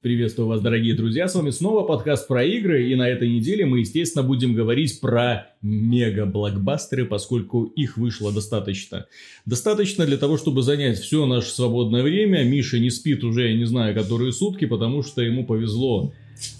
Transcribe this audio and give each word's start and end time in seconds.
Приветствую 0.00 0.46
вас, 0.46 0.60
дорогие 0.60 0.94
друзья, 0.94 1.26
с 1.26 1.34
вами 1.34 1.50
снова 1.50 1.82
подкаст 1.82 2.28
про 2.28 2.44
игры, 2.44 2.88
и 2.88 2.94
на 2.94 3.08
этой 3.08 3.28
неделе 3.28 3.66
мы, 3.66 3.80
естественно, 3.80 4.22
будем 4.22 4.54
говорить 4.54 5.00
про 5.00 5.48
мега-блокбастеры, 5.60 7.04
поскольку 7.04 7.64
их 7.64 7.96
вышло 7.96 8.30
достаточно. 8.30 9.06
Достаточно 9.44 10.06
для 10.06 10.16
того, 10.16 10.36
чтобы 10.36 10.62
занять 10.62 11.00
все 11.00 11.26
наше 11.26 11.50
свободное 11.50 12.04
время. 12.04 12.44
Миша 12.44 12.78
не 12.78 12.90
спит 12.90 13.24
уже, 13.24 13.48
я 13.48 13.56
не 13.56 13.64
знаю, 13.64 13.92
которые 13.92 14.30
сутки, 14.30 14.66
потому 14.66 15.02
что 15.02 15.20
ему 15.20 15.44
повезло 15.44 16.12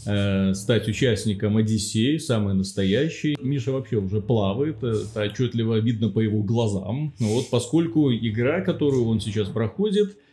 э, 0.05 0.53
стать 0.55 0.89
участником 0.89 1.59
Одиссеи, 1.59 2.17
самый 2.17 2.55
настоящий. 2.55 3.37
Миша 3.41 3.71
вообще 3.71 3.99
уже 3.99 4.21
плавает, 4.21 4.83
это 4.83 5.23
отчетливо 5.23 5.79
видно 5.79 6.09
по 6.09 6.19
его 6.19 6.43
глазам. 6.43 7.15
Вот, 7.21 7.51
поскольку 7.51 8.13
игра, 8.13 8.63
которую 8.63 9.05
он 9.05 9.21
сейчас 9.21 9.47
проходит– 9.49 10.17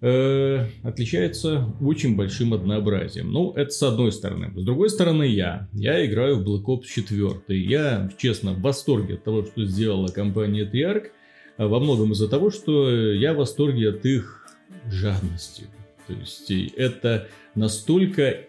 э, 0.00 0.66
отличается 0.82 1.74
очень 1.80 2.16
большим 2.16 2.54
однообразием. 2.54 3.30
Ну, 3.30 3.52
это 3.52 3.70
с 3.70 3.82
одной 3.82 4.12
стороны. 4.12 4.52
С 4.54 4.64
другой 4.64 4.90
стороны, 4.90 5.24
я. 5.24 5.68
Я 5.72 6.04
играю 6.04 6.36
в 6.36 6.48
Black 6.48 6.64
Ops 6.64 6.84
4. 6.84 7.40
Я, 7.48 8.10
честно, 8.18 8.52
в 8.52 8.60
восторге 8.60 9.14
от 9.14 9.24
того, 9.24 9.44
что 9.44 9.64
сделала 9.64 10.08
компания 10.08 10.64
Triarch. 10.64 11.08
А 11.56 11.66
во 11.66 11.80
многом 11.80 12.12
из-за 12.12 12.28
того, 12.28 12.50
что 12.50 12.90
я 12.90 13.34
в 13.34 13.38
восторге 13.38 13.90
от 13.90 14.04
их 14.06 14.46
жадности. 14.86 15.64
То 16.06 16.12
есть, 16.12 16.50
это 16.76 17.28
настолько 17.54 18.47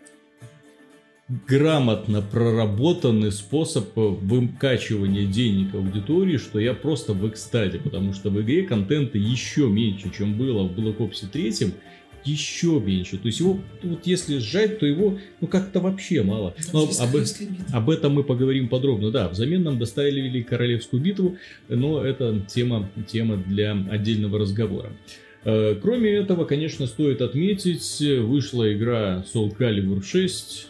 грамотно 1.48 2.22
проработанный 2.22 3.32
способ 3.32 3.96
выкачивания 3.96 5.26
денег 5.26 5.76
аудитории, 5.76 6.38
что 6.38 6.60
я 6.60 6.74
просто 6.74 7.14
в 7.14 7.28
экстазе, 7.30 7.80
потому 7.80 8.14
что 8.14 8.30
в 8.30 8.42
игре 8.42 8.64
контента 8.64 9.18
еще 9.18 9.68
меньше, 9.68 10.12
чем 10.16 10.38
было 10.38 10.64
в 10.64 10.78
Black 10.78 10.98
Ops 10.98 11.28
3, 11.32 11.74
еще 12.26 12.80
меньше. 12.80 13.18
То 13.18 13.28
есть 13.28 13.40
его, 13.40 13.60
вот 13.84 14.06
если 14.06 14.40
сжать, 14.40 14.80
то 14.80 14.86
его, 14.86 15.18
ну 15.40 15.48
как-то 15.48 15.80
вообще 15.80 16.24
мало. 16.24 16.54
Но 16.74 16.90
об, 17.00 17.16
об 17.72 17.90
этом 17.90 18.14
мы 18.14 18.24
поговорим 18.24 18.68
подробно. 18.68 19.12
Да, 19.12 19.30
взамен 19.30 19.64
нам 19.64 19.80
доставили 19.80 20.42
Королевскую 20.42 21.02
битву, 21.02 21.38
но 21.70 22.04
это 22.04 22.42
тема, 22.48 22.90
тема 23.08 23.38
для 23.38 23.72
отдельного 23.90 24.40
разговора. 24.40 24.92
Э, 25.46 25.76
кроме 25.82 26.12
этого, 26.12 26.46
конечно, 26.46 26.88
стоит 26.88 27.22
отметить, 27.22 28.02
вышла 28.02 28.74
игра 28.74 29.24
Soul 29.34 29.56
Calibur 29.58 30.04
6, 30.04 30.68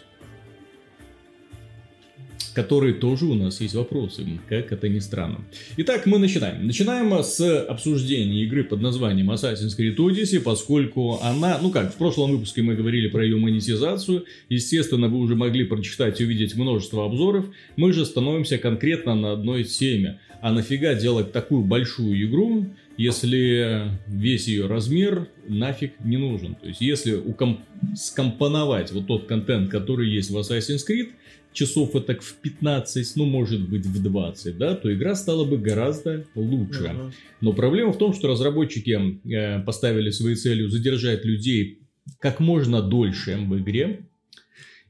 которые 2.54 2.94
тоже 2.94 3.26
у 3.26 3.34
нас 3.34 3.60
есть 3.60 3.74
вопросы, 3.74 4.24
как 4.48 4.72
это 4.72 4.88
ни 4.88 4.98
странно. 4.98 5.40
Итак, 5.76 6.06
мы 6.06 6.18
начинаем. 6.18 6.66
Начинаем 6.66 7.12
с 7.22 7.40
обсуждения 7.64 8.42
игры 8.44 8.64
под 8.64 8.80
названием 8.80 9.30
Assassin's 9.30 9.78
Creed 9.78 9.96
Odyssey, 9.96 10.40
поскольку 10.40 11.18
она, 11.22 11.58
ну 11.62 11.70
как, 11.70 11.94
в 11.94 11.96
прошлом 11.96 12.32
выпуске 12.32 12.62
мы 12.62 12.74
говорили 12.74 13.08
про 13.08 13.24
ее 13.24 13.36
монетизацию, 13.36 14.24
естественно, 14.48 15.08
вы 15.08 15.18
уже 15.18 15.36
могли 15.36 15.64
прочитать 15.64 16.20
и 16.20 16.24
увидеть 16.24 16.54
множество 16.56 17.04
обзоров, 17.04 17.46
мы 17.76 17.92
же 17.92 18.04
становимся 18.04 18.58
конкретно 18.58 19.14
на 19.14 19.32
одной 19.32 19.64
теме. 19.64 20.20
А 20.42 20.52
нафига 20.52 20.94
делать 20.94 21.32
такую 21.32 21.64
большую 21.64 22.26
игру, 22.26 22.66
если 22.96 23.90
весь 24.06 24.48
ее 24.48 24.66
размер 24.66 25.28
нафиг 25.46 25.92
не 26.02 26.16
нужен. 26.16 26.54
То 26.54 26.68
есть, 26.68 26.80
если 26.80 27.14
укомп... 27.14 27.60
скомпоновать 27.94 28.90
вот 28.92 29.06
тот 29.06 29.26
контент, 29.26 29.70
который 29.70 30.10
есть 30.10 30.30
в 30.30 30.38
Assassin's 30.38 30.80
Creed, 30.88 31.10
часов 31.52 31.94
это 31.96 32.18
в 32.20 32.34
15, 32.34 33.16
ну 33.16 33.24
может 33.26 33.68
быть 33.68 33.86
в 33.86 34.02
20, 34.02 34.58
да, 34.58 34.74
то 34.74 34.92
игра 34.92 35.14
стала 35.14 35.44
бы 35.44 35.58
гораздо 35.58 36.26
лучше. 36.34 36.84
Uh-huh. 36.84 37.12
Но 37.40 37.52
проблема 37.52 37.92
в 37.92 37.98
том, 37.98 38.14
что 38.14 38.28
разработчики 38.28 39.20
э, 39.28 39.60
поставили 39.62 40.10
своей 40.10 40.36
целью 40.36 40.68
задержать 40.68 41.24
людей 41.24 41.80
как 42.18 42.40
можно 42.40 42.82
дольше 42.82 43.36
в 43.36 43.58
игре, 43.58 44.06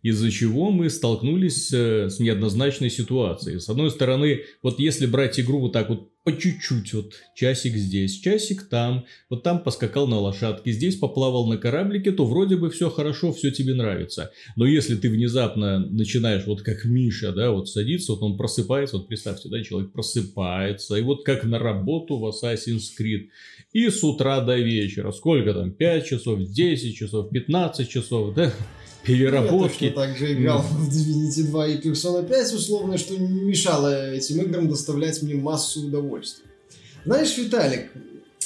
из-за 0.02 0.30
чего 0.30 0.70
мы 0.70 0.89
столкнулись 0.89 1.72
э, 1.72 2.08
с 2.08 2.20
неоднозначной 2.20 2.91
ситуацией. 2.91 3.58
С 3.58 3.69
одной 3.69 3.91
стороны, 3.91 4.45
вот 4.62 4.78
если 4.78 5.06
брать 5.06 5.39
игру 5.39 5.61
вот 5.61 5.72
так 5.72 5.89
вот 5.89 6.09
по 6.22 6.36
чуть-чуть, 6.36 6.92
вот 6.92 7.14
часик 7.34 7.74
здесь, 7.77 8.18
часик 8.18 8.68
там, 8.68 9.06
вот 9.30 9.42
там 9.42 9.62
поскакал 9.62 10.06
на 10.06 10.18
лошадке, 10.18 10.70
здесь 10.72 10.96
поплавал 10.96 11.46
на 11.46 11.56
кораблике, 11.56 12.12
то 12.12 12.27
вроде 12.27 12.56
бы 12.56 12.70
все 12.70 12.90
хорошо, 12.90 13.33
все 13.33 13.50
тебе 13.50 13.74
нравится. 13.74 14.30
Но 14.55 14.67
если 14.67 14.96
ты 14.96 15.08
внезапно 15.08 15.78
начинаешь, 15.78 16.46
вот 16.46 16.61
как 16.61 16.84
Миша, 16.84 17.33
да, 17.33 17.50
вот 17.50 17.70
садиться, 17.70 18.12
вот 18.12 18.22
он 18.22 18.36
просыпается, 18.36 18.98
вот 18.98 19.08
представьте, 19.08 19.48
да, 19.48 19.62
человек 19.64 19.92
просыпается, 19.92 20.96
и 20.96 21.02
вот 21.02 21.24
как 21.24 21.45
на 21.45 21.58
работу 21.58 22.18
в 22.18 22.27
Assassin's 22.27 22.90
Creed, 22.98 23.28
и 23.72 23.89
с 23.89 24.05
утра 24.05 24.40
до 24.40 24.58
вечера, 24.58 25.12
сколько 25.12 25.55
там, 25.55 25.70
5 25.72 26.06
часов, 26.06 26.42
10 26.42 26.96
часов, 26.96 27.30
15 27.30 27.89
часов, 27.89 28.34
да, 28.34 28.52
переработки. 29.05 29.84
Я 29.84 29.90
также 29.92 30.33
играл 30.34 30.62
в 30.62 30.88
Divinity 30.88 31.44
2 31.44 31.66
и 31.68 31.80
Persona 31.80 32.27
5, 32.27 32.55
условно, 32.55 32.98
что 32.98 33.16
не 33.16 33.42
мешало 33.42 34.12
этим 34.12 34.40
играм 34.42 34.68
доставлять 34.68 35.22
мне 35.22 35.34
массу 35.34 35.86
удовольствия. 35.86 36.46
Знаешь, 37.05 37.36
Виталик, 37.36 37.90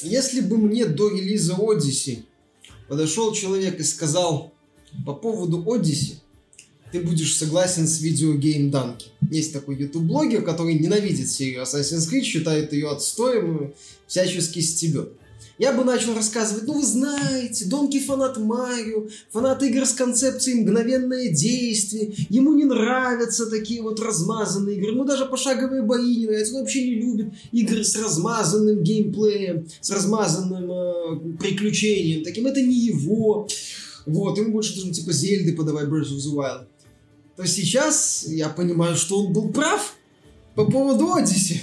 если 0.03 0.41
бы 0.41 0.59
мне 0.59 0.87
до 0.87 1.11
релиза 1.11 1.55
Odyssey 1.55 2.25
подошел 2.89 3.33
человек 3.33 3.81
и 3.81 3.83
сказал 3.83 4.53
по 5.05 5.15
поводу 5.15 5.63
Odyssey, 5.63 6.17
ты 6.93 7.01
будешь 7.01 7.37
согласен 7.37 7.89
с 7.89 8.01
видеогейм 8.01 8.71
Данки. 8.71 9.09
Есть 9.29 9.53
такой 9.53 9.77
YouTube-блогер, 9.77 10.43
который 10.43 10.75
ненавидит 10.75 11.29
серию 11.29 11.63
Assassin's 11.63 12.09
Creed, 12.09 12.23
считает 12.23 12.73
ее 12.73 12.91
отстоем 12.91 13.57
и 13.57 13.75
всячески 14.07 14.61
стебет 14.61 15.13
я 15.59 15.73
бы 15.73 15.85
начал 15.85 16.15
рассказывать, 16.15 16.67
ну 16.67 16.75
вы 16.75 16.85
знаете, 16.85 17.67
Донки 17.67 18.01
фанат 18.01 18.39
Марио, 18.39 19.07
фанат 19.31 19.63
игр 19.63 19.87
с 19.87 19.93
концепцией 19.93 20.63
мгновенное 20.63 21.29
действие, 21.31 22.15
ему 22.29 22.55
не 22.55 22.65
нравятся 22.65 23.47
такие 23.47 23.83
вот 23.83 24.01
размазанные 24.01 24.77
игры, 24.77 24.93
ему 24.93 25.05
даже 25.05 25.27
пошаговые 25.27 25.83
бои 25.83 26.17
не 26.17 26.27
нравятся, 26.27 26.55
он 26.55 26.61
вообще 26.63 26.85
не 26.85 26.95
любит 26.97 27.35
игры 27.53 27.85
с 27.85 27.97
размазанным 27.97 28.83
геймплеем, 28.83 29.67
с 29.81 29.91
размазанным 29.91 30.71
э, 30.71 31.37
приключением, 31.39 32.25
таким. 32.25 32.47
Это 32.47 32.61
не 32.61 32.79
его, 32.79 33.47
вот, 34.07 34.39
ему 34.39 34.53
больше 34.53 34.75
должен 34.75 34.93
типа 34.93 35.13
Зельды 35.13 35.55
подавать 35.55 35.87
Breath 35.87 36.11
of 36.11 36.19
the 36.19 36.35
Wild. 36.35 36.67
То 37.37 37.47
сейчас 37.47 38.27
я 38.29 38.49
понимаю, 38.49 38.97
что 38.97 39.25
он 39.25 39.33
был 39.33 39.53
прав 39.53 39.95
по 40.55 40.65
поводу 40.65 41.15
Одиссе 41.15 41.61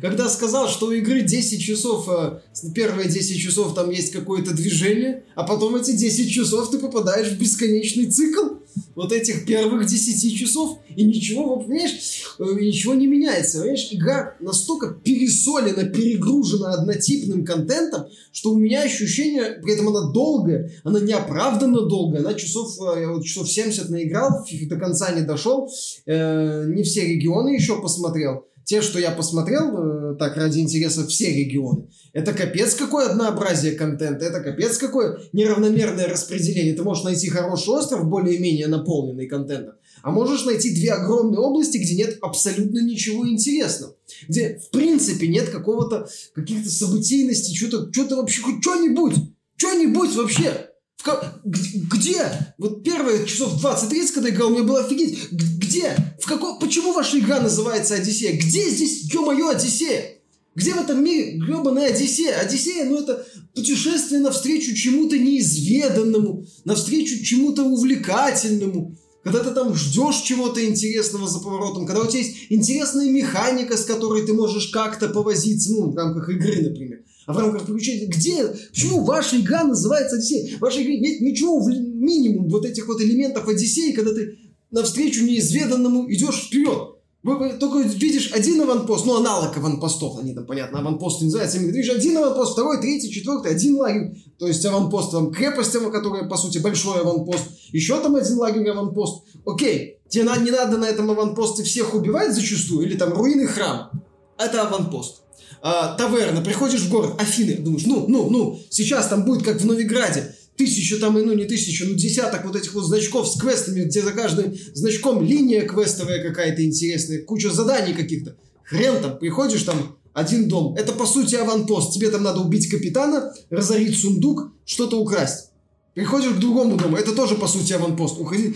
когда 0.00 0.28
сказал, 0.28 0.68
что 0.68 0.86
у 0.86 0.92
игры 0.92 1.22
10 1.22 1.60
часов, 1.60 2.08
э, 2.08 2.40
первые 2.74 3.08
10 3.08 3.38
часов 3.40 3.74
там 3.74 3.90
есть 3.90 4.12
какое-то 4.12 4.52
движение, 4.54 5.24
а 5.34 5.44
потом 5.44 5.76
эти 5.76 5.92
10 5.92 6.30
часов 6.30 6.70
ты 6.70 6.78
попадаешь 6.78 7.28
в 7.28 7.38
бесконечный 7.38 8.10
цикл 8.10 8.58
вот 8.94 9.12
этих 9.12 9.46
первых 9.46 9.86
10 9.86 10.36
часов, 10.36 10.78
и 10.94 11.04
ничего, 11.04 11.54
вот, 11.54 11.66
понимаешь, 11.66 12.36
э, 12.38 12.44
ничего 12.60 12.94
не 12.94 13.06
меняется. 13.06 13.58
Понимаешь, 13.58 13.88
игра 13.92 14.34
настолько 14.40 14.88
пересолена, 14.90 15.84
перегружена 15.84 16.72
однотипным 16.74 17.44
контентом, 17.44 18.06
что 18.32 18.52
у 18.52 18.58
меня 18.58 18.82
ощущение, 18.82 19.60
при 19.62 19.74
этом 19.74 19.88
она 19.88 20.10
долгая, 20.10 20.70
она 20.84 21.00
неоправданно 21.00 21.82
долгая, 21.82 22.20
она 22.20 22.34
часов, 22.34 22.76
э, 22.80 23.02
я 23.02 23.08
вот 23.10 23.24
часов 23.24 23.50
70 23.50 23.88
наиграл, 23.90 24.44
до 24.68 24.76
конца 24.76 25.12
не 25.12 25.22
дошел, 25.22 25.70
э, 26.06 26.64
не 26.68 26.82
все 26.82 27.06
регионы 27.06 27.50
еще 27.50 27.80
посмотрел, 27.80 28.46
те, 28.68 28.82
что 28.82 28.98
я 28.98 29.12
посмотрел, 29.12 30.12
э, 30.12 30.16
так, 30.18 30.36
ради 30.36 30.58
интереса, 30.58 31.06
все 31.06 31.32
регионы, 31.32 31.88
это 32.12 32.34
капец 32.34 32.74
какое 32.74 33.08
однообразие 33.08 33.72
контента, 33.72 34.26
это 34.26 34.40
капец 34.40 34.76
какое 34.76 35.20
неравномерное 35.32 36.06
распределение. 36.06 36.74
Ты 36.74 36.82
можешь 36.82 37.02
найти 37.02 37.30
хороший 37.30 37.70
остров, 37.70 38.04
более-менее 38.04 38.66
наполненный 38.66 39.26
контентом, 39.26 39.76
а 40.02 40.10
можешь 40.10 40.44
найти 40.44 40.74
две 40.74 40.92
огромные 40.92 41.40
области, 41.40 41.78
где 41.78 41.94
нет 41.94 42.18
абсолютно 42.20 42.80
ничего 42.80 43.26
интересного. 43.26 43.96
Где, 44.28 44.58
в 44.58 44.68
принципе, 44.68 45.28
нет 45.28 45.48
какого-то, 45.48 46.06
каких-то 46.34 46.68
событийностей, 46.68 47.56
что-то, 47.56 47.90
что-то 47.90 48.16
вообще, 48.16 48.42
хоть 48.42 48.60
что-нибудь, 48.60 49.14
что-нибудь 49.56 50.14
вообще. 50.14 50.67
В, 51.04 51.40
где? 51.44 52.54
Вот 52.58 52.82
первые 52.82 53.24
часов 53.26 53.64
20-30, 53.64 54.12
когда 54.14 54.30
играл, 54.30 54.50
мне 54.50 54.62
было 54.62 54.80
офигеть. 54.80 55.30
Где? 55.30 55.94
В 56.20 56.26
каком... 56.26 56.58
Почему 56.58 56.92
ваша 56.92 57.18
игра 57.18 57.40
называется 57.40 57.94
Одиссея? 57.94 58.36
Где 58.36 58.68
здесь, 58.68 59.12
ё-моё, 59.12 59.50
Одиссея? 59.50 60.18
Где 60.54 60.74
в 60.74 60.78
этом 60.78 61.04
мире 61.04 61.38
гребаная 61.38 61.90
Одиссея? 61.92 62.40
Одиссея, 62.40 62.84
ну 62.84 62.98
это 62.98 63.24
путешествие 63.54 64.20
навстречу 64.20 64.74
чему-то 64.74 65.16
неизведанному, 65.16 66.44
навстречу 66.64 67.22
чему-то 67.22 67.62
увлекательному. 67.62 68.96
Когда 69.22 69.44
ты 69.44 69.50
там 69.52 69.74
ждешь 69.74 70.22
чего-то 70.22 70.64
интересного 70.64 71.28
за 71.28 71.38
поворотом, 71.38 71.86
когда 71.86 72.02
у 72.02 72.06
тебя 72.06 72.22
есть 72.22 72.46
интересная 72.48 73.10
механика, 73.10 73.76
с 73.76 73.84
которой 73.84 74.26
ты 74.26 74.32
можешь 74.32 74.68
как-то 74.68 75.08
повозиться, 75.08 75.70
ну, 75.70 75.90
в 75.90 75.96
рамках 75.96 76.28
игры, 76.30 76.62
например 76.62 77.00
а 77.28 77.34
в 77.34 77.38
рамках 77.38 77.66
приключений. 77.66 78.06
Где? 78.06 78.46
Почему 78.70 79.04
ваша 79.04 79.38
игра 79.38 79.62
называется 79.62 80.16
Одиссея? 80.16 80.56
В 80.56 80.60
вашей 80.60 80.82
игре 80.82 80.98
нет 80.98 81.20
ничего, 81.20 81.60
в 81.60 81.68
минимум 81.68 82.48
вот 82.48 82.64
этих 82.64 82.88
вот 82.88 83.02
элементов 83.02 83.46
Одиссеи, 83.46 83.92
когда 83.92 84.14
ты 84.14 84.38
навстречу 84.70 85.22
неизведанному 85.24 86.10
идешь 86.10 86.46
вперед. 86.46 86.94
Вы, 87.22 87.36
вы 87.36 87.50
только 87.50 87.80
видишь 87.80 88.32
один 88.32 88.62
аванпост, 88.62 89.04
ну, 89.04 89.16
аналог 89.16 89.54
аванпостов, 89.54 90.18
они 90.18 90.34
там, 90.34 90.46
понятно, 90.46 90.78
аванпосты 90.78 91.26
называются, 91.26 91.58
ты 91.58 91.66
видишь 91.66 91.90
один 91.90 92.16
аванпост, 92.16 92.52
второй, 92.52 92.80
третий, 92.80 93.10
четвертый, 93.10 93.52
один 93.52 93.76
лагерь, 93.76 94.16
то 94.38 94.46
есть 94.46 94.64
аванпост, 94.64 95.10
там, 95.10 95.30
крепость, 95.30 95.72
которая, 95.72 96.26
по 96.26 96.36
сути, 96.38 96.58
большой 96.58 97.00
аванпост, 97.00 97.44
еще 97.72 98.00
там 98.00 98.16
один 98.16 98.38
лагерь 98.38 98.66
аванпост. 98.70 99.24
Окей, 99.44 99.98
тебе 100.08 100.24
не 100.42 100.50
надо 100.50 100.78
на 100.78 100.86
этом 100.86 101.10
аванпосте 101.10 101.62
всех 101.62 101.92
убивать 101.92 102.34
зачастую, 102.34 102.86
или 102.86 102.96
там 102.96 103.12
руины 103.12 103.46
храм. 103.46 103.90
Это 104.38 104.62
аванпост. 104.62 105.24
А, 105.60 105.96
таверна, 105.96 106.40
приходишь 106.40 106.82
в 106.82 106.90
город, 106.90 107.14
Афины, 107.18 107.56
думаешь, 107.56 107.86
ну, 107.86 108.06
ну, 108.08 108.30
ну, 108.30 108.60
сейчас 108.70 109.08
там 109.08 109.24
будет 109.24 109.44
как 109.44 109.60
в 109.60 109.66
Новиграде, 109.66 110.34
тысячу 110.56 110.98
там, 110.98 111.14
ну 111.14 111.32
не 111.32 111.44
тысячу, 111.44 111.86
ну 111.86 111.94
десяток 111.94 112.44
вот 112.44 112.56
этих 112.56 112.74
вот 112.74 112.84
значков 112.84 113.28
с 113.28 113.40
квестами, 113.40 113.84
где 113.84 114.02
за 114.02 114.12
каждым 114.12 114.54
значком 114.74 115.22
линия 115.22 115.62
квестовая 115.62 116.22
какая-то 116.22 116.64
интересная, 116.64 117.22
куча 117.22 117.50
заданий 117.50 117.94
каких-то. 117.94 118.36
Хрен 118.64 119.00
там, 119.00 119.18
приходишь 119.18 119.62
там, 119.62 119.96
один 120.12 120.48
дом. 120.48 120.74
Это 120.74 120.92
по 120.92 121.06
сути 121.06 121.36
аванпост. 121.36 121.94
Тебе 121.94 122.10
там 122.10 122.22
надо 122.22 122.40
убить 122.40 122.68
капитана, 122.68 123.32
разорить 123.50 123.98
сундук, 123.98 124.52
что-то 124.66 125.00
украсть. 125.00 125.50
Приходишь 125.94 126.32
к 126.32 126.38
другому 126.38 126.76
дому, 126.76 126.96
это 126.96 127.12
тоже 127.12 127.34
по 127.36 127.46
сути 127.48 127.72
аванпост. 127.72 128.18
Уходи. 128.18 128.54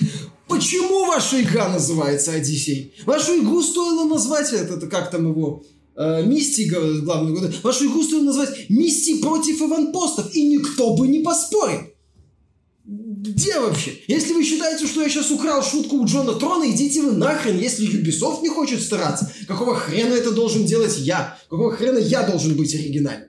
Почему 0.49 1.07
ваша 1.07 1.41
игра 1.41 1.69
называется 1.69 2.33
Одиссей? 2.33 2.95
Вашу 3.07 3.41
игру 3.41 3.63
стоило 3.63 4.05
назвать, 4.05 4.53
это, 4.53 4.75
это 4.75 4.87
как 4.87 5.11
там 5.11 5.31
его, 5.31 5.65
э, 5.97 6.25
Мисти, 6.25 6.63
главный, 6.63 7.53
вашу 7.63 7.87
игру 7.87 8.03
стоило 8.03 8.25
назвать 8.25 8.69
Мисти 8.69 9.21
против 9.21 9.63
аванпостов, 9.63 10.35
и 10.35 10.43
никто 10.43 10.95
бы 10.95 11.09
не 11.09 11.21
поспорил. 11.21 11.81
Где 12.85 13.61
вообще? 13.61 13.93
Если 14.09 14.33
вы 14.33 14.43
считаете, 14.43 14.87
что 14.87 15.03
я 15.03 15.09
сейчас 15.09 15.31
украл 15.31 15.63
шутку 15.63 15.97
у 15.97 16.05
Джона 16.05 16.35
Трона, 16.35 16.69
идите 16.69 17.03
вы 17.03 17.13
нахрен, 17.13 17.59
если 17.59 17.89
Ubisoft 17.89 18.43
не 18.43 18.49
хочет 18.49 18.83
стараться. 18.83 19.33
Какого 19.47 19.77
хрена 19.77 20.15
это 20.15 20.33
должен 20.33 20.65
делать 20.65 20.99
я? 20.99 21.39
Какого 21.49 21.71
хрена 21.71 21.99
я 21.99 22.27
должен 22.27 22.57
быть 22.57 22.75
оригинальным? 22.75 23.29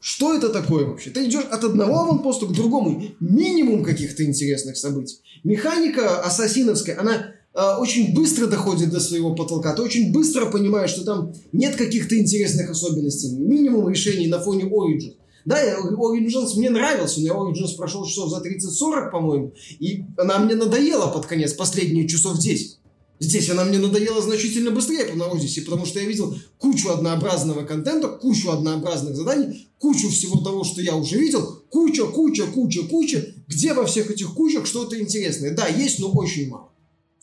Что 0.00 0.34
это 0.34 0.48
такое 0.48 0.86
вообще? 0.86 1.10
Ты 1.10 1.26
идешь 1.26 1.44
от 1.50 1.64
одного 1.64 2.00
аванпоста 2.00 2.46
к 2.46 2.52
другому. 2.52 3.02
Минимум 3.20 3.82
каких-то 3.82 4.24
интересных 4.24 4.76
событий. 4.76 5.16
Механика 5.44 6.20
ассасиновская, 6.20 6.98
она 6.98 7.14
э, 7.16 7.35
очень 7.56 8.14
быстро 8.14 8.46
доходит 8.46 8.90
до 8.90 9.00
своего 9.00 9.34
потолка. 9.34 9.74
Ты 9.74 9.82
очень 9.82 10.12
быстро 10.12 10.46
понимаешь, 10.46 10.90
что 10.90 11.04
там 11.04 11.32
нет 11.52 11.76
каких-то 11.76 12.18
интересных 12.18 12.70
особенностей. 12.70 13.30
Минимум 13.30 13.88
решений 13.88 14.26
на 14.26 14.40
фоне 14.40 14.64
Origins. 14.64 15.14
Да, 15.46 15.56
Origins 15.78 16.56
мне 16.56 16.70
нравился, 16.70 17.20
но 17.20 17.26
я 17.26 17.32
Origins 17.32 17.76
прошел 17.76 18.04
часов 18.04 18.30
за 18.30 18.38
30-40, 18.38 19.10
по-моему, 19.10 19.54
и 19.78 20.04
она 20.18 20.38
мне 20.40 20.54
надоела 20.54 21.06
под 21.06 21.26
конец, 21.26 21.52
последние 21.52 22.08
часов 22.08 22.38
10. 22.38 22.78
Здесь 23.18 23.48
она 23.48 23.64
мне 23.64 23.78
надоела 23.78 24.20
значительно 24.20 24.70
быстрее 24.70 25.06
по 25.06 25.34
Одиссе, 25.34 25.62
потому 25.62 25.86
что 25.86 26.00
я 26.00 26.06
видел 26.06 26.36
кучу 26.58 26.90
однообразного 26.90 27.64
контента, 27.64 28.08
кучу 28.08 28.50
однообразных 28.50 29.16
заданий, 29.16 29.68
кучу 29.78 30.10
всего 30.10 30.40
того, 30.40 30.64
что 30.64 30.82
я 30.82 30.94
уже 30.96 31.16
видел, 31.16 31.62
куча, 31.70 32.04
куча, 32.04 32.44
куча, 32.46 32.82
куча, 32.82 33.34
где 33.48 33.72
во 33.72 33.86
всех 33.86 34.10
этих 34.10 34.34
кучах 34.34 34.66
что-то 34.66 35.00
интересное. 35.00 35.54
Да, 35.54 35.66
есть, 35.66 35.98
но 35.98 36.10
очень 36.10 36.50
мало. 36.50 36.68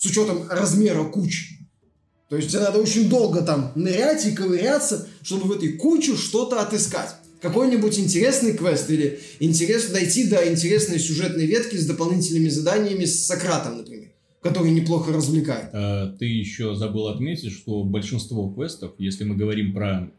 С 0.04 0.06
учетом 0.06 0.50
размера 0.50 1.06
куч. 1.06 1.60
То 2.28 2.36
есть 2.36 2.50
тебе 2.50 2.60
надо 2.60 2.82
очень 2.82 3.08
долго 3.08 3.42
там 3.42 3.72
нырять 3.76 4.26
и 4.26 4.34
ковыряться, 4.34 5.08
чтобы 5.22 5.44
в 5.46 5.52
этой 5.54 5.78
куче 5.78 6.18
что-то 6.18 6.60
отыскать 6.60 7.16
какой-нибудь 7.40 7.98
интересный 7.98 8.52
квест 8.52 8.90
или 8.90 9.22
интерес, 9.40 9.92
дойти 9.92 10.28
до 10.30 10.52
интересной 10.52 11.00
сюжетной 11.00 11.46
ветки 11.46 11.78
с 11.78 11.88
дополнительными 11.88 12.50
заданиями 12.50 13.06
с 13.06 13.26
Сократом, 13.26 13.78
например, 13.78 14.10
который 14.42 14.72
неплохо 14.72 15.14
развлекает. 15.14 15.70
А, 15.72 16.14
ты 16.20 16.26
еще 16.26 16.76
забыл 16.76 17.08
отметить, 17.08 17.54
что 17.54 17.86
большинство 17.86 18.50
квестов, 18.50 18.92
если 18.98 19.24
мы 19.24 19.38
говорим 19.38 19.74
про 19.74 20.12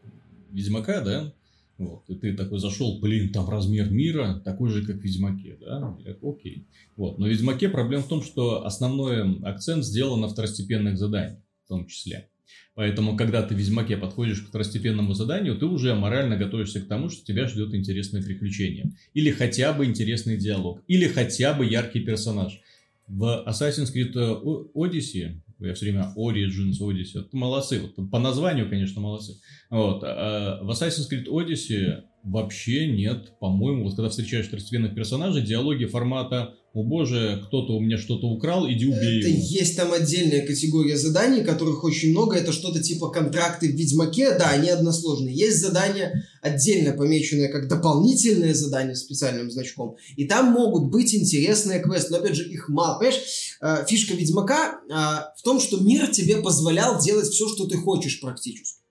Ведьмака, 0.51 1.01
да, 1.01 1.31
вот, 1.77 2.03
и 2.09 2.15
ты 2.15 2.33
такой 2.33 2.59
зашел, 2.59 2.99
блин, 2.99 3.33
там 3.33 3.49
размер 3.49 3.89
мира 3.91 4.41
такой 4.45 4.69
же, 4.69 4.85
как 4.85 4.97
в 4.97 5.01
Ведьмаке, 5.01 5.57
да? 5.59 5.97
Окей. 6.21 6.65
Вот. 6.95 7.19
Но 7.19 7.25
в 7.25 7.29
Ведьмаке 7.29 7.67
проблема 7.67 8.03
в 8.03 8.07
том, 8.07 8.21
что 8.21 8.65
основной 8.65 9.39
акцент 9.43 9.83
сделан 9.83 10.21
на 10.21 10.29
второстепенных 10.29 10.97
заданиях, 10.97 11.39
в 11.65 11.67
том 11.67 11.85
числе. 11.87 12.29
Поэтому, 12.75 13.17
когда 13.17 13.41
ты 13.41 13.55
в 13.55 13.57
Ведьмаке 13.57 13.97
подходишь 13.97 14.41
к 14.41 14.47
второстепенному 14.47 15.13
заданию, 15.13 15.57
ты 15.57 15.65
уже 15.65 15.95
морально 15.95 16.37
готовишься 16.37 16.81
к 16.81 16.87
тому, 16.87 17.09
что 17.09 17.25
тебя 17.25 17.47
ждет 17.47 17.73
интересное 17.73 18.21
приключение. 18.21 18.93
Или 19.13 19.31
хотя 19.31 19.73
бы 19.73 19.85
интересный 19.85 20.37
диалог. 20.37 20.81
Или 20.87 21.07
хотя 21.07 21.53
бы 21.53 21.65
яркий 21.65 22.01
персонаж. 22.01 22.61
В 23.07 23.45
Assassin's 23.47 23.93
Creed 23.93 24.13
Odyssey, 24.73 25.35
я 25.59 25.73
все 25.73 25.85
время 25.85 26.13
Origins 26.17 26.79
Odyssey, 26.81 27.27
молодцы. 27.31 27.79
Вот, 27.79 28.09
по 28.09 28.19
названию, 28.19 28.69
конечно, 28.69 29.01
молодцы. 29.01 29.39
Вот, 29.69 30.03
а 30.03 30.59
в 30.61 30.69
Assassin's 30.69 31.09
Creed 31.11 31.27
Odyssey 31.27 32.03
вообще 32.25 32.87
нет, 32.87 33.37
по-моему, 33.39 33.83
вот 33.83 33.95
когда 33.95 34.09
встречаешь 34.09 34.47
второстепенных 34.47 34.95
персонажей, 34.95 35.43
диалоги 35.43 35.85
формата 35.85 36.55
«О 36.73 36.83
боже, 36.83 37.41
кто-то 37.45 37.73
у 37.73 37.79
меня 37.79 37.97
что-то 37.97 38.27
украл, 38.27 38.69
иди 38.69 38.85
убей 38.85 39.19
это 39.19 39.29
его». 39.29 39.39
Есть 39.39 39.77
там 39.77 39.93
отдельная 39.93 40.45
категория 40.45 40.97
заданий, 40.97 41.43
которых 41.43 41.83
очень 41.83 42.11
много, 42.11 42.35
это 42.35 42.51
что-то 42.51 42.83
типа 42.83 43.09
контракты 43.09 43.71
в 43.71 43.75
Ведьмаке, 43.75 44.37
да, 44.37 44.49
они 44.49 44.69
односложные. 44.69 45.33
Есть 45.33 45.61
задания 45.61 46.27
отдельно 46.41 46.91
помеченные 46.93 47.47
как 47.47 47.69
дополнительные 47.69 48.55
задания 48.55 48.95
специальным 48.95 49.49
значком, 49.51 49.95
и 50.17 50.25
там 50.25 50.51
могут 50.51 50.91
быть 50.91 51.13
интересные 51.13 51.79
квесты, 51.79 52.11
но 52.11 52.17
опять 52.17 52.35
же 52.35 52.43
их 52.43 52.67
мало. 52.69 52.97
Понимаешь, 52.97 53.55
э, 53.61 53.85
фишка 53.87 54.15
Ведьмака 54.15 54.81
э, 54.89 54.93
в 55.39 55.43
том, 55.43 55.59
что 55.59 55.79
мир 55.79 56.07
тебе 56.07 56.37
позволял 56.37 56.99
делать 56.99 57.27
все, 57.27 57.47
что 57.47 57.67
ты 57.67 57.77
хочешь 57.77 58.19
практически. 58.19 58.84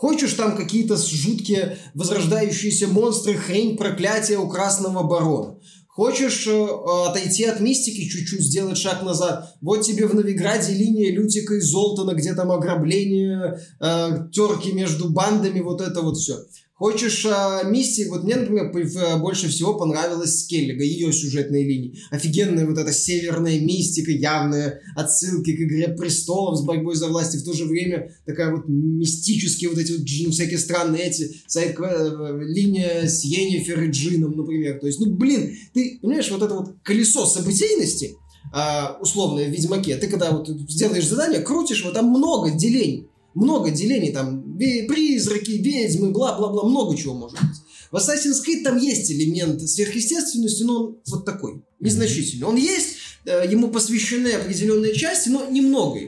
Хочешь 0.00 0.32
там 0.32 0.56
какие-то 0.56 0.96
жуткие 0.96 1.76
возрождающиеся 1.92 2.88
монстры, 2.88 3.34
хрень, 3.34 3.76
проклятие 3.76 4.38
у 4.38 4.48
Красного 4.48 5.02
Барона. 5.02 5.58
Хочешь 5.88 6.46
э, 6.46 6.68
отойти 7.06 7.44
от 7.44 7.60
мистики, 7.60 8.08
чуть-чуть 8.08 8.40
сделать 8.40 8.78
шаг 8.78 9.02
назад. 9.02 9.54
Вот 9.60 9.82
тебе 9.82 10.06
в 10.06 10.14
Новиграде 10.14 10.72
линия 10.72 11.12
Лютика 11.12 11.52
и 11.52 11.60
Золтана, 11.60 12.14
где 12.14 12.32
там 12.32 12.50
ограбление, 12.50 13.60
э, 13.78 14.28
терки 14.32 14.72
между 14.72 15.10
бандами, 15.10 15.60
вот 15.60 15.82
это 15.82 16.00
вот 16.00 16.16
все. 16.16 16.38
Хочешь 16.80 17.26
а, 17.26 17.62
миссии, 17.62 18.08
вот 18.08 18.24
мне, 18.24 18.36
например, 18.36 18.72
больше 19.20 19.48
всего 19.48 19.74
понравилась 19.74 20.40
Скеллига, 20.40 20.82
ее 20.82 21.12
сюжетные 21.12 21.62
линии. 21.62 21.98
Офигенная 22.10 22.66
вот 22.66 22.78
эта 22.78 22.90
северная 22.90 23.60
мистика, 23.60 24.10
явная 24.10 24.80
отсылки 24.96 25.54
к 25.54 25.60
«Игре 25.60 25.88
престолов» 25.88 26.58
с 26.58 26.62
борьбой 26.62 26.94
за 26.94 27.08
власть, 27.08 27.34
и 27.34 27.38
в 27.38 27.44
то 27.44 27.52
же 27.52 27.66
время 27.66 28.16
такая 28.24 28.56
вот 28.56 28.64
мистические 28.66 29.68
вот 29.68 29.78
эти 29.78 29.92
вот 29.92 30.06
ну, 30.24 30.30
всякие 30.30 30.58
странные 30.58 31.02
эти, 31.02 31.42
сайт, 31.46 31.78
э, 31.78 32.38
линия 32.44 33.06
с 33.06 33.24
Йеннифер 33.24 33.82
и 33.82 33.90
Джином, 33.90 34.34
например. 34.34 34.80
То 34.80 34.86
есть, 34.86 35.00
ну, 35.00 35.14
блин, 35.14 35.54
ты, 35.74 35.98
понимаешь, 36.00 36.30
вот 36.30 36.40
это 36.42 36.54
вот 36.54 36.76
колесо 36.82 37.26
событийности, 37.26 38.16
а, 38.54 38.96
условное 39.02 39.48
в 39.48 39.50
Ведьмаке, 39.50 39.96
ты 39.96 40.06
когда 40.06 40.30
вот 40.30 40.48
сделаешь 40.48 41.06
задание, 41.06 41.40
крутишь, 41.40 41.84
вот 41.84 41.92
там 41.92 42.06
много 42.06 42.52
делений 42.52 43.10
много 43.34 43.70
делений, 43.70 44.12
там, 44.12 44.49
призраки, 44.86 45.52
ведьмы, 45.52 46.10
бла-бла-бла, 46.10 46.64
много 46.64 46.96
чего 46.96 47.14
может 47.14 47.38
быть. 47.40 47.56
В 47.90 47.96
Assassin's 47.96 48.44
Creed 48.46 48.62
там 48.62 48.78
есть 48.78 49.10
элемент 49.10 49.60
сверхъестественности, 49.68 50.62
но 50.62 50.76
он 50.76 50.98
вот 51.08 51.24
такой, 51.24 51.62
незначительный. 51.80 52.46
Он 52.46 52.56
есть, 52.56 52.96
э, 53.24 53.46
ему 53.50 53.68
посвящены 53.68 54.28
определенные 54.28 54.94
части, 54.94 55.28
но 55.28 55.48
немного. 55.50 55.98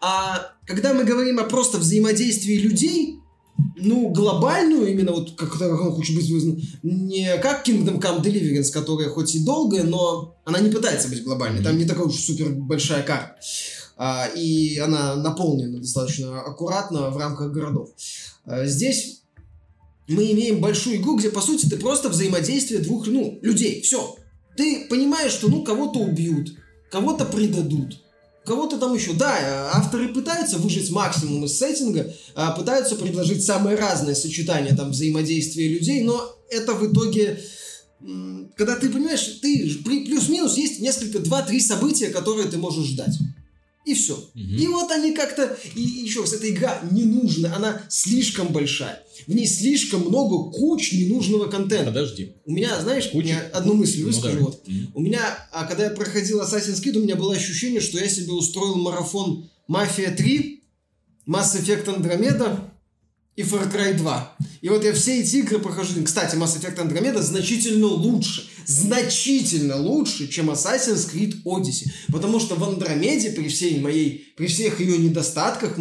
А 0.00 0.52
когда 0.66 0.94
мы 0.94 1.04
говорим 1.04 1.40
о 1.40 1.44
просто 1.44 1.78
взаимодействии 1.78 2.54
людей, 2.54 3.18
ну, 3.76 4.08
глобальную, 4.10 4.90
именно 4.90 5.12
вот 5.12 5.34
как, 5.36 5.58
как 5.58 5.80
он 5.80 5.92
хочет 5.92 6.14
быть 6.16 6.28
не 6.82 7.36
как 7.38 7.66
Kingdom 7.66 8.00
Come 8.00 8.22
Deliverance, 8.22 8.70
которая 8.72 9.08
хоть 9.08 9.34
и 9.34 9.44
долгая, 9.44 9.82
но 9.82 10.36
она 10.44 10.60
не 10.60 10.70
пытается 10.70 11.08
быть 11.08 11.24
глобальной. 11.24 11.62
Там 11.62 11.76
не 11.76 11.84
такая 11.84 12.04
уж 12.04 12.14
супер 12.14 12.50
большая 12.50 13.02
карта. 13.02 13.36
А, 14.04 14.26
и 14.26 14.78
она 14.78 15.14
наполнена 15.14 15.78
достаточно 15.78 16.40
аккуратно 16.40 17.10
в 17.10 17.16
рамках 17.18 17.52
городов. 17.52 17.90
А, 18.44 18.66
здесь 18.66 19.20
мы 20.08 20.32
имеем 20.32 20.60
большую 20.60 20.96
игру, 20.96 21.16
где, 21.16 21.30
по 21.30 21.40
сути, 21.40 21.66
ты 21.66 21.76
просто 21.76 22.08
взаимодействие 22.08 22.80
двух, 22.80 23.06
ну, 23.06 23.38
людей. 23.42 23.80
Все. 23.82 24.16
Ты 24.56 24.88
понимаешь, 24.90 25.30
что, 25.30 25.46
ну, 25.46 25.62
кого-то 25.62 26.00
убьют, 26.00 26.52
кого-то 26.90 27.24
предадут, 27.26 28.02
кого-то 28.44 28.76
там 28.76 28.92
еще. 28.92 29.12
Да, 29.12 29.70
авторы 29.72 30.08
пытаются 30.08 30.58
выжить 30.58 30.90
максимум 30.90 31.44
из 31.44 31.56
сеттинга, 31.56 32.12
а, 32.34 32.50
пытаются 32.50 32.96
предложить 32.96 33.44
самые 33.44 33.76
разные 33.76 34.16
сочетания 34.16 34.74
там 34.74 34.90
взаимодействия 34.90 35.68
людей, 35.68 36.02
но 36.02 36.20
это 36.50 36.74
в 36.74 36.92
итоге 36.92 37.40
когда 38.56 38.74
ты 38.74 38.90
понимаешь, 38.90 39.38
ты 39.40 39.78
плюс-минус 39.84 40.56
есть 40.56 40.80
несколько, 40.80 41.20
два-три 41.20 41.60
события, 41.60 42.08
которые 42.08 42.48
ты 42.48 42.58
можешь 42.58 42.86
ждать. 42.86 43.16
И 43.84 43.94
все. 43.94 44.14
Угу. 44.14 44.40
И 44.40 44.66
вот 44.68 44.90
они 44.90 45.12
как-то... 45.12 45.56
И 45.74 45.80
еще 45.80 46.20
раз, 46.20 46.32
эта 46.32 46.48
игра 46.48 46.80
не 46.90 47.04
нужна, 47.04 47.54
она 47.56 47.82
слишком 47.88 48.48
большая. 48.48 49.02
В 49.26 49.34
ней 49.34 49.46
слишком 49.46 50.02
много 50.02 50.50
куч 50.50 50.92
ненужного 50.92 51.48
контента. 51.48 51.86
Подожди. 51.86 52.34
У 52.44 52.52
меня, 52.52 52.80
знаешь, 52.80 53.08
Куча? 53.08 53.26
меня 53.26 53.42
одну 53.52 53.74
мысль 53.74 54.04
выскажу. 54.04 54.38
Ну, 54.38 54.44
вот. 54.46 54.62
угу. 54.66 54.74
У 54.94 55.00
меня, 55.00 55.48
а 55.52 55.66
когда 55.66 55.84
я 55.84 55.90
проходил 55.90 56.40
Assassin's 56.40 56.82
Creed, 56.82 56.98
у 56.98 57.02
меня 57.02 57.16
было 57.16 57.34
ощущение, 57.34 57.80
что 57.80 57.98
я 57.98 58.08
себе 58.08 58.32
устроил 58.32 58.76
марафон 58.76 59.48
Мафия 59.66 60.14
3 60.14 60.62
Mass 61.26 61.56
Effect 61.56 61.86
Andromeda 61.86 62.71
и 63.36 63.42
Far 63.42 63.72
Cry 63.72 63.94
2. 63.94 64.36
И 64.60 64.68
вот 64.68 64.84
я 64.84 64.92
все 64.92 65.20
эти 65.20 65.36
игры 65.36 65.58
прохожу. 65.58 66.02
Кстати, 66.04 66.36
Mass 66.36 66.58
Effect 66.58 66.76
Andromeda 66.76 67.20
значительно 67.20 67.86
лучше, 67.86 68.48
значительно 68.66 69.76
лучше, 69.76 70.28
чем 70.28 70.50
Assassin's 70.50 71.10
Creed 71.12 71.42
Odyssey. 71.44 71.90
Потому 72.08 72.38
что 72.38 72.54
в 72.54 72.64
Андромеде, 72.64 73.30
при 73.30 73.48
всей 73.48 73.80
моей, 73.80 74.32
при 74.36 74.46
всех 74.46 74.80
ее 74.80 74.98
недостатках 74.98 75.78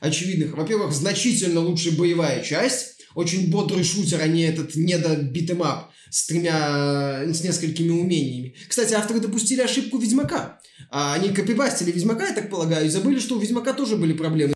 очевидных, 0.00 0.56
во-первых, 0.56 0.92
значительно 0.92 1.60
лучше 1.60 1.92
боевая 1.92 2.42
часть, 2.42 2.96
очень 3.14 3.50
бодрый 3.50 3.84
шутер, 3.84 4.20
а 4.22 4.26
не 4.26 4.42
этот 4.42 4.74
недобитэмап 4.74 5.90
с 6.10 6.26
тремя, 6.26 7.24
с 7.26 7.42
несколькими 7.42 7.90
умениями. 7.90 8.54
Кстати, 8.66 8.94
авторы 8.94 9.20
допустили 9.20 9.60
ошибку 9.60 9.98
Ведьмака. 9.98 10.58
А 10.90 11.14
они 11.14 11.30
копипастили 11.30 11.92
Ведьмака, 11.92 12.28
я 12.28 12.34
так 12.34 12.48
полагаю, 12.48 12.86
и 12.86 12.88
забыли, 12.88 13.18
что 13.18 13.36
у 13.36 13.40
Ведьмака 13.40 13.74
тоже 13.74 13.96
были 13.96 14.14
проблемы. 14.14 14.54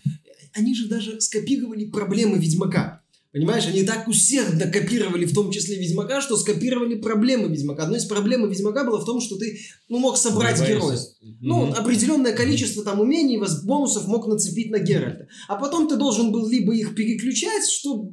Они 0.54 0.74
же 0.74 0.88
даже 0.88 1.20
скопировали 1.20 1.86
проблемы 1.86 2.38
Ведьмака. 2.38 3.02
Понимаешь, 3.32 3.66
они 3.66 3.82
так 3.82 4.08
усердно 4.08 4.70
копировали, 4.70 5.24
в 5.24 5.32
том 5.32 5.50
числе 5.50 5.78
Ведьмака, 5.78 6.20
что 6.20 6.36
скопировали 6.36 6.96
проблемы 6.96 7.48
Ведьмака. 7.48 7.84
Одной 7.84 7.98
из 7.98 8.04
проблем 8.04 8.46
Ведьмака 8.48 8.84
было 8.84 9.00
в 9.00 9.06
том, 9.06 9.22
что 9.22 9.38
ты 9.38 9.58
ну, 9.88 9.98
мог 9.98 10.18
собрать 10.18 10.60
героя. 10.60 10.98
Ну, 11.40 11.66
mm-hmm. 11.66 11.72
определенное 11.72 12.34
количество 12.34 12.84
там 12.84 13.00
умений, 13.00 13.40
бонусов 13.64 14.06
мог 14.06 14.26
нацепить 14.26 14.70
на 14.70 14.80
Геральта. 14.80 15.28
А 15.48 15.56
потом 15.56 15.88
ты 15.88 15.96
должен 15.96 16.30
был 16.30 16.46
либо 16.46 16.74
их 16.74 16.94
переключать, 16.94 17.66
что 17.70 18.12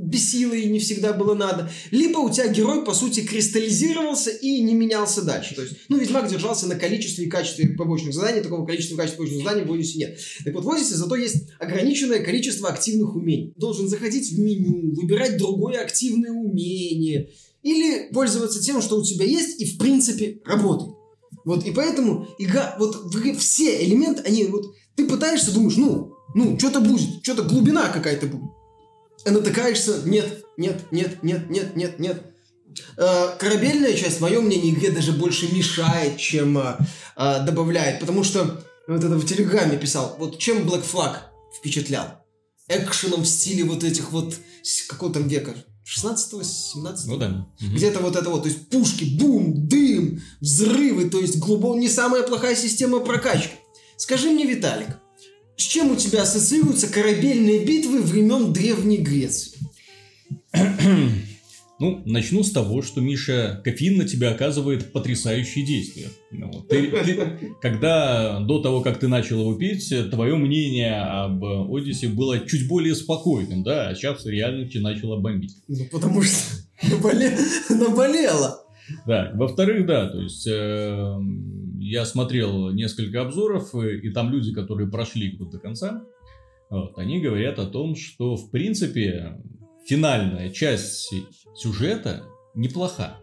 бесило 0.00 0.54
и 0.54 0.68
не 0.68 0.78
всегда 0.78 1.12
было 1.12 1.34
надо, 1.34 1.70
либо 1.90 2.18
у 2.18 2.30
тебя 2.30 2.48
герой, 2.48 2.84
по 2.84 2.94
сути, 2.94 3.20
кристаллизировался 3.20 4.30
и 4.30 4.60
не 4.60 4.74
менялся 4.74 5.22
дальше. 5.22 5.54
То 5.54 5.62
есть, 5.62 5.74
ну, 5.88 5.98
Ведьмак 5.98 6.28
держался 6.28 6.66
на 6.66 6.76
количестве 6.76 7.26
и 7.26 7.28
качестве 7.28 7.68
побочных 7.70 8.14
заданий, 8.14 8.40
такого 8.40 8.66
количества 8.66 8.94
и 8.94 8.96
качества 8.96 9.22
побочных 9.22 9.44
заданий 9.44 9.66
в 9.66 9.72
Одиссе 9.72 9.98
нет. 9.98 10.18
Так 10.44 10.54
вот, 10.54 10.64
в 10.64 10.70
Одиссе 10.70 10.94
зато 10.94 11.16
есть 11.16 11.48
ограниченное 11.58 12.20
количество 12.20 12.68
активных 12.68 13.14
умений. 13.14 13.52
Должен 13.56 13.88
заходить 13.88 14.32
в 14.32 14.38
меню, 14.38 14.94
выбирать 14.94 15.36
другое 15.36 15.80
активное 15.80 16.32
умение, 16.32 17.30
или 17.62 18.10
пользоваться 18.12 18.62
тем, 18.62 18.80
что 18.80 18.98
у 18.98 19.04
тебя 19.04 19.26
есть, 19.26 19.60
и, 19.60 19.66
в 19.66 19.78
принципе, 19.78 20.40
работает. 20.44 20.94
Вот, 21.44 21.66
и 21.66 21.70
поэтому 21.70 22.26
игра, 22.38 22.76
вот 22.78 22.96
все 23.38 23.84
элементы, 23.84 24.22
они 24.22 24.44
вот, 24.44 24.74
ты 24.96 25.06
пытаешься, 25.06 25.52
думаешь, 25.52 25.76
ну, 25.76 26.14
ну, 26.34 26.58
что-то 26.58 26.80
будет, 26.80 27.22
что-то 27.22 27.42
глубина 27.42 27.88
какая-то 27.88 28.26
будет 28.26 28.50
натыкаешься, 29.24 30.02
нет, 30.04 30.44
нет, 30.56 30.92
нет, 30.92 31.22
нет, 31.22 31.50
нет, 31.50 31.76
нет, 31.76 31.98
нет. 31.98 32.22
Э, 32.96 33.36
корабельная 33.38 33.94
часть, 33.94 34.18
в 34.18 34.20
моем 34.20 34.46
мнении, 34.46 34.72
игре 34.72 34.90
даже 34.90 35.12
больше 35.12 35.52
мешает, 35.52 36.16
чем 36.18 36.58
э, 36.58 36.76
э, 37.16 37.44
добавляет, 37.44 38.00
потому 38.00 38.24
что 38.24 38.64
вот 38.86 39.04
это 39.04 39.16
в 39.16 39.26
Телеграме 39.26 39.76
писал, 39.76 40.16
вот 40.18 40.38
чем 40.38 40.68
Black 40.68 40.84
Flag 40.90 41.16
впечатлял? 41.58 42.24
Экшеном 42.68 43.22
в 43.22 43.26
стиле 43.26 43.64
вот 43.64 43.82
этих 43.82 44.12
вот, 44.12 44.36
какого 44.88 45.12
там 45.12 45.26
века, 45.26 45.54
16-го, 45.84 46.42
17 46.42 47.06
Ну 47.08 47.16
да. 47.16 47.46
Где-то 47.60 47.98
вот 48.00 48.14
это 48.14 48.30
вот, 48.30 48.42
то 48.42 48.48
есть 48.48 48.68
пушки, 48.68 49.04
бум, 49.18 49.66
дым, 49.66 50.22
взрывы, 50.40 51.10
то 51.10 51.20
есть 51.20 51.38
глубоко 51.38 51.76
не 51.76 51.88
самая 51.88 52.22
плохая 52.22 52.54
система 52.54 53.00
прокачки. 53.00 53.54
Скажи 53.96 54.30
мне, 54.30 54.46
Виталик, 54.46 54.88
с 55.60 55.64
чем 55.64 55.92
у 55.92 55.96
тебя 55.96 56.22
ассоциируются 56.22 56.90
корабельные 56.90 57.64
битвы 57.64 58.00
времен 58.00 58.52
Древней 58.52 58.98
Греции? 58.98 59.52
Ну, 61.82 62.02
начну 62.04 62.42
с 62.42 62.50
того, 62.50 62.82
что, 62.82 63.00
Миша, 63.00 63.62
кофеин 63.64 63.96
на 63.96 64.06
тебя 64.06 64.32
оказывает 64.32 64.92
потрясающие 64.92 65.64
действия. 65.64 66.08
Ну, 66.30 66.50
ты, 66.68 66.88
ты, 66.88 67.54
когда 67.62 68.38
до 68.40 68.60
того, 68.60 68.82
как 68.82 69.00
ты 69.00 69.08
начал 69.08 69.40
его 69.40 69.54
пить, 69.54 69.90
твое 70.10 70.36
мнение 70.36 71.00
об 71.00 71.42
Одиссе 71.42 72.08
было 72.08 72.46
чуть 72.46 72.68
более 72.68 72.94
спокойным, 72.94 73.62
да, 73.62 73.88
а 73.88 73.94
сейчас 73.94 74.26
реально 74.26 74.68
тебя 74.68 74.82
начало 74.82 75.18
бомбить. 75.18 75.56
Ну, 75.68 75.86
потому 75.90 76.20
что 76.20 76.36
наболе... 76.82 77.34
наболело. 77.70 78.62
Да, 79.06 79.30
во-вторых, 79.34 79.86
да, 79.86 80.10
то 80.10 80.20
есть 80.20 80.46
э, 80.46 81.16
я 81.90 82.04
смотрел 82.06 82.70
несколько 82.70 83.20
обзоров, 83.20 83.74
и 83.74 84.10
там 84.10 84.30
люди, 84.30 84.54
которые 84.54 84.88
прошли 84.88 85.30
игру 85.30 85.46
до 85.46 85.58
конца, 85.58 86.04
вот, 86.70 86.96
они 86.98 87.20
говорят 87.20 87.58
о 87.58 87.66
том, 87.66 87.96
что 87.96 88.36
в 88.36 88.50
принципе 88.50 89.42
финальная 89.86 90.50
часть 90.50 91.12
сюжета 91.56 92.26
неплоха. 92.54 93.16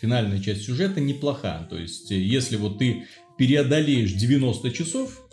Финальная 0.00 0.40
часть 0.40 0.64
сюжета 0.64 0.98
неплоха. 0.98 1.66
То 1.68 1.76
есть, 1.76 2.10
если 2.10 2.56
вот 2.56 2.78
ты 2.78 3.04
преодолеешь 3.36 4.12
90 4.12 4.70
часов, 4.70 5.28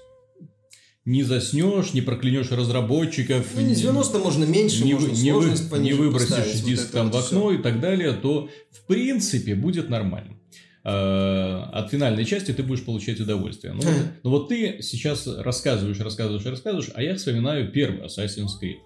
не 1.05 1.23
заснешь, 1.23 1.93
не 1.93 2.01
проклянешь 2.01 2.51
разработчиков. 2.51 3.47
Ну, 3.55 3.61
не 3.61 3.75
90 3.75 4.19
можно 4.19 4.43
меньше, 4.43 4.83
не, 4.83 4.93
можно 4.93 5.13
не, 5.13 5.31
вы, 5.31 5.79
не 5.79 5.93
выбросишь 5.93 6.59
диск 6.63 6.83
вот 6.83 6.91
там 6.91 7.11
вот 7.11 7.23
в 7.23 7.25
окно 7.27 7.49
все. 7.49 7.59
и 7.59 7.63
так 7.63 7.79
далее, 7.79 8.11
то 8.11 8.49
в 8.71 8.85
принципе 8.87 9.55
будет 9.55 9.89
нормально. 9.89 10.37
Э, 10.89 11.63
от 11.73 11.91
финальной 11.91 12.23
части 12.23 12.53
ты 12.53 12.63
будешь 12.63 12.85
получать 12.85 13.19
удовольствие. 13.19 13.73
Ну, 13.73 13.81
вот, 13.81 14.05
ну 14.23 14.29
вот 14.29 14.47
ты 14.47 14.81
сейчас 14.81 15.27
рассказываешь, 15.27 15.99
рассказываешь, 15.99 16.45
рассказываешь, 16.45 16.91
а 16.93 17.03
я 17.03 17.15
вспоминаю 17.15 17.69
первый 17.73 18.05
Assassin's 18.05 18.51
Creed. 18.61 18.77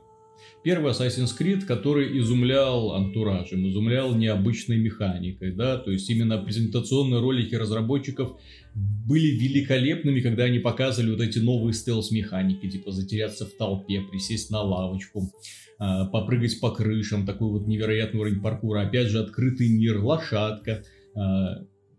Первый 0.63 0.93
Assassin's 0.93 1.29
Creed, 1.39 1.65
который 1.65 2.20
изумлял 2.20 2.93
антуражем, 2.93 3.70
изумлял 3.70 4.15
необычной 4.15 4.77
механикой, 4.77 5.51
да, 5.51 5.77
то 5.77 5.91
есть 5.91 6.10
именно 6.10 6.39
презентационные 6.39 7.22
ролики 7.22 7.53
разработчиков 7.53 8.36
были 8.74 9.38
великолепными, 9.38 10.22
когда 10.22 10.46
они 10.46 10.58
показывали 10.58 11.12
вот 11.12 11.22
эти 11.22 11.38
новые 11.38 11.74
стелс-механики, 11.74 12.67
типа 12.67 12.91
затеряться 12.91 13.46
в 13.46 13.51
толпе, 13.51 14.01
присесть 14.01 14.50
на 14.50 14.63
лавочку, 14.63 15.31
э, 15.79 16.05
попрыгать 16.12 16.60
по 16.60 16.72
крышам, 16.72 17.27
такой 17.27 17.51
вот 17.51 17.67
невероятный 17.67 18.22
уровень 18.22 18.41
паркура, 18.41 18.81
опять 18.81 19.10
же 19.10 19.20
открытый 19.20 19.70
мир, 19.70 20.00
лошадка, 20.00 20.84
э, 21.15 21.20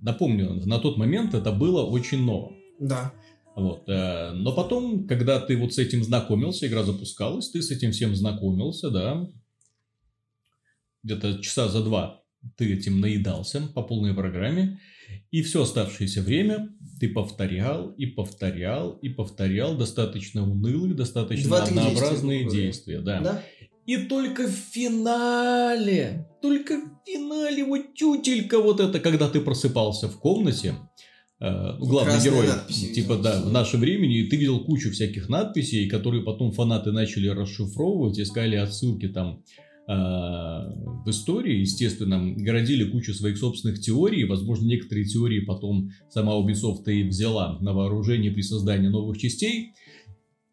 Напомню, 0.03 0.55
на 0.67 0.79
тот 0.79 0.99
момент 0.99 1.35
это 1.35 1.53
было 1.53 1.85
очень 1.85 2.23
ново. 2.23 2.53
Да. 2.81 3.13
Вот. 3.55 3.89
Э, 3.89 4.33
но 4.33 4.53
потом, 4.53 5.07
когда 5.07 5.41
ты 5.41 5.57
вот 5.57 5.75
с 5.75 5.79
этим 5.79 6.03
знакомился, 6.03 6.67
игра 6.67 6.83
запускалась, 6.83 7.51
ты 7.51 7.63
с 7.63 7.71
этим 7.71 7.93
всем 7.93 8.15
знакомился, 8.15 8.91
да, 8.91 9.27
где-то 11.03 11.43
часа 11.43 11.69
за 11.69 11.83
два 11.83 12.23
ты 12.57 12.75
этим 12.75 13.01
наедался 13.01 13.69
по 13.75 13.83
полной 13.83 14.15
программе, 14.15 14.81
и 15.31 15.43
все 15.43 15.63
оставшееся 15.63 16.23
время 16.23 16.71
ты 16.99 17.09
повторял 17.09 17.91
и 17.93 18.07
повторял 18.07 18.93
и 18.95 19.09
повторял 19.09 19.77
достаточно 19.77 20.43
унылые, 20.43 20.95
достаточно 20.95 21.63
однообразные 21.63 22.45
действия. 22.45 22.63
действия 22.63 23.01
да. 23.01 23.21
да. 23.21 23.43
И 23.87 23.97
только 23.97 24.47
в 24.47 24.53
финале, 24.53 26.29
только 26.41 26.75
в 26.75 27.07
финале 27.07 27.65
вот 27.65 27.95
тютелька 27.95 28.61
вот 28.61 28.81
это, 28.81 29.01
когда 29.01 29.29
ты 29.29 29.41
просыпался 29.41 30.09
в 30.09 30.21
комнате, 30.21 30.75
э, 31.41 31.79
главный 31.79 32.13
Красные 32.13 32.33
герой, 32.33 32.47
надписи, 32.47 32.95
типа 32.95 33.17
да, 33.17 33.43
в 33.43 33.51
наше 33.51 33.79
времени, 33.79 34.21
и 34.21 34.29
ты 34.29 34.37
видел 34.37 34.65
кучу 34.65 34.93
всяких 34.93 35.29
надписей, 35.29 35.89
которые 35.89 36.23
потом 36.23 36.53
фанаты 36.53 36.93
начали 36.93 37.27
расшифровывать, 37.27 38.21
искали 38.21 38.55
отсылки 38.55 39.09
там 39.09 39.43
э, 39.89 39.93
в 39.93 41.05
истории, 41.09 41.59
естественно, 41.59 42.35
городили 42.37 42.89
кучу 42.89 43.13
своих 43.13 43.37
собственных 43.37 43.81
теорий, 43.81 44.23
возможно, 44.25 44.67
некоторые 44.67 45.07
теории 45.07 45.41
потом 45.41 45.91
сама 46.09 46.35
Ubisoft 46.35 46.85
и 46.87 47.03
взяла 47.03 47.59
на 47.61 47.73
вооружение 47.73 48.31
при 48.31 48.43
создании 48.43 48.89
новых 48.89 49.19
частей, 49.19 49.73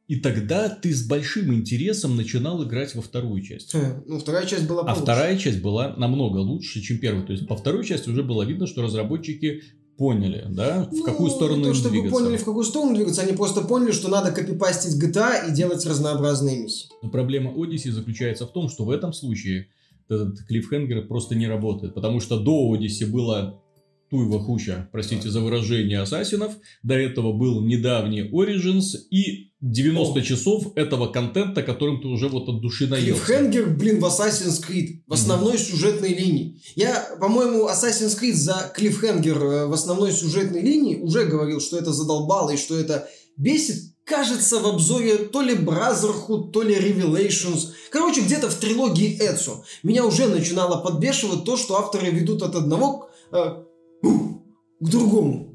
и 0.09 0.15
тогда 0.15 0.69
ты 0.69 0.91
с 0.91 1.05
большим 1.05 1.53
интересом 1.53 2.17
начинал 2.17 2.63
играть 2.63 2.95
во 2.95 3.01
вторую 3.03 3.43
часть. 3.43 3.75
Хм, 3.75 4.03
ну, 4.07 4.19
вторая 4.19 4.47
часть 4.47 4.67
была 4.67 4.81
получше. 4.81 5.01
А 5.01 5.03
вторая 5.03 5.37
часть 5.37 5.61
была 5.61 5.95
намного 5.97 6.39
лучше, 6.39 6.81
чем 6.81 6.97
первая. 6.97 7.23
То 7.23 7.31
есть, 7.31 7.47
по 7.47 7.55
второй 7.55 7.85
части 7.85 8.09
уже 8.09 8.23
было 8.23 8.41
видно, 8.41 8.65
что 8.65 8.81
разработчики 8.81 9.61
поняли, 9.99 10.47
да, 10.49 10.85
в 10.85 10.93
ну, 10.93 11.03
какую 11.03 11.29
сторону 11.29 11.63
то, 11.63 11.73
чтобы 11.75 11.91
двигаться. 11.91 12.19
поняли, 12.19 12.37
в 12.37 12.43
какую 12.43 12.63
сторону 12.65 12.95
двигаться, 12.95 13.21
они 13.21 13.33
просто 13.33 13.61
поняли, 13.61 13.91
что 13.91 14.07
надо 14.07 14.31
копипастить 14.31 14.99
GTA 14.99 15.47
и 15.47 15.53
делать 15.53 15.85
разнообразные 15.85 16.63
миссии. 16.63 16.89
Но 17.03 17.11
проблема 17.11 17.51
Odyssey 17.51 17.91
заключается 17.91 18.47
в 18.47 18.51
том, 18.51 18.67
что 18.67 18.85
в 18.85 18.89
этом 18.89 19.13
случае 19.13 19.67
этот 20.07 20.39
клиффхенгер 20.47 21.05
просто 21.05 21.35
не 21.35 21.47
работает, 21.47 21.93
потому 21.93 22.19
что 22.19 22.39
до 22.39 22.75
Odyssey 22.75 23.05
было 23.05 23.61
туева 24.09 24.39
хуча, 24.39 24.89
простите 24.91 25.29
за 25.29 25.39
выражение, 25.39 25.99
ассасинов. 25.99 26.53
До 26.81 26.95
этого 26.95 27.31
был 27.31 27.61
недавний 27.61 28.23
Origins 28.23 28.95
и 29.11 29.48
90 29.61 30.19
О. 30.19 30.23
часов 30.23 30.67
этого 30.75 31.07
контента, 31.07 31.61
которым 31.63 32.01
ты 32.01 32.07
уже 32.07 32.29
вот 32.29 32.47
от 32.47 32.61
души 32.61 32.87
наелся. 32.87 33.21
Клиффхенгер, 33.25 33.69
блин, 33.75 33.99
в 33.99 34.05
Assassin's 34.05 34.63
Creed, 34.65 35.01
в 35.05 35.13
основной 35.13 35.55
mm-hmm. 35.55 35.71
сюжетной 35.71 36.13
линии. 36.13 36.61
Я, 36.75 37.17
по-моему, 37.19 37.67
Assassin's 37.67 38.17
Creed 38.19 38.35
за 38.35 38.71
клиффхенгер 38.73 39.37
э, 39.37 39.65
в 39.67 39.73
основной 39.73 40.13
сюжетной 40.13 40.61
линии 40.61 40.95
уже 40.95 41.25
говорил, 41.25 41.59
что 41.59 41.77
это 41.77 41.91
задолбало 41.91 42.51
и 42.51 42.57
что 42.57 42.79
это 42.79 43.09
бесит. 43.35 43.95
Кажется, 44.05 44.59
в 44.59 44.65
обзоре 44.65 45.17
то 45.17 45.41
ли 45.41 45.55
Brotherhood, 45.55 46.51
то 46.51 46.63
ли 46.63 46.75
Revelations. 46.75 47.73
Короче, 47.91 48.21
где-то 48.21 48.49
в 48.49 48.55
трилогии 48.55 49.17
Эцу. 49.19 49.65
Меня 49.83 50.05
уже 50.05 50.27
начинало 50.27 50.81
подбешивать 50.81 51.43
то, 51.43 51.57
что 51.57 51.77
авторы 51.77 52.09
ведут 52.09 52.41
от 52.41 52.55
одного 52.55 53.09
э, 53.31 53.63
к 54.01 54.89
другому. 54.89 55.48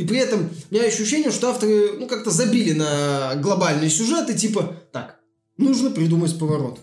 И 0.00 0.04
при 0.04 0.18
этом 0.18 0.48
у 0.70 0.74
меня 0.74 0.86
ощущение, 0.86 1.30
что 1.30 1.50
авторы 1.50 1.92
ну, 1.98 2.06
как-то 2.06 2.30
забили 2.30 2.72
на 2.72 3.34
глобальный 3.36 3.90
сюжет 3.90 4.30
и 4.30 4.34
типа, 4.34 4.74
так, 4.92 5.20
нужно 5.58 5.90
придумать 5.90 6.38
поворот. 6.38 6.80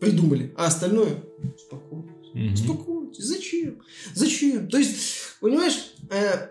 Придумали. 0.00 0.52
А 0.56 0.66
остальное 0.66 1.22
спокойно. 1.56 2.12
Успокойтесь. 2.52 3.22
Зачем? 3.24 3.82
Зачем? 4.14 4.68
То 4.68 4.78
есть, 4.78 4.96
понимаешь, 5.40 5.92
э, 6.10 6.48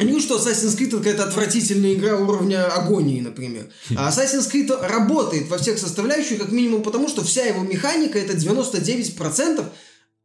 не 0.00 0.10
говорю, 0.10 0.20
что 0.20 0.36
Assassin's 0.36 0.76
Creed 0.76 0.88
это 0.88 0.98
какая-то 0.98 1.24
отвратительная 1.24 1.94
игра 1.94 2.18
уровня 2.18 2.66
агонии, 2.66 3.22
например. 3.22 3.70
А 3.96 4.10
Assassin's 4.10 4.52
Creed 4.52 4.70
работает 4.86 5.48
во 5.48 5.56
всех 5.56 5.78
составляющих, 5.78 6.40
как 6.40 6.52
минимум 6.52 6.82
потому, 6.82 7.08
что 7.08 7.24
вся 7.24 7.46
его 7.46 7.62
механика 7.62 8.18
это 8.18 8.34
99% 8.34 9.64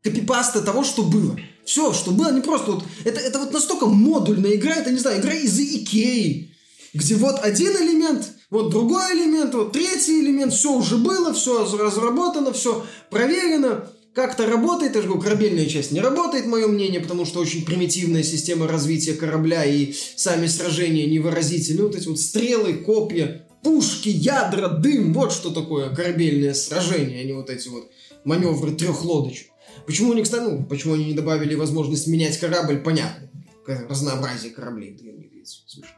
копипаста 0.03 0.61
того, 0.61 0.83
что 0.83 1.03
было. 1.03 1.39
Все, 1.65 1.93
что 1.93 2.11
было, 2.11 2.31
не 2.31 2.41
просто 2.41 2.73
вот... 2.73 2.83
Это, 3.05 3.19
это 3.19 3.39
вот 3.39 3.53
настолько 3.53 3.85
модульная 3.85 4.55
игра, 4.55 4.75
это, 4.75 4.91
не 4.91 4.99
знаю, 4.99 5.21
игра 5.21 5.33
из 5.33 5.57
Икеи, 5.57 6.51
где 6.93 7.15
вот 7.15 7.39
один 7.41 7.71
элемент, 7.71 8.27
вот 8.49 8.69
другой 8.69 9.13
элемент, 9.13 9.53
вот 9.53 9.71
третий 9.71 10.19
элемент, 10.19 10.53
все 10.53 10.73
уже 10.73 10.97
было, 10.97 11.33
все 11.33 11.65
разработано, 11.77 12.51
все 12.51 12.85
проверено, 13.09 13.87
как-то 14.13 14.45
работает, 14.45 14.95
я 14.95 15.01
же 15.01 15.07
говорю, 15.07 15.23
корабельная 15.23 15.65
часть 15.65 15.91
не 15.91 16.01
работает, 16.01 16.45
мое 16.45 16.67
мнение, 16.67 16.99
потому 16.99 17.25
что 17.25 17.39
очень 17.39 17.65
примитивная 17.65 18.23
система 18.23 18.67
развития 18.67 19.13
корабля 19.13 19.65
и 19.65 19.93
сами 20.15 20.47
сражения 20.47 21.07
невыразительны. 21.07 21.83
Вот 21.83 21.95
эти 21.95 22.07
вот 22.07 22.19
стрелы, 22.19 22.73
копья, 22.75 23.47
пушки, 23.63 24.09
ядра, 24.09 24.67
дым, 24.67 25.13
вот 25.13 25.31
что 25.31 25.49
такое 25.49 25.89
корабельное 25.89 26.53
сражение, 26.53 27.21
а 27.21 27.23
не 27.23 27.33
вот 27.33 27.49
эти 27.49 27.69
вот 27.69 27.89
маневры 28.23 28.71
трех 28.75 29.03
лодочек. 29.03 29.47
Почему 29.85 30.13
они, 30.13 30.23
кстати, 30.23 30.43
ну, 30.43 30.63
почему 30.63 30.93
они 30.93 31.05
не 31.05 31.13
добавили 31.13 31.55
возможность 31.55 32.07
менять 32.07 32.39
корабль, 32.39 32.79
понятно. 32.79 33.29
Разнообразие 33.65 34.51
кораблей. 34.51 34.97
Смешно. 35.45 35.89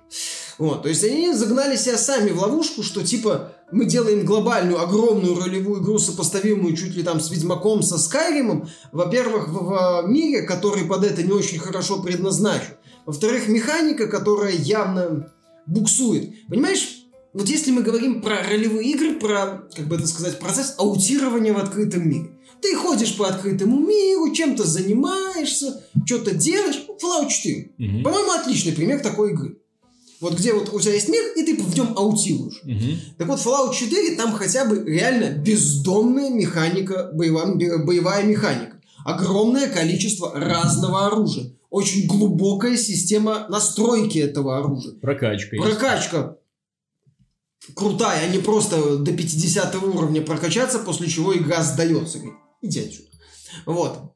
Вот, 0.57 0.83
то 0.83 0.89
есть 0.89 1.03
они 1.03 1.33
загнали 1.33 1.75
себя 1.75 1.97
сами 1.97 2.31
в 2.31 2.39
ловушку, 2.39 2.81
что 2.81 3.03
типа 3.03 3.53
мы 3.71 3.85
делаем 3.85 4.25
глобальную, 4.25 4.79
огромную 4.79 5.37
ролевую 5.37 5.83
игру, 5.83 5.99
сопоставимую 5.99 6.75
чуть 6.77 6.95
ли 6.95 7.03
там 7.03 7.19
с 7.19 7.29
Ведьмаком, 7.29 7.83
со 7.83 7.97
Скайримом, 7.97 8.69
во-первых, 8.93 9.49
в, 9.49 10.03
в 10.03 10.07
мире, 10.07 10.43
который 10.43 10.85
под 10.85 11.03
это 11.03 11.23
не 11.23 11.31
очень 11.31 11.59
хорошо 11.59 12.01
предназначен. 12.01 12.75
Во-вторых, 13.05 13.47
механика, 13.49 14.07
которая 14.07 14.53
явно 14.53 15.29
буксует. 15.65 16.47
Понимаешь, 16.47 16.94
вот 17.35 17.49
если 17.49 17.71
мы 17.71 17.81
говорим 17.81 18.21
про 18.21 18.41
ролевые 18.43 18.91
игры, 18.91 19.15
про, 19.15 19.67
как 19.75 19.87
бы 19.87 19.97
это 19.97 20.07
сказать, 20.07 20.39
процесс 20.39 20.75
аутирования 20.77 21.53
в 21.53 21.57
открытом 21.57 22.07
мире. 22.07 22.29
Ты 22.61 22.73
ходишь 22.77 23.17
по 23.17 23.27
открытому 23.27 23.77
миру, 23.77 24.33
чем-то 24.33 24.63
занимаешься, 24.63 25.83
что-то 26.05 26.33
делаешь. 26.33 26.85
Fallout 27.03 27.27
4. 27.27 27.71
Мгм. 27.77 28.03
По-моему, 28.03 28.31
отличный 28.31 28.71
пример 28.71 29.01
такой 29.01 29.31
игры. 29.31 29.57
Вот 30.21 30.39
где 30.39 30.53
вот 30.53 30.73
у 30.73 30.79
тебя 30.79 30.93
есть 30.93 31.09
мир, 31.09 31.23
и 31.35 31.43
ты 31.43 31.61
в 31.61 31.75
нем 31.75 31.93
аутируешь. 31.97 32.61
Мгм. 32.63 32.99
Так 33.17 33.27
вот, 33.27 33.39
Fallout 33.39 33.75
4 33.75 34.15
там 34.15 34.31
хотя 34.31 34.63
бы 34.63 34.85
реально 34.85 35.37
бездомная 35.37 36.29
механика, 36.29 37.11
боевая, 37.13 37.53
боевая 37.83 38.23
механика. 38.23 38.79
Огромное 39.03 39.67
количество 39.67 40.31
разного 40.33 41.07
оружия. 41.07 41.51
Очень 41.69 42.07
глубокая 42.07 42.77
система 42.77 43.45
настройки 43.49 44.19
этого 44.19 44.57
оружия. 44.57 44.93
Прокачка 44.93 45.57
есть. 45.57 45.67
Прокачка 45.67 46.37
крутая, 47.73 48.25
а 48.25 48.27
не 48.29 48.39
просто 48.39 48.97
до 48.97 49.11
50 49.11 49.75
уровня 49.75 50.21
прокачаться, 50.21 50.79
после 50.79 51.09
чего 51.09 51.35
игра 51.35 51.63
сдается. 51.63 52.19
Иди 52.61 52.79
отсюда. 52.81 53.09
Вот. 53.65 54.13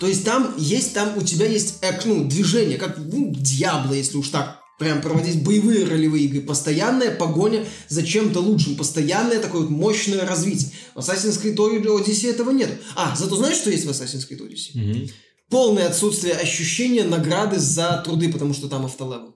То 0.00 0.06
есть 0.06 0.24
там 0.24 0.54
есть, 0.58 0.94
там 0.94 1.16
у 1.16 1.22
тебя 1.22 1.46
есть 1.46 1.82
эк- 1.82 2.02
ну, 2.04 2.24
движение, 2.24 2.76
как 2.76 2.98
ну, 2.98 3.32
Дьябло, 3.34 3.94
если 3.94 4.16
уж 4.18 4.28
так 4.28 4.60
прям 4.78 5.00
проводить 5.00 5.42
боевые 5.42 5.86
ролевые 5.86 6.24
игры. 6.24 6.42
Постоянная 6.42 7.10
погоня 7.10 7.64
за 7.88 8.02
чем-то 8.02 8.40
лучшим. 8.40 8.76
Постоянное 8.76 9.40
такое 9.40 9.62
вот 9.62 9.70
мощное 9.70 10.26
развитие. 10.26 10.70
В 10.94 10.98
Assassin's 10.98 11.40
Creed 11.42 11.56
Odyssey 11.56 12.28
этого 12.28 12.50
нет. 12.50 12.70
А, 12.94 13.16
зато 13.16 13.36
знаешь, 13.36 13.56
что 13.56 13.70
есть 13.70 13.86
в 13.86 13.90
Assassin's 13.90 14.28
Creed 14.28 14.46
Odyssey? 14.46 14.70
Мгм. 14.74 15.08
полное 15.48 15.86
отсутствие 15.88 16.34
ощущения 16.34 17.04
награды 17.04 17.58
за 17.58 18.02
труды, 18.04 18.30
потому 18.30 18.52
что 18.52 18.68
там 18.68 18.84
автолевел. 18.84 19.34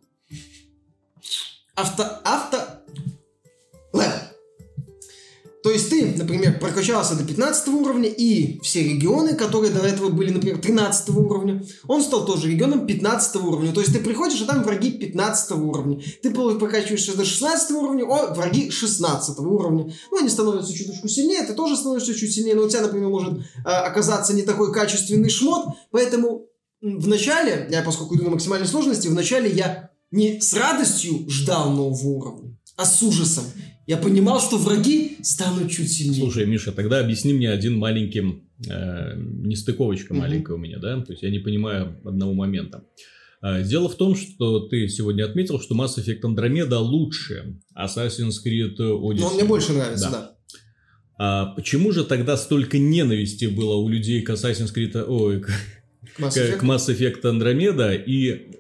Авто... 1.75 2.03
Авто... 2.25 2.80
Левел. 3.93 4.31
То 5.63 5.71
есть 5.71 5.91
ты, 5.91 6.15
например, 6.17 6.59
прокачался 6.59 7.15
до 7.15 7.25
15 7.25 7.69
уровня, 7.69 8.09
и 8.09 8.59
все 8.61 8.83
регионы, 8.83 9.35
которые 9.35 9.71
до 9.71 9.81
этого 9.81 10.09
были, 10.09 10.31
например, 10.31 10.59
13 10.59 11.11
уровня, 11.11 11.63
он 11.87 12.03
стал 12.03 12.25
тоже 12.25 12.49
регионом 12.49 12.87
15 12.87 13.37
уровня. 13.37 13.73
То 13.73 13.81
есть 13.81 13.93
ты 13.93 14.01
приходишь, 14.01 14.41
а 14.41 14.47
там 14.47 14.63
враги 14.63 14.93
15 14.93 15.51
уровня. 15.53 16.01
Ты 16.23 16.31
прокачиваешься 16.31 17.15
до 17.15 17.27
16 17.27 17.73
уровня, 17.73 18.05
о, 18.05 18.35
враги 18.35 18.71
16 18.71 19.39
уровня. 19.41 19.93
Ну, 20.11 20.19
они 20.19 20.31
становятся 20.31 20.73
чуточку 20.73 21.09
сильнее, 21.09 21.43
ты 21.43 21.53
тоже 21.53 21.77
становишься 21.77 22.15
чуть 22.15 22.33
сильнее, 22.33 22.55
но 22.55 22.63
у 22.63 22.69
тебя, 22.69 22.81
например, 22.81 23.09
может 23.11 23.35
э, 23.39 23.69
оказаться 23.69 24.33
не 24.33 24.43
такой 24.43 24.73
качественный 24.73 25.29
шмот, 25.29 25.67
поэтому 25.91 26.47
в 26.81 27.07
начале, 27.07 27.69
я 27.71 27.83
поскольку 27.83 28.17
иду 28.17 28.25
на 28.25 28.31
максимальной 28.31 28.67
сложности, 28.67 29.09
в 29.09 29.15
начале 29.15 29.51
я 29.51 29.91
не 30.11 30.41
с 30.41 30.55
радостью 30.55 31.29
ждал 31.29 31.71
нового 31.71 32.09
уровня, 32.09 32.59
а 32.77 32.87
с 32.87 33.03
ужасом. 33.03 33.45
Я 33.91 33.97
понимал, 33.97 34.41
что 34.41 34.57
враги 34.57 35.17
станут 35.23 35.69
чуть 35.73 35.91
сильнее. 35.91 36.21
Слушай, 36.23 36.47
Миша, 36.47 36.71
тогда 36.71 37.01
объясни 37.01 37.33
мне 37.33 37.51
один 37.51 37.77
маленький, 37.77 38.45
э, 38.69 39.17
нестыковочка 39.17 40.15
Мгм. 40.15 40.23
маленькая 40.23 40.53
у 40.55 40.59
меня, 40.59 40.79
да? 40.79 41.01
То 41.01 41.11
есть 41.13 41.25
я 41.25 41.31
не 41.31 41.41
понимаю 41.41 41.97
одного 42.05 42.33
момента. 42.33 42.85
Э, 43.43 43.65
Дело 43.65 43.89
в 43.89 43.97
том, 43.97 44.15
что 44.15 44.61
ты 44.69 44.87
сегодня 44.87 45.25
отметил, 45.25 45.61
что 45.61 45.75
Mass 45.75 45.99
Effect 45.99 46.21
Andromeda 46.23 46.77
лучше 46.79 47.57
Assassin's 47.77 48.35
Creed 48.47 48.77
Odyssey. 48.79 49.19
Но 49.21 49.27
он 49.27 49.35
мне 49.35 49.45
больше 49.45 49.73
нравится, 49.73 50.09
Да. 50.13 50.21
да. 50.21 50.37
А 51.19 51.47
почему 51.47 51.91
же 51.91 52.05
тогда 52.05 52.37
столько 52.37 52.79
ненависти 52.79 53.47
было 53.47 53.75
у 53.75 53.89
людей 53.89 54.23
к 54.23 54.31
Assassin's 54.31 54.73
Creed, 54.73 54.97
ой, 55.05 55.41
к, 55.41 55.49
К 56.17 56.21
Mass 56.63 56.89
Effect. 56.89 57.23
Andromeda 57.25 58.01
и 58.01 58.60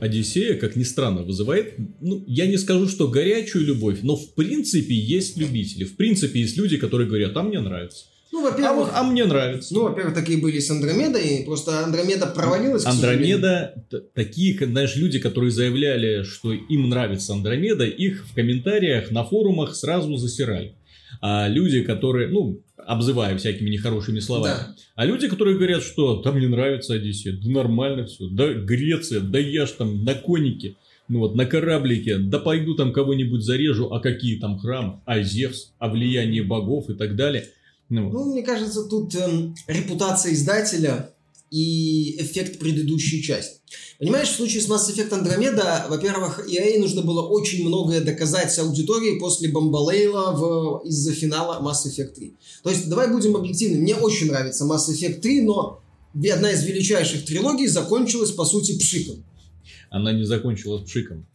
Одиссея, 0.00 0.54
как 0.56 0.76
ни 0.76 0.82
странно, 0.82 1.22
вызывает, 1.22 1.74
ну, 2.00 2.24
я 2.26 2.46
не 2.46 2.56
скажу, 2.56 2.88
что 2.88 3.08
горячую 3.08 3.64
любовь, 3.66 3.98
но 4.02 4.16
в 4.16 4.34
принципе 4.34 4.94
есть 4.94 5.36
любители. 5.36 5.84
В 5.84 5.96
принципе 5.96 6.40
есть 6.40 6.56
люди, 6.56 6.76
которые 6.78 7.06
говорят, 7.08 7.36
а 7.36 7.42
мне 7.42 7.60
нравится. 7.60 8.06
Ну, 8.30 8.46
А, 8.46 8.50
во-первых, 8.50 8.86
вот, 8.88 8.90
а 8.94 9.02
мне 9.04 9.24
нравится. 9.24 9.72
ну, 9.74 9.84
во-первых, 9.84 10.14
такие 10.14 10.38
были 10.38 10.58
с 10.58 10.70
Андромедой, 10.70 11.42
просто 11.44 11.84
Андромеда 11.84 12.26
провалилась. 12.26 12.84
Андромеда, 12.84 13.74
такие, 14.14 14.56
знаешь, 14.58 14.96
люди, 14.96 15.18
которые 15.18 15.50
заявляли, 15.50 16.24
что 16.24 16.52
им 16.52 16.88
нравится 16.88 17.32
Андромеда, 17.32 17.84
их 17.86 18.26
в 18.26 18.34
комментариях 18.34 19.10
на 19.10 19.24
форумах 19.24 19.74
сразу 19.74 20.16
засирали. 20.16 20.74
А 21.20 21.48
люди, 21.48 21.82
которые, 21.82 22.28
ну, 22.28 22.60
обзывая 22.76 23.36
всякими 23.36 23.70
нехорошими 23.70 24.20
словами. 24.20 24.54
Да. 24.54 24.74
А 24.94 25.04
люди, 25.04 25.28
которые 25.28 25.56
говорят, 25.56 25.82
что 25.82 26.16
там 26.22 26.38
не 26.38 26.46
нравится 26.46 26.94
Одиссея, 26.94 27.34
да 27.34 27.50
нормально 27.50 28.06
все, 28.06 28.28
да 28.30 28.52
Греция, 28.52 29.20
да 29.20 29.38
я 29.38 29.66
ж 29.66 29.72
там 29.72 30.04
на 30.04 30.14
конике, 30.14 30.76
ну 31.08 31.20
вот 31.20 31.34
на 31.34 31.44
кораблике, 31.44 32.18
да 32.18 32.38
пойду 32.38 32.74
там 32.74 32.92
кого-нибудь 32.92 33.42
зарежу, 33.42 33.92
а 33.92 34.00
какие 34.00 34.38
там 34.38 34.58
храмы, 34.58 35.00
а 35.04 35.20
Зевс, 35.22 35.72
а 35.78 35.88
влияние 35.88 36.42
богов 36.42 36.88
и 36.88 36.94
так 36.94 37.16
далее. 37.16 37.46
Ну. 37.90 38.10
Ну, 38.10 38.32
мне 38.32 38.42
кажется, 38.42 38.84
тут 38.88 39.14
эм, 39.14 39.54
репутация 39.66 40.32
издателя 40.32 41.10
и 41.50 42.16
эффект 42.20 42.58
предыдущей 42.58 43.22
части. 43.22 43.60
Понимаешь, 43.98 44.28
в 44.28 44.36
случае 44.36 44.62
с 44.62 44.68
Mass 44.68 44.88
Effect 44.90 45.10
Andromeda, 45.10 45.88
во-первых, 45.88 46.48
EA 46.48 46.78
нужно 46.78 47.02
было 47.02 47.22
очень 47.22 47.66
многое 47.66 48.00
доказать 48.00 48.56
аудитории 48.58 49.18
после 49.18 49.48
Бомбалейла 49.50 50.32
в... 50.32 50.82
из-за 50.84 51.12
финала 51.12 51.60
Mass 51.62 51.86
Effect 51.86 52.14
3. 52.14 52.34
То 52.62 52.70
есть, 52.70 52.88
давай 52.88 53.10
будем 53.10 53.36
объективны. 53.36 53.78
Мне 53.78 53.94
очень 53.94 54.28
нравится 54.28 54.64
Mass 54.64 54.88
Effect 54.88 55.20
3, 55.20 55.42
но 55.42 55.80
одна 56.14 56.52
из 56.52 56.64
величайших 56.64 57.24
трилогий 57.24 57.66
закончилась, 57.66 58.30
по 58.30 58.44
сути, 58.44 58.78
пшиком. 58.78 59.24
она 59.90 60.12
не 60.12 60.24
закончилась 60.24 60.84
пшиком. 60.84 61.26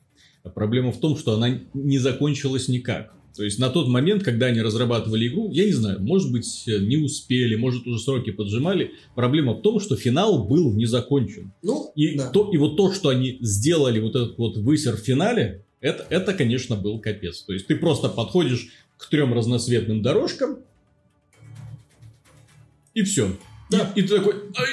Проблема 0.55 0.91
в 0.91 0.99
том, 0.99 1.17
что 1.17 1.33
она 1.33 1.61
не 1.73 1.99
закончилась 1.99 2.67
никак. 2.67 3.13
То 3.35 3.43
есть 3.43 3.57
на 3.57 3.69
тот 3.69 3.87
момент, 3.87 4.23
когда 4.23 4.47
они 4.47 4.61
разрабатывали 4.61 5.27
игру, 5.27 5.49
я 5.51 5.65
не 5.65 5.71
знаю, 5.71 5.99
может 6.01 6.31
быть, 6.31 6.45
не 6.67 6.97
успели, 6.97 7.55
может, 7.55 7.87
уже 7.87 7.99
сроки 7.99 8.31
поджимали. 8.31 8.93
Проблема 9.15 9.53
в 9.53 9.61
том, 9.61 9.79
что 9.79 9.95
финал 9.95 10.43
был 10.43 10.71
не 10.73 10.85
закончен. 10.85 11.51
Ну, 11.63 11.91
И, 11.95 12.15
да. 12.15 12.29
то, 12.29 12.51
и 12.53 12.57
вот 12.57 12.77
то, 12.77 12.93
что 12.93 13.09
они 13.09 13.39
сделали, 13.41 13.99
вот 13.99 14.15
этот 14.15 14.37
вот 14.37 14.57
высер 14.57 14.97
в 14.97 14.99
финале, 14.99 15.63
это, 15.81 16.05
это, 16.09 16.33
конечно, 16.33 16.75
был 16.75 16.99
капец. 16.99 17.41
То 17.41 17.53
есть 17.53 17.67
ты 17.67 17.75
просто 17.75 18.07
подходишь 18.07 18.69
к 18.97 19.09
трем 19.09 19.33
разноцветным 19.33 20.01
дорожкам, 20.01 20.59
и 22.93 23.01
все. 23.01 23.35
Да. 23.71 23.91
И, 23.95 24.01
и 24.01 24.03
ты 24.03 24.17
такой, 24.17 24.35
«Ай, 24.55 24.67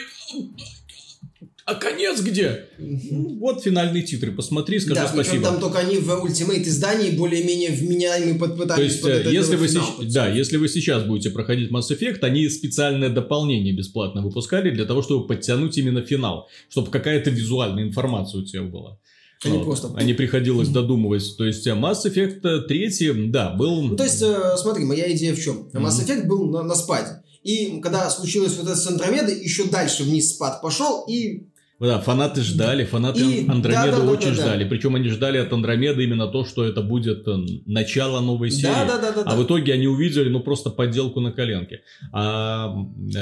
а 1.71 1.75
конец 1.77 2.21
где? 2.21 2.67
Ну, 2.79 3.39
вот 3.39 3.63
финальные 3.63 4.03
титры, 4.03 4.33
посмотри, 4.33 4.81
скажи 4.81 5.01
да, 5.01 5.09
спасибо. 5.09 5.45
там 5.45 5.61
только 5.61 5.79
они 5.79 5.99
в 5.99 6.13
ультимейт 6.21 6.67
издании 6.67 7.11
более-менее 7.11 7.71
вменяемые 7.71 8.35
под- 8.35 8.57
То 8.67 8.83
есть, 8.83 9.01
под 9.03 9.11
э, 9.11 9.33
если 9.33 9.55
вы, 9.55 9.69
финал 9.69 9.87
подтянуть. 9.87 10.13
да, 10.13 10.29
если 10.29 10.57
вы 10.57 10.69
сейчас 10.69 11.05
будете 11.05 11.31
проходить 11.31 11.71
Mass 11.71 11.91
Effect, 11.91 12.21
они 12.23 12.49
специальное 12.49 13.09
дополнение 13.09 13.73
бесплатно 13.73 14.21
выпускали 14.21 14.71
для 14.71 14.85
того, 14.85 15.03
чтобы 15.03 15.29
подтянуть 15.29 15.79
именно 15.79 16.03
финал, 16.03 16.49
чтобы 16.69 16.91
какая-то 16.91 17.31
визуальная 17.31 17.85
информация 17.85 18.41
у 18.41 18.45
тебя 18.45 18.63
была. 18.63 18.99
А 19.45 19.49
не 19.49 19.63
просто... 19.63 19.93
А 19.95 20.03
не 20.03 20.13
приходилось 20.13 20.69
додумывать. 20.69 21.37
То 21.39 21.45
есть 21.47 21.67
Mass 21.69 22.05
Effect 22.05 22.63
3, 22.67 23.29
да, 23.29 23.51
был... 23.51 23.83
Ну, 23.83 23.97
то 23.97 24.05
есть, 24.05 24.23
смотри, 24.57 24.85
моя 24.85 25.11
идея 25.13 25.35
в 25.35 25.41
чем? 25.41 25.69
Mass 25.73 26.05
Effect 26.05 26.27
был 26.27 26.51
на, 26.51 26.63
на 26.63 26.75
спаде. 26.75 27.23
И 27.43 27.81
когда 27.81 28.11
случилось 28.11 28.57
вот 28.57 28.67
это 28.67 28.77
с 28.77 28.87
Андромедой, 28.87 29.43
еще 29.43 29.65
дальше 29.65 30.03
вниз 30.03 30.35
спад 30.35 30.61
пошел, 30.61 31.05
и 31.09 31.47
да, 31.87 31.99
фанаты 31.99 32.43
ждали, 32.43 32.85
фанаты 32.85 33.21
и... 33.21 33.49
Андромеды 33.49 33.97
да, 33.97 34.05
да, 34.05 34.11
очень 34.11 34.31
да, 34.31 34.37
да, 34.37 34.43
ждали. 34.43 34.65
Да. 34.65 34.71
Причем 34.71 34.97
они 34.97 35.09
ждали 35.09 35.39
от 35.39 35.53
Андромеды 35.53 36.05
именно 36.05 36.27
то, 36.27 36.45
что 36.45 36.65
это 36.65 36.83
будет 36.83 37.27
э, 37.27 37.37
начало 37.65 38.21
новой 38.21 38.51
серии. 38.51 38.73
Да, 38.73 38.85
да, 38.85 38.99
да, 38.99 39.13
да, 39.13 39.23
а 39.23 39.31
да. 39.31 39.37
в 39.37 39.45
итоге 39.45 39.73
они 39.73 39.87
увидели, 39.87 40.29
ну, 40.29 40.41
просто 40.41 40.69
подделку 40.69 41.21
на 41.21 41.33
коленке. 41.33 41.81
А, 42.13 42.67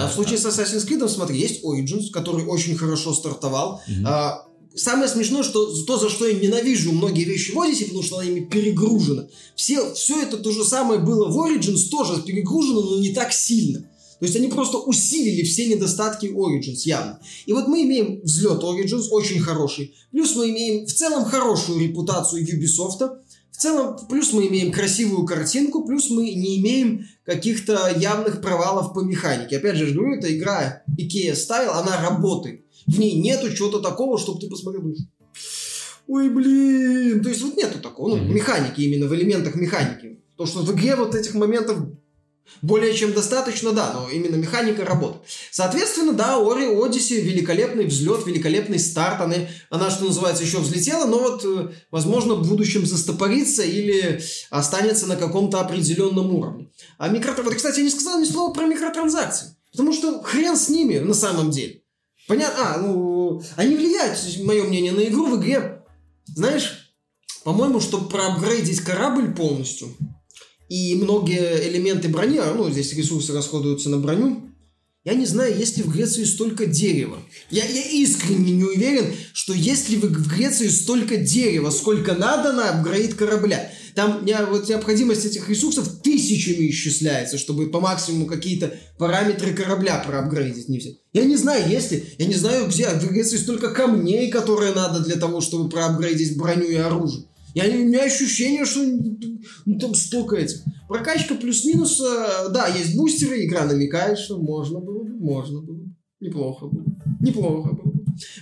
а 0.00 0.08
в 0.08 0.12
случае 0.12 0.38
с 0.38 0.46
Assassin's 0.46 0.88
Creed, 0.88 1.06
смотри, 1.08 1.38
есть 1.38 1.64
Origins, 1.64 2.10
который 2.12 2.44
очень 2.44 2.76
хорошо 2.76 3.14
стартовал. 3.14 3.80
Угу. 3.86 4.06
А, 4.06 4.44
Самое 4.78 5.08
смешное, 5.08 5.42
что 5.42 5.66
то, 5.86 5.98
за 5.98 6.08
что 6.08 6.26
я 6.26 6.38
ненавижу 6.38 6.92
многие 6.92 7.24
вещи 7.24 7.50
в 7.50 7.56
Odyssey, 7.56 7.86
потому 7.86 8.02
что 8.02 8.18
она 8.18 8.28
ими 8.28 8.44
перегружена. 8.44 9.26
Все, 9.56 9.92
все 9.94 10.22
это 10.22 10.36
то 10.36 10.52
же 10.52 10.62
самое 10.62 11.00
было 11.00 11.28
в 11.28 11.36
Origins, 11.36 11.88
тоже 11.90 12.22
перегружено, 12.22 12.82
но 12.82 12.98
не 13.00 13.12
так 13.12 13.32
сильно. 13.32 13.88
То 14.20 14.26
есть 14.26 14.36
они 14.36 14.48
просто 14.48 14.78
усилили 14.78 15.44
все 15.44 15.66
недостатки 15.66 16.26
Origins 16.26 16.82
явно. 16.84 17.20
И 17.46 17.52
вот 17.52 17.68
мы 17.68 17.82
имеем 17.82 18.20
взлет 18.22 18.62
Origins, 18.62 19.08
очень 19.10 19.40
хороший. 19.40 19.94
Плюс 20.10 20.34
мы 20.34 20.50
имеем 20.50 20.86
в 20.86 20.92
целом 20.92 21.24
хорошую 21.24 21.80
репутацию 21.80 22.44
Ubisoft. 22.44 23.18
В 23.50 23.56
целом, 23.60 23.96
плюс 24.08 24.32
мы 24.32 24.46
имеем 24.46 24.72
красивую 24.72 25.24
картинку, 25.26 25.84
плюс 25.84 26.10
мы 26.10 26.34
не 26.34 26.60
имеем 26.60 27.06
каких-то 27.24 27.92
явных 27.96 28.40
провалов 28.40 28.92
по 28.92 29.00
механике. 29.00 29.58
Опять 29.58 29.76
же, 29.76 29.92
говорю, 29.92 30.16
это 30.16 30.36
игра 30.36 30.82
Ikea 30.96 31.32
Style, 31.32 31.70
она 31.70 32.00
работает. 32.00 32.64
В 32.86 32.98
ней 32.98 33.20
нету 33.20 33.52
чего-то 33.52 33.80
такого, 33.80 34.18
чтобы 34.18 34.40
ты 34.40 34.48
посмотрел, 34.48 34.94
ой, 36.08 36.30
блин, 36.30 37.22
то 37.22 37.28
есть 37.28 37.42
вот 37.42 37.56
нету 37.56 37.80
такого, 37.80 38.16
ну, 38.16 38.24
механики 38.24 38.80
именно, 38.80 39.06
в 39.06 39.14
элементах 39.14 39.54
механики. 39.56 40.20
То, 40.36 40.46
что 40.46 40.60
в 40.60 40.72
игре 40.72 40.96
вот 40.96 41.14
этих 41.14 41.34
моментов 41.34 41.78
более 42.62 42.94
чем 42.94 43.12
достаточно, 43.12 43.72
да, 43.72 43.92
но 43.92 44.08
именно 44.10 44.36
механика 44.36 44.84
работает. 44.84 45.22
Соответственно, 45.50 46.12
да, 46.12 46.36
Ори 46.36 46.66
Одиссе 46.66 47.20
великолепный 47.20 47.86
взлет, 47.86 48.26
великолепный 48.26 48.78
старт. 48.78 49.20
Она, 49.20 49.36
она, 49.70 49.90
что 49.90 50.04
называется, 50.04 50.44
еще 50.44 50.58
взлетела, 50.58 51.06
но 51.06 51.18
вот, 51.18 51.44
э, 51.44 51.68
возможно, 51.90 52.34
в 52.34 52.48
будущем 52.48 52.86
застопорится 52.86 53.62
или 53.62 54.20
останется 54.50 55.06
на 55.06 55.16
каком-то 55.16 55.60
определенном 55.60 56.34
уровне. 56.34 56.70
А 56.98 57.08
микротранзакции... 57.08 57.56
Кстати, 57.56 57.78
я 57.78 57.84
не 57.84 57.90
сказал 57.90 58.20
ни 58.20 58.24
слова 58.24 58.52
про 58.52 58.66
микротранзакции. 58.66 59.56
Потому 59.72 59.92
что 59.92 60.22
хрен 60.22 60.56
с 60.56 60.68
ними 60.68 60.98
на 60.98 61.14
самом 61.14 61.50
деле. 61.50 61.82
Понятно? 62.26 62.74
А, 62.74 62.78
ну, 62.78 63.42
они 63.56 63.76
влияют, 63.76 64.18
мое 64.42 64.64
мнение, 64.64 64.92
на 64.92 65.04
игру 65.04 65.26
в 65.26 65.40
игре. 65.40 65.82
Знаешь, 66.26 66.94
по-моему, 67.44 67.80
чтобы 67.80 68.08
проапгрейдить 68.08 68.80
корабль 68.80 69.34
полностью, 69.34 69.88
и 70.68 70.94
многие 70.94 71.68
элементы 71.68 72.08
брони, 72.08 72.38
а, 72.38 72.54
ну, 72.54 72.70
здесь 72.70 72.92
ресурсы 72.92 73.32
расходуются 73.32 73.88
на 73.88 73.98
броню, 73.98 74.48
я 75.04 75.14
не 75.14 75.24
знаю, 75.24 75.56
есть 75.56 75.78
ли 75.78 75.82
в 75.82 75.90
Греции 75.90 76.24
столько 76.24 76.66
дерева. 76.66 77.16
Я, 77.50 77.64
я 77.64 77.82
искренне 77.82 78.52
не 78.52 78.64
уверен, 78.64 79.06
что 79.32 79.54
есть 79.54 79.88
ли 79.88 79.96
в 79.96 80.28
Греции 80.28 80.68
столько 80.68 81.16
дерева, 81.16 81.70
сколько 81.70 82.14
надо 82.14 82.52
на 82.52 82.68
апгрейд 82.68 83.14
корабля. 83.14 83.70
Там 83.94 84.20
вот 84.50 84.68
необходимость 84.68 85.24
этих 85.24 85.48
ресурсов 85.48 86.02
тысячами 86.02 86.68
исчисляется, 86.68 87.38
чтобы 87.38 87.70
по 87.70 87.80
максимуму 87.80 88.26
какие-то 88.26 88.74
параметры 88.98 89.54
корабля 89.54 90.04
проапгрейдить. 90.06 90.68
Не 90.68 90.78
все. 90.78 90.98
Я 91.14 91.24
не 91.24 91.36
знаю, 91.36 91.70
есть 91.70 91.90
ли. 91.90 92.04
Я 92.18 92.26
не 92.26 92.34
знаю, 92.34 92.68
где. 92.68 92.88
В 92.90 93.08
Греции 93.08 93.38
столько 93.38 93.70
камней, 93.70 94.30
которые 94.30 94.74
надо 94.74 95.00
для 95.00 95.16
того, 95.16 95.40
чтобы 95.40 95.70
проапгрейдить 95.70 96.36
броню 96.36 96.68
и 96.68 96.74
оружие. 96.74 97.27
Я, 97.54 97.64
у 97.64 97.84
меня 97.84 98.04
ощущение, 98.04 98.64
что 98.64 98.80
ну, 99.64 99.78
там 99.78 99.94
столько 99.94 100.36
этих. 100.36 100.62
Прокачка 100.88 101.34
плюс-минус, 101.34 102.00
э, 102.00 102.50
да, 102.50 102.68
есть 102.68 102.96
бустеры, 102.96 103.44
игра 103.44 103.64
намекает, 103.64 104.18
что 104.18 104.38
можно 104.38 104.80
было 104.80 105.02
бы, 105.02 105.14
можно 105.18 105.60
было 105.60 105.76
бы. 105.76 105.94
Неплохо 106.20 106.66
было. 106.66 106.84
Неплохо 107.20 107.74
было. 107.74 107.87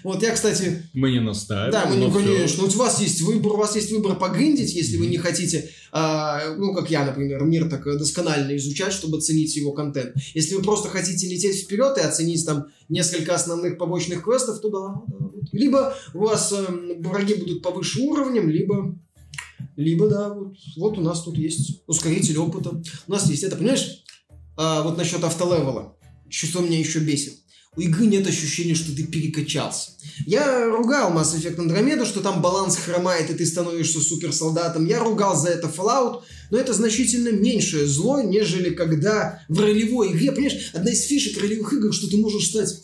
Вот 0.03 0.23
я, 0.23 0.33
кстати... 0.33 0.83
Мы 0.93 1.11
не 1.11 1.21
настаиваем. 1.21 1.73
Да, 1.73 1.87
мы 1.87 1.97
не, 1.97 2.11
конечно. 2.11 2.63
Вот 2.63 2.75
у 2.75 2.79
вас 2.79 3.01
есть 3.01 3.21
выбор, 3.21 3.53
у 3.53 3.57
вас 3.57 3.77
есть 3.77 3.93
выбор 3.93 4.17
погриндить, 4.17 4.75
если 4.75 4.97
вы 4.97 5.07
не 5.07 5.19
хотите, 5.19 5.71
а, 5.93 6.55
ну, 6.57 6.75
как 6.75 6.91
я, 6.91 7.05
например, 7.05 7.43
мир 7.45 7.69
так 7.69 7.85
досконально 7.85 8.57
изучать, 8.57 8.93
чтобы 8.93 9.19
оценить 9.19 9.57
его 9.57 9.73
контент. 9.73 10.15
Если 10.35 10.55
вы 10.55 10.63
просто 10.63 10.89
хотите 10.89 11.29
лететь 11.29 11.65
вперед 11.65 11.97
и 11.99 12.01
оценить 12.01 12.45
там 12.45 12.67
несколько 12.89 13.35
основных 13.35 13.79
побочных 13.79 14.25
квестов, 14.25 14.61
то 14.61 14.71
да, 14.71 15.03
да. 15.19 15.27
Либо 15.53 15.95
у 16.15 16.21
вас 16.21 16.53
э, 16.53 16.65
враги 16.99 17.35
будут 17.35 17.63
повыше 17.63 18.01
уровнем, 18.01 18.51
либо 18.51 18.95
либо, 19.77 20.09
да, 20.09 20.33
вот, 20.33 20.57
вот 20.77 20.99
у 20.99 21.03
нас 21.03 21.23
тут 21.23 21.37
есть 21.37 21.83
ускоритель 21.87 22.39
опыта. 22.39 22.83
У 23.07 23.13
нас 23.13 23.29
есть 23.29 23.43
это, 23.43 23.57
понимаешь? 23.57 24.03
А, 24.57 24.83
вот 24.83 24.97
насчет 24.97 25.23
автолевела. 25.23 25.97
Что 26.29 26.61
меня 26.61 26.79
еще 26.79 27.01
бесит. 27.01 27.35
У 27.77 27.81
игры 27.81 28.07
нет 28.07 28.27
ощущения, 28.27 28.75
что 28.75 28.95
ты 28.97 29.05
перекачался. 29.05 29.91
Я 30.25 30.67
ругал 30.67 31.13
Mass 31.13 31.37
Effect 31.37 31.57
Andromeda, 31.57 32.07
что 32.07 32.21
там 32.21 32.41
баланс 32.41 32.77
хромает, 32.77 33.31
и 33.31 33.35
ты 33.35 33.45
становишься 33.45 34.01
суперсолдатом. 34.01 34.87
Я 34.87 35.01
ругал 35.01 35.37
за 35.37 35.49
это 35.49 35.69
Fallout, 35.69 36.23
но 36.51 36.59
это 36.59 36.73
значительно 36.73 37.29
меньшее 37.29 37.87
зло, 37.87 38.23
нежели 38.23 38.71
когда 38.71 39.43
в 39.49 39.61
ролевой 39.61 40.13
игре, 40.13 40.33
понимаешь, 40.33 40.71
одна 40.73 40.91
из 40.91 41.03
фишек 41.05 41.41
ролевых 41.41 41.73
игр, 41.75 41.93
что 41.93 42.09
ты 42.09 42.17
можешь 42.17 42.49
стать 42.49 42.75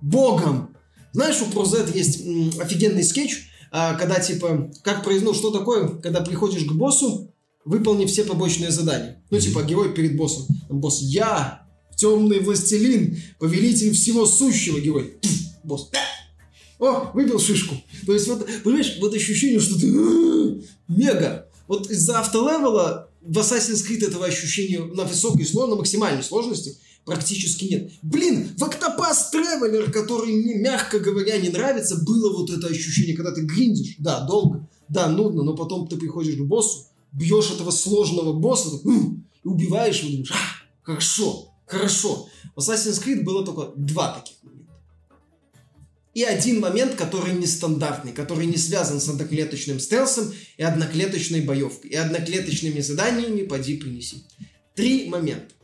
богом. 0.00 0.76
Знаешь, 1.12 1.40
у 1.42 1.46
ProZ 1.46 1.96
есть 1.96 2.20
офигенный 2.60 3.02
скетч, 3.02 3.48
а, 3.72 3.94
когда 3.94 4.20
типа, 4.20 4.70
как 4.82 5.02
произносишь, 5.02 5.40
что 5.40 5.50
такое, 5.50 5.88
когда 5.88 6.20
приходишь 6.20 6.64
к 6.64 6.72
боссу, 6.72 7.34
выполни 7.64 8.06
все 8.06 8.24
побочные 8.24 8.70
задания. 8.70 9.22
Ну, 9.30 9.40
типа, 9.40 9.62
герой 9.62 9.92
перед 9.94 10.16
боссом. 10.16 10.46
Там 10.68 10.80
босс, 10.80 11.00
я, 11.00 11.63
темный 11.96 12.40
властелин, 12.40 13.16
повелитель 13.38 13.92
всего 13.92 14.26
сущего, 14.26 14.80
герой. 14.80 15.16
Босс, 15.64 15.90
о, 16.78 17.10
выбил 17.14 17.38
шишку. 17.38 17.76
То 18.06 18.12
есть, 18.12 18.28
вот, 18.28 18.46
понимаешь, 18.62 18.98
вот 19.00 19.14
ощущение, 19.14 19.60
что 19.60 19.78
ты 19.78 19.86
мега. 20.88 21.48
Вот 21.66 21.90
из-за 21.90 22.20
автолевела 22.20 23.08
в 23.22 23.38
Assassin's 23.38 23.86
Creed 23.88 24.06
этого 24.06 24.26
ощущения 24.26 24.80
на 24.80 25.04
высокой 25.04 25.46
сложности, 25.46 25.70
на 25.70 25.76
максимальной 25.76 26.22
сложности 26.22 26.76
практически 27.04 27.64
нет. 27.64 27.92
Блин, 28.02 28.50
в 28.56 28.62
Octopus 28.62 29.32
Traveler, 29.32 29.90
который 29.90 30.32
мне, 30.32 30.56
мягко 30.56 30.98
говоря, 30.98 31.38
не 31.38 31.48
нравится, 31.48 31.96
было 31.96 32.36
вот 32.36 32.50
это 32.50 32.66
ощущение, 32.66 33.16
когда 33.16 33.32
ты 33.32 33.42
гриндишь, 33.42 33.96
да, 33.98 34.20
долго, 34.26 34.68
да, 34.88 35.08
нудно, 35.08 35.42
но 35.42 35.54
потом 35.54 35.86
ты 35.86 35.96
приходишь 35.96 36.36
к 36.36 36.44
боссу, 36.44 36.86
бьешь 37.12 37.50
этого 37.50 37.70
сложного 37.70 38.32
босса, 38.32 38.80
и 38.84 39.48
убиваешь 39.48 40.00
его, 40.00 40.10
думаешь, 40.10 40.32
а, 40.32 40.82
хорошо, 40.82 41.53
хорошо. 41.74 42.28
В 42.54 42.60
Assassin's 42.60 43.02
Creed 43.04 43.22
было 43.22 43.44
только 43.44 43.72
два 43.76 44.14
таких 44.14 44.36
момента. 44.42 44.72
И 46.14 46.22
один 46.22 46.60
момент, 46.60 46.94
который 46.94 47.34
нестандартный, 47.34 48.12
который 48.12 48.46
не 48.46 48.56
связан 48.56 49.00
с 49.00 49.08
одноклеточным 49.08 49.80
стелсом 49.80 50.32
и 50.56 50.62
одноклеточной 50.62 51.40
боевкой, 51.40 51.90
и 51.90 51.96
одноклеточными 51.96 52.80
заданиями 52.80 53.42
«поди 53.42 53.76
принеси». 53.76 54.24
Три 54.74 55.08
момента 55.08 55.54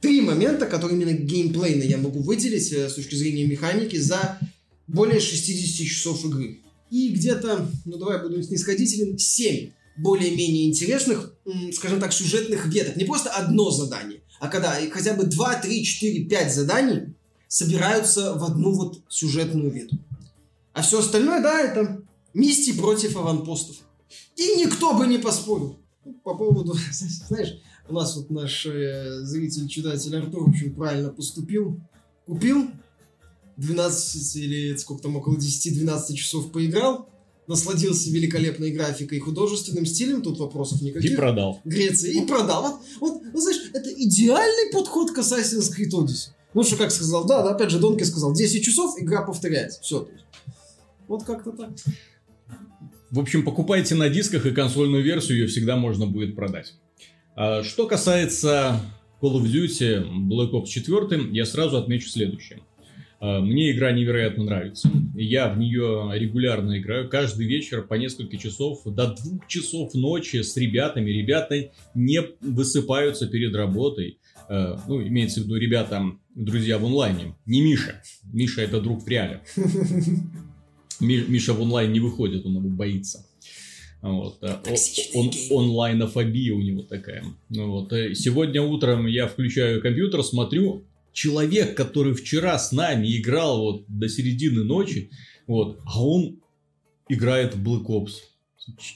три 0.00 0.20
момента, 0.20 0.66
которые 0.66 1.00
именно 1.00 1.16
геймплейно 1.16 1.82
я 1.82 1.98
могу 1.98 2.20
выделить 2.20 2.72
э, 2.72 2.88
с 2.88 2.94
точки 2.94 3.14
зрения 3.14 3.46
механики 3.46 3.96
за 3.96 4.38
более 4.86 5.20
60 5.20 5.86
часов 5.86 6.24
игры. 6.24 6.60
И 6.90 7.10
где-то, 7.10 7.70
ну 7.84 7.98
давай 7.98 8.20
буду 8.20 8.42
снисходителен, 8.42 9.18
7 9.18 9.70
более-менее 9.98 10.68
интересных, 10.68 11.34
скажем 11.72 12.00
так, 12.00 12.12
сюжетных 12.12 12.66
веток. 12.66 12.96
Не 12.96 13.04
просто 13.04 13.30
одно 13.30 13.70
задание, 13.70 14.22
а 14.40 14.48
когда 14.48 14.74
хотя 14.90 15.14
бы 15.14 15.24
2, 15.24 15.54
3, 15.60 15.84
4, 15.84 16.24
5 16.24 16.54
заданий 16.54 17.14
собираются 17.46 18.34
в 18.34 18.44
одну 18.44 18.72
вот 18.72 19.00
сюжетную 19.08 19.70
ветку. 19.70 19.98
А 20.72 20.82
все 20.82 21.00
остальное, 21.00 21.42
да, 21.42 21.60
это 21.60 22.02
мисти 22.32 22.72
против 22.76 23.16
аванпостов. 23.16 23.76
И 24.36 24.56
никто 24.56 24.94
бы 24.94 25.06
не 25.06 25.18
поспорил. 25.18 25.78
По 26.24 26.34
поводу, 26.34 26.74
знаешь, 27.28 27.60
у 27.88 27.94
нас 27.94 28.16
вот 28.16 28.30
наш 28.30 28.66
э, 28.66 29.20
зритель, 29.22 29.68
читатель 29.68 30.16
Артур 30.16 30.48
очень 30.48 30.74
правильно 30.74 31.10
поступил. 31.10 31.78
Купил 32.26 32.70
12 33.58 34.36
или 34.36 34.76
сколько 34.76 35.02
там, 35.02 35.16
около 35.16 35.36
10-12 35.36 36.14
часов 36.14 36.50
поиграл, 36.50 37.10
насладился 37.50 38.10
великолепной 38.10 38.70
графикой 38.70 39.18
и 39.18 39.20
художественным 39.20 39.84
стилем, 39.84 40.22
тут 40.22 40.38
вопросов 40.38 40.80
никаких. 40.82 41.12
И 41.12 41.16
продал. 41.16 41.60
Греция, 41.64 42.12
и 42.12 42.24
продал. 42.24 42.62
Вот, 42.62 42.80
вот, 43.00 43.22
вот 43.32 43.42
знаешь, 43.42 43.60
это 43.74 43.90
идеальный 43.92 44.72
подход 44.72 45.10
к 45.10 45.18
Assassin's 45.18 45.68
Creed 45.76 45.90
Odyssey. 45.92 46.30
Ну, 46.54 46.62
что 46.62 46.76
как 46.76 46.92
сказал, 46.92 47.26
да, 47.26 47.42
да, 47.42 47.50
опять 47.50 47.70
же, 47.70 47.80
Донки 47.80 48.04
сказал, 48.04 48.32
10 48.32 48.64
часов, 48.64 48.94
игра 48.98 49.22
повторяется. 49.22 49.80
Все. 49.82 50.08
Вот 51.08 51.24
как-то 51.24 51.50
так. 51.50 51.70
В 53.10 53.18
общем, 53.18 53.44
покупайте 53.44 53.96
на 53.96 54.08
дисках, 54.08 54.46
и 54.46 54.52
консольную 54.52 55.02
версию 55.02 55.38
ее 55.38 55.46
всегда 55.48 55.76
можно 55.76 56.06
будет 56.06 56.36
продать. 56.36 56.74
А 57.34 57.64
что 57.64 57.88
касается 57.88 58.80
Call 59.20 59.34
of 59.34 59.42
Duty 59.42 60.04
Black 60.28 60.52
Ops 60.52 60.66
4, 60.66 61.30
я 61.32 61.44
сразу 61.44 61.76
отмечу 61.76 62.08
следующее. 62.08 62.60
Э, 63.20 63.40
мне 63.40 63.70
игра 63.70 63.92
невероятно 63.92 64.44
нравится. 64.44 64.90
Я 65.14 65.48
в 65.52 65.58
нее 65.58 66.10
регулярно 66.14 66.78
играю. 66.78 67.08
Каждый 67.08 67.46
вечер 67.46 67.82
по 67.82 67.94
несколько 67.94 68.36
часов, 68.38 68.82
до 68.84 69.14
двух 69.14 69.46
часов 69.46 69.94
ночи 69.94 70.42
с 70.42 70.56
ребятами. 70.56 71.10
Ребята 71.10 71.70
не 71.94 72.22
высыпаются 72.40 73.28
перед 73.28 73.54
работой. 73.54 74.18
Э, 74.48 74.76
ну, 74.88 75.02
имеется 75.02 75.40
в 75.40 75.44
виду 75.44 75.56
ребята, 75.56 76.02
друзья 76.34 76.78
в 76.78 76.84
онлайне. 76.84 77.36
Не 77.44 77.60
Миша. 77.60 78.02
Миша 78.32 78.62
это 78.62 78.80
друг 78.80 79.04
в 79.04 79.08
реале. 79.08 79.42
Миша 81.00 81.52
в 81.52 81.60
онлайн 81.60 81.92
не 81.92 82.00
выходит, 82.00 82.44
он 82.46 82.56
его 82.56 82.68
боится. 82.68 83.26
Вот. 84.00 84.38
Э, 84.42 84.56
он, 85.14 85.30
онлайнофобия 85.50 86.54
у 86.54 86.60
него 86.60 86.82
такая. 86.82 87.22
Вот. 87.50 87.92
Сегодня 88.14 88.62
утром 88.62 89.06
я 89.06 89.26
включаю 89.26 89.82
компьютер, 89.82 90.22
смотрю, 90.22 90.84
человек, 91.12 91.76
который 91.76 92.14
вчера 92.14 92.58
с 92.58 92.72
нами 92.72 93.18
играл 93.18 93.60
вот 93.60 93.84
до 93.88 94.08
середины 94.08 94.64
ночи, 94.64 95.10
вот, 95.46 95.80
а 95.84 96.04
он 96.04 96.40
играет 97.08 97.54
в 97.54 97.62
Black 97.62 97.86
Ops. 97.86 98.12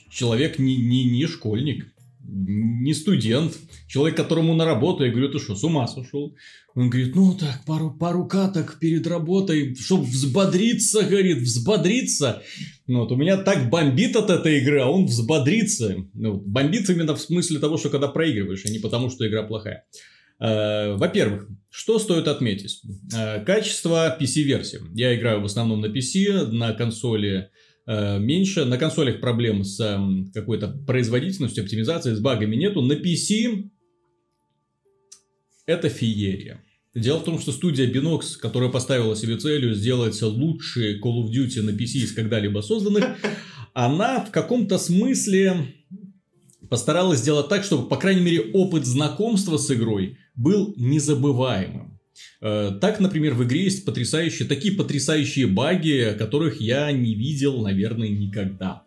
Человек 0.09 0.57
не, 0.59 0.77
не, 0.77 1.05
не 1.05 1.27
школьник, 1.27 1.85
не 2.27 2.93
студент, 2.93 3.57
человек, 3.87 4.17
которому 4.17 4.53
на 4.55 4.65
работу, 4.65 5.03
я 5.03 5.11
говорю, 5.11 5.29
ты 5.29 5.39
что, 5.39 5.55
с 5.55 5.63
ума 5.63 5.87
сошел? 5.87 6.35
Он 6.73 6.89
говорит, 6.89 7.15
ну 7.15 7.37
так, 7.37 7.63
пару, 7.65 7.91
пару 7.91 8.27
каток 8.27 8.79
перед 8.79 9.05
работой, 9.07 9.75
чтобы 9.75 10.05
взбодриться, 10.05 11.03
говорит, 11.03 11.37
взбодриться. 11.37 12.41
Ну, 12.87 12.99
вот 12.99 13.11
у 13.11 13.15
меня 13.15 13.37
так 13.37 13.69
бомбит 13.69 14.15
от 14.15 14.29
этой 14.29 14.59
игры, 14.59 14.81
а 14.81 14.89
он 14.89 15.05
взбодрится. 15.05 15.95
Ну, 16.13 16.33
бомбит 16.33 16.89
именно 16.89 17.15
в 17.15 17.21
смысле 17.21 17.59
того, 17.59 17.77
что 17.77 17.89
когда 17.89 18.07
проигрываешь, 18.07 18.65
а 18.65 18.69
не 18.69 18.79
потому, 18.79 19.09
что 19.09 19.27
игра 19.27 19.43
плохая. 19.43 19.85
Э, 20.39 20.95
во-первых, 20.95 21.47
что 21.69 21.99
стоит 21.99 22.27
отметить? 22.27 22.81
Э, 23.15 23.43
качество 23.43 24.15
PC-версии. 24.19 24.81
Я 24.93 25.15
играю 25.15 25.41
в 25.41 25.45
основном 25.45 25.81
на 25.81 25.87
PC, 25.87 26.47
на 26.47 26.73
консоли 26.73 27.49
э, 27.85 28.19
меньше. 28.19 28.65
На 28.65 28.77
консолях 28.77 29.21
проблем 29.21 29.63
с 29.63 29.99
какой-то 30.33 30.69
производительностью, 30.85 31.63
оптимизацией, 31.63 32.15
с 32.15 32.19
багами 32.19 32.55
нету. 32.55 32.81
На 32.81 32.93
PC 32.93 33.69
это 35.65 35.89
феерия. 35.89 36.61
Дело 36.93 37.19
в 37.19 37.25
том, 37.25 37.39
что 37.39 37.51
студия 37.51 37.91
Binox, 37.91 38.37
которая 38.39 38.69
поставила 38.69 39.15
себе 39.15 39.37
целью 39.37 39.73
сделать 39.73 40.21
лучшие 40.21 40.99
Call 41.01 41.23
of 41.23 41.29
Duty 41.29 41.61
на 41.61 41.71
PC 41.71 42.03
из 42.03 42.13
когда-либо 42.13 42.61
созданных, 42.61 43.17
она 43.73 44.23
в 44.23 44.31
каком-то 44.31 44.77
смысле 44.77 45.73
постаралась 46.69 47.19
сделать 47.19 47.49
так, 47.49 47.63
чтобы, 47.63 47.89
по 47.89 47.97
крайней 47.97 48.21
мере, 48.21 48.51
опыт 48.53 48.85
знакомства 48.85 49.57
с 49.57 49.69
игрой 49.71 50.17
был 50.35 50.73
незабываемым. 50.77 51.95
Э, 52.41 52.71
так, 52.79 52.99
например, 52.99 53.33
в 53.33 53.43
игре 53.43 53.63
есть 53.63 53.85
потрясающие, 53.85 54.47
такие 54.47 54.73
потрясающие 54.73 55.47
баги, 55.47 56.15
которых 56.17 56.61
я 56.61 56.91
не 56.91 57.15
видел, 57.15 57.61
наверное, 57.61 58.09
никогда. 58.09 58.83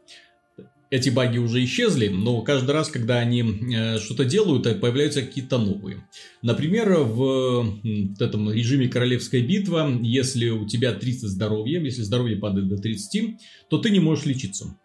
Эти 0.90 1.10
баги 1.10 1.36
уже 1.36 1.62
исчезли, 1.64 2.08
но 2.08 2.40
каждый 2.40 2.70
раз, 2.70 2.88
когда 2.88 3.18
они 3.18 3.42
э, 3.42 3.98
что-то 3.98 4.24
делают, 4.24 4.66
э, 4.66 4.74
появляются 4.74 5.20
какие-то 5.20 5.58
новые. 5.58 6.08
Например, 6.40 7.00
в 7.00 7.78
этом 8.18 8.50
режиме 8.50 8.88
Королевская 8.88 9.42
битва, 9.42 9.98
если 10.00 10.48
у 10.48 10.66
тебя 10.66 10.94
30 10.94 11.28
здоровья, 11.28 11.80
если 11.80 12.02
здоровье 12.02 12.38
падает 12.38 12.68
до 12.68 12.78
30, 12.78 13.38
то 13.68 13.78
ты 13.78 13.90
не 13.90 14.00
можешь 14.00 14.24
лечиться. 14.24 14.78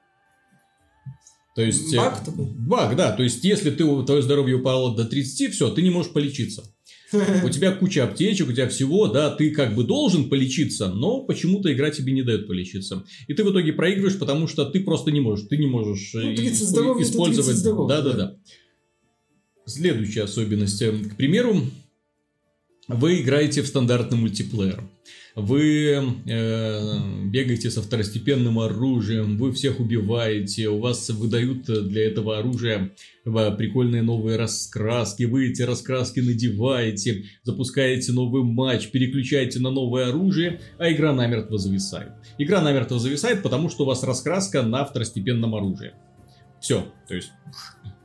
То 1.55 1.61
есть, 1.61 1.95
баг 1.95 2.25
такой? 2.25 2.45
Баг, 2.45 2.95
да. 2.95 3.11
То 3.11 3.23
есть, 3.23 3.43
если 3.43 3.69
ты, 3.69 3.85
твое 4.03 4.21
здоровье 4.21 4.55
упало 4.55 4.95
до 4.95 5.05
30, 5.05 5.53
все, 5.53 5.69
ты 5.69 5.81
не 5.81 5.91
можешь 5.91 6.11
полечиться. 6.11 6.63
У 7.43 7.49
тебя 7.49 7.71
куча 7.71 8.03
аптечек, 8.03 8.49
у 8.49 8.51
тебя 8.51 8.67
всего, 8.67 9.07
да, 9.07 9.29
ты 9.29 9.51
как 9.51 9.75
бы 9.75 9.83
должен 9.83 10.29
полечиться, 10.29 10.87
но 10.89 11.21
почему-то 11.21 11.71
игра 11.71 11.91
тебе 11.91 12.11
не 12.11 12.23
дает 12.23 12.47
полечиться. 12.47 13.05
И 13.27 13.35
ты 13.35 13.43
в 13.43 13.51
итоге 13.51 13.71
проигрываешь, 13.71 14.17
потому 14.17 14.47
что 14.47 14.65
ты 14.65 14.79
просто 14.79 15.11
не 15.11 15.19
можешь, 15.19 15.47
ты 15.47 15.57
не 15.57 15.67
можешь 15.67 16.11
ну, 16.15 16.35
30 16.35 16.61
э, 16.61 16.65
здоровья, 16.65 17.03
использовать. 17.03 17.45
30 17.45 17.61
здоровья, 17.61 17.87
да, 17.87 18.01
да, 18.01 18.13
да. 18.13 18.35
Следующая 19.67 20.23
особенность. 20.23 20.83
К 20.83 21.15
примеру, 21.15 21.61
вы 22.87 23.21
играете 23.21 23.61
в 23.61 23.67
стандартный 23.67 24.17
мультиплеер 24.17 24.83
вы 25.35 26.15
э, 26.25 26.97
бегаете 27.29 27.71
со 27.71 27.81
второстепенным 27.81 28.59
оружием, 28.59 29.37
вы 29.37 29.51
всех 29.51 29.79
убиваете, 29.79 30.69
у 30.69 30.79
вас 30.79 31.09
выдают 31.09 31.65
для 31.65 32.07
этого 32.07 32.37
оружия 32.37 32.91
прикольные 33.23 34.01
новые 34.01 34.37
раскраски, 34.37 35.23
вы 35.23 35.49
эти 35.49 35.61
раскраски 35.61 36.19
надеваете, 36.19 37.23
запускаете 37.43 38.11
новый 38.11 38.43
матч, 38.43 38.89
переключаете 38.89 39.59
на 39.59 39.71
новое 39.71 40.09
оружие, 40.09 40.59
а 40.77 40.91
игра 40.91 41.13
намертво 41.13 41.57
зависает. 41.57 42.11
Игра 42.37 42.61
намертво 42.61 42.99
зависает, 42.99 43.41
потому 43.41 43.69
что 43.69 43.83
у 43.83 43.87
вас 43.87 44.03
раскраска 44.03 44.61
на 44.61 44.83
второстепенном 44.85 45.55
оружии. 45.55 45.93
Все, 46.63 46.87
то 47.09 47.13
есть 47.13 47.33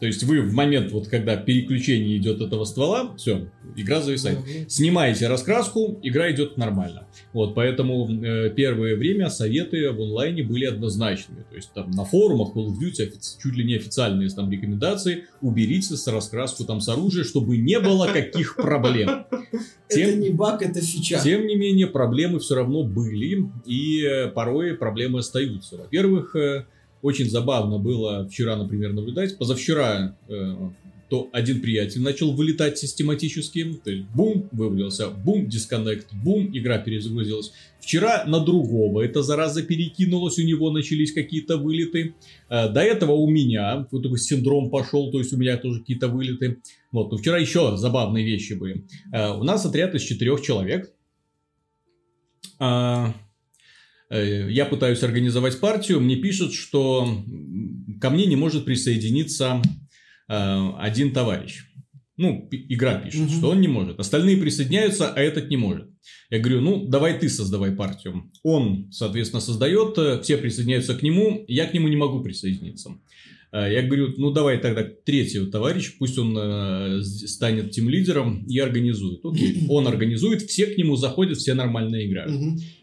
то 0.01 0.07
есть 0.07 0.23
вы 0.23 0.43
в 0.43 0.53
момент, 0.53 0.93
вот 0.93 1.09
когда 1.09 1.37
переключение 1.37 2.17
идет 2.19 2.41
этого 2.41 2.65
ствола, 2.65 3.15
все, 3.17 3.49
игра 3.77 4.01
зависает. 4.01 4.39
Снимаете 4.69 5.27
раскраску, 5.27 5.99
игра 6.03 6.31
идет 6.31 6.57
нормально. 6.57 7.07
Вот, 7.33 7.55
поэтому 7.55 8.09
э, 8.09 8.51
первое 8.51 8.97
время 8.97 9.29
советы 9.29 9.91
в 9.91 10.01
онлайне 10.01 10.45
были 10.45 10.67
однозначными. 10.67 11.45
То 11.51 11.57
есть 11.57 11.73
там 11.73 11.91
на 11.91 12.05
форумах 12.05 12.55
Call 12.55 12.69
of 12.69 12.79
Duty 12.81 13.13
чуть 13.43 13.55
ли 13.55 13.65
не 13.65 13.75
официальные 13.75 14.29
там 14.31 14.51
рекомендации, 14.51 15.25
уберите 15.41 15.97
с 15.97 16.07
раскраску 16.07 16.65
там 16.65 16.81
с 16.81 16.89
оружия, 16.89 17.25
чтобы 17.25 17.57
не 17.57 17.81
было 17.81 18.07
каких 18.07 18.55
проблем. 18.57 19.27
Это 19.89 20.15
не 20.15 20.31
баг, 20.31 20.63
это 20.63 20.81
фича. 20.81 21.19
Тем 21.25 21.47
не 21.47 21.57
менее, 21.57 21.87
проблемы 21.87 22.41
все 22.41 22.57
равно 22.57 22.85
были, 22.85 23.47
и 23.65 24.03
э, 24.03 24.29
порой 24.29 24.75
проблемы 24.75 25.21
остаются. 25.21 25.79
Во-первых, 25.79 26.37
э, 26.37 26.67
очень 27.03 27.31
забавно 27.31 27.79
было 27.79 28.29
вчера, 28.29 28.57
например, 28.57 28.93
наблюдать. 28.93 29.39
Позавчера 29.39 30.17
э, 30.29 30.55
то 31.09 31.31
один 31.33 31.61
приятель 31.61 32.03
начал 32.03 32.33
вылетать 32.33 32.79
систематически. 32.79 33.81
То 33.83 33.91
есть, 33.91 34.07
бум, 34.15 34.49
вывалился, 34.53 35.09
бум, 35.09 35.49
дисконнект, 35.49 36.09
бум, 36.13 36.51
игра 36.53 36.79
перезагрузилась. 36.79 37.53
Вчера 37.81 38.25
на 38.27 38.41
другого 38.41 39.03
эта 39.03 39.23
зараза 39.23 39.63
перекинулась, 39.63 40.39
у 40.39 40.43
него 40.43 40.71
начались 40.71 41.13
какие-то 41.13 41.57
вылеты. 41.57 42.15
Э, 42.51 42.69
до 42.69 42.81
этого 42.81 43.13
у 43.13 43.29
меня 43.29 43.87
вот 43.91 44.03
такой 44.03 44.19
синдром 44.19 44.71
пошел, 44.71 45.11
то 45.11 45.19
есть 45.19 45.33
у 45.33 45.39
меня 45.39 45.57
тоже 45.57 45.81
какие-то 45.81 46.09
вылеты. 46.09 46.59
Вот, 46.93 47.11
но 47.11 47.17
вчера 47.17 47.39
еще 47.39 47.77
забавные 47.77 48.25
вещи 48.25 48.53
были. 48.53 48.85
Э, 49.13 49.31
у 49.31 49.45
нас 49.45 49.65
отряд 49.65 49.95
из 49.95 50.03
четырех 50.03 50.43
человек. 50.43 50.93
Э, 52.61 53.13
я 54.11 54.65
пытаюсь 54.65 55.03
организовать 55.03 55.61
партию, 55.61 56.01
мне 56.01 56.17
пишут, 56.17 56.55
что 56.55 57.23
ко 58.01 58.11
мне 58.11 58.27
не 58.27 58.37
может 58.37 58.65
присоединиться 58.65 59.61
э, 60.29 60.71
один 60.79 61.13
товарищ. 61.13 61.65
Ну, 62.17 62.49
игра 62.51 62.97
пишет, 62.97 63.23
угу. 63.23 63.31
что 63.31 63.51
он 63.51 63.61
не 63.61 63.69
может. 63.69 64.01
Остальные 64.01 64.39
присоединяются, 64.39 65.13
а 65.13 65.21
этот 65.21 65.51
не 65.51 65.57
может. 65.57 65.89
Я 66.31 66.41
говорю, 66.41 66.61
ну, 66.61 66.87
давай 66.87 67.19
ты 67.19 67.29
создавай 67.29 67.73
партию. 67.73 68.31
Он, 68.43 68.91
соответственно, 68.91 69.41
создает, 69.41 69.97
э, 69.99 70.21
все 70.23 70.37
присоединяются 70.37 70.95
к 70.95 71.03
нему, 71.03 71.45
я 71.47 71.67
к 71.67 71.75
нему 71.75 71.89
не 71.89 71.97
могу 71.97 72.23
присоединиться. 72.23 72.99
Я 73.51 73.81
говорю, 73.81 74.13
ну 74.19 74.31
давай 74.31 74.59
тогда 74.59 74.85
третьего 74.85 75.47
товарища, 75.47 75.93
пусть 75.99 76.19
он 76.19 76.37
э, 76.39 77.03
станет 77.03 77.71
тем 77.71 77.89
лидером 77.89 78.45
и 78.47 78.59
организует. 78.59 79.25
Окей, 79.25 79.65
он 79.71 79.89
организует, 79.89 80.43
все 80.43 80.67
к 80.67 80.77
нему 80.77 80.97
заходят, 80.97 81.39
все 81.39 81.55
нормально 81.55 82.05
играют. 82.07 82.31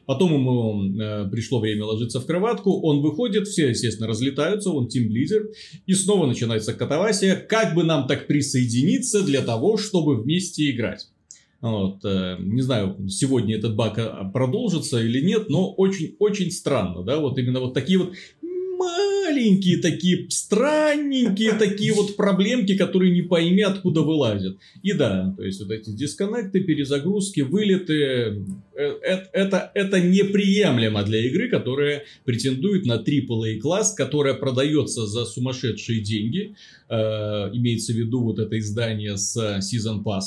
Потом 0.06 0.34
ему 0.34 0.84
э, 1.00 1.28
пришло 1.30 1.60
время 1.60 1.86
ложиться 1.86 2.20
в 2.20 2.26
кроватку, 2.26 2.80
он 2.82 3.02
выходит, 3.02 3.48
все, 3.48 3.70
естественно, 3.70 4.08
разлетаются, 4.08 4.70
он 4.70 4.88
тим-лидер, 4.88 5.50
и 5.86 5.94
снова 5.94 6.28
начинается 6.28 6.74
катавасия, 6.74 7.36
как 7.36 7.74
бы 7.74 7.84
нам 7.84 8.08
так 8.08 8.28
присоединиться 8.28 9.24
для 9.24 9.41
того, 9.41 9.78
чтобы 9.78 10.15
вместе 10.22 10.70
играть. 10.70 11.08
Вот, 11.62 12.06
э, 12.06 12.38
не 12.39 12.62
знаю, 12.62 13.10
сегодня 13.10 13.58
этот 13.58 13.76
баг 13.76 13.98
а, 13.98 14.30
продолжится 14.32 15.02
или 15.02 15.22
нет, 15.22 15.50
но 15.50 15.74
очень-очень 15.74 16.52
странно, 16.52 17.02
да, 17.04 17.18
вот 17.20 17.39
именно 17.39 17.60
вот 17.60 17.74
такие 17.74 17.98
вот 17.98 18.13
маленькие 19.25 19.77
такие, 19.77 20.29
странненькие 20.29 21.53
такие 21.53 21.93
вот 21.93 22.15
проблемки, 22.15 22.77
которые 22.77 23.11
не 23.11 23.21
пойми 23.21 23.61
откуда 23.61 24.01
вылазят. 24.01 24.57
И 24.83 24.93
да, 24.93 25.33
то 25.35 25.43
есть 25.43 25.61
вот 25.61 25.71
эти 25.71 25.89
дисконнекты, 25.89 26.61
перезагрузки, 26.61 27.41
вылеты, 27.41 27.93
э, 27.93 28.43
э, 28.75 29.23
это, 29.33 29.71
это 29.73 29.99
неприемлемо 29.99 31.03
для 31.03 31.25
игры, 31.27 31.49
которая 31.49 32.03
претендует 32.23 32.85
на 32.85 33.01
AAA 33.01 33.59
класс, 33.59 33.93
которая 33.93 34.33
продается 34.33 35.05
за 35.05 35.25
сумасшедшие 35.25 36.01
деньги. 36.01 36.55
Э, 36.89 37.49
имеется 37.53 37.93
в 37.93 37.95
виду 37.95 38.23
вот 38.23 38.39
это 38.39 38.57
издание 38.57 39.17
с 39.17 39.38
Season 39.38 40.03
Pass. 40.03 40.25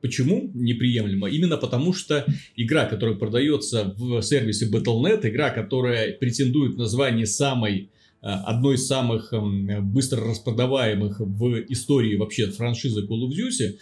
Почему 0.00 0.48
неприемлемо? 0.54 1.28
Именно 1.28 1.56
потому, 1.56 1.92
что 1.92 2.24
игра, 2.56 2.86
которая 2.86 3.16
продается 3.16 3.94
в 3.96 4.22
сервисе 4.22 4.70
Battle.net, 4.70 5.28
игра, 5.28 5.50
которая 5.50 6.12
претендует 6.12 6.76
на 6.76 6.86
звание 6.86 7.26
самой 7.26 7.90
одной 8.20 8.76
из 8.76 8.86
самых 8.86 9.32
эм, 9.32 9.90
быстро 9.92 10.24
распродаваемых 10.24 11.20
в 11.20 11.64
истории 11.68 12.16
вообще 12.16 12.50
франшизы 12.50 13.02
Call 13.02 13.28
of 13.28 13.30
Duty, 13.30 13.76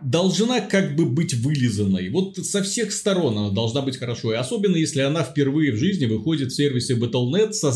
должна 0.00 0.60
как 0.60 0.94
бы 0.96 1.06
быть 1.06 1.34
вылизанной. 1.34 2.10
Вот 2.10 2.36
со 2.36 2.62
всех 2.62 2.92
сторон 2.92 3.36
она 3.36 3.50
должна 3.50 3.82
быть 3.82 3.96
хорошо. 3.96 4.32
И 4.32 4.36
особенно, 4.36 4.76
если 4.76 5.00
она 5.00 5.24
впервые 5.24 5.72
в 5.72 5.76
жизни 5.76 6.06
выходит 6.06 6.52
в 6.52 6.56
сервисе 6.56 6.94
Battle.net 6.94 7.52
со 7.52 7.72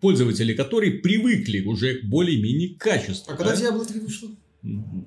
пользователи, 0.00 0.54
которые 0.54 0.92
привыкли 0.92 1.60
уже 1.64 1.96
к 1.96 2.04
более-менее 2.04 2.74
качеству. 2.76 3.32
А 3.32 3.36
когда 3.36 3.54
Diablo 3.54 3.86
3 3.86 4.00
вышло? 4.00 4.30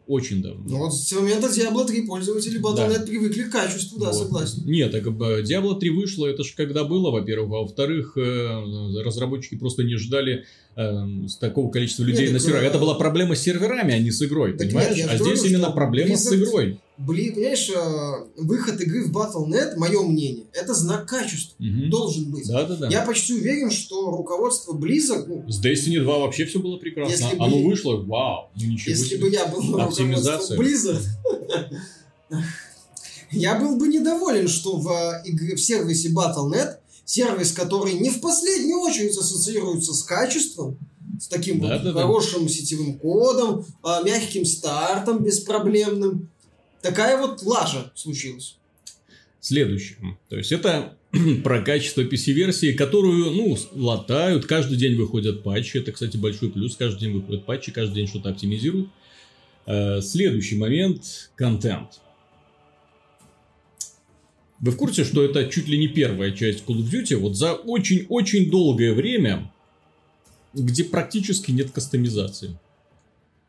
Очень 0.07 0.41
давно. 0.41 0.63
Ну 0.65 0.77
вот 0.79 0.95
с 0.95 1.11
момента 1.11 1.47
Diablo 1.47 1.85
3 1.85 2.07
пользователи 2.07 2.59
Battle.net 2.59 2.99
да. 2.99 3.05
привыкли 3.05 3.43
к 3.43 3.51
качеству, 3.51 3.99
да, 3.99 4.07
вот. 4.07 4.15
согласен. 4.15 4.63
Нет, 4.65 4.91
так 4.91 5.05
Diablo 5.05 5.79
3 5.79 5.89
вышло, 5.91 6.25
это 6.25 6.43
же 6.43 6.55
когда 6.55 6.83
было, 6.83 7.11
во-первых. 7.11 7.51
А 7.51 7.61
во-вторых, 7.61 8.17
э, 8.17 9.01
разработчики 9.03 9.55
просто 9.55 9.83
не 9.83 9.95
ждали 9.97 10.45
э, 10.75 11.05
такого 11.39 11.69
количества 11.69 12.03
людей 12.03 12.25
нет, 12.25 12.33
на 12.33 12.39
серверах. 12.39 12.63
Это 12.63 12.79
была 12.79 12.95
проблема 12.95 13.35
с 13.35 13.41
серверами, 13.41 13.93
а 13.93 13.99
не 13.99 14.09
с 14.09 14.23
игрой, 14.23 14.53
так 14.57 14.67
понимаешь? 14.67 14.97
Нет, 14.97 15.09
а 15.11 15.17
здесь 15.17 15.45
именно 15.45 15.69
проблема 15.69 16.13
Blizzard... 16.13 16.17
с 16.17 16.33
игрой. 16.33 16.79
Блин, 16.97 17.33
понимаешь, 17.33 17.69
э, 17.69 18.41
выход 18.41 18.79
игры 18.79 19.05
в 19.05 19.11
Battle.net, 19.11 19.77
мое 19.77 20.03
мнение, 20.03 20.45
это 20.53 20.75
знак 20.75 21.07
качества. 21.07 21.55
Угу. 21.59 21.89
Должен 21.89 22.31
быть. 22.31 22.47
Да, 22.47 22.65
да, 22.65 22.75
да. 22.75 22.87
Я 22.87 23.01
почти 23.01 23.33
уверен, 23.33 23.71
что 23.71 24.11
руководство 24.11 24.73
Blizzard... 24.73 25.25
Ну, 25.27 25.49
с 25.49 25.63
Destiny 25.63 25.99
2 26.01 26.19
вообще 26.19 26.45
все 26.45 26.59
было 26.59 26.77
прекрасно. 26.77 27.11
Если 27.11 27.37
Оно 27.39 27.57
бы... 27.57 27.63
вышло, 27.65 27.97
вау, 27.97 28.51
ну 28.55 28.67
ничего 28.67 28.91
Если 28.91 29.05
себе. 29.05 29.21
бы 29.21 29.29
я 29.29 29.47
был 29.47 29.61
руководством 29.61 30.11
Blizzard, 30.11 31.01
я 33.31 33.59
был 33.59 33.75
бы 33.77 33.87
недоволен, 33.87 34.47
что 34.47 34.77
в, 34.77 34.87
э, 34.87 35.23
игре, 35.25 35.55
в 35.55 35.61
сервисе 35.61 36.09
Battle.net, 36.09 36.77
сервис, 37.05 37.53
который 37.53 37.93
не 37.93 38.11
в 38.11 38.21
последнюю 38.21 38.79
очередь 38.79 39.17
ассоциируется 39.17 39.93
с 39.93 40.03
качеством, 40.03 40.77
с 41.19 41.27
таким 41.27 41.59
да, 41.59 41.79
вот 41.79 41.83
да, 41.83 42.01
хорошим 42.01 42.43
да. 42.43 42.49
сетевым 42.49 42.99
кодом, 42.99 43.65
э, 43.83 44.03
мягким 44.05 44.45
стартом 44.45 45.23
беспроблемным, 45.23 46.29
такая 46.83 47.17
вот 47.17 47.41
лажа 47.41 47.91
случилась. 47.95 48.57
Следующее. 49.39 49.97
То 50.29 50.37
есть, 50.37 50.51
это 50.51 50.95
про 51.43 51.61
качество 51.61 52.01
PC-версии, 52.01 52.73
которую, 52.73 53.31
ну, 53.31 53.57
латают, 53.73 54.45
каждый 54.45 54.77
день 54.77 54.95
выходят 54.95 55.43
патчи. 55.43 55.77
Это, 55.77 55.91
кстати, 55.91 56.17
большой 56.17 56.51
плюс. 56.51 56.75
Каждый 56.75 56.99
день 57.01 57.13
выходят 57.13 57.45
патчи, 57.45 57.71
каждый 57.71 57.95
день 57.95 58.07
что-то 58.07 58.29
оптимизируют. 58.29 58.89
Э, 59.65 60.01
следующий 60.01 60.55
момент– 60.55 61.31
контент. 61.35 61.99
Вы 64.59 64.71
в 64.71 64.77
курсе, 64.77 65.03
что 65.03 65.23
это 65.23 65.45
чуть 65.49 65.67
ли 65.67 65.77
не 65.77 65.89
первая 65.89 66.31
часть 66.31 66.63
Call 66.65 66.77
of 66.77 66.89
Duty? 66.89 67.17
Вот 67.17 67.35
за 67.35 67.53
очень-очень 67.53 68.49
долгое 68.49 68.93
время, 68.93 69.51
где 70.53 70.85
практически 70.85 71.51
нет 71.51 71.71
кастомизации. 71.71 72.57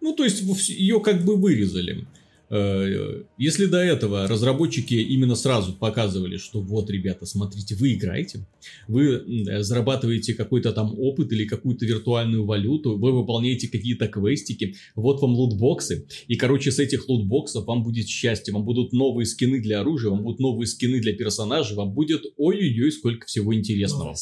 Ну, 0.00 0.12
то 0.12 0.24
есть, 0.24 0.42
ее 0.70 1.00
как 1.00 1.24
бы 1.24 1.36
вырезали. 1.36 2.06
Э, 2.50 3.22
если 3.38 3.66
до 3.66 3.78
этого 3.78 4.28
разработчики 4.28 4.94
именно 4.94 5.34
сразу 5.34 5.72
показывали, 5.72 6.36
что 6.36 6.60
вот, 6.60 6.90
ребята, 6.90 7.26
смотрите, 7.26 7.74
вы 7.74 7.94
играете, 7.94 8.46
вы 8.86 9.22
зарабатываете 9.62 10.34
какой-то 10.34 10.72
там 10.72 10.94
опыт 10.98 11.32
или 11.32 11.46
какую-то 11.46 11.86
виртуальную 11.86 12.44
валюту, 12.44 12.98
вы 12.98 13.12
выполняете 13.12 13.68
какие-то 13.68 14.08
квестики, 14.08 14.76
вот 14.94 15.22
вам 15.22 15.34
лутбоксы, 15.34 16.06
и, 16.28 16.36
короче, 16.36 16.70
с 16.70 16.78
этих 16.78 17.08
лутбоксов 17.08 17.66
вам 17.66 17.82
будет 17.82 18.08
счастье, 18.08 18.52
вам 18.52 18.64
будут 18.64 18.92
новые 18.92 19.26
скины 19.26 19.60
для 19.60 19.80
оружия, 19.80 20.10
вам 20.10 20.22
будут 20.22 20.40
новые 20.40 20.66
скины 20.66 21.00
для 21.00 21.14
персонажей, 21.14 21.76
вам 21.76 21.92
будет 21.92 22.24
ой-ой-ой, 22.36 22.92
сколько 22.92 23.26
всего 23.26 23.54
интересного. 23.54 24.14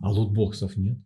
А 0.00 0.10
лутбоксов 0.10 0.76
нет. 0.76 0.98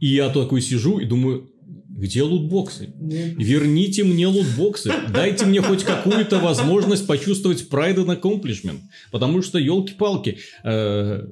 И 0.00 0.06
я 0.08 0.28
такой 0.30 0.60
сижу 0.60 0.98
и 0.98 1.06
думаю, 1.06 1.50
где 1.96 2.22
лутбоксы? 2.22 2.92
Верните 2.98 4.02
мне 4.02 4.26
лутбоксы. 4.26 4.92
Дайте 5.12 5.46
мне 5.46 5.62
хоть 5.62 5.84
какую-то 5.84 6.40
возможность 6.40 7.06
почувствовать 7.06 7.68
pride 7.70 8.04
and 8.04 8.20
accomplishment. 8.20 8.80
Потому 9.12 9.42
что, 9.42 9.58
елки-палки, 9.58 10.38
э, 10.64 11.24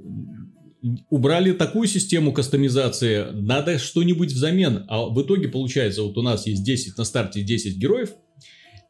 убрали 1.11 1.53
такую 1.53 1.89
систему 1.89 2.33
кастомизации, 2.33 3.33
надо 3.33 3.79
что-нибудь 3.79 4.33
взамен. 4.33 4.85
А 4.89 5.07
в 5.07 5.21
итоге 5.23 5.49
получается, 5.49 6.03
вот 6.03 6.17
у 6.17 6.23
нас 6.23 6.47
есть 6.47 6.63
10, 6.63 6.97
на 6.97 7.05
старте 7.05 7.43
10 7.43 7.77
героев, 7.77 8.11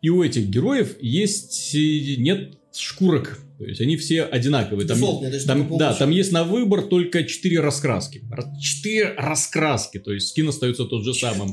и 0.02 0.10
у 0.10 0.22
этих 0.22 0.48
героев 0.48 0.96
есть, 1.00 1.74
э, 1.74 2.16
нет 2.16 2.58
шкурок 2.74 3.38
то 3.62 3.68
есть 3.68 3.80
они 3.80 3.96
все 3.96 4.24
одинаковые. 4.24 4.88
Там, 4.88 4.98
там, 5.46 5.78
да, 5.78 5.94
там 5.94 6.10
есть 6.10 6.32
на 6.32 6.42
выбор 6.42 6.82
только 6.82 7.22
4 7.22 7.60
раскраски. 7.60 8.24
4 8.60 9.14
раскраски. 9.16 9.98
То 9.98 10.12
есть 10.12 10.30
скин 10.30 10.48
остается 10.48 10.84
тот 10.84 11.04
же 11.04 11.14
самым. 11.14 11.52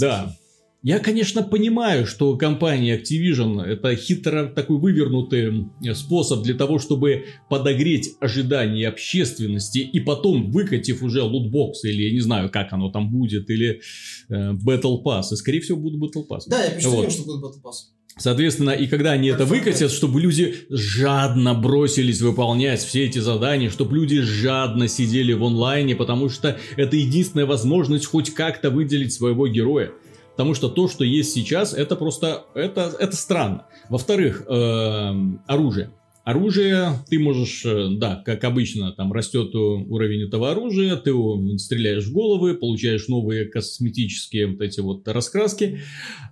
Да. 0.00 0.36
Я, 0.82 0.98
конечно, 0.98 1.44
понимаю, 1.44 2.04
что 2.04 2.36
компания 2.36 3.00
Activision 3.00 3.62
это 3.62 3.94
хитро 3.94 4.46
такой 4.46 4.78
вывернутый 4.78 5.68
способ 5.94 6.42
для 6.42 6.54
того, 6.54 6.80
чтобы 6.80 7.26
подогреть 7.48 8.16
ожидания 8.18 8.88
общественности 8.88 9.78
и 9.78 10.00
потом 10.00 10.50
выкатив 10.50 11.04
уже 11.04 11.22
лутбокс 11.22 11.84
или 11.84 12.02
я 12.02 12.12
не 12.12 12.20
знаю, 12.20 12.50
как 12.50 12.72
оно 12.72 12.90
там 12.90 13.12
будет, 13.12 13.48
или 13.50 13.80
э, 14.28 14.52
Battle 14.52 15.00
Pass. 15.04 15.32
И 15.32 15.36
скорее 15.36 15.60
всего 15.60 15.78
будет 15.78 16.00
Battle 16.00 16.26
Pass. 16.28 16.40
Да, 16.48 16.64
я 16.64 16.70
почти 16.72 16.88
вот. 16.88 17.12
что 17.12 17.22
будет 17.22 17.44
Battle 17.44 17.62
Pass. 17.62 17.95
Соответственно, 18.18 18.70
и 18.70 18.86
когда 18.86 19.12
они 19.12 19.28
это 19.28 19.44
выкатят, 19.44 19.90
чтобы 19.90 20.22
люди 20.22 20.66
жадно 20.70 21.52
бросились 21.52 22.22
выполнять 22.22 22.80
все 22.80 23.04
эти 23.04 23.18
задания, 23.18 23.68
чтобы 23.68 23.94
люди 23.94 24.22
жадно 24.22 24.88
сидели 24.88 25.34
в 25.34 25.44
онлайне, 25.44 25.94
потому 25.94 26.30
что 26.30 26.58
это 26.76 26.96
единственная 26.96 27.44
возможность 27.44 28.06
хоть 28.06 28.32
как-то 28.32 28.70
выделить 28.70 29.12
своего 29.12 29.46
героя. 29.46 29.92
Потому 30.30 30.54
что 30.54 30.70
то, 30.70 30.88
что 30.88 31.04
есть 31.04 31.32
сейчас, 31.32 31.74
это 31.74 31.94
просто, 31.94 32.46
это, 32.54 32.94
это 32.98 33.14
странно. 33.16 33.66
Во-вторых, 33.90 34.44
э, 34.46 35.14
оружие. 35.46 35.90
Оружие, 36.26 36.88
ты 37.08 37.20
можешь, 37.20 37.64
э, 37.64 37.86
да, 37.98 38.20
как 38.26 38.42
обычно, 38.42 38.90
там 38.90 39.12
растет 39.12 39.54
уровень 39.54 40.26
этого 40.26 40.50
оружия, 40.50 40.96
ты 40.96 41.12
стреляешь 41.56 42.06
в 42.06 42.12
головы, 42.12 42.54
получаешь 42.54 43.06
новые 43.06 43.44
косметические 43.44 44.48
вот 44.48 44.60
эти 44.60 44.80
вот 44.80 45.06
раскраски. 45.06 45.78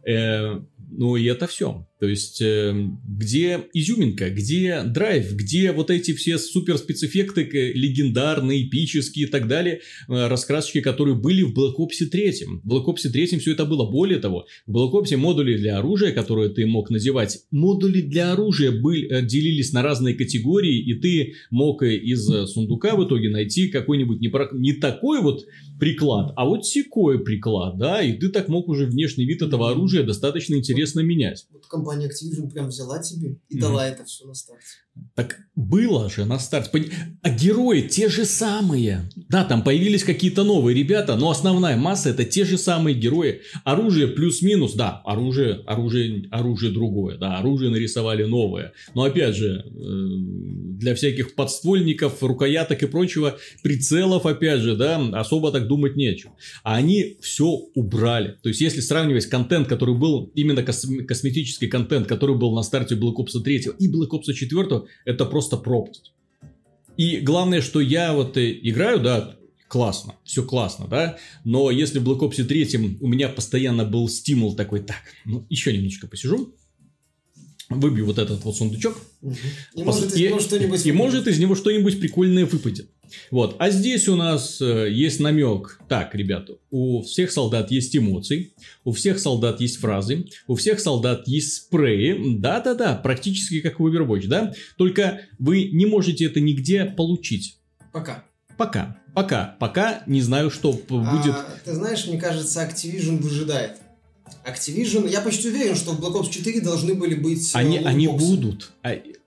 Э, 0.04 0.58
ну 0.90 1.14
и 1.14 1.24
это 1.26 1.46
все. 1.46 1.86
То 2.04 2.10
есть, 2.10 2.42
э, 2.42 2.74
где 3.08 3.62
изюминка, 3.72 4.28
где 4.28 4.82
драйв, 4.82 5.34
где 5.34 5.72
вот 5.72 5.90
эти 5.90 6.12
все 6.12 6.36
супер 6.36 6.76
спецэффекты, 6.76 7.72
легендарные, 7.74 8.66
эпические 8.66 9.26
и 9.26 9.30
так 9.30 9.48
далее, 9.48 9.80
э, 10.06 10.28
раскрасочки, 10.28 10.82
которые 10.82 11.16
были 11.16 11.40
в 11.40 11.58
Black 11.58 11.76
Ops 11.78 12.04
3. 12.04 12.60
В 12.62 12.70
Black 12.70 12.84
Ops 12.84 13.08
3 13.10 13.38
все 13.38 13.52
это 13.52 13.64
было. 13.64 13.90
Более 13.90 14.18
того, 14.18 14.44
в 14.66 14.76
Black 14.76 14.92
Ops 14.92 15.16
модули 15.16 15.56
для 15.56 15.78
оружия, 15.78 16.12
которые 16.12 16.50
ты 16.50 16.66
мог 16.66 16.90
надевать, 16.90 17.38
модули 17.50 18.02
для 18.02 18.34
оружия 18.34 18.70
были, 18.70 19.10
э, 19.10 19.24
делились 19.24 19.72
на 19.72 19.80
разные 19.80 20.14
категории, 20.14 20.78
и 20.78 20.92
ты 20.92 21.36
мог 21.50 21.82
из 21.82 22.26
сундука 22.52 22.96
в 22.96 23.06
итоге 23.06 23.30
найти 23.30 23.68
какой-нибудь 23.68 24.20
не, 24.20 24.30
не 24.60 24.74
такой 24.74 25.22
вот 25.22 25.46
приклад, 25.78 26.32
а 26.36 26.44
вот 26.46 26.66
секой 26.66 27.22
приклад, 27.22 27.78
да, 27.78 28.02
и 28.02 28.12
ты 28.12 28.28
так 28.28 28.48
мог 28.48 28.68
уже 28.68 28.86
внешний 28.86 29.24
вид 29.24 29.42
этого 29.42 29.70
оружия 29.70 30.04
достаточно 30.04 30.54
интересно 30.54 31.00
менять. 31.00 31.46
Вот 31.50 31.66
компания 31.66 32.08
Activision 32.08 32.50
прям 32.50 32.68
взяла 32.68 33.00
тебе 33.00 33.38
и 33.48 33.56
mm-hmm. 33.56 33.60
дала 33.60 33.86
это 33.88 34.04
все 34.04 34.26
на 34.26 34.34
старте. 34.34 34.64
Так 35.14 35.36
было 35.56 36.10
же 36.10 36.24
на 36.24 36.38
старте. 36.38 36.90
А 37.22 37.30
герои 37.30 37.82
те 37.82 38.08
же 38.08 38.24
самые. 38.24 39.08
Да, 39.28 39.44
там 39.44 39.62
появились 39.62 40.02
какие-то 40.02 40.42
новые 40.42 40.76
ребята, 40.76 41.16
но 41.16 41.30
основная 41.30 41.76
масса 41.76 42.10
это 42.10 42.24
те 42.24 42.44
же 42.44 42.58
самые 42.58 42.96
герои. 42.96 43.40
Оружие 43.64 44.08
плюс-минус, 44.08 44.74
да, 44.74 45.00
оружие, 45.04 45.62
оружие, 45.66 46.28
оружие 46.30 46.72
другое, 46.72 47.16
да, 47.18 47.38
оружие 47.38 47.70
нарисовали 47.70 48.24
новое. 48.24 48.72
Но 48.94 49.04
опять 49.04 49.36
же, 49.36 49.64
э, 49.64 49.74
для 50.78 50.94
всяких 50.94 51.34
подствольников, 51.36 52.22
рукояток 52.22 52.82
и 52.82 52.86
прочего, 52.86 53.38
прицелов, 53.62 54.26
опять 54.26 54.60
же, 54.60 54.76
да, 54.76 54.96
особо 55.12 55.52
так 55.52 55.68
думать 55.68 55.96
нечего. 55.96 56.34
А 56.64 56.74
они 56.74 57.16
все 57.20 57.46
убрали. 57.74 58.36
То 58.42 58.48
есть, 58.48 58.60
если 58.60 58.80
сравнивать 58.80 59.26
контент, 59.26 59.68
который 59.68 59.94
был, 59.94 60.32
именно 60.34 60.62
косметический 60.62 61.68
контент, 61.68 62.08
который 62.08 62.36
был 62.36 62.54
на 62.54 62.62
старте 62.62 62.96
Black 62.96 63.14
Ops 63.18 63.40
3 63.40 63.68
и 63.78 63.88
Black 63.88 64.10
Ops 64.10 64.32
4, 64.32 64.83
это 65.04 65.24
просто 65.24 65.56
пропасть. 65.56 66.12
И 66.96 67.18
главное, 67.18 67.60
что 67.60 67.80
я 67.80 68.12
вот 68.12 68.36
э, 68.36 68.52
играю, 68.62 69.00
да, 69.00 69.36
классно, 69.68 70.14
все 70.24 70.44
классно, 70.44 70.86
да, 70.86 71.18
но 71.44 71.70
если 71.70 71.98
в 71.98 72.08
Black 72.08 72.20
Ops 72.20 72.44
3 72.44 72.98
у 73.00 73.08
меня 73.08 73.28
постоянно 73.28 73.84
был 73.84 74.08
стимул 74.08 74.54
такой, 74.54 74.80
так, 74.80 75.02
ну, 75.24 75.44
еще 75.50 75.72
немножечко 75.72 76.06
посижу, 76.06 76.54
выбью 77.68 78.06
вот 78.06 78.18
этот 78.18 78.44
вот 78.44 78.56
сундучок. 78.56 78.96
Угу. 79.22 79.36
И, 79.74 79.84
пос... 79.84 80.00
может, 80.00 80.14
из 80.14 80.20
него 80.20 80.40
что-нибудь 80.40 80.86
и 80.86 80.92
может 80.92 81.26
из 81.26 81.38
него 81.38 81.54
что-нибудь 81.54 82.00
прикольное 82.00 82.46
выпадет. 82.46 82.90
Вот. 83.30 83.56
А 83.58 83.70
здесь 83.70 84.08
у 84.08 84.16
нас 84.16 84.60
э, 84.60 84.90
есть 84.90 85.20
намек. 85.20 85.80
Так, 85.88 86.14
ребята, 86.14 86.54
у 86.70 87.02
всех 87.02 87.30
солдат 87.30 87.70
есть 87.70 87.96
эмоции, 87.96 88.52
у 88.84 88.92
всех 88.92 89.18
солдат 89.18 89.60
есть 89.60 89.78
фразы, 89.78 90.26
у 90.46 90.54
всех 90.54 90.80
солдат 90.80 91.26
есть 91.28 91.54
спреи. 91.54 92.36
Да-да-да, 92.38 92.94
практически 92.96 93.60
как 93.60 93.80
в 93.80 93.86
Overwatch, 93.86 94.26
да? 94.26 94.52
Только 94.76 95.20
вы 95.38 95.64
не 95.64 95.86
можете 95.86 96.24
это 96.24 96.40
нигде 96.40 96.84
получить. 96.84 97.58
Пока. 97.92 98.24
Пока. 98.56 98.98
Пока. 99.14 99.56
Пока 99.60 100.02
не 100.06 100.20
знаю, 100.20 100.50
что 100.50 100.72
будет. 100.72 101.34
А, 101.34 101.46
ты 101.64 101.72
знаешь, 101.72 102.06
мне 102.06 102.18
кажется, 102.18 102.60
Activision 102.68 103.18
выжидает. 103.22 103.78
Activision, 104.44 105.08
я 105.08 105.20
почти 105.20 105.48
уверен, 105.48 105.76
что 105.76 105.92
в 105.92 106.00
Black 106.00 106.20
Ops 106.20 106.30
4 106.30 106.60
должны 106.60 106.94
были 106.94 107.14
быть... 107.14 107.54
э, 107.54 107.58
Они, 107.58 107.78
они 107.78 108.08
будут. 108.08 108.72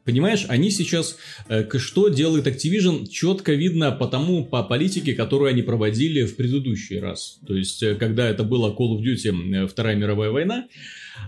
Понимаешь, 0.07 0.45
они 0.47 0.71
сейчас, 0.71 1.17
э, 1.49 1.67
что 1.77 2.07
делает 2.07 2.47
Activision, 2.47 3.09
четко 3.09 3.51
видно 3.51 3.91
по 3.91 4.07
тому, 4.07 4.45
по 4.45 4.63
политике, 4.63 5.13
которую 5.13 5.49
они 5.49 5.63
проводили 5.63 6.23
в 6.23 6.37
предыдущий 6.37 6.97
раз. 6.97 7.39
То 7.45 7.53
есть, 7.53 7.83
э, 7.83 7.95
когда 7.95 8.29
это 8.29 8.45
была 8.45 8.69
Call 8.69 8.97
of 8.97 9.03
Duty 9.03 9.65
э, 9.65 9.67
Вторая 9.67 9.97
мировая 9.97 10.29
война, 10.29 10.67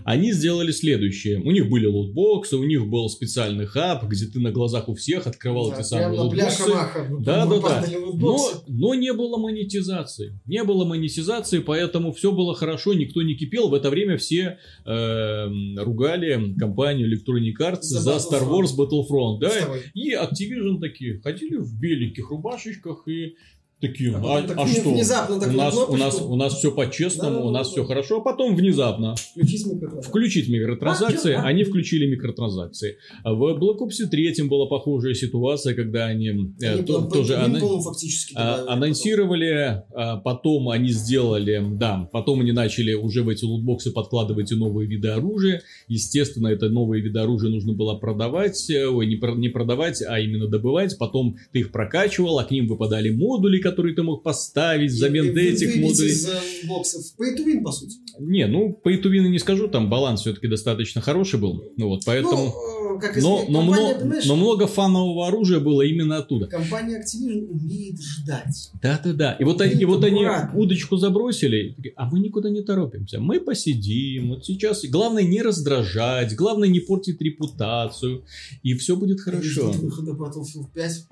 они 0.04 0.32
сделали 0.32 0.72
следующее. 0.72 1.38
У 1.40 1.50
них 1.50 1.68
были 1.68 1.86
лутбоксы, 1.86 2.56
у 2.56 2.64
них 2.64 2.86
был 2.88 3.08
специальный 3.08 3.66
хаб, 3.66 4.04
где 4.06 4.26
ты 4.26 4.40
на 4.40 4.50
глазах 4.52 4.88
у 4.88 4.94
всех 4.94 5.26
открывал 5.26 5.70
Да, 5.70 5.78
эти 5.78 5.86
самые 5.86 6.20
лутбоксы. 6.20 6.64
бляха-маха 6.64 7.08
Да, 7.20 7.46
да, 7.46 7.60
да. 7.60 7.84
Но, 8.14 8.38
но 8.68 8.94
не 8.94 9.12
было 9.12 9.36
монетизации. 9.38 10.38
Не 10.46 10.64
было 10.64 10.84
монетизации, 10.84 11.58
поэтому 11.60 12.12
все 12.12 12.32
было 12.32 12.54
хорошо, 12.54 12.94
никто 12.94 13.22
не 13.22 13.34
кипел. 13.34 13.68
В 13.68 13.74
это 13.74 13.90
время 13.90 14.16
все 14.16 14.58
эм, 14.84 15.78
ругали 15.78 16.54
компанию 16.58 17.08
Electronic 17.10 17.54
Arts 17.60 17.82
За 17.82 18.00
за, 18.00 18.16
Star. 18.16 18.48
Wars 18.48 18.76
Battlefront. 18.76 19.38
Да? 19.40 19.50
И 19.94 20.12
Activision 20.14 20.80
такие 20.80 21.20
ходили 21.20 21.56
в 21.56 21.78
беленьких 21.78 22.30
рубашечках 22.30 23.06
и 23.06 23.34
такие, 23.80 24.14
А 24.14 24.18
а, 24.18 24.20
потом 24.22 24.46
так 24.46 24.58
а 24.58 24.66
что? 24.66 24.90
внезапно 24.90 25.40
так 25.40 25.48
у, 25.48 25.52
на 25.52 25.56
нас, 25.64 25.76
у, 25.76 25.96
нас, 25.96 26.20
у 26.20 26.36
нас 26.36 26.54
все 26.58 26.70
по-честному, 26.72 27.30
Да-да-да-да. 27.30 27.48
у 27.48 27.52
нас 27.52 27.68
все 27.70 27.84
хорошо, 27.84 28.18
а 28.18 28.20
потом 28.20 28.54
внезапно 28.54 29.14
Включить 29.16 29.66
микрофон. 29.66 30.02
включить 30.02 30.48
микротранзакции, 30.48 31.32
А, 31.34 31.42
они 31.42 31.64
включили 31.64 32.06
микротранзакции. 32.06 32.96
В 33.24 33.58
Black 33.58 33.78
Ops 33.78 34.06
3 34.10 34.42
была 34.48 34.66
похожая 34.66 35.14
ситуация, 35.14 35.74
когда 35.74 36.06
они, 36.06 36.28
э, 36.60 36.74
Они, 36.74 36.82
то- 36.82 37.02
тоже 37.02 37.34
по-моему, 37.34 37.80
фактически 37.80 38.34
а, 38.36 38.66
анонсировали, 38.68 39.82
а, 39.94 40.16
потом 40.18 40.68
они 40.68 40.88
сделали, 40.90 41.62
да, 41.78 42.08
потом 42.12 42.40
они 42.40 42.52
начали 42.52 42.94
уже 42.94 43.22
в 43.22 43.28
эти 43.28 43.44
лутбоксы 43.44 43.92
подкладывать 43.92 44.52
и 44.52 44.56
новые 44.56 44.86
виды 44.88 45.08
оружия. 45.08 45.62
Естественно, 45.88 46.48
это 46.48 46.68
новые 46.68 47.02
виды 47.02 47.18
оружия 47.18 47.50
нужно 47.50 47.72
было 47.72 47.94
продавать, 47.94 48.68
э, 48.70 48.86
ой, 48.86 49.06
не, 49.06 49.18
не 49.38 49.48
продавать, 49.48 50.02
а 50.06 50.18
именно 50.20 50.46
добывать. 50.48 50.96
Потом 50.98 51.36
ты 51.52 51.60
их 51.60 51.72
прокачивал, 51.72 52.38
а 52.38 52.44
к 52.44 52.50
ним 52.50 52.66
выпадали 52.68 53.10
модули, 53.10 53.58
которые 53.70 53.94
ты 53.94 54.02
мог 54.02 54.22
поставить 54.22 54.90
взамен 54.92 55.32
вы- 55.32 55.42
этих 55.42 55.68
выбить 55.68 55.82
модулей. 55.82 56.10
из 56.10 56.28
э, 56.28 56.66
боксов. 56.66 57.02
Pay 57.18 57.36
to 57.36 57.44
win, 57.46 57.62
по 57.62 57.72
сути. 57.72 57.96
Не, 58.18 58.46
ну, 58.46 58.72
по 58.72 58.94
итувину 58.94 59.28
не 59.28 59.38
скажу, 59.38 59.68
там 59.68 59.88
баланс 59.88 60.20
все-таки 60.20 60.48
достаточно 60.48 61.00
хороший 61.00 61.40
был. 61.40 61.64
Ну 61.76 61.88
вот, 61.88 62.02
поэтому... 62.04 62.54
Ну, 62.54 62.96
э, 62.96 63.00
как 63.00 63.16
но, 63.16 63.44
но, 63.48 63.60
компания, 63.60 63.62
много, 63.62 63.98
понимаешь, 64.00 64.26
но 64.26 64.36
много 64.36 64.66
фанового 64.66 65.28
оружия 65.28 65.60
было 65.60 65.82
именно 65.82 66.18
оттуда. 66.18 66.46
компания 66.46 67.00
Activision 67.00 67.46
умеет 67.48 68.00
ждать. 68.00 68.70
Да-да-да. 68.82 69.32
И 69.32 69.44
вот, 69.44 69.60
они, 69.60 69.80
и 69.80 69.84
вот 69.84 70.04
они 70.04 70.26
удочку 70.54 70.96
забросили, 70.96 71.74
такие, 71.74 71.94
а 71.96 72.10
мы 72.10 72.20
никуда 72.20 72.50
не 72.50 72.62
торопимся. 72.62 73.20
Мы 73.20 73.40
посидим. 73.40 74.30
Вот 74.30 74.44
сейчас 74.44 74.84
главное 74.84 75.22
не 75.22 75.40
раздражать, 75.42 76.34
главное 76.34 76.68
не 76.68 76.80
портить 76.80 77.20
репутацию, 77.20 78.24
и 78.62 78.74
все 78.74 78.96
будет 78.96 79.20
хорошо. 79.20 79.70
выхода 79.72 80.12
Battlefield 80.12 80.66
5. 80.74 81.06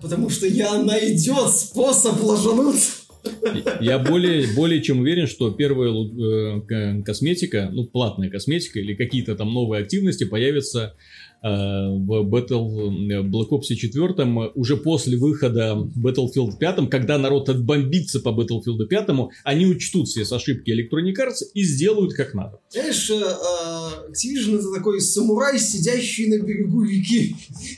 Потому 0.00 0.30
что 0.30 0.46
я 0.46 0.82
найдет 0.82 1.50
способ 1.50 2.22
ложануться. 2.22 2.92
Я 3.80 3.98
более, 3.98 4.46
более 4.54 4.82
чем 4.82 5.00
уверен, 5.00 5.26
что 5.26 5.50
первая 5.50 5.90
э, 5.92 7.02
косметика, 7.02 7.68
ну, 7.70 7.84
платная 7.84 8.30
косметика 8.30 8.80
или 8.80 8.94
какие-то 8.94 9.36
там 9.36 9.52
новые 9.52 9.82
активности 9.82 10.24
появятся 10.24 10.94
в 11.42 12.28
Battle, 12.28 12.90
э, 13.10 13.22
Black 13.22 13.48
Ops 13.50 13.74
4 13.74 14.52
уже 14.54 14.76
после 14.76 15.16
выхода 15.16 15.88
Battlefield 15.96 16.58
5, 16.58 16.90
когда 16.90 17.18
народ 17.18 17.48
отбомбится 17.48 18.20
по 18.20 18.28
Battlefield 18.28 18.86
5, 18.86 19.08
они 19.44 19.66
учтут 19.66 20.08
все 20.08 20.22
ошибки 20.22 20.70
Electronic 20.70 21.14
Arts 21.14 21.44
и 21.54 21.62
сделают 21.62 22.12
как 22.12 22.34
надо. 22.34 22.60
Знаешь, 22.70 23.10
э, 23.10 23.14
э, 23.14 24.10
Activision 24.10 24.58
это 24.58 24.72
такой 24.72 25.00
самурай, 25.00 25.58
сидящий 25.58 26.28
на 26.28 26.42
берегу 26.42 26.82
реки 26.82 27.34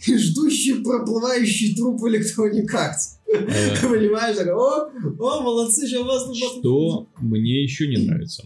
и 0.06 0.16
ждущий 0.16 0.82
проплывающий 0.82 1.74
труп 1.74 2.02
Electronic 2.04 2.66
Arts. 2.72 3.18
Э, 3.32 3.76
Понимаешь, 3.88 4.38
о, 4.38 4.90
о, 5.18 5.40
молодцы, 5.40 5.86
сейчас 5.86 6.02
вас 6.02 6.36
Что 6.36 7.06
мне 7.20 7.62
еще 7.62 7.86
не 7.86 7.98
нравится. 7.98 8.44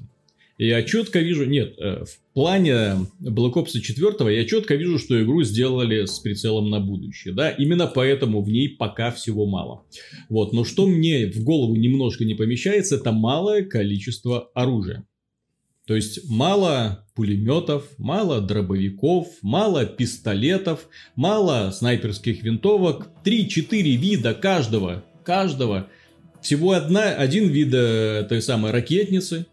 Я 0.59 0.83
четко 0.85 1.21
вижу, 1.21 1.45
нет, 1.45 1.75
э, 1.79 2.05
в 2.05 2.33
плане 2.33 3.07
Black 3.21 3.55
Ops 3.55 3.79
4 3.79 4.35
я 4.35 4.45
четко 4.47 4.75
вижу, 4.75 4.99
что 4.99 5.23
игру 5.23 5.43
сделали 5.43 6.07
с 6.07 6.19
прицелом 6.19 6.71
на 6.71 6.81
будущее, 6.81 7.35
да, 7.35 7.51
именно 7.51 7.87
поэтому 7.87 8.41
в 8.43 8.49
ней 8.49 8.71
пока 8.71 9.11
всего 9.11 9.45
мало. 9.45 9.85
Вот, 10.31 10.55
но 10.55 10.65
что 10.65 10.87
мне 10.87 11.27
в 11.27 11.45
голову 11.45 11.77
немножко 11.77 12.25
не 12.25 12.35
помещается, 12.35 12.97
это 12.97 13.13
малое 13.13 13.65
количество 13.65 14.51
оружия. 14.55 15.07
То 15.87 15.95
есть 15.95 16.29
мало 16.29 17.07
пулеметов, 17.15 17.85
мало 17.99 18.41
дробовиков, 18.41 19.29
мало 19.43 19.85
пистолетов, 19.85 20.89
мало 21.15 21.71
снайперских 21.71 22.43
винтовок, 22.43 23.09
3-4 23.25 23.83
вида 23.97 24.35
каждого, 24.35 25.05
каждого. 25.23 25.89
Всего 26.43 26.73
одна, 26.73 27.15
один 27.15 27.49
вид 27.49 27.73
э, 27.73 28.27
той 28.29 28.43
самой 28.43 28.73
ракетницы. 28.73 29.47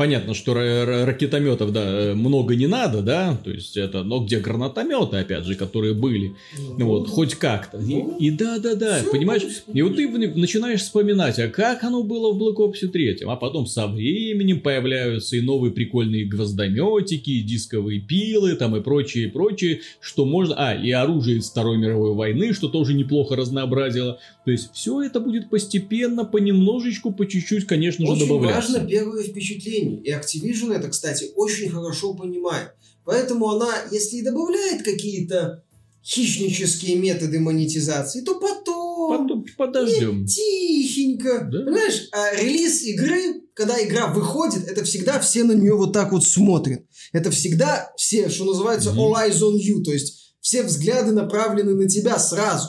Понятно, 0.00 0.32
что 0.32 0.52
ра- 0.54 0.86
ра- 0.86 1.04
ракетометов, 1.04 1.74
да, 1.74 1.82
э, 1.84 2.14
много 2.14 2.56
не 2.56 2.66
надо, 2.66 3.02
да, 3.02 3.36
то 3.44 3.50
есть 3.50 3.76
это, 3.76 4.02
но 4.02 4.20
где 4.24 4.38
гранатометы, 4.38 5.18
опять 5.18 5.44
же, 5.44 5.56
которые 5.56 5.92
были, 5.92 6.36
ну 6.78 6.86
вот, 6.86 7.06
хоть 7.06 7.34
как-то. 7.34 7.76
И, 7.76 8.02
и 8.18 8.30
да, 8.30 8.58
да, 8.58 8.76
да, 8.76 9.02
Всё 9.02 9.10
понимаешь, 9.10 9.42
и 9.70 9.82
вот 9.82 9.96
ты 9.96 10.08
начинаешь 10.08 10.80
вспоминать, 10.80 11.38
а 11.38 11.48
как 11.48 11.84
оно 11.84 12.02
было 12.02 12.32
в 12.32 12.42
Black 12.42 12.56
Ops 12.56 12.88
3, 12.88 13.18
а 13.26 13.36
потом 13.36 13.66
со 13.66 13.86
временем 13.88 14.60
появляются 14.60 15.36
и 15.36 15.42
новые 15.42 15.70
прикольные 15.70 16.24
гвоздометики, 16.24 17.28
и 17.28 17.42
дисковые 17.42 18.00
пилы, 18.00 18.54
там 18.54 18.74
и 18.76 18.80
прочее, 18.80 19.24
и 19.26 19.30
прочее, 19.30 19.80
что 20.00 20.24
можно, 20.24 20.54
а, 20.56 20.74
и 20.74 20.90
оружие 20.92 21.40
из 21.40 21.50
Второй 21.50 21.76
мировой 21.76 22.14
войны, 22.14 22.54
что 22.54 22.68
тоже 22.68 22.94
неплохо 22.94 23.36
разнообразило. 23.36 24.18
То 24.44 24.50
есть 24.50 24.70
все 24.72 25.02
это 25.02 25.20
будет 25.20 25.50
постепенно, 25.50 26.24
понемножечку, 26.24 27.12
по 27.12 27.26
чуть-чуть, 27.26 27.66
конечно 27.66 28.06
же, 28.06 28.12
Очень 28.12 28.26
добавляться. 28.26 28.72
важно 28.72 28.88
первое 28.88 29.22
впечатление. 29.22 30.00
И 30.02 30.10
Activision 30.12 30.72
это, 30.74 30.88
кстати, 30.88 31.26
очень 31.36 31.68
хорошо 31.68 32.14
понимает. 32.14 32.70
Поэтому 33.04 33.50
она, 33.50 33.68
если 33.90 34.16
и 34.18 34.22
добавляет 34.22 34.82
какие-то 34.82 35.62
хищнические 36.02 36.96
методы 36.96 37.38
монетизации, 37.40 38.22
то 38.22 38.38
потом, 38.40 39.18
Потом 39.18 39.44
подождем. 39.56 40.24
тихенько. 40.24 41.48
Да. 41.50 41.64
Понимаешь, 41.64 42.08
а 42.12 42.34
релиз 42.40 42.82
игры, 42.84 43.42
когда 43.54 43.82
игра 43.82 44.06
выходит, 44.06 44.66
это 44.68 44.84
всегда 44.84 45.20
все 45.20 45.44
на 45.44 45.52
нее 45.52 45.74
вот 45.74 45.92
так 45.92 46.12
вот 46.12 46.24
смотрят. 46.24 46.82
Это 47.12 47.30
всегда 47.30 47.92
все, 47.96 48.28
что 48.28 48.44
называется, 48.44 48.90
all 48.90 49.12
eyes 49.14 49.40
on 49.42 49.56
you. 49.58 49.82
То 49.82 49.92
есть 49.92 50.34
все 50.40 50.62
взгляды 50.62 51.12
направлены 51.12 51.74
на 51.74 51.88
тебя 51.88 52.18
сразу. 52.18 52.68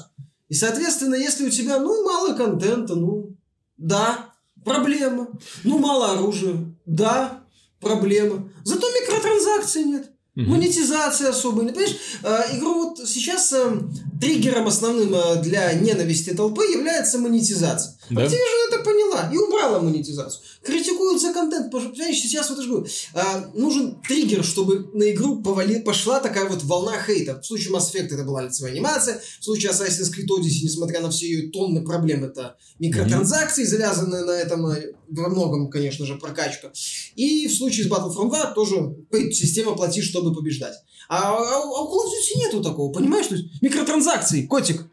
И, 0.52 0.54
соответственно, 0.54 1.16
если 1.16 1.48
у 1.48 1.50
тебя, 1.50 1.80
ну, 1.80 2.04
мало 2.04 2.34
контента, 2.34 2.94
ну, 2.94 3.38
да, 3.78 4.34
проблема. 4.66 5.30
Ну, 5.64 5.78
мало 5.78 6.12
оружия, 6.12 6.58
да, 6.86 7.46
проблема. 7.80 8.52
Зато 8.66 8.86
микротранзакций 8.90 9.86
нет. 9.86 10.11
Мгм. 10.36 10.52
Монетизации 10.52 11.28
особой. 11.28 11.66
не 11.66 11.72
Понимаешь, 11.72 11.98
э, 12.24 12.58
игру 12.58 12.74
вот 12.74 13.06
сейчас 13.06 13.52
э, 13.52 13.80
триггером 14.22 14.66
основным 14.66 15.14
э, 15.14 15.42
для 15.42 15.74
ненависти 15.74 16.30
толпы 16.30 16.64
является 16.64 17.18
монетизация. 17.18 17.98
Да. 18.10 18.24
Activision 18.24 18.70
это 18.70 18.82
поняла 18.82 19.30
и 19.30 19.36
убрала 19.36 19.82
монетизацию. 19.82 20.42
Критикуется 20.64 21.34
контент. 21.34 21.66
потому 21.66 21.84
что, 21.84 21.92
Понимаешь, 21.92 22.16
сейчас 22.18 22.50
вот 22.50 22.60
я 22.60 22.68
говорю, 22.68 22.88
э, 23.14 23.22
нужен 23.56 24.02
триггер, 24.08 24.46
чтобы 24.46 24.90
на 24.94 25.12
игру 25.12 25.42
повали, 25.42 25.82
пошла 25.82 26.22
такая 26.22 26.48
вот 26.48 26.64
волна 26.64 26.94
хейта. 27.06 27.42
В 27.42 27.46
случае 27.46 27.74
Mass 27.74 27.94
Effect 27.94 28.14
это 28.14 28.24
была 28.24 28.44
лицевая 28.44 28.72
анимация, 28.72 29.22
в 29.40 29.44
случае 29.44 29.74
Assassin's 29.74 30.14
Creed 30.14 30.28
Odyssey, 30.30 30.64
несмотря 30.64 31.02
на 31.02 31.12
все 31.12 31.28
ее 31.28 31.52
тонны 31.52 31.84
проблем, 31.84 32.24
это 32.24 32.56
микротранзакции, 32.80 33.66
завязанные 33.66 34.24
на 34.24 34.32
этом 34.32 34.66
э, 34.68 34.94
во 35.12 35.30
многом, 35.30 35.70
конечно 35.70 36.06
же, 36.06 36.16
прокачка. 36.16 36.72
И 37.16 37.48
в 37.48 37.54
случае 37.54 37.86
с 37.86 37.90
Battlefront 37.90 38.30
2 38.30 38.52
тоже 38.54 38.96
система 39.32 39.76
плати, 39.76 40.02
чтобы 40.02 40.34
побеждать. 40.34 40.76
А, 41.10 41.30
а 41.30 41.60
у 41.60 41.76
а 41.76 41.82
у 41.82 41.88
Call 41.88 42.06
of 42.06 42.10
Duty 42.10 42.40
нету 42.40 42.64
такого, 42.64 42.92
понимаешь? 42.92 43.28
То 43.28 43.36
есть 43.36 43.62
микротранзакции, 43.62 44.46
котик. 44.46 44.88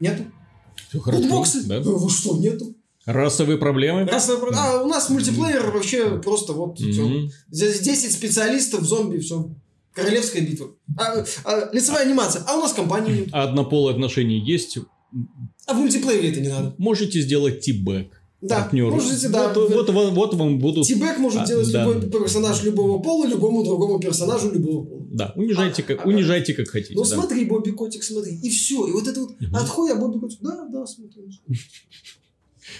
Нету. 0.00 0.24
Всё 0.88 1.00
хорошо, 1.00 1.22
Лутбоксы? 1.22 1.62
да? 1.64 1.76
Э, 1.76 1.80
Вы 1.80 2.10
что, 2.10 2.36
нету? 2.36 2.74
Расовые 3.04 3.58
проблемы. 3.58 4.04
Раз, 4.04 4.28
а 4.28 4.82
у 4.82 4.88
нас 4.88 5.08
мультиплеер 5.10 5.70
вообще 5.70 6.18
просто 6.18 6.52
вот 6.52 6.78
всё. 6.78 7.06
Мгм. 7.06 7.30
Здесь 7.50 7.80
10 7.80 8.12
специалистов, 8.12 8.84
зомби, 8.84 9.18
все. 9.18 9.48
Королевская 9.92 10.42
битва. 10.42 10.70
А, 10.98 11.24
а, 11.44 11.70
лицевая 11.72 12.04
анимация. 12.04 12.42
А 12.46 12.56
у 12.56 12.60
нас 12.60 12.72
компании 12.72 13.20
нет. 13.20 13.28
А 13.32 13.44
однополые 13.44 13.94
отношения 13.94 14.38
есть. 14.38 14.78
А 15.66 15.74
в 15.74 15.76
мультиплеере 15.76 16.30
это 16.30 16.40
не 16.40 16.48
надо. 16.48 16.74
Можете 16.78 17.20
сделать 17.20 17.60
тибэк. 17.60 18.15
Да, 18.42 18.62
партнеру. 18.62 18.90
можете, 18.94 19.28
да. 19.30 19.52
Вот, 19.52 19.70
вот, 19.70 19.90
вот, 19.90 20.12
вот 20.12 20.34
вам 20.34 20.58
будут... 20.58 20.86
Тибэк 20.86 21.18
может 21.18 21.42
А, 21.42 21.46
делать 21.46 21.72
да. 21.72 21.84
любой 21.86 22.10
персонаж 22.10 22.62
любого 22.64 23.02
пола, 23.02 23.26
любому 23.26 23.64
другому 23.64 23.98
персонажу 23.98 24.52
любого 24.52 24.84
пола. 24.84 25.06
Да, 25.10 25.32
унижайте, 25.36 25.82
А, 25.82 25.86
как, 25.86 26.04
а, 26.04 26.08
унижайте 26.08 26.52
как 26.52 26.68
хотите. 26.68 26.94
Ну 26.94 27.02
да. 27.02 27.08
смотри, 27.08 27.44
Бобби 27.46 27.70
Котик, 27.70 28.02
смотри. 28.04 28.34
И 28.42 28.50
все. 28.50 28.86
И 28.86 28.92
вот 28.92 29.06
это 29.08 29.20
вот 29.20 29.40
Мгм. 29.40 29.56
отходя 29.56 29.94
Бобби 29.96 30.18
Котик. 30.18 30.38
Да, 30.42 30.68
да. 30.70 30.84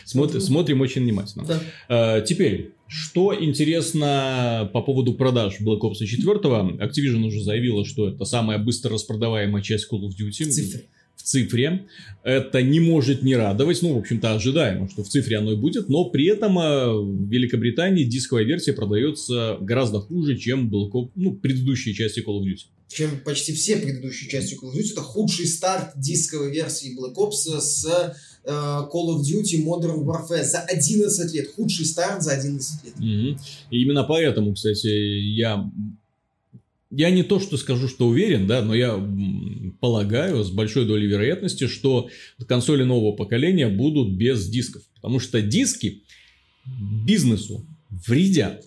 Смотрим, 0.04 0.40
смотрим 0.40 0.80
очень 0.80 1.02
внимательно. 1.02 1.44
Да. 1.46 1.60
А, 1.88 2.20
теперь, 2.20 2.74
что 2.86 3.34
интересно 3.34 4.68
по 4.72 4.82
поводу 4.82 5.14
продаж 5.14 5.60
Black 5.60 5.80
Ops 5.80 6.04
4, 6.04 6.78
Activision 6.78 7.24
уже 7.24 7.42
заявила, 7.42 7.84
что 7.84 8.08
это 8.08 8.24
самая 8.24 8.58
быстро 8.58 8.92
распродаваемая 8.94 9.62
часть 9.62 9.86
Call 9.90 10.02
of 10.02 10.10
Duty. 10.10 10.44
В 10.44 10.95
цифре. 11.26 11.86
Это 12.22 12.62
не 12.62 12.80
может 12.80 13.22
не 13.22 13.36
радовать. 13.36 13.82
Ну, 13.82 13.94
в 13.94 13.98
общем-то, 13.98 14.34
ожидаемо, 14.34 14.88
что 14.88 15.04
в 15.04 15.08
цифре 15.08 15.38
оно 15.38 15.52
и 15.52 15.56
будет. 15.56 15.88
Но 15.88 16.06
при 16.10 16.26
этом 16.26 16.58
а, 16.58 16.92
в 16.92 17.28
Великобритании 17.28 18.04
дисковая 18.04 18.44
версия 18.44 18.72
продается 18.72 19.58
гораздо 19.60 20.00
хуже, 20.00 20.36
чем 20.36 20.70
Ops, 20.70 21.10
ну, 21.14 21.34
предыдущие 21.34 21.94
части 21.94 22.20
Call 22.20 22.40
of 22.40 22.44
Duty. 22.44 22.66
Чем 22.88 23.20
почти 23.24 23.52
все 23.52 23.76
предыдущие 23.76 24.30
части 24.30 24.54
Call 24.54 24.72
of 24.72 24.78
Duty. 24.78 24.92
Это 24.92 25.02
худший 25.02 25.46
старт 25.46 25.92
дисковой 25.96 26.52
версии 26.52 26.96
Black 26.96 27.14
Ops 27.16 27.60
с 27.60 27.84
э, 28.44 28.50
Call 28.50 29.16
of 29.16 29.20
Duty 29.22 29.64
Modern 29.64 30.04
Warfare 30.04 30.44
за 30.44 30.60
11 30.60 31.34
лет. 31.34 31.48
Худший 31.54 31.84
старт 31.84 32.22
за 32.22 32.32
11 32.32 32.84
лет. 32.84 32.98
Мгм. 32.98 33.38
И 33.70 33.82
именно 33.82 34.04
поэтому, 34.04 34.54
кстати, 34.54 34.86
я... 34.86 35.68
Я 36.96 37.10
не 37.10 37.22
то, 37.22 37.38
что 37.40 37.58
скажу, 37.58 37.88
что 37.88 38.06
уверен, 38.06 38.46
да, 38.46 38.62
но 38.62 38.74
я 38.74 38.98
полагаю 39.80 40.42
с 40.42 40.50
большой 40.50 40.86
долей 40.86 41.06
вероятности, 41.06 41.66
что 41.66 42.08
консоли 42.46 42.84
нового 42.84 43.12
поколения 43.14 43.68
будут 43.68 44.14
без 44.16 44.48
дисков. 44.48 44.82
Потому 44.94 45.20
что 45.20 45.42
диски 45.42 46.04
бизнесу 47.04 47.66
вредят. 47.90 48.64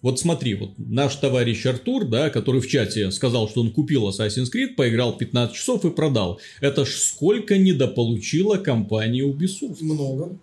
Вот 0.00 0.18
смотри, 0.18 0.54
вот 0.54 0.70
наш 0.78 1.16
товарищ 1.16 1.66
Артур, 1.66 2.06
да, 2.06 2.30
который 2.30 2.62
в 2.62 2.68
чате 2.68 3.10
сказал, 3.10 3.50
что 3.50 3.60
он 3.60 3.72
купил 3.72 4.08
Assassin's 4.08 4.46
Creed, 4.54 4.74
поиграл 4.74 5.18
15 5.18 5.54
часов 5.54 5.84
и 5.84 5.90
продал. 5.90 6.40
Это 6.62 6.86
ж 6.86 6.88
сколько 6.88 7.58
недополучила 7.58 8.56
компания 8.56 9.24
Ubisoft. 9.24 9.78
Много. 9.82 10.38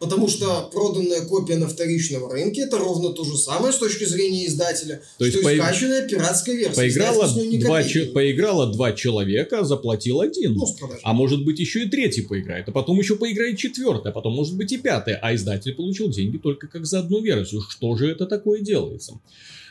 Потому 0.00 0.28
что 0.28 0.70
проданная 0.72 1.20
копия 1.26 1.56
на 1.56 1.68
вторичном 1.68 2.26
рынке 2.30 2.62
это 2.62 2.78
ровно 2.78 3.10
то 3.10 3.22
же 3.22 3.36
самое 3.36 3.70
с 3.70 3.76
точки 3.76 4.04
зрения 4.04 4.46
издателя, 4.46 5.02
То 5.18 5.26
есть 5.26 5.38
что 5.38 5.50
и 5.50 5.58
скачанная 5.58 6.08
пиратская 6.08 6.56
версия. 6.56 6.80
Ни 7.44 7.58
два, 7.58 7.84
че- 7.84 8.06
поиграло 8.06 8.72
два 8.72 8.92
человека, 8.92 9.62
заплатил 9.62 10.22
один. 10.22 10.54
Ну. 10.54 10.66
А 11.02 11.12
может 11.12 11.44
быть 11.44 11.58
еще 11.60 11.84
и 11.84 11.88
третий 11.90 12.22
поиграет, 12.22 12.66
а 12.70 12.72
потом 12.72 12.98
еще 12.98 13.16
поиграет 13.16 13.58
четвертый, 13.58 14.10
а 14.10 14.12
потом 14.12 14.32
может 14.34 14.56
быть 14.56 14.72
и 14.72 14.78
пятый, 14.78 15.16
а 15.20 15.34
издатель 15.34 15.74
получил 15.74 16.08
деньги 16.08 16.38
только 16.38 16.66
как 16.66 16.86
за 16.86 17.00
одну 17.00 17.20
версию. 17.20 17.60
Что 17.68 17.94
же 17.96 18.10
это 18.10 18.24
такое 18.24 18.60
делается? 18.60 19.20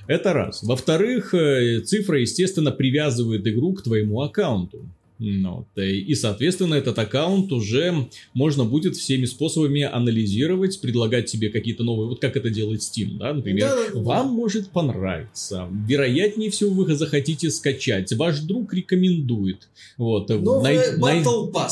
Это 0.08 0.34
раз. 0.34 0.62
Во-вторых, 0.62 1.34
э, 1.34 1.82
цифра, 1.82 2.22
естественно, 2.22 2.72
привязывает 2.72 3.46
игру 3.48 3.74
к 3.74 3.82
твоему 3.82 4.22
аккаунту. 4.22 4.86
Ну, 5.22 5.56
вот, 5.58 5.68
э, 5.76 5.92
и, 5.92 6.16
соответственно, 6.16 6.76
этот 6.76 6.98
аккаунт 6.98 7.52
уже 7.52 8.08
можно 8.34 8.64
будет 8.64 8.96
всеми 8.96 9.26
способами 9.26 9.82
анализировать, 9.82 10.80
предлагать 10.80 11.26
тебе 11.26 11.50
какие-то 11.50 11.84
новые, 11.84 12.08
вот 12.08 12.22
как 12.22 12.38
это 12.38 12.50
делает 12.50 12.80
Steam, 12.80 13.18
да, 13.18 13.34
например, 13.34 13.68
Да-да-да. 13.68 14.00
вам 14.00 14.30
может 14.30 14.70
понравиться, 14.70 15.68
вероятнее 15.86 16.50
всего 16.50 16.72
вы 16.72 16.96
захотите 16.96 17.50
скачать, 17.52 18.14
ваш 18.14 18.40
друг 18.40 18.74
рекомендует, 18.74 19.68
вот, 19.98 20.30
Новый 20.30 20.64
най- 20.64 20.98
най- 20.98 21.24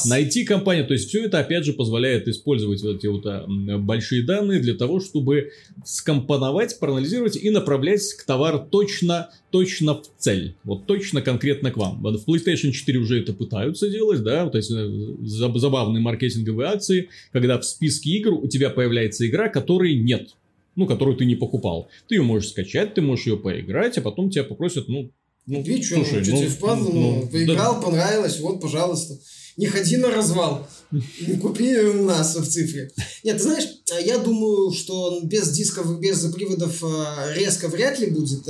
найти 0.09 0.43
компанию. 0.43 0.85
То 0.85 0.93
есть 0.93 1.07
все 1.07 1.23
это 1.23 1.39
опять 1.39 1.63
же 1.63 1.71
позволяет 1.71 2.27
использовать 2.27 2.81
вот 2.83 2.97
эти 2.97 3.07
вот 3.07 3.25
м, 3.25 3.85
большие 3.85 4.23
данные 4.23 4.59
для 4.59 4.73
того, 4.73 4.99
чтобы 4.99 5.51
скомпоновать, 5.85 6.79
проанализировать 6.79 7.37
и 7.37 7.49
направлять 7.49 8.01
к 8.13 8.25
товару 8.25 8.59
точно, 8.69 9.29
точно 9.51 9.95
в 9.95 10.05
цель. 10.17 10.55
Вот 10.63 10.85
точно 10.85 11.21
конкретно 11.21 11.71
к 11.71 11.77
вам. 11.77 12.01
Вот 12.01 12.21
В 12.21 12.29
PlayStation 12.29 12.71
4 12.71 12.99
уже 12.99 13.21
это 13.21 13.33
пытаются 13.33 13.89
делать, 13.89 14.23
да, 14.23 14.49
то 14.49 14.57
есть 14.57 14.71
э, 14.71 14.75
заб- 14.75 15.57
забавные 15.57 16.01
маркетинговые 16.01 16.69
акции, 16.69 17.09
когда 17.31 17.57
в 17.59 17.65
списке 17.65 18.11
игр 18.11 18.33
у 18.33 18.47
тебя 18.47 18.69
появляется 18.69 19.27
игра, 19.27 19.49
которой 19.49 19.95
нет. 19.95 20.29
Ну, 20.75 20.85
которую 20.85 21.17
ты 21.17 21.25
не 21.25 21.35
покупал. 21.35 21.87
Ты 22.07 22.15
ее 22.15 22.21
можешь 22.21 22.51
скачать, 22.51 22.93
ты 22.93 23.01
можешь 23.01 23.25
ее 23.25 23.37
поиграть, 23.37 23.97
а 23.97 24.01
потом 24.01 24.29
тебя 24.29 24.43
попросят, 24.43 24.87
ну, 24.87 25.09
ну, 25.47 25.63
Видишь, 25.63 25.87
что, 25.87 25.95
слушай, 25.95 26.23
что 26.23 26.33
ну, 26.33 26.39
тебе 26.39 26.49
впадло, 26.49 26.91
ну, 26.91 27.15
ну, 27.21 27.27
поиграл, 27.29 27.81
понравилось, 27.81 28.39
вот, 28.41 28.61
пожалуйста. 28.61 29.17
Не 29.55 29.65
ходи 29.65 29.97
на 29.97 30.11
развал. 30.11 30.67
Не 30.91 31.37
купи 31.37 31.75
у 31.79 32.03
нас 32.03 32.35
в 32.35 32.45
цифре. 32.47 32.91
Нет, 33.23 33.37
ты 33.37 33.43
знаешь, 33.43 33.67
а 33.91 33.99
я 33.99 34.19
думаю, 34.19 34.71
что 34.71 35.21
без 35.23 35.49
дисков, 35.49 35.99
без 35.99 36.19
приводов 36.31 36.83
а, 36.83 37.33
резко 37.33 37.67
вряд 37.69 37.99
ли 37.99 38.11
будет. 38.11 38.47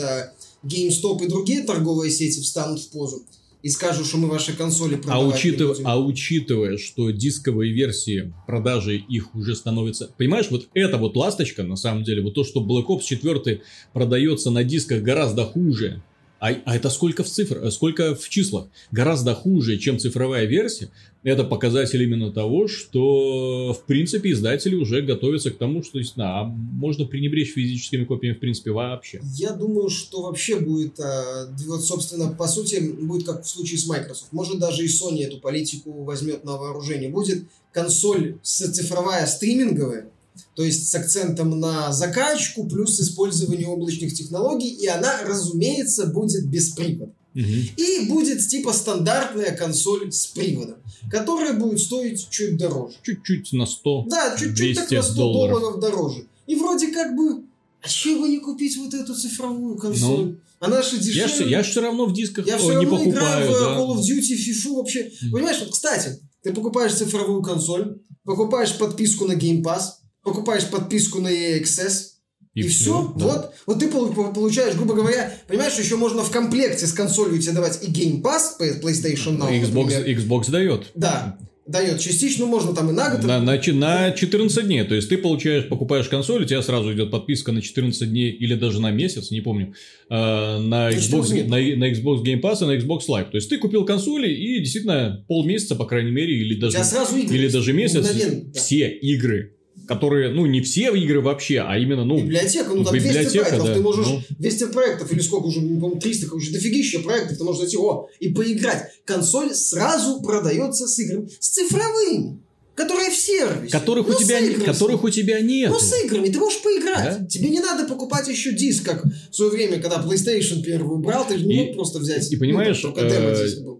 А 0.63 0.67
GameStop 0.67 1.23
и 1.23 1.27
другие 1.27 1.63
торговые 1.63 2.11
сети 2.11 2.41
встанут 2.41 2.79
в 2.79 2.89
позу 2.89 3.23
и 3.63 3.69
скажут, 3.69 4.05
что 4.05 4.17
мы 4.17 4.27
ваши 4.29 4.55
консоли 4.55 4.95
А, 4.95 4.97
продавать 4.97 5.35
учитывая, 5.35 5.73
будем. 5.73 5.87
а 5.87 5.97
учитывая, 5.99 6.77
что 6.77 7.09
дисковые 7.09 7.73
версии 7.73 8.33
продажи 8.45 8.97
их 8.97 9.33
уже 9.35 9.55
становятся... 9.55 10.09
Понимаешь, 10.17 10.47
вот 10.51 10.67
это 10.73 10.97
вот 10.97 11.15
ласточка, 11.17 11.63
на 11.63 11.75
самом 11.75 12.03
деле, 12.03 12.21
вот 12.21 12.35
то, 12.35 12.43
что 12.43 12.63
Black 12.63 12.85
Ops 12.85 13.03
4 13.03 13.61
продается 13.93 14.51
на 14.51 14.63
дисках 14.63 15.01
гораздо 15.01 15.43
хуже, 15.45 16.03
а, 16.39 16.49
а 16.65 16.75
это 16.75 16.89
сколько 16.89 17.23
в 17.23 17.27
цифрах, 17.27 17.71
сколько 17.71 18.15
в 18.15 18.29
числах? 18.29 18.67
Гораздо 18.91 19.33
хуже, 19.33 19.77
чем 19.77 19.99
цифровая 19.99 20.45
версия. 20.45 20.89
Это 21.23 21.43
показатель 21.43 22.01
именно 22.03 22.31
того, 22.31 22.67
что, 22.67 23.73
в 23.73 23.85
принципе, 23.85 24.31
издатели 24.31 24.75
уже 24.75 25.01
готовятся 25.01 25.51
к 25.51 25.57
тому, 25.57 25.83
что 25.83 25.97
действительно, 25.97 26.39
а 26.39 26.43
можно 26.45 27.05
пренебречь 27.05 27.53
физическими 27.53 28.05
копиями, 28.05 28.35
в 28.35 28.39
принципе, 28.39 28.71
вообще. 28.71 29.19
Я 29.35 29.51
думаю, 29.51 29.89
что 29.89 30.21
вообще 30.21 30.59
будет, 30.59 30.99
а, 30.99 31.49
вот, 31.65 31.83
собственно, 31.83 32.29
по 32.29 32.47
сути, 32.47 32.79
будет 32.79 33.25
как 33.25 33.43
в 33.43 33.49
случае 33.49 33.79
с 33.79 33.87
Microsoft. 33.87 34.31
Может, 34.31 34.59
даже 34.59 34.85
и 34.85 34.87
Sony 34.87 35.23
эту 35.23 35.39
политику 35.39 35.91
возьмет 36.03 36.45
на 36.45 36.53
вооружение. 36.53 37.09
Будет 37.09 37.43
консоль 37.73 38.37
цифровая 38.41 39.25
стриминговая, 39.25 40.09
то 40.55 40.63
есть 40.63 40.89
с 40.89 40.95
акцентом 40.95 41.59
на 41.59 41.91
закачку 41.93 42.65
плюс 42.67 42.99
использование 42.99 43.67
облачных 43.67 44.13
технологий, 44.13 44.69
и 44.69 44.87
она, 44.87 45.21
разумеется, 45.23 46.07
будет 46.07 46.45
без 46.47 46.69
привода. 46.69 47.11
И 47.35 48.07
будет 48.09 48.47
типа 48.47 48.73
стандартная 48.73 49.55
консоль 49.55 50.11
с 50.11 50.25
приводом, 50.27 50.77
которая 51.11 51.53
будет 51.53 51.79
стоить 51.79 52.27
чуть 52.31 52.57
дороже. 52.57 52.95
Чуть-чуть 53.03 53.53
на 53.53 53.65
100 53.67 54.05
Да, 54.09 54.35
чуть-чуть 54.37 54.75
так 54.75 54.87
200 54.89 54.93
на 54.95 55.03
100 55.03 55.13
долларов. 55.15 55.59
долларов. 55.59 55.79
дороже. 55.79 56.25
И 56.47 56.55
вроде 56.55 56.87
как 56.87 57.15
бы, 57.15 57.43
а 57.83 57.87
чего 57.87 58.21
бы 58.21 58.29
не 58.29 58.39
купить 58.39 58.75
вот 58.77 58.93
эту 58.95 59.13
цифровую 59.13 59.77
консоль? 59.77 60.25
Ну, 60.25 60.35
Она 60.59 60.81
же 60.81 60.95
Я, 60.95 61.01
дешевле. 61.27 61.45
ж- 61.45 61.49
я 61.51 61.61
все 61.63 61.81
равно 61.81 62.07
в 62.07 62.13
дисках 62.13 62.47
Я 62.47 62.55
о, 62.55 62.57
все 62.57 62.69
не 62.69 62.85
равно 62.85 62.89
покупаю. 62.97 63.11
играю 63.11 63.51
в 63.51 63.53
да. 63.53 63.77
Call 63.77 63.95
of 63.95 63.99
Duty, 63.99 64.35
FIFA 64.35 64.73
вообще. 64.73 65.11
Мгм. 65.21 65.31
Понимаешь, 65.33 65.59
вот, 65.59 65.69
кстати, 65.71 66.19
ты 66.41 66.51
покупаешь 66.51 66.95
цифровую 66.95 67.43
консоль, 67.43 67.99
покупаешь 68.23 68.75
подписку 68.75 69.25
на 69.27 69.33
Game 69.33 69.61
Pass, 69.61 69.81
покупаешь 70.27 70.65
подписку 70.69 71.19
на 71.19 71.29
EA 71.29 71.61
Access, 71.61 72.13
и, 72.53 72.63
все. 72.63 72.69
всё, 72.69 73.13
да. 73.17 73.25
Вот, 73.25 73.53
вот 73.67 73.79
ты 73.79 73.87
пол- 73.87 74.13
пол- 74.13 74.33
получаешь, 74.33 74.75
грубо 74.75 74.93
говоря, 74.95 75.31
понимаешь, 75.47 75.77
еще 75.77 75.95
можно 75.95 76.23
в 76.23 76.31
комплекте 76.31 76.85
с 76.87 76.93
консолью 76.93 77.39
тебе 77.39 77.53
давать 77.53 77.79
и 77.83 77.91
Game 77.91 78.21
Pass, 78.21 78.59
PlayStation 78.81 79.37
Now, 79.37 79.51
Xbox, 79.51 79.83
например. 79.83 80.17
Xbox 80.17 80.49
дает. 80.51 80.87
Да, 80.95 81.37
дает 81.67 81.99
частично, 81.99 82.45
ну, 82.45 82.51
можно 82.51 82.73
там 82.73 82.89
и 82.89 82.93
на 82.93 83.09
год. 83.11 83.23
На, 83.25 83.39
на, 83.41 83.59
на 83.73 84.11
14 84.11 84.65
дней. 84.65 84.83
То 84.85 84.95
есть 84.95 85.09
ты 85.09 85.17
получаешь, 85.17 85.67
покупаешь 85.67 86.07
консоль, 86.07 86.43
у 86.43 86.45
тебя 86.45 86.61
сразу 86.61 86.93
идет 86.93 87.11
подписка 87.11 87.51
на 87.51 87.61
14 87.61 88.09
дней 88.09 88.31
или 88.31 88.55
даже 88.55 88.81
на 88.81 88.89
месяц, 88.89 89.29
не 89.31 89.41
помню, 89.41 89.73
э, 90.09 90.13
на, 90.15 90.89
Xbox, 90.91 91.01
14 91.01 91.47
на, 91.47 91.57
на 91.57 91.91
Xbox 91.91 92.23
Game 92.23 92.41
Pass 92.41 92.63
и 92.63 92.65
на 92.65 92.77
Xbox 92.81 93.01
Live. 93.09 93.31
То 93.31 93.37
есть 93.37 93.49
ты 93.49 93.57
купил 93.57 93.85
консоли 93.85 94.31
и 94.31 94.59
действительно 94.59 95.25
полмесяца, 95.27 95.75
по 95.75 95.85
крайней 95.85 96.11
мере, 96.11 96.33
или 96.35 96.55
даже, 96.59 96.77
или 96.77 97.49
даже 97.49 97.73
месяц, 97.73 98.09
Мгновенно, 98.09 98.45
да. 98.45 98.59
все 98.59 98.89
игры, 98.89 99.56
которые, 99.87 100.31
ну, 100.31 100.45
не 100.45 100.61
все 100.61 100.93
игры 100.95 101.21
вообще, 101.21 101.59
а 101.65 101.77
именно, 101.77 102.03
ну, 102.05 102.19
Библиотека, 102.21 102.69
ну 102.73 102.83
там 102.83 102.91
200 102.93 103.07
библиотека, 103.07 103.45
проектов, 103.45 103.67
да. 103.67 103.73
ты 103.73 103.79
можешь 103.81 104.07
Ну. 104.07 104.21
200 104.37 104.65
проектов, 104.71 105.11
или 105.13 105.19
сколько 105.21 105.45
уже, 105.45 105.61
не 105.61 105.79
помню, 105.79 105.99
300, 105.99 106.27
короче, 106.27 106.51
дофигища 106.51 106.99
проектов, 106.99 107.37
ты 107.37 107.43
можешь 107.43 107.61
зайти, 107.61 107.77
о, 107.77 108.07
и 108.19 108.29
поиграть. 108.29 108.91
Консоль 109.05 109.53
сразу 109.55 110.21
продается 110.21 110.87
с 110.87 110.99
играми, 110.99 111.29
с 111.39 111.49
цифровыми, 111.49 112.39
которые 112.75 113.09
в 113.09 113.15
сервисе. 113.15 113.71
которых, 113.71 114.07
Ну, 114.07 114.13
у 114.13 114.17
тебя, 114.19 114.39
с 114.39 114.43
играми. 114.43 114.63
которых 114.65 115.03
у 115.03 115.09
тебя 115.09 115.39
нет. 115.41 115.69
Ну, 115.71 115.79
с 115.79 115.93
играми, 116.03 116.27
ты 116.29 116.37
можешь 116.39 116.61
поиграть. 116.61 117.19
Да. 117.21 117.25
Тебе 117.25 117.49
не 117.49 117.59
надо 117.59 117.87
покупать 117.87 118.27
еще 118.27 118.51
диск, 118.53 118.83
как 118.85 119.03
в 119.05 119.35
свое 119.35 119.49
время, 119.51 119.79
когда 119.79 119.97
PlayStation 120.03 120.61
первую 120.61 120.99
брал, 120.99 121.25
ты 121.27 121.37
же 121.37 121.45
не 121.45 121.55
И- 121.55 121.65
мог 121.67 121.75
просто 121.75 121.99
взять. 121.99 122.31
и 122.31 122.35
понимаешь, 122.35 122.79
ну, 122.83 122.91
там 122.91 123.05
э. 123.07 123.77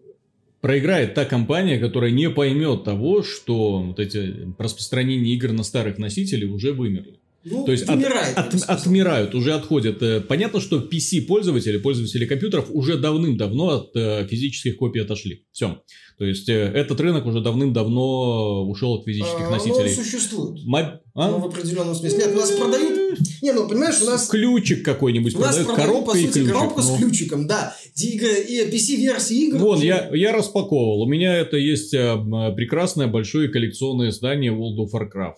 Проиграет 0.62 1.14
та 1.14 1.26
компания, 1.26 1.80
которая 1.80 2.12
не 2.12 2.30
поймет 2.30 2.84
того, 2.84 3.24
что 3.24 3.82
вот 3.82 4.00
эти 4.00 4.54
распространение 4.58 5.36
игр 5.36 5.52
на 5.52 5.64
старых 5.64 5.98
носителях 5.98 6.52
уже 6.52 6.74
вымерли. 6.74 7.20
Ну, 7.50 7.66
То 7.66 7.72
есть 7.72 7.84
от- 7.84 7.96
умирает. 7.96 8.36
я 8.36 8.44
от- 8.44 8.60
сказал. 8.60 8.76
отмирают, 8.78 9.36
уже 9.36 9.54
отходят. 9.54 10.02
Э, 10.04 10.20
Понятно, 10.22 10.60
что 10.60 10.80
PC-пользователи, 10.80 11.78
пользователи 11.78 12.26
компьютеров 12.26 12.66
уже 12.70 12.98
давным-давно 12.98 13.68
от 13.70 13.96
э, 13.96 14.28
физических 14.28 14.78
копий 14.78 15.00
отошли. 15.02 15.46
Все. 15.52 15.82
То 16.18 16.26
есть, 16.26 16.50
э, 16.50 16.54
этот 16.54 17.00
рынок 17.00 17.26
уже 17.26 17.42
давным-давно 17.42 18.68
ушел 18.68 18.96
от 18.96 19.06
физических 19.06 19.48
А, 19.48 19.52
носителей. 19.52 19.94
Ну, 19.96 20.04
существует. 20.04 20.64
Ма- 20.66 21.02
а? 21.14 21.32
Ну, 21.32 21.40
в 21.40 21.46
определенном 21.46 21.96
смысле. 21.96 22.18
Нет, 22.18 22.32
у 22.34 22.38
нас 22.38 22.52
продают... 22.52 23.20
Не, 23.42 23.52
ну, 23.54 23.68
понимаешь, 23.68 24.02
у 24.02 24.06
нас... 24.06 24.28
Ключик 24.28 24.84
какой-нибудь 24.84 25.36
У 25.36 25.40
нас 25.40 25.56
продают, 25.58 25.68
продают, 25.68 25.92
коробка 25.92 26.12
по 26.12 26.18
и 26.18 26.26
сути, 26.26 26.34
ключик. 26.40 26.54
коробка 26.54 26.82
с 26.82 26.90
ну. 26.90 26.98
ключиком, 26.98 27.48
да. 27.48 27.76
Игры- 27.96 28.42
И 28.48 28.62
PC-версии 28.72 29.48
игр. 29.48 29.58
Вон, 29.60 29.78
уже- 29.78 29.86
я, 29.88 30.10
я 30.14 30.32
распаковывал. 30.32 31.02
У 31.04 31.08
меня 31.08 31.36
это 31.36 31.58
есть 31.58 31.94
э, 31.94 31.98
м, 32.00 32.56
прекрасное 32.56 33.08
большое 33.08 33.50
коллекционное 33.50 34.10
издание 34.10 34.52
World 34.52 34.78
of 34.86 34.92
Warcraft. 34.94 35.36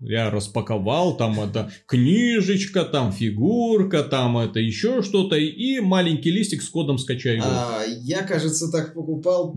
Я 0.00 0.30
распаковал, 0.30 1.16
там 1.16 1.38
это 1.40 1.70
книжечка, 1.86 2.84
там 2.84 3.12
фигурка, 3.12 4.02
там 4.02 4.38
это 4.38 4.58
еще 4.58 5.02
что-то, 5.02 5.36
и 5.36 5.80
маленький 5.80 6.30
листик 6.30 6.62
с 6.62 6.68
кодом 6.70 6.98
скачай 6.98 7.36
игру. 7.36 7.48
А, 7.48 7.82
я, 7.84 8.22
кажется, 8.22 8.70
так 8.72 8.94
покупал, 8.94 9.56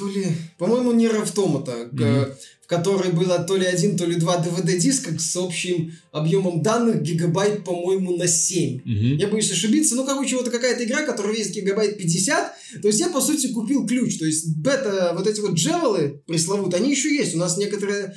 то 0.00 0.08
ли, 0.08 0.26
по-моему, 0.58 0.92
не 0.92 1.08
Равтомата, 1.08 1.88
Мгм. 1.92 2.26
в 2.62 2.66
которой 2.66 3.12
было 3.12 3.38
то 3.40 3.56
ли 3.56 3.66
один, 3.66 3.96
то 3.98 4.06
ли 4.06 4.14
два 4.16 4.42
DVD-диска 4.42 5.18
с 5.18 5.36
общим 5.36 5.92
объемом 6.12 6.62
данных 6.62 7.02
гигабайт, 7.02 7.64
по-моему, 7.64 8.16
на 8.16 8.26
7. 8.26 8.80
Мгм. 8.84 9.16
Я 9.18 9.28
боюсь 9.28 9.50
ошибиться. 9.50 9.96
Ну, 9.96 10.06
короче, 10.06 10.36
вот 10.36 10.48
какая-то 10.48 10.84
игра, 10.84 11.02
которая 11.02 11.34
весит 11.36 11.54
гигабайт 11.54 11.98
50. 11.98 12.52
То 12.80 12.88
есть 12.88 13.00
я, 13.00 13.08
по 13.10 13.20
сути, 13.20 13.48
купил 13.52 13.86
ключ. 13.86 14.18
То 14.18 14.24
есть 14.24 14.56
бета, 14.56 15.12
вот 15.16 15.26
эти 15.26 15.40
вот 15.40 15.54
джевелы 15.54 16.22
пресловутые, 16.26 16.80
они 16.80 16.90
еще 16.92 17.14
есть. 17.14 17.34
У 17.34 17.38
нас 17.38 17.58
некоторые 17.58 18.14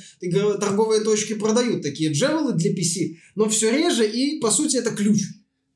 торговые 0.60 1.02
точки 1.02 1.34
продают 1.34 1.82
такие 1.82 2.12
джевелы 2.12 2.54
для 2.54 2.72
PC, 2.72 3.16
но 3.34 3.48
все 3.48 3.70
реже, 3.70 4.06
и, 4.08 4.40
по 4.40 4.50
сути, 4.50 4.76
это 4.76 4.90
ключ. 4.90 5.20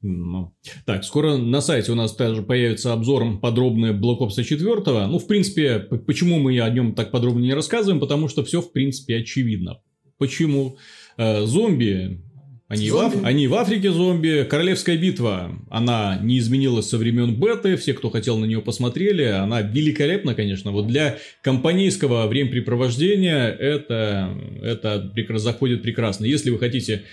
Ну, 0.01 0.55
Так, 0.85 1.05
скоро 1.05 1.37
на 1.37 1.61
сайте 1.61 1.91
у 1.91 1.97
нас 1.97 2.15
также 2.15 2.43
появится 2.43 2.93
обзор 2.93 3.41
подробный 3.41 3.93
Black 3.93 4.19
Ops 4.21 4.43
4. 4.43 5.07
Ну, 5.07 5.19
в 5.19 5.27
принципе, 5.27 5.81
почему 5.81 6.39
мы 6.39 6.61
о 6.61 6.71
нем 6.71 6.95
так 6.95 7.11
подробно 7.11 7.41
не 7.41 7.55
рассказываем? 7.55 7.99
Потому 7.99 8.29
что 8.29 8.45
все, 8.45 8.61
в 8.63 8.71
принципе, 8.73 9.17
очевидно. 9.17 9.81
Почему? 10.19 10.77
Э, 11.17 11.45
зомби, 11.47 12.23
они, 12.69 12.91
В, 12.91 12.93
Зомби. 12.93 13.17
Аф- 13.17 13.25
они 13.25 13.49
в 13.49 13.55
Африке 13.55 13.91
зомби. 13.91 14.47
Королевская 14.49 14.99
битва, 14.99 15.59
она 15.71 16.19
не 16.23 16.39
изменилась 16.39 16.89
со 16.91 16.99
времен 16.99 17.35
беты. 17.35 17.77
Все, 17.77 17.95
кто 17.95 18.11
хотел 18.11 18.37
на 18.37 18.45
нее 18.45 18.61
посмотрели. 18.61 19.23
Она 19.25 19.63
великолепна, 19.63 20.35
конечно. 20.35 20.71
Вот 20.71 20.87
для 20.87 21.17
компанейского 21.41 22.27
времяпрепровождения 22.27 23.49
это, 23.49 24.37
это 24.63 25.39
заходит 25.39 25.83
прекрасно. 25.83 26.27
Если 26.27 26.51
вы 26.51 26.59
хотите, 26.59 27.05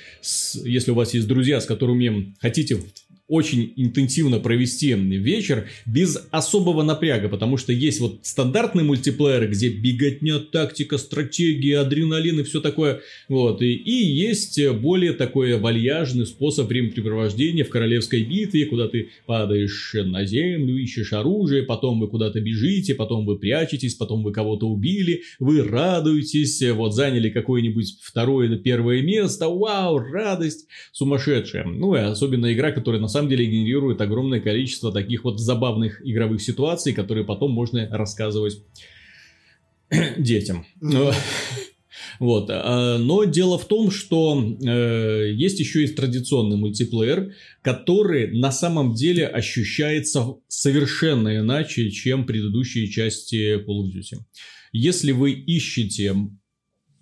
если 0.66 0.92
у 0.92 0.96
вас 0.96 1.14
есть 1.14 1.28
друзья, 1.28 1.62
с 1.62 1.66
которыми 1.66 2.34
хотите 2.42 2.78
очень 3.28 3.74
интенсивно 3.76 4.40
провести 4.40 4.94
вечер 4.94 5.68
без 5.86 6.28
особого 6.30 6.84
напряга, 6.84 7.28
потому 7.28 7.58
что 7.58 7.74
есть 7.74 8.00
вот 8.00 8.20
стандартный 8.22 8.84
мультиплеер, 8.84 9.50
где 9.50 9.70
беготня, 9.70 10.40
тактика, 10.40 10.98
стратегия, 11.00 11.80
адреналин 11.80 12.42
и 12.42 12.44
все 12.44 12.62
такое, 12.62 13.02
вот, 13.28 13.64
и, 13.64 13.74
и 13.74 13.92
есть 13.92 14.60
более 14.76 15.14
такой 15.14 15.58
вальяжный 15.58 16.28
способ 16.28 16.68
времяпрепровождения 16.68 17.66
в 17.66 17.70
королевской 17.70 18.24
битве, 18.24 18.66
куда 18.66 18.88
ты 18.88 19.10
падаешь 19.26 19.96
на 19.96 20.26
землю, 20.26 20.78
ищешь 20.78 21.14
оружие, 21.14 21.64
потом 21.64 22.00
вы 22.00 22.08
куда-то 22.08 22.40
бежите, 22.40 22.94
потом 22.94 23.26
вы 23.26 23.40
прячетесь, 23.40 23.96
потом 23.96 24.24
вы 24.24 24.34
кого-то 24.34 24.68
убили, 24.68 25.24
вы 25.40 25.64
радуетесь, 25.64 26.62
вот, 26.74 26.94
заняли 26.94 27.30
какое-нибудь 27.32 27.98
второе 28.02 28.48
или 28.48 28.58
первое 28.58 29.02
место, 29.02 29.50
вау, 29.50 29.98
радость, 29.98 30.68
сумасшедшая. 30.92 31.66
Ну 31.66 31.96
и 31.96 32.00
особенно 32.00 32.54
игра, 32.54 32.72
которая 32.72 33.02
на 33.02 33.08
самом 33.16 33.30
деле 33.30 33.46
генерирует 33.46 34.02
огромное 34.02 34.40
количество 34.40 34.92
таких 34.92 35.24
вот 35.24 35.40
забавных 35.40 36.06
игровых 36.06 36.42
ситуаций, 36.42 36.94
которые 36.94 37.26
потом 37.26 37.52
можно 37.52 37.88
рассказывать 37.90 38.62
детям. 40.18 40.66
Ну, 40.82 41.12
Вот. 42.20 42.50
а, 42.50 42.98
Но 42.98 43.24
дело 43.26 43.58
в 43.58 43.66
том, 43.66 43.92
что 43.92 44.38
э, 44.38 45.32
есть 45.34 45.60
еще 45.60 45.84
и 45.84 45.88
традиционный 45.88 46.58
мультиплеер, 46.58 47.34
который 47.62 48.38
на 48.38 48.52
самом 48.52 48.94
деле 48.94 49.28
ощущается 49.28 50.36
совершенно 50.48 51.38
иначе, 51.38 51.90
чем 51.92 52.26
предыдущие 52.26 52.88
части 52.88 53.58
Call 53.66 53.84
of 53.84 53.94
Duty. 53.94 54.20
Если 54.72 55.12
вы 55.12 55.32
ищете, 55.32 56.16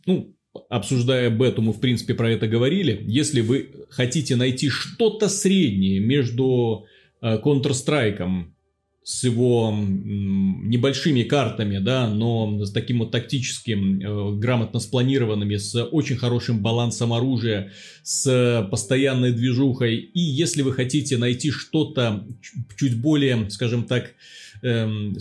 ну, 0.06 0.36
обсуждая 0.70 1.30
бету, 1.30 1.62
мы 1.62 1.74
в 1.74 1.80
принципе 1.80 2.14
про 2.14 2.32
это 2.32 2.48
говорили, 2.48 3.04
если 3.08 3.42
вы 3.42 3.70
хотите 3.90 4.36
найти 4.36 4.70
что-то 4.70 5.30
среднее 5.30 6.00
между 6.00 6.86
э, 7.22 7.38
Counter-Strike 7.38 8.46
с 9.04 9.24
его 9.26 9.76
небольшими 9.76 11.24
картами, 11.24 11.80
да, 11.80 12.08
но 12.08 12.64
с 12.64 12.72
таким 12.72 13.00
вот 13.00 13.12
тактическим, 13.12 14.00
э, 14.00 14.36
грамотно 14.38 14.80
спланированными, 14.80 15.58
с 15.58 15.84
очень 15.84 16.16
хорошим 16.16 16.62
балансом 16.62 17.14
оружия, 17.14 17.72
с 18.04 18.68
постоянной 18.72 19.34
движухой. 19.34 19.96
И 19.98 20.20
если 20.20 20.62
вы 20.62 20.72
хотите 20.72 21.18
найти 21.18 21.52
что-то 21.52 22.26
чуть 22.78 23.02
более, 23.02 23.50
скажем 23.50 23.84
так, 23.84 24.14
эм, 24.62 25.18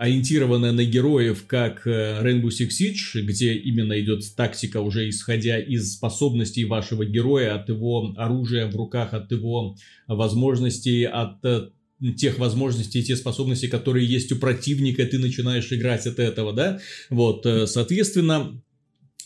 ориентированное 0.00 0.72
на 0.72 0.82
героев, 0.82 1.44
как 1.46 1.86
э, 1.86 2.22
Rainbow 2.22 2.48
Six 2.48 2.68
Siege, 2.70 3.20
где 3.20 3.52
именно 3.52 4.00
идет 4.00 4.22
тактика 4.34 4.80
уже 4.80 5.10
исходя 5.10 5.58
из 5.60 5.92
способностей 5.92 6.64
вашего 6.64 7.04
героя, 7.04 7.54
от 7.56 7.68
его 7.68 8.14
оружия 8.16 8.66
в 8.66 8.74
руках, 8.76 9.12
от 9.12 9.30
его 9.30 9.76
возможностей, 10.08 11.04
от 11.04 11.44
э, 11.44 11.68
тех 12.16 12.38
возможностей 12.38 13.04
те 13.04 13.14
способности, 13.14 13.66
которые 13.66 14.06
есть 14.06 14.32
у 14.32 14.36
противника, 14.36 15.04
ты 15.04 15.18
начинаешь 15.18 15.70
играть 15.70 16.06
от 16.06 16.18
этого, 16.18 16.54
да? 16.54 16.80
Вот, 17.10 17.44
э, 17.44 17.66
соответственно, 17.66 18.58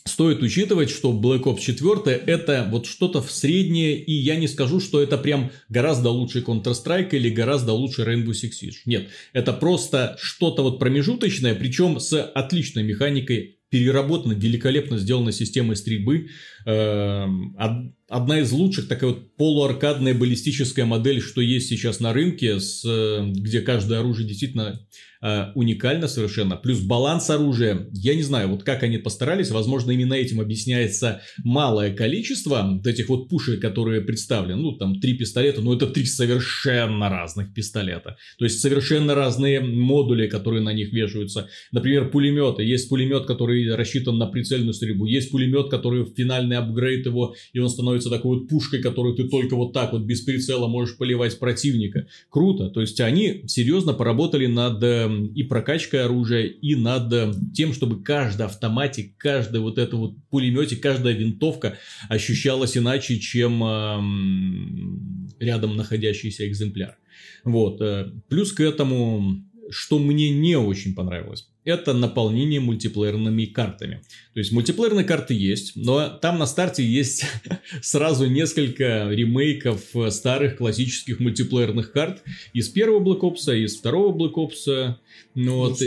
Стоит 0.07 0.43
учитывать, 0.43 0.91
что 0.91 1.11
Black 1.11 1.43
Ops 1.45 1.59
4 1.59 2.15
это 2.15 2.67
вот 2.69 2.85
что-то 2.85 3.23
в 3.23 3.31
среднее, 3.31 3.97
и 3.97 4.13
я 4.13 4.35
не 4.35 4.47
скажу, 4.47 4.79
что 4.79 5.01
это 5.01 5.17
прям 5.17 5.51
гораздо 5.67 6.11
лучше 6.11 6.41
Counter-Strike 6.41 7.09
или 7.11 7.29
гораздо 7.29 7.73
лучше 7.73 8.03
Rainbow 8.03 8.29
Six 8.29 8.51
Siege. 8.61 8.75
Нет, 8.85 9.09
это 9.33 9.51
просто 9.51 10.15
что-то 10.21 10.61
вот 10.61 10.77
промежуточное, 10.77 11.55
причем 11.55 11.99
с 11.99 12.21
отличной 12.21 12.83
механикой, 12.83 13.57
переработана, 13.75 14.31
великолепно 14.31 14.97
сделана 14.97 15.33
системой 15.33 15.75
стрельбы. 15.75 16.27
Эм, 16.65 17.55
од- 17.59 17.91
Одна 18.07 18.39
из 18.39 18.51
лучших, 18.51 18.87
такая 18.87 19.09
вот 19.09 19.35
полуаркадная 19.35 20.13
баллистическая 20.13 20.85
модель, 20.85 21.21
что 21.21 21.41
есть 21.41 21.69
сейчас 21.69 21.99
на 21.99 22.13
рынке, 22.13 22.59
с, 22.59 22.83
э, 22.85 23.31
где 23.31 23.61
каждое 23.61 23.99
оружие 23.99 24.27
действительно 24.27 24.79
э, 25.23 25.45
уникально 25.55 26.07
совершенно. 26.07 26.55
Плюс 26.55 26.81
баланс 26.81 27.31
оружия. 27.31 27.87
Я 27.93 28.13
не 28.13 28.21
знаю, 28.21 28.49
вот 28.49 28.61
как 28.61 28.83
они 28.83 28.99
постарались. 28.99 29.49
Возможно, 29.49 29.89
именно 29.89 30.13
этим 30.13 30.39
объясняется 30.39 31.21
малое 31.43 31.95
количество 31.95 32.61
вот 32.77 32.85
этих 32.85 33.09
вот 33.09 33.27
пушек, 33.27 33.59
которые 33.59 34.01
представлены. 34.01 34.61
Ну, 34.61 34.73
там 34.73 34.99
три 34.99 35.17
пистолета, 35.17 35.61
но 35.61 35.73
это 35.73 35.87
три 35.87 36.05
совершенно 36.05 37.09
разных 37.09 37.55
пистолета. 37.55 38.17
То 38.37 38.45
есть, 38.45 38.59
совершенно 38.59 39.15
разные 39.15 39.61
модули, 39.61 40.27
которые 40.27 40.61
на 40.61 40.73
них 40.73 40.93
вешаются. 40.93 41.49
Например, 41.71 42.11
пулеметы. 42.11 42.61
Есть 42.61 42.87
пулемет, 42.89 43.25
который 43.25 43.64
рассчитан 43.69 44.17
на 44.17 44.27
прицельную 44.27 44.73
стрельбу. 44.73 45.05
Есть 45.05 45.31
пулемет, 45.31 45.69
который 45.69 46.05
финальный 46.05 46.57
апгрейд 46.57 47.05
его, 47.05 47.35
и 47.53 47.59
он 47.59 47.69
становится 47.69 48.09
такой 48.09 48.39
вот 48.39 48.47
пушкой, 48.47 48.81
которую 48.81 49.15
ты 49.15 49.27
только 49.27 49.55
вот 49.55 49.73
так 49.73 49.93
вот 49.93 50.03
без 50.03 50.21
прицела 50.21 50.67
можешь 50.67 50.97
поливать 50.97 51.37
противника. 51.39 52.07
Круто. 52.29 52.69
То 52.69 52.81
есть, 52.81 52.99
они 53.01 53.43
серьезно 53.47 53.93
поработали 53.93 54.47
над 54.47 54.81
э, 54.83 55.09
и 55.35 55.43
прокачкой 55.43 56.03
оружия, 56.03 56.43
и 56.43 56.75
над 56.75 57.11
э, 57.13 57.33
тем, 57.53 57.73
чтобы 57.73 58.03
каждый 58.03 58.45
автоматик, 58.45 59.17
каждый 59.17 59.61
вот 59.61 59.77
это 59.77 59.95
вот 59.95 60.15
пулеметик, 60.29 60.81
каждая 60.81 61.13
винтовка 61.13 61.77
ощущалась 62.09 62.77
иначе, 62.77 63.19
чем 63.19 63.63
эм, 63.63 65.29
рядом 65.39 65.75
находящийся 65.75 66.47
экземпляр. 66.47 66.97
Вот. 67.43 67.81
э, 67.81 68.11
Плюс 68.29 68.51
к 68.51 68.59
этому, 68.59 69.43
что 69.69 69.99
мне 69.99 70.29
не 70.29 70.57
очень 70.57 70.95
понравилось, 70.95 71.49
это 71.65 71.93
наполнение 71.93 72.59
мультиплеерными 72.59 73.45
картами. 73.45 74.01
То 74.33 74.39
есть 74.39 74.51
мультиплеерные 74.51 75.03
карты 75.03 75.33
есть, 75.33 75.75
но 75.75 76.07
там 76.09 76.37
на 76.39 76.45
старте 76.45 76.85
есть 76.85 77.25
сразу 77.81 78.27
несколько 78.27 79.09
ремейков 79.09 79.81
старых 80.13 80.57
классических 80.57 81.19
мультиплеерных 81.19 81.91
карт 81.91 82.23
из 82.53 82.69
первого 82.69 83.03
Black 83.03 83.21
Ops, 83.21 83.57
из 83.57 83.75
второго 83.75 84.15
Black 84.15 84.33
Ops. 84.35 84.95
Ну, 85.33 85.43
Ну, 85.43 85.55
вот, 85.57 85.79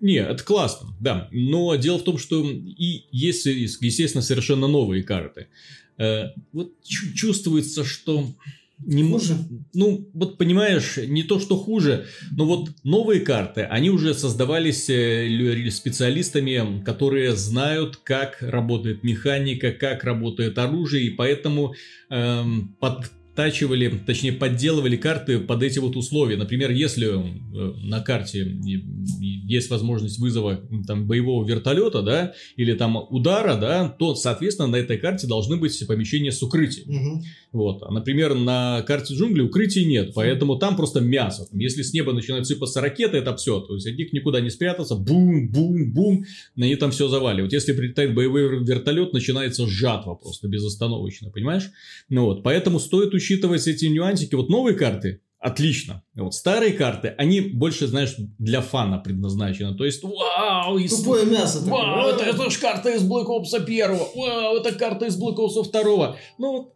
не, 0.00 0.16
это 0.16 0.42
классно, 0.44 0.94
да. 1.00 1.28
Но 1.32 1.74
дело 1.76 1.98
в 1.98 2.04
том, 2.04 2.16
что 2.16 2.42
и 2.48 3.04
есть, 3.10 3.44
естественно, 3.46 4.22
совершенно 4.22 4.66
новые 4.68 5.02
карты. 5.02 5.48
Э, 5.98 6.28
Вот 6.52 6.72
чу- 6.82 7.12
чувствуется, 7.14 7.84
что 7.84 8.26
не 8.84 9.02
Хуже? 9.04 9.34
Ну, 9.74 10.08
вот 10.12 10.38
понимаешь, 10.38 10.96
не 10.96 11.22
то, 11.22 11.38
что 11.38 11.56
хуже, 11.56 12.06
но 12.36 12.44
вот 12.44 12.70
новые 12.84 13.20
карты, 13.20 13.62
они 13.62 13.90
уже 13.90 14.14
создавались 14.14 14.88
э, 14.90 15.70
специалистами, 15.70 16.82
которые 16.84 17.34
знают, 17.36 17.96
как 17.96 18.38
работает 18.40 19.02
механика, 19.04 19.72
как 19.72 20.04
работает 20.04 20.58
оружие, 20.58 21.06
и 21.06 21.10
поэтому 21.10 21.74
эм, 22.10 22.76
под 22.80 23.10
подтачивали, 23.34 23.88
точнее 24.06 24.32
подделывали 24.32 24.96
карты 24.96 25.38
под 25.38 25.62
эти 25.62 25.78
вот 25.78 25.96
условия. 25.96 26.36
Например, 26.36 26.70
если 26.70 27.08
э, 27.08 27.72
на 27.86 28.00
карте 28.00 28.56
есть 29.20 29.70
возможность 29.70 30.18
вызова 30.18 30.60
там, 30.86 31.06
боевого 31.06 31.46
вертолета, 31.46 32.02
да, 32.02 32.34
или 32.56 32.74
там 32.74 32.96
удара, 32.96 33.56
да, 33.56 33.88
то, 33.88 34.14
соответственно, 34.14 34.68
на 34.68 34.76
этой 34.76 34.98
карте 34.98 35.26
должны 35.26 35.56
быть 35.56 35.86
помещения 35.86 36.30
с 36.30 36.42
укрытием. 36.42 36.88
Угу. 36.88 37.22
Вот. 37.52 37.82
А, 37.82 37.90
например, 37.90 38.34
на 38.34 38.82
карте 38.82 39.14
джунглей 39.14 39.44
укрытий 39.44 39.84
нет, 39.84 40.12
поэтому 40.14 40.56
там 40.56 40.76
просто 40.76 41.00
мясо. 41.00 41.48
Если 41.52 41.82
с 41.82 41.92
неба 41.92 42.12
начинают 42.12 42.46
сыпаться 42.46 42.80
ракеты, 42.80 43.16
это 43.16 43.36
все. 43.36 43.60
То 43.60 43.74
есть 43.74 43.86
от 43.86 43.96
них 43.96 44.12
никуда 44.12 44.40
не 44.40 44.50
спрятаться, 44.50 44.94
бум, 44.94 45.48
бум, 45.50 45.92
бум, 45.92 46.24
на 46.56 46.66
они 46.66 46.76
там 46.76 46.90
все 46.90 47.08
заваливают. 47.08 47.52
Если 47.52 47.72
прилетает 47.72 48.14
боевой 48.14 48.64
вертолет, 48.64 49.12
начинается 49.12 49.66
жатва 49.66 50.14
просто 50.14 50.48
безостановочно, 50.48 51.30
понимаешь? 51.30 51.70
Ну 52.08 52.26
вот, 52.26 52.42
поэтому 52.42 52.78
стоит 52.78 53.14
учитывать 53.22 53.66
эти 53.66 53.86
нюансики. 53.86 54.34
Вот 54.34 54.48
новые 54.48 54.76
карты, 54.76 55.20
отлично. 55.38 56.02
Вот 56.14 56.34
старые 56.34 56.72
карты, 56.72 57.14
они 57.18 57.40
больше, 57.40 57.86
знаешь, 57.86 58.14
для 58.38 58.60
фана 58.60 58.98
предназначены. 58.98 59.76
То 59.76 59.84
есть, 59.84 60.02
вау! 60.02 60.78
Из... 60.78 60.96
Тупое 60.96 61.26
мясо. 61.26 61.60
Вау, 61.60 62.08
это, 62.08 62.24
это 62.24 62.50
же 62.50 62.58
карта 62.58 62.90
из 62.90 63.02
Black 63.02 63.26
Ops 63.26 63.54
1. 63.54 63.90
Вау, 64.16 64.56
это 64.56 64.72
карта 64.72 65.06
из 65.06 65.20
Black 65.20 65.36
Ops 65.36 65.70
2. 65.70 66.16
Ну, 66.38 66.72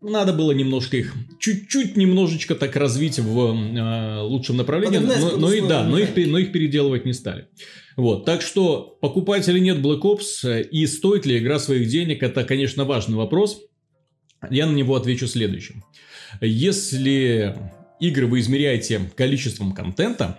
надо 0.00 0.32
было 0.32 0.52
немножко 0.52 0.96
их, 0.98 1.14
чуть-чуть 1.38 1.96
немножечко 1.96 2.54
так 2.54 2.76
развить 2.76 3.18
в 3.18 3.38
э, 3.38 4.20
лучшем 4.20 4.58
направлении, 4.58 4.98
но, 4.98 5.36
но, 5.36 5.52
и, 5.52 5.66
да, 5.66 5.84
но, 5.84 5.98
их, 5.98 6.10
но 6.14 6.38
их 6.38 6.52
переделывать 6.52 7.06
не 7.06 7.14
стали. 7.14 7.46
Вот, 7.96 8.24
так 8.24 8.42
что 8.42 8.98
покупать 9.00 9.48
или 9.48 9.58
нет 9.58 9.78
Black 9.78 10.00
Ops 10.02 10.44
э, 10.44 10.62
и 10.62 10.86
стоит 10.86 11.24
ли 11.24 11.38
игра 11.38 11.58
своих 11.58 11.88
денег, 11.88 12.22
это, 12.22 12.44
конечно, 12.44 12.84
важный 12.84 13.16
вопрос. 13.16 13.62
Я 14.50 14.66
на 14.66 14.72
него 14.72 14.96
отвечу 14.96 15.26
следующим. 15.26 15.84
Если 16.40 17.56
игры 18.00 18.26
вы 18.26 18.40
измеряете 18.40 19.10
количеством 19.16 19.72
контента, 19.72 20.38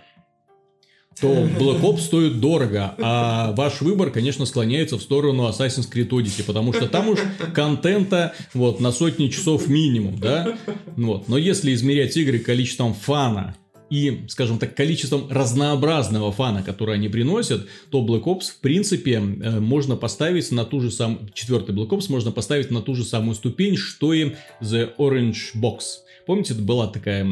то 1.20 1.28
Black 1.58 1.80
Ops 1.80 2.00
стоит 2.00 2.40
дорого, 2.40 2.94
а 2.98 3.52
ваш 3.52 3.80
выбор, 3.80 4.10
конечно, 4.10 4.46
склоняется 4.46 4.98
в 4.98 5.02
сторону 5.02 5.48
Assassin's 5.48 5.90
Creed 5.90 6.08
Odyssey, 6.08 6.44
потому 6.44 6.72
что 6.72 6.88
там 6.88 7.08
уж 7.08 7.18
контента 7.54 8.34
вот 8.52 8.80
на 8.80 8.92
сотни 8.92 9.28
часов 9.28 9.68
минимум, 9.68 10.18
да? 10.18 10.58
Вот. 10.96 11.28
Но 11.28 11.38
если 11.38 11.72
измерять 11.74 12.16
игры 12.16 12.38
количеством 12.38 12.94
фана 12.94 13.56
и, 13.94 14.26
скажем 14.26 14.58
так, 14.58 14.74
количеством 14.74 15.28
разнообразного 15.30 16.32
фана, 16.32 16.64
который 16.64 16.96
они 16.96 17.08
приносят, 17.08 17.68
то 17.90 18.04
Black 18.04 18.24
Ops, 18.24 18.50
в 18.50 18.60
принципе, 18.60 19.12
э, 19.12 19.60
можно 19.60 19.94
поставить 19.94 20.50
на 20.50 20.64
ту 20.64 20.80
же 20.80 20.90
самую... 20.90 21.28
Четвертый 21.32 21.76
Black 21.76 21.90
Ops 21.90 22.06
можно 22.08 22.32
поставить 22.32 22.72
на 22.72 22.80
ту 22.80 22.96
же 22.96 23.04
самую 23.04 23.36
ступень, 23.36 23.76
что 23.76 24.12
и 24.12 24.32
The 24.60 24.96
Orange 24.98 25.54
Box. 25.54 25.78
Помните, 26.26 26.54
была 26.54 26.88
такая 26.88 27.24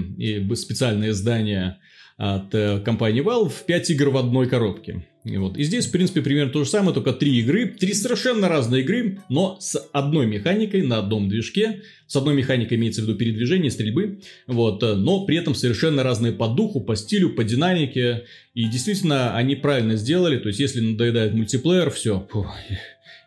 специальное 0.55 1.11
издание 1.11 1.79
от 2.17 2.55
э, 2.55 2.79
компании 2.85 3.25
Valve 3.25 3.53
5 3.67 3.91
игр 3.91 4.11
в 4.11 4.17
одной 4.17 4.49
коробке. 4.49 5.05
И, 5.25 5.37
вот. 5.37 5.57
и 5.57 5.63
здесь, 5.63 5.87
в 5.87 5.93
принципе, 5.93 6.21
примерно 6.21 6.51
то 6.51 6.65
же 6.65 6.71
самое, 6.71 6.93
только 6.93 7.13
три 7.13 7.39
игры, 7.39 7.67
три 7.67 7.95
совершенно 7.95 8.49
разные 8.49 8.83
игры, 8.83 9.21
но 9.29 9.57
с 9.61 9.77
одной 9.93 10.27
механикой 10.27 10.83
на 10.83 10.99
одном 10.99 11.29
движке. 11.29 11.83
С 12.09 12.17
одной 12.17 12.35
механикой 12.35 12.77
имеется 12.77 13.03
в 13.03 13.05
виду 13.05 13.17
передвижение, 13.17 13.71
стрельбы, 13.71 14.21
вот, 14.49 14.83
э, 14.83 14.95
но 14.95 15.25
при 15.25 15.37
этом 15.37 15.55
совершенно 15.55 16.03
разные 16.03 16.33
по 16.33 16.49
духу, 16.49 16.81
по 16.81 16.97
стилю, 16.97 17.31
по 17.31 17.45
динамике. 17.45 18.25
И 18.55 18.65
действительно, 18.65 19.37
они 19.37 19.55
правильно 19.55 19.97
сделали, 19.97 20.39
то 20.39 20.49
есть, 20.49 20.59
если 20.59 20.81
надоедает 20.81 21.35
мультиплеер, 21.35 21.91
все, 21.91 22.29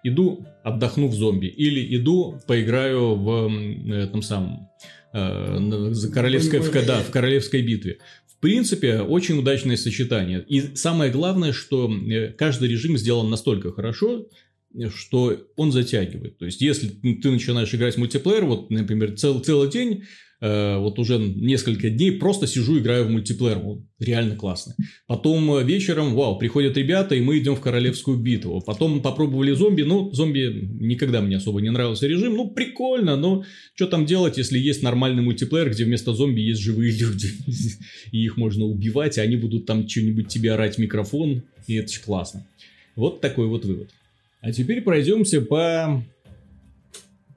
иду 0.04 0.46
отдохну 0.64 1.08
в 1.08 1.16
зомби. 1.16 1.48
Или 1.48 1.96
иду 1.96 2.42
поиграю 2.46 3.16
в 3.16 3.50
этом 3.90 4.22
самом 4.22 4.70
э, 5.14 5.94
королевской, 6.14 6.60
в, 6.60 6.86
да, 6.86 7.00
в 7.00 7.10
королевской 7.10 7.62
битве 7.62 8.00
принципе, 8.46 9.00
очень 9.00 9.40
удачное 9.40 9.76
сочетание. 9.76 10.46
И 10.48 10.76
самое 10.76 11.12
главное, 11.12 11.52
что 11.52 11.92
э, 11.92 12.28
каждый 12.34 12.70
режим 12.70 12.96
сделан 12.96 13.30
настолько 13.32 13.72
хорошо, 13.72 14.28
что 14.94 15.36
он 15.56 15.72
затягивает. 15.72 16.38
То 16.38 16.46
есть, 16.46 16.62
если 16.62 16.90
ты 16.90 17.32
начинаешь 17.32 17.74
играть 17.74 17.96
в 17.96 17.98
мультиплеер, 17.98 18.46
вот, 18.46 18.70
например, 18.70 19.16
цел, 19.16 19.40
целый 19.40 19.72
день, 19.72 20.04
Э, 20.35 20.35
вот 20.46 21.00
уже 21.00 21.18
несколько 21.18 21.90
дней 21.90 22.12
просто 22.12 22.46
сижу, 22.46 22.78
играю 22.78 23.06
в 23.06 23.10
мультиплеер. 23.10 23.58
Вот, 23.60 23.82
реально 24.00 24.36
классно. 24.36 24.76
Потом 25.08 25.52
э, 25.56 25.64
вечером, 25.64 26.14
вау, 26.14 26.38
приходят 26.38 26.78
ребята, 26.78 27.16
и 27.16 27.22
мы 27.22 27.40
идем 27.40 27.56
в 27.56 27.62
королевскую 27.62 28.18
битву. 28.18 28.62
Потом 28.62 29.02
попробовали 29.02 29.54
зомби. 29.54 29.84
Ну, 29.84 30.12
зомби 30.12 30.68
никогда 30.80 31.22
мне 31.22 31.38
особо 31.38 31.62
не 31.62 31.70
нравился 31.70 32.08
режим. 32.08 32.36
Ну, 32.36 32.50
прикольно, 32.50 33.16
но 33.16 33.44
что 33.76 33.88
там 33.88 34.06
делать, 34.06 34.38
если 34.38 34.60
есть 34.60 34.84
нормальный 34.84 35.24
мультиплеер, 35.24 35.70
где 35.72 35.86
вместо 35.86 36.14
зомби 36.14 36.42
есть 36.42 36.62
живые 36.62 36.92
люди. 37.00 37.30
И 38.12 38.24
их 38.24 38.38
можно 38.38 38.66
убивать, 38.66 39.18
а 39.18 39.22
они 39.22 39.38
будут 39.38 39.66
там 39.66 39.88
что-нибудь 39.88 40.28
тебе 40.28 40.54
орать 40.54 40.76
в 40.76 40.80
микрофон. 40.80 41.44
И 41.68 41.76
это 41.76 41.92
же 41.92 42.02
классно. 42.02 42.46
Вот 42.96 43.22
такой 43.22 43.48
вот 43.48 43.66
вывод. 43.66 43.90
А 44.42 44.52
теперь 44.52 44.82
пройдемся 44.82 45.42
по 45.42 46.04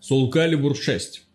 Soul 0.03 0.31
Calibur 0.31 0.75
6. 0.75 1.28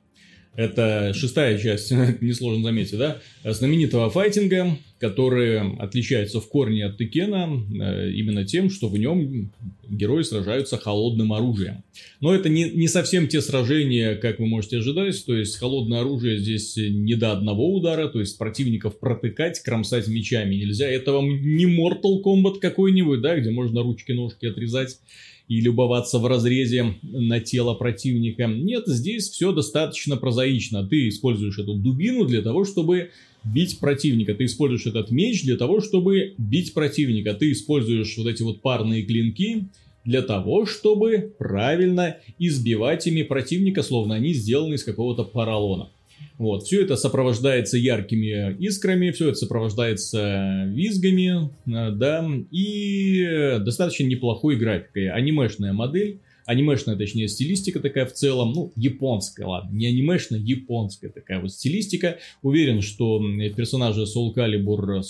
Это 0.56 1.14
шестая 1.16 1.58
часть, 1.58 1.91
несложно 2.22 2.64
заметить, 2.64 2.97
да, 2.97 3.20
знаменитого 3.43 4.10
файтинга, 4.12 4.78
который 4.99 5.78
отличается 5.78 6.39
в 6.39 6.47
корне 6.47 6.86
от 6.86 6.97
Текена 6.97 7.49
э, 7.49 8.12
именно 8.12 8.45
тем, 8.45 8.70
что 8.70 8.88
в 8.88 8.97
нем 8.97 9.51
герои 9.89 10.22
сражаются 10.22 10.78
холодным 10.78 11.34
оружием. 11.34 11.84
Но 12.22 12.34
это 12.34 12.49
не, 12.49 12.70
не 12.70 12.88
совсем 12.88 13.28
те 13.28 13.41
сражения, 13.41 14.16
как 14.16 14.39
вы 14.39 14.45
можете 14.45 14.78
ожидать, 14.78 15.26
то 15.26 15.36
есть 15.36 15.58
холодное 15.58 16.01
оружие 16.01 16.38
здесь 16.38 16.78
не 16.78 17.16
до 17.16 17.32
одного 17.32 17.74
удара, 17.74 18.08
то 18.08 18.20
есть 18.20 18.38
противников 18.38 18.99
протыкать, 18.99 19.60
кромсать 19.60 20.08
мечами 20.08 20.56
нельзя. 20.56 20.88
Это 20.88 21.14
вам 21.14 21.30
не 21.30 21.66
Mortal 21.66 22.22
Kombat 22.24 22.60
какой-нибудь, 22.60 23.22
да, 23.22 23.38
где 23.39 23.49
можно 23.49 23.82
ручки-ножки 23.82 24.45
отрезать 24.45 24.99
и 25.48 25.60
любоваться 25.60 26.20
в 26.20 26.26
разрезе 26.26 26.96
на 27.02 27.39
тело 27.39 27.74
противника. 27.74 28.48
Нет, 28.48 28.84
здесь 28.88 29.30
все 29.30 29.52
достаточно 29.52 30.18
прозаично. 30.18 30.88
Ты 30.88 31.10
используешь 31.10 31.60
эту 31.60 31.76
дубину 31.76 32.26
для 32.26 32.41
того, 32.41 32.66
чтобы 32.66 33.12
бить 33.44 33.80
противника. 33.80 34.34
Ты 34.34 34.46
используешь 34.46 34.86
этот 34.86 35.12
меч 35.12 35.44
для 35.44 35.58
того, 35.58 35.82
чтобы 35.82 36.34
бить 36.38 36.74
противника. 36.74 37.34
Ты 37.34 37.52
используешь 37.52 38.18
вот 38.18 38.28
эти 38.28 38.41
вот 38.41 38.62
парные 38.62 39.04
клинки 39.04 39.66
для 40.06 40.22
того, 40.22 40.66
чтобы 40.66 41.34
правильно 41.38 42.18
избивать 42.39 43.08
ими 43.08 43.24
противника, 43.24 43.84
словно 43.84 44.16
они 44.16 44.34
сделаны 44.34 44.76
из 44.76 44.84
какого-то 44.84 45.24
поролона. 45.24 45.89
Вот, 46.38 46.64
все 46.64 46.82
это 46.82 46.95
сопровождается 46.95 47.78
яркими 47.78 48.55
искрами, 48.59 49.11
все 49.11 49.30
это 49.30 49.38
сопровождается 49.38 50.66
визгами, 50.68 51.49
э, 51.68 51.91
да, 51.91 52.28
и 52.51 53.59
достаточно 53.59 54.03
неплохой 54.03 54.55
графикой. 54.55 55.09
Анимешная 55.09 55.74
модель, 55.74 56.20
анимешная, 56.45 56.95
точнее, 56.95 57.28
стилистика 57.28 57.80
такая 57.80 58.05
в 58.05 58.14
целом, 58.14 58.53
ну, 58.53 58.72
японская, 58.76 59.47
ладно, 59.47 59.76
не 59.76 59.88
анимешная, 59.88 60.39
японская 60.39 61.11
такая 61.11 61.39
вот 61.39 61.51
стилистика. 61.51 62.18
Уверен, 62.41 62.82
что 62.82 63.22
персонажи 63.55 64.03
Soul 64.03 64.34
Calibur 64.36 65.01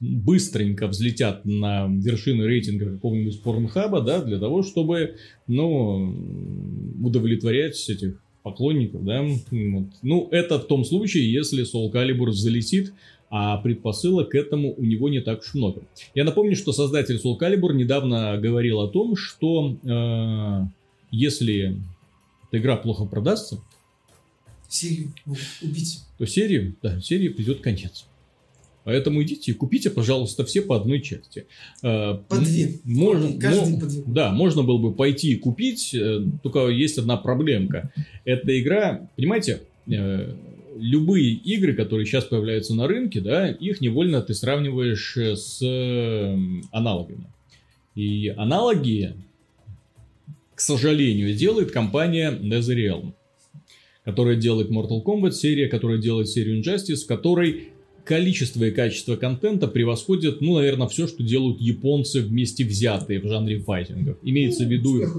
быстренько 0.00 0.88
взлетят 0.88 1.44
на 1.44 1.86
вершины 1.86 2.42
рейтинга 2.42 2.92
какого-нибудь 2.92 3.42
порнхаба, 3.42 4.00
да, 4.00 4.22
для 4.22 4.38
того, 4.38 4.62
чтобы, 4.62 5.16
ну, 5.46 6.14
удовлетворять 7.02 7.88
этих 7.88 8.20
поклонников, 8.46 9.04
да. 9.04 9.22
Вот. 9.50 9.86
Ну, 10.02 10.28
это 10.30 10.60
в 10.60 10.68
том 10.68 10.84
случае, 10.84 11.32
если 11.32 11.64
Soul 11.64 11.90
Calibur 11.90 12.30
залетит, 12.30 12.92
а 13.28 13.56
предпосылок 13.56 14.28
к 14.30 14.34
этому 14.36 14.72
у 14.72 14.84
него 14.84 15.08
не 15.08 15.20
так 15.20 15.40
уж 15.40 15.54
много. 15.54 15.82
Я 16.14 16.22
напомню, 16.22 16.54
что 16.54 16.70
создатель 16.70 17.16
Soul 17.16 17.40
Calibur 17.40 17.74
недавно 17.74 18.38
говорил 18.38 18.78
о 18.78 18.86
том, 18.86 19.16
что 19.16 19.76
э, 19.82 20.60
если 21.10 21.76
эта 22.46 22.58
игра 22.58 22.76
плохо 22.76 23.04
продастся, 23.04 23.58
серию 24.68 25.10
убить, 25.60 26.02
то 26.16 26.24
серию, 26.24 26.76
да, 26.80 27.00
серии 27.00 27.30
придет 27.30 27.62
конец. 27.62 28.06
Поэтому 28.86 29.20
идите 29.24 29.50
и 29.50 29.54
купите, 29.54 29.90
пожалуйста, 29.90 30.44
все 30.44 30.62
по 30.62 30.76
одной 30.76 31.00
части. 31.00 31.46
Э, 31.82 32.18
по 32.28 32.36
две. 32.38 32.78
Можно, 32.84 33.36
Каждый 33.36 33.72
мо- 33.72 33.80
по 33.80 33.86
две. 33.86 34.02
Да, 34.06 34.30
можно 34.30 34.62
было 34.62 34.78
бы 34.78 34.94
пойти 34.94 35.32
и 35.32 35.34
купить, 35.34 35.92
э, 35.92 36.20
только 36.44 36.68
есть 36.68 36.96
одна 36.96 37.16
проблемка. 37.16 37.92
Эта 38.24 38.56
игра, 38.60 39.10
понимаете, 39.16 39.62
э, 39.90 40.32
любые 40.78 41.32
игры, 41.32 41.74
которые 41.74 42.06
сейчас 42.06 42.26
появляются 42.26 42.76
на 42.76 42.86
рынке, 42.86 43.20
да, 43.20 43.48
их 43.50 43.80
невольно 43.80 44.22
ты 44.22 44.34
сравниваешь 44.34 45.16
с 45.16 45.60
аналогами. 46.70 47.26
И 47.96 48.28
аналоги, 48.36 49.16
к 50.54 50.60
сожалению, 50.60 51.34
делает 51.34 51.72
компания 51.72 52.30
NetherRealm, 52.30 53.14
которая 54.04 54.36
делает 54.36 54.70
Mortal 54.70 55.02
Kombat 55.02 55.32
серия, 55.32 55.66
которая 55.66 55.98
делает 55.98 56.28
серию 56.28 56.62
Injustice, 56.62 57.02
в 57.02 57.06
которой 57.08 57.70
количество 58.06 58.64
и 58.64 58.70
качество 58.70 59.16
контента 59.16 59.66
превосходит, 59.66 60.40
ну, 60.40 60.54
наверное, 60.54 60.86
все, 60.86 61.06
что 61.06 61.22
делают 61.22 61.60
японцы 61.60 62.22
вместе 62.22 62.64
взятые 62.64 63.20
в 63.20 63.26
жанре 63.26 63.58
файтингов. 63.58 64.16
Имеется 64.22 64.64
в 64.64 64.68
виду... 64.68 65.02
Эх, 65.02 65.16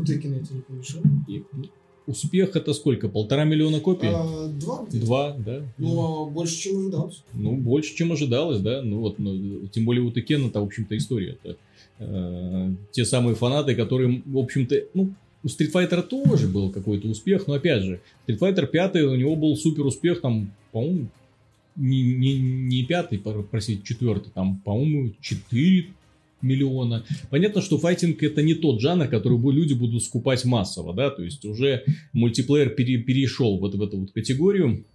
успех 2.07 2.55
это 2.55 2.73
сколько? 2.73 3.09
Полтора 3.09 3.43
миллиона 3.43 3.81
копий? 3.81 4.07
А, 4.07 4.47
два. 4.47 4.85
Два, 4.91 5.35
да. 5.37 5.61
Ну, 5.77 5.99
а 5.99 6.29
больше, 6.29 6.57
чем 6.57 6.79
ожидалось. 6.79 7.23
Ну, 7.33 7.55
больше, 7.57 7.95
чем 7.95 8.11
ожидалось, 8.13 8.59
да. 8.59 8.81
Ну 8.81 9.01
вот, 9.01 9.19
ну, 9.19 9.67
тем 9.67 9.85
более 9.85 10.03
у 10.03 10.11
Текена-то, 10.11 10.61
в 10.61 10.63
общем-то, 10.63 10.97
история. 10.97 11.37
Это, 11.43 11.57
э, 11.99 12.71
те 12.91 13.03
самые 13.03 13.35
фанаты, 13.35 13.75
которые, 13.75 14.23
в 14.25 14.37
общем-то, 14.37 14.83
ну, 14.93 15.13
у 15.43 15.47
Street 15.47 15.71
Fighter 15.73 16.01
тоже 16.01 16.47
был 16.47 16.71
какой-то 16.71 17.09
успех, 17.09 17.47
но 17.47 17.53
опять 17.53 17.83
же, 17.83 17.99
Street 18.27 18.39
Fighter 18.39 18.65
5 18.65 18.95
у 19.03 19.15
него 19.15 19.35
был 19.35 19.57
супер 19.57 19.85
успех, 19.85 20.21
там, 20.21 20.51
по-моему, 20.71 21.07
не, 21.77 22.01
не, 22.01 22.39
не 22.39 22.83
пятый, 22.83 23.19
простите, 23.49 23.81
четвертый, 23.83 24.31
там, 24.33 24.59
по-моему, 24.59 25.13
4 25.21 25.87
миллиона. 26.41 27.05
Понятно, 27.29 27.61
что 27.61 27.77
файтинг 27.77 28.21
это 28.23 28.41
не 28.41 28.53
тот 28.55 28.81
жанр, 28.81 29.07
который 29.07 29.39
люди 29.53 29.73
будут 29.73 30.03
скупать 30.03 30.43
массово, 30.45 30.93
да, 30.93 31.09
то 31.09 31.23
есть 31.23 31.45
уже 31.45 31.83
мультиплеер 32.13 32.69
пере- 32.69 33.01
перешел 33.01 33.57
вот 33.59 33.75
в 33.75 33.81
эту 33.81 33.99
вот 33.99 34.11
категорию. 34.11 34.85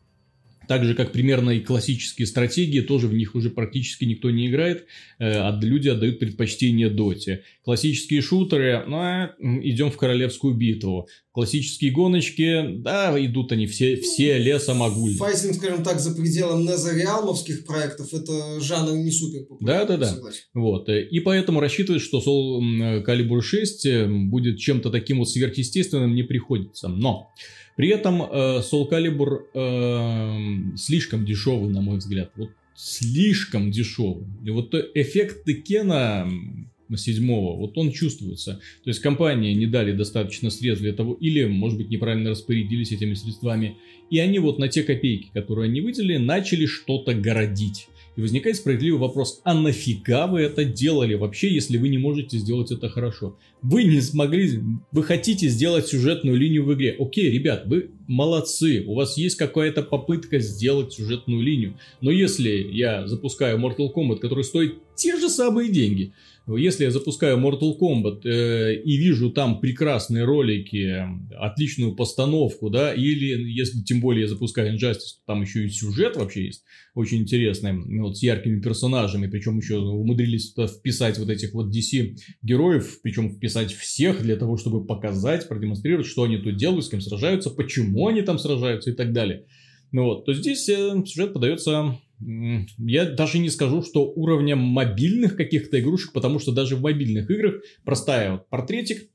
Так 0.72 0.86
же, 0.86 0.94
как 0.94 1.12
примерно 1.12 1.50
и 1.50 1.60
классические 1.60 2.26
стратегии, 2.26 2.80
тоже 2.80 3.06
в 3.06 3.12
них 3.12 3.34
уже 3.34 3.50
практически 3.50 4.06
никто 4.06 4.30
не 4.30 4.46
играет, 4.46 4.86
э, 5.18 5.38
люди 5.60 5.90
отдают 5.90 6.18
предпочтение 6.18 6.88
доте. 6.88 7.42
Классические 7.62 8.22
шутеры, 8.22 8.82
ну, 8.86 8.96
м, 8.96 9.60
идем 9.62 9.90
в 9.90 9.98
королевскую 9.98 10.54
битву. 10.54 11.08
Классические 11.32 11.90
гоночки, 11.90 12.76
да, 12.78 13.14
идут 13.22 13.52
они 13.52 13.66
все, 13.66 13.96
все 13.96 14.38
лесом 14.38 14.82
огуль. 14.82 15.12
Файтинг, 15.16 15.56
скажем 15.56 15.84
так, 15.84 16.00
за 16.00 16.14
пределом 16.14 16.64
незареалмовских 16.64 17.66
проектов, 17.66 18.14
это 18.14 18.58
жанр 18.62 18.96
не 18.96 19.10
супер 19.10 19.44
популярный. 19.44 19.98
Да-да-да. 19.98 20.16
Вот. 20.54 20.88
э, 20.88 21.02
И 21.06 21.20
поэтому 21.20 21.60
рассчитывать, 21.60 22.00
что 22.00 22.20
Soul 22.20 23.04
Calibur 23.04 23.42
6 23.42 23.84
э, 23.84 24.06
будет 24.08 24.58
чем-то 24.58 24.88
таким 24.88 25.18
вот 25.18 25.28
сверхъестественным, 25.28 26.14
не 26.14 26.22
приходится. 26.22 26.88
Но 26.88 27.30
при 27.76 27.88
этом 27.88 28.22
э, 28.22 28.60
Soul 28.60 28.90
Calibur 28.90 29.46
э, 29.54 30.76
слишком 30.76 31.24
дешевый, 31.24 31.72
на 31.72 31.80
мой 31.80 31.98
взгляд. 31.98 32.30
Вот 32.36 32.50
слишком 32.74 33.70
дешевый. 33.70 34.26
И 34.44 34.50
вот 34.50 34.74
эффект 34.94 35.44
Текена 35.44 36.28
седьмого, 36.96 37.56
вот 37.56 37.78
он 37.78 37.90
чувствуется. 37.90 38.60
То 38.84 38.90
есть 38.90 39.00
компания 39.00 39.54
не 39.54 39.66
дали 39.66 39.92
достаточно 39.92 40.50
средств 40.50 40.82
для 40.82 40.92
того, 40.92 41.14
или, 41.14 41.44
может 41.46 41.78
быть, 41.78 41.88
неправильно 41.88 42.30
распорядились 42.30 42.92
этими 42.92 43.14
средствами, 43.14 43.78
и 44.10 44.18
они 44.18 44.38
вот 44.38 44.58
на 44.58 44.68
те 44.68 44.82
копейки, 44.82 45.30
которые 45.32 45.70
они 45.70 45.80
выделили, 45.80 46.18
начали 46.18 46.66
что-то 46.66 47.14
городить. 47.14 47.88
И 48.14 48.20
возникает 48.20 48.56
справедливый 48.56 49.00
вопрос, 49.00 49.40
а 49.42 49.54
нафига 49.54 50.26
вы 50.26 50.40
это 50.40 50.64
делали 50.64 51.14
вообще, 51.14 51.52
если 51.52 51.78
вы 51.78 51.88
не 51.88 51.96
можете 51.96 52.36
сделать 52.36 52.70
это 52.70 52.90
хорошо? 52.90 53.38
Вы 53.62 53.84
не 53.84 54.02
смогли, 54.02 54.60
вы 54.90 55.02
хотите 55.02 55.48
сделать 55.48 55.86
сюжетную 55.86 56.36
линию 56.36 56.64
в 56.64 56.74
игре. 56.74 56.94
Окей, 56.98 57.30
ребят, 57.30 57.64
вы 57.66 57.90
молодцы, 58.06 58.84
у 58.86 58.94
вас 58.94 59.16
есть 59.16 59.36
какая-то 59.36 59.82
попытка 59.82 60.40
сделать 60.40 60.92
сюжетную 60.92 61.42
линию. 61.42 61.78
Но 62.02 62.10
если 62.10 62.50
я 62.50 63.06
запускаю 63.06 63.58
Mortal 63.58 63.90
Kombat, 63.94 64.18
который 64.18 64.44
стоит 64.44 64.74
те 64.94 65.18
же 65.18 65.30
самые 65.30 65.70
деньги, 65.70 66.12
если 66.46 66.84
я 66.84 66.90
запускаю 66.90 67.38
Mortal 67.38 67.72
Kombat 67.80 68.26
э, 68.26 68.82
и 68.82 68.96
вижу 68.96 69.30
там 69.30 69.60
прекрасные 69.60 70.24
ролики, 70.24 71.04
отличную 71.38 71.94
постановку, 71.94 72.70
да, 72.70 72.92
или 72.92 73.50
если 73.50 73.80
тем 73.82 74.00
более 74.00 74.22
я 74.22 74.28
запускаю 74.28 74.74
Injustice, 74.74 75.18
то 75.18 75.26
там 75.26 75.42
еще 75.42 75.64
и 75.64 75.68
сюжет 75.68 76.16
вообще 76.16 76.46
есть 76.46 76.64
очень 76.94 77.18
интересный, 77.18 78.00
вот 78.00 78.18
с 78.18 78.22
яркими 78.22 78.60
персонажами, 78.60 79.28
причем 79.28 79.58
еще 79.58 79.78
умудрились 79.78 80.52
вписать 80.52 81.18
вот 81.18 81.30
этих 81.30 81.54
вот 81.54 81.74
DC 81.74 82.16
героев, 82.42 83.00
причем 83.02 83.30
вписать 83.30 83.72
всех 83.72 84.22
для 84.22 84.36
того, 84.36 84.56
чтобы 84.56 84.84
показать, 84.84 85.48
продемонстрировать, 85.48 86.06
что 86.06 86.24
они 86.24 86.38
тут 86.38 86.56
делают, 86.56 86.84
с 86.84 86.88
кем 86.88 87.00
сражаются, 87.00 87.50
почему 87.50 88.08
они 88.08 88.22
там 88.22 88.38
сражаются 88.38 88.90
и 88.90 88.94
так 88.94 89.12
далее. 89.12 89.46
Ну 89.92 90.04
вот, 90.04 90.24
то 90.24 90.32
здесь 90.32 90.68
э, 90.68 91.02
сюжет 91.06 91.34
подается 91.34 91.98
я 92.78 93.04
даже 93.06 93.38
не 93.38 93.50
скажу, 93.50 93.82
что 93.82 94.04
уровня 94.04 94.56
мобильных 94.56 95.36
каких-то 95.36 95.80
игрушек, 95.80 96.12
потому 96.12 96.38
что 96.38 96.52
даже 96.52 96.76
в 96.76 96.82
мобильных 96.82 97.30
играх 97.30 97.62
простая 97.84 98.32
вот 98.32 98.48
портретик, 98.48 99.08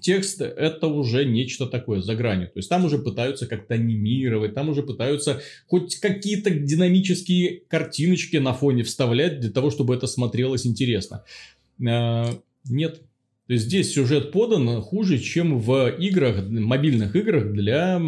текст 0.00 0.40
это 0.40 0.86
уже 0.86 1.24
нечто 1.24 1.66
такое 1.66 2.00
за 2.00 2.14
гранью. 2.14 2.48
То 2.48 2.58
есть 2.58 2.68
там 2.68 2.84
уже 2.84 2.98
пытаются 2.98 3.46
как-то 3.46 3.74
анимировать, 3.74 4.54
там 4.54 4.68
уже 4.68 4.82
пытаются 4.82 5.40
хоть 5.66 5.96
какие-то 5.96 6.50
динамические 6.50 7.62
картиночки 7.68 8.36
на 8.36 8.52
фоне 8.52 8.82
вставлять 8.84 9.40
для 9.40 9.50
того, 9.50 9.70
чтобы 9.70 9.94
это 9.94 10.06
смотрелось 10.06 10.66
интересно. 10.66 11.24
Э, 11.80 12.24
Нет. 12.64 13.02
То 13.46 13.54
есть 13.54 13.64
здесь 13.64 13.92
сюжет 13.92 14.30
подан 14.30 14.82
хуже, 14.82 15.18
чем 15.18 15.58
в 15.58 15.88
играх, 15.98 16.46
мобильных 16.48 17.16
играх 17.16 17.50
для 17.52 17.98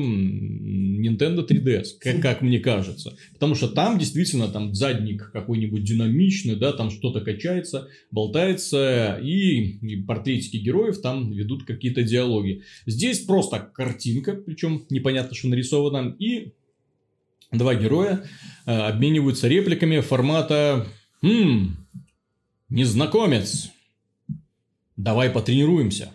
Nintendo 1.00 1.46
3DS, 1.46 1.98
как, 1.98 2.20
как 2.20 2.42
мне 2.42 2.58
кажется. 2.58 3.16
Потому 3.32 3.54
что 3.54 3.68
там 3.68 3.98
действительно 3.98 4.48
там 4.48 4.74
задник 4.74 5.30
какой-нибудь 5.32 5.84
динамичный, 5.84 6.56
да, 6.56 6.72
там 6.72 6.90
что-то 6.90 7.20
качается, 7.20 7.88
болтается, 8.10 9.18
и, 9.22 9.78
и 9.80 9.96
портретики 10.02 10.56
героев 10.56 11.00
там 11.00 11.32
ведут 11.32 11.64
какие-то 11.64 12.02
диалоги. 12.02 12.62
Здесь 12.86 13.20
просто 13.20 13.58
картинка, 13.58 14.34
причем 14.34 14.84
непонятно, 14.90 15.34
что 15.34 15.48
нарисована, 15.48 16.14
и 16.18 16.52
два 17.52 17.74
героя 17.74 18.24
э, 18.66 18.72
обмениваются 18.72 19.48
репликами 19.48 20.00
формата 20.00 20.86
«Хм, 21.22 21.76
незнакомец, 22.68 23.70
давай 24.96 25.30
потренируемся». 25.30 26.12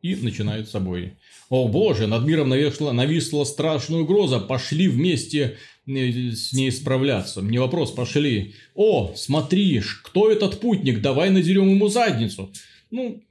И 0.00 0.14
начинают 0.14 0.68
с 0.68 0.70
собой. 0.70 1.14
О 1.50 1.66
боже, 1.68 2.06
над 2.06 2.26
миром 2.26 2.50
нависла, 2.50 2.92
нависла 2.92 3.44
страшная 3.44 4.00
угроза. 4.00 4.38
Пошли 4.38 4.88
вместе 4.88 5.56
э, 5.86 6.32
с 6.32 6.52
ней 6.52 6.70
справляться. 6.70 7.40
Мне 7.40 7.58
вопрос, 7.60 7.90
пошли. 7.90 8.54
О, 8.74 9.14
смотри, 9.16 9.82
кто 10.04 10.30
этот 10.30 10.60
путник? 10.60 11.00
Давай 11.00 11.30
надерем 11.30 11.70
ему 11.70 11.88
задницу. 11.88 12.52
Ну, 12.90 13.22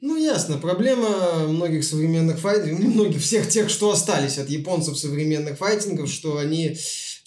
Ну, 0.00 0.16
ясно. 0.16 0.56
Проблема 0.58 1.46
многих 1.46 1.84
современных 1.84 2.40
файтингов, 2.40 2.80
ну, 2.80 2.90
многих 2.90 3.20
всех 3.20 3.48
тех, 3.48 3.68
что 3.68 3.90
остались 3.90 4.38
от 4.38 4.48
японцев 4.48 4.98
современных 4.98 5.58
файтингов, 5.58 6.10
что 6.10 6.38
они 6.38 6.76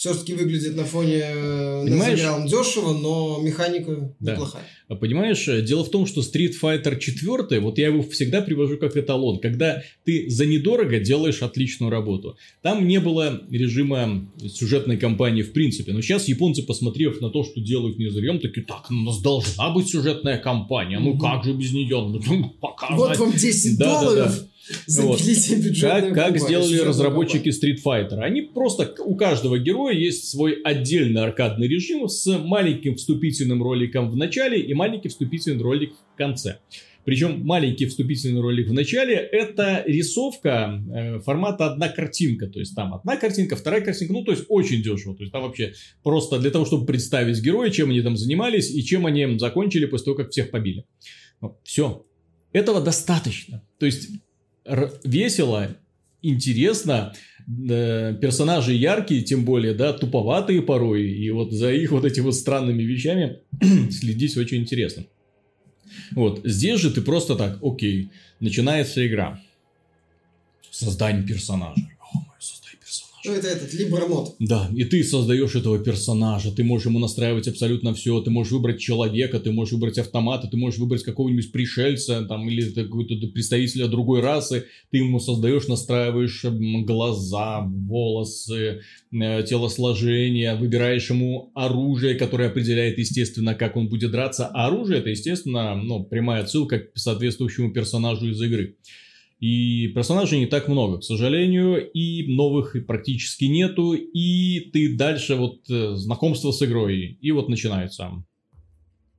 все-таки 0.04 0.34
выглядят 0.34 0.76
на 0.76 0.84
фоне 0.84 1.22
э, 1.24 1.84
Понимаешь? 1.86 2.20
Дешево, 2.52 2.92
но 2.94 3.40
механика 3.42 4.14
Да. 4.20 4.34
неплохая. 4.34 4.64
А 4.90 4.96
Понимаешь, 4.96 5.48
э, 5.48 5.62
дело 5.62 5.86
в 5.86 5.90
том, 5.90 6.06
что 6.06 6.20
Street 6.20 6.52
Fighter 6.62 7.00
4, 7.00 7.62
вот 7.62 7.78
я 7.78 7.88
его 7.88 8.04
всегда 8.04 8.42
привожу 8.42 8.78
как 8.78 8.98
эталон, 8.98 9.40
когда 9.40 9.82
ты 10.04 10.30
за 10.30 10.46
недорого 10.46 11.00
делаешь 11.00 11.42
отличную 11.42 11.90
работу. 11.90 12.36
Там 12.62 12.86
не 12.86 13.00
было 13.00 13.44
режима 13.50 14.30
сюжетной 14.54 14.98
кампании 14.98 15.42
в 15.42 15.54
принципе, 15.54 15.94
но 15.94 16.02
сейчас 16.02 16.28
японцы, 16.28 16.64
посмотрев 16.64 17.22
на 17.22 17.30
то, 17.30 17.46
что 17.46 17.62
делают 17.62 17.98
Незарем, 17.98 18.40
такие, 18.42 18.66
так, 18.66 18.92
у 18.92 18.94
нас 18.94 19.22
должна 19.22 19.70
быть 19.70 19.88
сюжетная 19.88 20.38
кампания, 20.38 21.00
ну 21.00 21.12
Мгм. 21.12 21.20
как 21.20 21.46
же 21.46 21.54
без 21.54 21.72
нее, 21.72 22.02
ну 22.02 22.50
показать. 22.60 22.98
Вот 22.98 23.18
вам 23.20 23.32
10 23.32 23.78
Да, 23.78 23.86
да, 23.86 24.02
долларов 24.02 24.32
за 24.32 24.48
Вот. 24.88 25.22
Как, 25.82 26.14
как 26.14 26.40
сделали 26.40 26.80
разработчики 26.80 27.50
Street 27.50 27.80
Fighter? 27.86 28.20
Они 28.20 28.42
просто, 28.42 28.96
у 29.00 29.16
каждого 29.16 29.60
героя 29.60 29.94
есть 29.94 30.30
свой 30.30 30.62
отдельный 30.64 31.22
аркадный 31.22 31.68
режим 31.68 32.08
с 32.08 32.26
маленьким 32.38 32.96
вступительным 32.96 33.62
роликом 33.62 34.10
в 34.10 34.16
начале 34.16 34.62
и 34.62 34.74
маленький 34.74 35.10
вступительный 35.10 35.62
ролик 35.62 35.94
в 36.14 36.18
конце. 36.18 36.60
Причем 37.06 37.46
маленький 37.46 37.86
вступительный 37.86 38.40
ролик 38.40 38.70
в 38.70 38.74
начале 38.74 39.16
это 39.16 39.84
рисовка 39.86 40.82
э, 40.94 41.20
формата 41.20 41.66
одна 41.66 41.90
картинка. 41.90 42.48
То 42.48 42.60
есть 42.60 42.76
там 42.76 42.94
одна 42.94 43.18
картинка, 43.18 43.58
вторая 43.58 43.82
картинка. 43.82 44.14
Ну, 44.14 44.24
то 44.24 44.32
есть 44.32 44.46
очень 44.48 44.82
дешево. 44.82 45.16
То 45.16 45.24
есть 45.24 45.34
там 45.34 45.44
вообще 45.44 45.74
просто 46.02 46.40
для 46.40 46.50
того, 46.50 46.66
чтобы 46.66 46.86
представить 46.86 47.42
героя, 47.42 47.70
чем 47.72 47.90
они 47.90 48.02
там 48.02 48.16
занимались 48.16 48.74
и 48.74 48.82
чем 48.84 49.06
они 49.06 49.38
закончили 49.38 49.86
после 49.86 50.06
того, 50.06 50.18
как 50.18 50.32
всех 50.32 50.50
побили. 50.50 50.86
все. 51.64 52.06
Этого 52.54 52.82
достаточно. 52.82 53.64
То 53.80 53.86
есть 53.88 54.10
весело, 55.04 55.76
интересно, 56.22 57.14
э, 57.48 58.16
персонажи 58.22 58.74
яркие, 58.74 59.22
тем 59.22 59.46
более, 59.46 59.74
да, 59.74 59.94
туповатые 59.94 60.62
порой, 60.62 61.10
и 61.10 61.30
вот 61.32 61.52
за 61.52 61.72
их 61.72 61.92
вот 61.92 62.06
этими 62.06 62.26
вот 62.26 62.36
странными 62.36 62.84
вещами 62.84 63.40
следить 63.92 64.38
очень 64.38 64.60
интересно. 64.60 65.06
Вот, 66.12 66.42
здесь 66.44 66.80
же 66.80 66.92
ты 66.92 67.02
просто 67.02 67.36
так, 67.36 67.60
окей, 67.62 68.10
начинается 68.40 69.06
игра. 69.06 69.40
Создание 70.72 71.24
персонажа. 71.24 71.82
О, 72.00 72.18
мой, 72.18 72.36
создай 72.40 72.74
персонажа. 72.80 73.13
Ну, 73.26 73.32
это 73.32 73.48
этот, 73.48 73.74
Либромод. 73.74 74.36
Да, 74.40 74.70
и 74.76 74.84
ты 74.84 75.02
создаешь 75.02 75.56
этого 75.56 75.80
персонажа, 75.80 76.52
ты 76.52 76.64
можешь 76.64 76.88
ему 76.88 77.00
настраивать 77.00 77.48
абсолютно 77.48 77.94
все, 77.94 78.20
ты 78.20 78.30
можешь 78.30 78.52
выбрать 78.52 78.82
человека, 78.82 79.40
ты 79.40 79.52
можешь 79.52 79.74
выбрать 79.74 79.98
автомата, 79.98 80.48
ты 80.48 80.58
можешь 80.58 80.80
выбрать 80.80 81.04
какого-нибудь 81.04 81.54
пришельца, 81.54 82.26
там, 82.26 82.50
или 82.50 82.70
какого-то 82.72 83.16
представителя 83.28 83.88
другой 83.88 84.20
расы, 84.20 84.66
ты 84.92 84.98
ему 84.98 85.20
создаешь, 85.20 85.68
настраиваешь 85.68 86.44
глаза, 86.86 87.62
волосы, 87.62 88.82
э, 89.14 89.44
телосложение, 89.44 90.56
выбираешь 90.56 91.10
ему 91.10 91.52
оружие, 91.56 92.16
которое 92.16 92.50
определяет, 92.50 92.98
естественно, 92.98 93.56
как 93.56 93.78
он 93.78 93.88
будет 93.88 94.12
драться, 94.12 94.48
а 94.48 94.68
оружие 94.68 95.00
это, 95.00 95.10
естественно, 95.10 95.76
ну, 95.76 96.04
прямая 96.04 96.44
отсылка 96.44 96.80
к 96.80 96.98
соответствующему 96.98 97.72
персонажу 97.72 98.30
из 98.30 98.42
игры. 98.42 98.76
И 99.44 99.90
персонажей 99.90 100.40
не 100.40 100.46
так 100.46 100.70
много, 100.70 101.00
к 101.00 101.04
сожалению, 101.04 101.92
и 101.92 102.34
новых 102.34 102.78
практически 102.88 103.44
нету, 103.44 103.92
и 103.92 104.72
ты 104.72 104.96
дальше 104.96 105.36
вот 105.36 105.70
э, 105.70 105.96
знакомство 105.96 106.52
с 106.52 106.64
игрой, 106.64 107.18
и 107.20 107.32
вот 107.32 107.50
начинается 107.50 108.24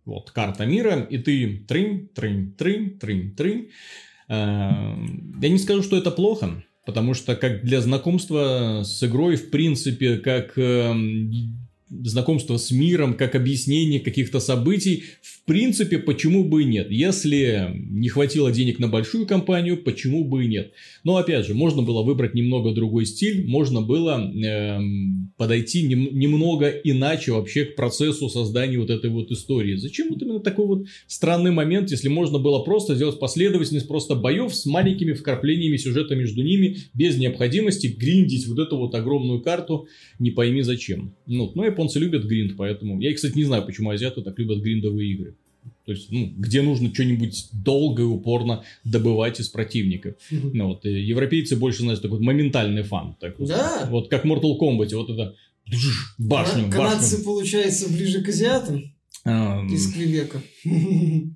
вот 0.06 0.30
карта 0.30 0.64
мира, 0.64 1.00
и 1.02 1.18
ты 1.18 1.66
трын, 1.68 2.08
трын, 2.14 2.52
трын, 2.52 2.98
трын, 2.98 3.34
трын. 3.36 3.68
Э, 4.30 4.96
я 5.42 5.48
не 5.50 5.58
скажу, 5.58 5.82
что 5.82 5.98
это 5.98 6.10
плохо, 6.10 6.64
потому 6.86 7.12
что 7.12 7.36
как 7.36 7.62
для 7.62 7.82
знакомства 7.82 8.80
с 8.82 9.04
игрой, 9.04 9.36
в 9.36 9.50
принципе, 9.50 10.16
как 10.16 10.56
эм, 10.56 11.34
знакомство 11.90 12.56
с 12.56 12.70
миром, 12.70 13.12
как 13.14 13.34
объяснение 13.34 14.00
каких-то 14.00 14.40
событий, 14.40 15.04
в 15.20 15.43
принципе, 15.44 15.98
почему 15.98 16.44
бы 16.44 16.62
и 16.62 16.64
нет. 16.64 16.90
Если 16.90 17.70
не 17.74 18.08
хватило 18.08 18.50
денег 18.50 18.78
на 18.78 18.88
большую 18.88 19.26
компанию, 19.26 19.82
почему 19.82 20.24
бы 20.24 20.44
и 20.44 20.48
нет. 20.48 20.72
Но 21.04 21.16
опять 21.16 21.46
же, 21.46 21.54
можно 21.54 21.82
было 21.82 22.02
выбрать 22.02 22.34
немного 22.34 22.72
другой 22.72 23.06
стиль, 23.06 23.46
можно 23.46 23.82
было 23.82 24.20
э, 24.20 24.80
подойти 25.36 25.82
нем, 25.82 26.08
немного 26.18 26.68
иначе 26.68 27.32
вообще 27.32 27.64
к 27.66 27.76
процессу 27.76 28.28
создания 28.28 28.78
вот 28.78 28.90
этой 28.90 29.10
вот 29.10 29.30
истории. 29.30 29.76
Зачем 29.76 30.08
вот 30.08 30.22
именно 30.22 30.40
такой 30.40 30.66
вот 30.66 30.86
странный 31.06 31.50
момент, 31.50 31.90
если 31.90 32.08
можно 32.08 32.38
было 32.38 32.60
просто 32.60 32.94
сделать 32.94 33.18
последовательность 33.18 33.88
просто 33.88 34.14
боев 34.14 34.54
с 34.54 34.66
маленькими 34.66 35.12
вкраплениями 35.12 35.76
сюжета 35.76 36.14
между 36.14 36.42
ними, 36.42 36.78
без 36.94 37.18
необходимости 37.18 37.88
гриндить 37.88 38.46
вот 38.46 38.58
эту 38.58 38.78
вот 38.78 38.94
огромную 38.94 39.42
карту, 39.42 39.88
не 40.18 40.30
пойми 40.30 40.62
зачем. 40.62 41.14
Ну, 41.26 41.52
но 41.54 41.64
японцы 41.64 41.98
любят 41.98 42.24
гринд, 42.24 42.56
поэтому... 42.56 43.00
Я, 43.00 43.12
кстати, 43.14 43.36
не 43.36 43.44
знаю, 43.44 43.64
почему 43.64 43.90
азиаты 43.90 44.22
так 44.22 44.38
любят 44.38 44.62
гриндовые 44.62 45.12
игры. 45.12 45.33
То 45.84 45.92
есть, 45.92 46.10
ну, 46.10 46.32
где 46.36 46.62
нужно 46.62 46.92
что-нибудь 46.92 47.48
долго 47.52 48.02
и 48.02 48.06
упорно 48.06 48.64
добывать 48.84 49.38
из 49.40 49.48
противников. 49.48 50.14
Ну, 50.30 50.68
вот, 50.68 50.84
европейцы 50.84 51.56
больше, 51.56 51.82
знаете, 51.82 52.02
такой 52.02 52.20
моментальный 52.20 52.82
фан. 52.82 53.16
Так, 53.20 53.36
да. 53.38 53.86
Вот 53.90 54.08
как 54.08 54.24
Mortal 54.24 54.58
Kombat, 54.58 54.94
вот 54.94 55.10
это 55.10 55.34
башню, 56.18 56.70
Канадцы, 56.70 57.16
башню. 57.16 57.24
получается, 57.24 57.92
ближе 57.92 58.22
к 58.22 58.28
азиатам? 58.28 58.94
Um, 59.26 59.68
из 59.68 59.92
Квебека. 59.92 60.42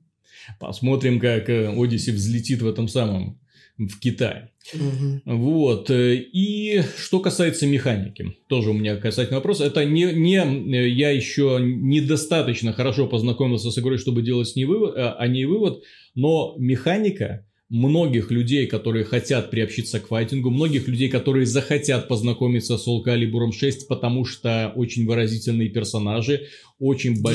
Посмотрим, 0.61 1.21
как 1.21 1.49
э, 1.49 1.69
Одиссе 1.69 2.13
взлетит 2.13 2.63
в 2.63 2.67
этом 2.67 2.89
самом 2.89 3.39
в 3.79 4.01
Китае. 4.01 4.51
Угу. 4.75 5.23
Вот. 5.25 5.91
И 5.91 6.83
что 6.99 7.21
касается 7.21 7.67
механики, 7.67 8.37
тоже 8.49 8.71
у 8.71 8.75
меня 8.75 8.97
касательный 8.97 9.37
вопрос. 9.37 9.61
Это 9.61 9.85
не, 9.85 10.13
не 10.13 10.89
я 10.89 11.11
еще 11.11 11.59
недостаточно 11.61 12.73
хорошо 12.73 13.07
познакомился 13.07 13.71
с 13.71 13.79
игрой, 13.79 13.99
чтобы 13.99 14.23
делать 14.23 14.49
с 14.49 14.57
ней 14.57 14.65
вывод, 14.65 14.95
а, 14.97 15.13
о 15.15 15.29
ней 15.29 15.45
вывод, 15.45 15.85
но 16.15 16.57
механика 16.59 17.47
многих 17.71 18.31
людей, 18.31 18.67
которые 18.67 19.05
хотят 19.05 19.51
приобщиться 19.51 20.01
к 20.01 20.09
файтингу, 20.09 20.51
многих 20.51 20.89
людей, 20.89 21.09
которые 21.11 21.45
захотят 21.45 22.09
познакомиться 22.09 22.79
с 22.79 22.89
Soul 22.89 23.05
Calibur 23.05 23.53
6, 23.53 23.89
потому 23.89 24.25
что 24.25 24.73
очень 24.75 25.07
выразительные 25.07 25.69
персонажи, 25.69 26.47
очень, 26.81 27.21
бо... 27.21 27.33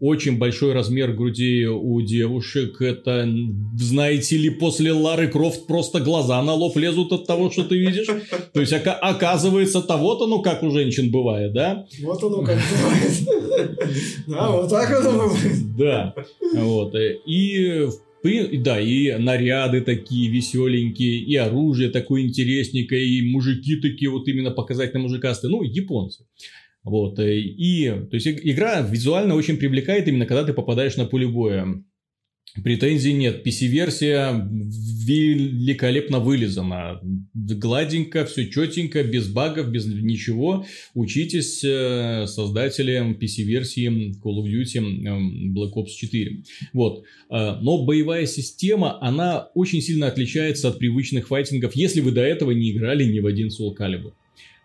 очень 0.00 0.36
большой 0.36 0.72
размер 0.72 1.12
груди 1.12 1.64
у 1.66 2.02
девушек. 2.02 2.82
Это, 2.82 3.26
знаете 3.76 4.36
ли, 4.36 4.50
после 4.50 4.92
Лары 4.92 5.28
Крофт 5.28 5.66
просто 5.66 6.00
глаза 6.00 6.42
на 6.42 6.52
лоб 6.52 6.76
лезут 6.76 7.12
от 7.12 7.26
того, 7.26 7.50
что 7.50 7.64
ты 7.64 7.78
видишь. 7.78 8.08
То 8.52 8.60
есть, 8.60 8.72
оказывается, 8.72 9.80
того-то, 9.80 10.26
ну, 10.26 10.42
как 10.42 10.62
у 10.62 10.70
женщин 10.70 11.10
бывает, 11.10 11.52
да? 11.52 11.86
Вот 12.02 12.22
оно 12.22 12.42
как 12.42 12.58
бывает. 12.58 13.12
Да, 14.26 14.50
вот 14.50 14.70
так 14.70 14.90
оно 14.90 15.28
бывает. 15.28 15.76
Да. 15.76 16.14
Вот. 16.54 16.94
И, 17.26 17.86
в 17.86 18.09
да, 18.22 18.80
и 18.80 19.12
наряды 19.16 19.80
такие 19.80 20.30
веселенькие, 20.30 21.20
и 21.20 21.36
оружие 21.36 21.90
такое 21.90 22.22
интересненькое, 22.22 23.04
и 23.04 23.30
мужики 23.30 23.76
такие 23.76 24.10
вот 24.10 24.28
именно 24.28 24.50
показательно 24.50 25.02
мужикастые, 25.02 25.50
ну, 25.50 25.62
японцы. 25.62 26.26
Вот, 26.82 27.18
э, 27.18 27.38
и, 27.38 27.88
то 27.88 28.14
есть, 28.14 28.26
игра 28.26 28.80
визуально 28.80 29.34
очень 29.34 29.56
привлекает 29.56 30.08
именно, 30.08 30.26
когда 30.26 30.44
ты 30.44 30.52
попадаешь 30.52 30.96
на 30.96 31.04
поле 31.04 31.28
боя. 31.28 31.82
Претензий 32.62 33.12
нет. 33.12 33.46
PC-версия 33.46 34.48
великолепно 35.06 36.18
вылезана. 36.18 37.00
Гладенько, 37.34 38.24
все 38.24 38.50
четенько, 38.50 39.02
без 39.04 39.28
багов, 39.28 39.70
без 39.70 39.86
ничего. 39.86 40.66
Учитесь 40.94 41.62
э, 41.64 42.26
создателям 42.26 43.12
PC-версии 43.12 44.12
Call 44.20 44.42
of 44.42 44.46
Duty 44.46 44.78
э, 44.78 45.52
Black 45.52 45.74
Ops 45.74 45.90
4. 45.96 46.42
Вот. 46.72 47.04
Э, 47.30 47.56
но 47.60 47.84
боевая 47.84 48.26
система, 48.26 48.98
она 49.00 49.48
очень 49.54 49.80
сильно 49.80 50.08
отличается 50.08 50.68
от 50.68 50.78
привычных 50.78 51.28
файтингов, 51.28 51.76
если 51.76 52.00
вы 52.00 52.10
до 52.10 52.22
этого 52.22 52.50
не 52.50 52.72
играли 52.72 53.04
ни 53.04 53.20
в 53.20 53.26
один 53.26 53.48
Soul 53.48 53.76
Calibur. 53.78 54.12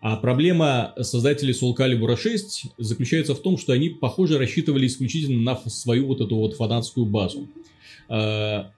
А 0.00 0.16
проблема 0.16 0.92
создателей 1.00 1.52
Soul 1.52 1.74
Calibur 1.76 2.16
6 2.16 2.66
заключается 2.78 3.34
в 3.34 3.40
том, 3.40 3.56
что 3.56 3.72
они, 3.72 3.88
похоже, 3.88 4.38
рассчитывали 4.38 4.86
исключительно 4.86 5.40
на 5.40 5.70
свою 5.70 6.06
вот 6.06 6.20
эту 6.20 6.36
вот 6.36 6.54
фанатскую 6.54 7.06
базу. 7.06 7.48
А, 8.08 8.70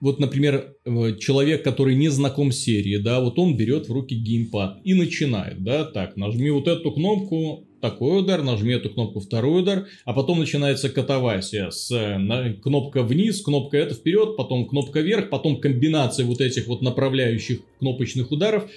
вот, 0.00 0.20
например, 0.20 0.76
человек, 1.18 1.64
который 1.64 1.96
не 1.96 2.08
знаком 2.08 2.52
с 2.52 2.58
серией, 2.58 3.02
да, 3.02 3.20
вот 3.20 3.38
он 3.38 3.56
берет 3.56 3.88
в 3.88 3.92
руки 3.92 4.14
геймпад 4.14 4.78
и 4.84 4.94
начинает, 4.94 5.62
да, 5.64 5.84
так, 5.84 6.16
нажми 6.16 6.50
вот 6.50 6.68
эту 6.68 6.92
кнопку, 6.92 7.64
такой 7.80 8.20
удар, 8.20 8.42
нажми 8.42 8.72
эту 8.72 8.90
кнопку, 8.90 9.20
второй 9.20 9.62
удар, 9.62 9.86
а 10.04 10.12
потом 10.12 10.38
начинается 10.38 10.88
катавасия 10.88 11.70
с 11.70 11.90
на, 11.90 12.52
кнопка 12.54 13.02
вниз, 13.02 13.40
кнопка 13.42 13.76
это 13.76 13.94
вперед, 13.94 14.36
потом 14.36 14.66
кнопка 14.66 15.00
вверх, 15.00 15.30
потом 15.30 15.60
комбинация 15.60 16.26
вот 16.26 16.40
этих 16.40 16.66
вот 16.68 16.82
направляющих 16.82 17.60
кнопочных 17.78 18.30
ударов, 18.30 18.70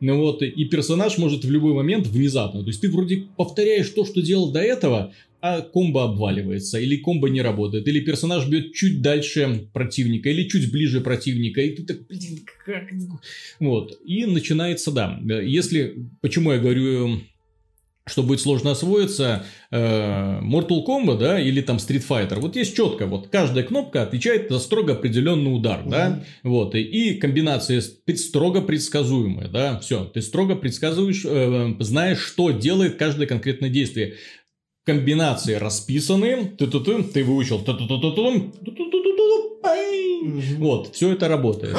ну 0.00 0.18
вот, 0.18 0.42
и 0.42 0.64
персонаж 0.66 1.18
может 1.18 1.44
в 1.44 1.50
любой 1.50 1.74
момент 1.74 2.06
внезапно, 2.06 2.62
то 2.62 2.68
есть 2.68 2.80
ты 2.80 2.90
вроде 2.90 3.24
повторяешь 3.36 3.88
то, 3.90 4.04
что 4.04 4.22
делал 4.22 4.52
до 4.52 4.60
этого, 4.60 5.12
а 5.40 5.60
комбо 5.60 6.04
обваливается, 6.04 6.78
или 6.78 6.96
комбо 6.96 7.28
не 7.28 7.42
работает, 7.42 7.86
или 7.86 8.00
персонаж 8.00 8.48
бьет 8.48 8.74
чуть 8.74 9.02
дальше 9.02 9.68
противника, 9.72 10.30
или 10.30 10.48
чуть 10.48 10.70
ближе 10.72 11.00
противника, 11.00 11.60
и 11.60 11.74
ты 11.74 11.84
так, 11.84 12.06
блин, 12.06 12.40
как... 12.64 12.90
Вот, 13.60 13.98
и 14.04 14.26
начинается, 14.26 14.90
да, 14.90 15.20
если, 15.40 16.06
почему 16.20 16.52
я 16.52 16.58
говорю 16.58 17.20
что 18.08 18.22
будет 18.22 18.40
сложно 18.40 18.72
освоиться, 18.72 19.44
э, 19.70 20.40
Mortal 20.40 20.84
Kombat, 20.86 21.18
да, 21.18 21.40
или 21.40 21.60
там 21.60 21.76
Street 21.76 22.04
Fighter. 22.08 22.40
Вот 22.40 22.56
есть 22.56 22.76
четко, 22.76 23.06
вот 23.06 23.28
каждая 23.28 23.64
кнопка 23.64 24.02
отвечает 24.02 24.50
за 24.50 24.58
строго 24.58 24.94
определенный 24.94 25.54
удар, 25.54 25.80
угу. 25.82 25.90
да, 25.90 26.24
вот, 26.42 26.74
и, 26.74 26.82
и 26.82 27.14
комбинация 27.18 27.80
строго 27.80 28.60
предсказуемая, 28.60 29.48
да, 29.48 29.78
все, 29.80 30.04
ты 30.04 30.22
строго 30.22 30.56
предсказываешь, 30.56 31.22
э, 31.24 31.74
знаешь, 31.80 32.20
что 32.20 32.50
делает 32.50 32.96
каждое 32.96 33.26
конкретное 33.26 33.70
действие. 33.70 34.14
Комбинации 34.84 35.52
расписаны, 35.52 36.56
ты, 36.56 36.66
ты, 36.66 36.80
ты, 36.80 37.02
ты 37.02 37.22
выучил, 37.22 37.62
вот, 40.58 40.94
все 40.94 41.12
это 41.12 41.28
работает. 41.28 41.74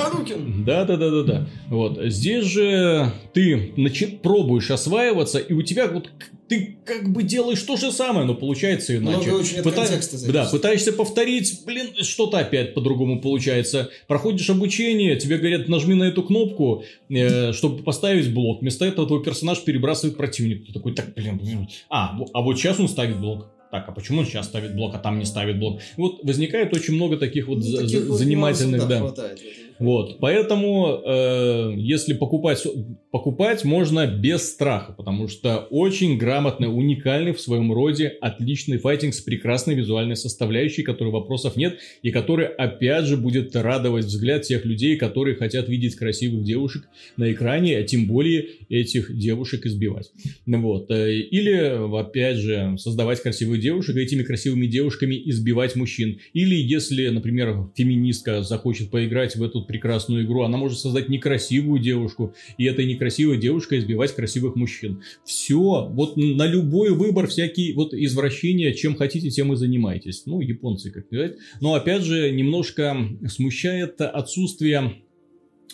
Да, 0.66 0.86
да, 0.86 0.98
да, 0.98 1.10
да, 1.10 1.24
да. 1.24 1.48
Вот. 1.70 2.00
Здесь 2.06 2.46
же 2.46 3.12
ты 3.34 3.74
начи- 3.76 4.18
пробуешь 4.20 4.72
осваиваться, 4.72 5.40
и 5.40 5.54
у 5.54 5.62
тебя 5.62 5.88
вот 5.88 6.10
ты 6.48 6.78
как 6.84 7.12
бы 7.12 7.24
делаешь 7.24 7.62
то 7.62 7.78
же 7.78 7.92
самое, 7.92 8.26
но 8.26 8.34
получается 8.34 8.98
иначе. 8.98 9.30
Много 9.30 9.42
очень 9.42 9.62
Пыта... 9.62 9.88
Да, 10.32 10.46
пытаешься 10.46 10.92
повторить, 10.92 11.62
блин, 11.66 11.90
что-то 12.02 12.40
опять 12.40 12.74
по-другому 12.74 13.22
получается. 13.22 13.90
Проходишь 14.08 14.50
обучение, 14.50 15.16
тебе 15.18 15.38
говорят, 15.38 15.68
нажми 15.70 15.94
на 15.94 16.06
эту 16.06 16.24
кнопку, 16.24 16.84
э, 17.10 17.54
чтобы 17.54 17.84
поставить 17.84 18.34
блок. 18.34 18.62
Вместо 18.62 18.86
этого 18.86 19.08
твой 19.08 19.24
персонаж 19.24 19.64
перебрасывает 19.64 20.18
противника. 20.18 20.66
Ты 20.68 20.74
такой, 20.74 20.96
так, 20.96 21.14
блин, 21.14 21.38
блин. 21.38 21.70
А, 21.90 22.18
а 22.34 22.42
вот 22.42 22.58
сейчас 22.58 22.80
он 22.80 22.90
ставит 22.90 23.20
блок 23.20 23.48
так, 23.72 23.88
а 23.88 23.92
почему 23.92 24.20
он 24.20 24.26
сейчас 24.26 24.48
ставит 24.48 24.76
блок, 24.76 24.96
а 24.96 25.00
там 25.00 25.20
не 25.20 25.26
ставит 25.26 25.60
блок? 25.60 25.82
Вот 25.98 26.24
возникает 26.24 26.74
очень 26.76 26.96
много 26.96 27.18
таких 27.18 27.48
вот, 27.48 27.60
ну, 27.60 27.78
таких 27.78 28.08
вот 28.08 28.18
занимательных, 28.18 28.88
да. 28.88 29.00
Хватает. 29.00 29.40
Вот, 29.80 30.20
поэтому, 30.20 31.02
э, 31.06 31.74
если 31.78 32.14
покупать, 32.14 32.66
покупать 33.12 33.64
можно 33.64 34.06
без 34.06 34.52
страха, 34.52 34.94
потому 34.94 35.30
что 35.30 35.68
очень 35.70 36.18
грамотный, 36.18 36.68
уникальный 36.68 37.32
в 37.32 37.40
своем 37.40 37.72
роде, 37.72 38.08
отличный 38.08 38.78
файтинг 38.78 39.14
с 39.14 39.22
прекрасной 39.22 39.76
визуальной 39.76 40.18
составляющей, 40.18 40.84
которой 40.84 41.14
вопросов 41.14 41.56
нет, 41.56 41.80
и 42.04 42.12
который, 42.12 42.48
опять 42.48 43.06
же, 43.06 43.16
будет 43.16 43.56
радовать 43.56 44.06
взгляд 44.06 44.42
тех 44.42 44.66
людей, 44.66 44.98
которые 44.98 45.38
хотят 45.38 45.70
видеть 45.70 45.96
красивых 45.96 46.44
девушек 46.44 46.90
на 47.16 47.32
экране, 47.32 47.78
а 47.78 47.84
тем 47.84 48.06
более 48.06 48.48
этих 48.68 49.18
девушек 49.18 49.66
избивать. 49.66 50.12
Вот. 50.46 50.92
Э, 50.92 51.14
или, 51.14 51.98
опять 51.98 52.38
же, 52.38 52.76
создавать 52.78 53.22
красивых 53.22 53.62
девушек, 53.62 53.96
и 53.96 54.02
этими 54.02 54.24
красивыми 54.24 54.68
девушками 54.68 55.16
избивать 55.30 55.78
мужчин. 55.78 56.20
Или, 56.34 56.56
если, 56.56 57.08
например, 57.08 57.70
феминистка 57.76 58.44
захочет 58.44 58.92
поиграть 58.92 59.38
в 59.38 59.44
эту 59.44 59.69
прекрасную 59.70 60.26
игру, 60.26 60.42
она 60.42 60.58
может 60.58 60.80
создать 60.80 61.10
некрасивую 61.10 61.80
девушку, 61.80 62.34
и 62.58 62.66
этой 62.66 62.88
некрасивой 62.88 63.38
девушкой 63.38 63.80
избивать 63.80 64.16
красивых 64.16 64.56
мужчин. 64.56 65.04
Все, 65.24 65.88
вот 65.92 66.18
на 66.18 66.48
любой 66.48 66.90
выбор 66.90 67.28
всякие 67.28 67.76
вот 67.76 67.94
извращения, 67.94 68.74
чем 68.74 68.96
хотите, 68.96 69.30
тем 69.30 69.54
и 69.54 69.56
занимайтесь. 69.56 70.24
Ну, 70.26 70.42
японцы, 70.42 70.90
как 70.90 71.06
сказать. 71.06 71.36
Но, 71.62 71.76
опять 71.76 72.02
же, 72.02 72.32
немножко 72.32 72.98
смущает 73.28 74.02
отсутствие 74.02 75.04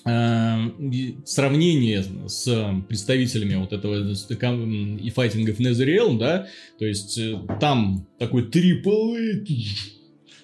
э, 0.06 0.58
сравнение 1.24 2.04
с 2.28 2.84
представителями 2.89 3.56
вот 3.56 3.72
этого 3.72 4.12
и 4.12 5.10
файтингов 5.10 5.58
Netherrealm, 5.62 6.18
да, 6.18 6.48
то 6.78 6.86
есть 6.86 7.18
э, 7.18 7.39
там 7.62 8.06
такой 8.20 8.43
AAA 8.43 9.46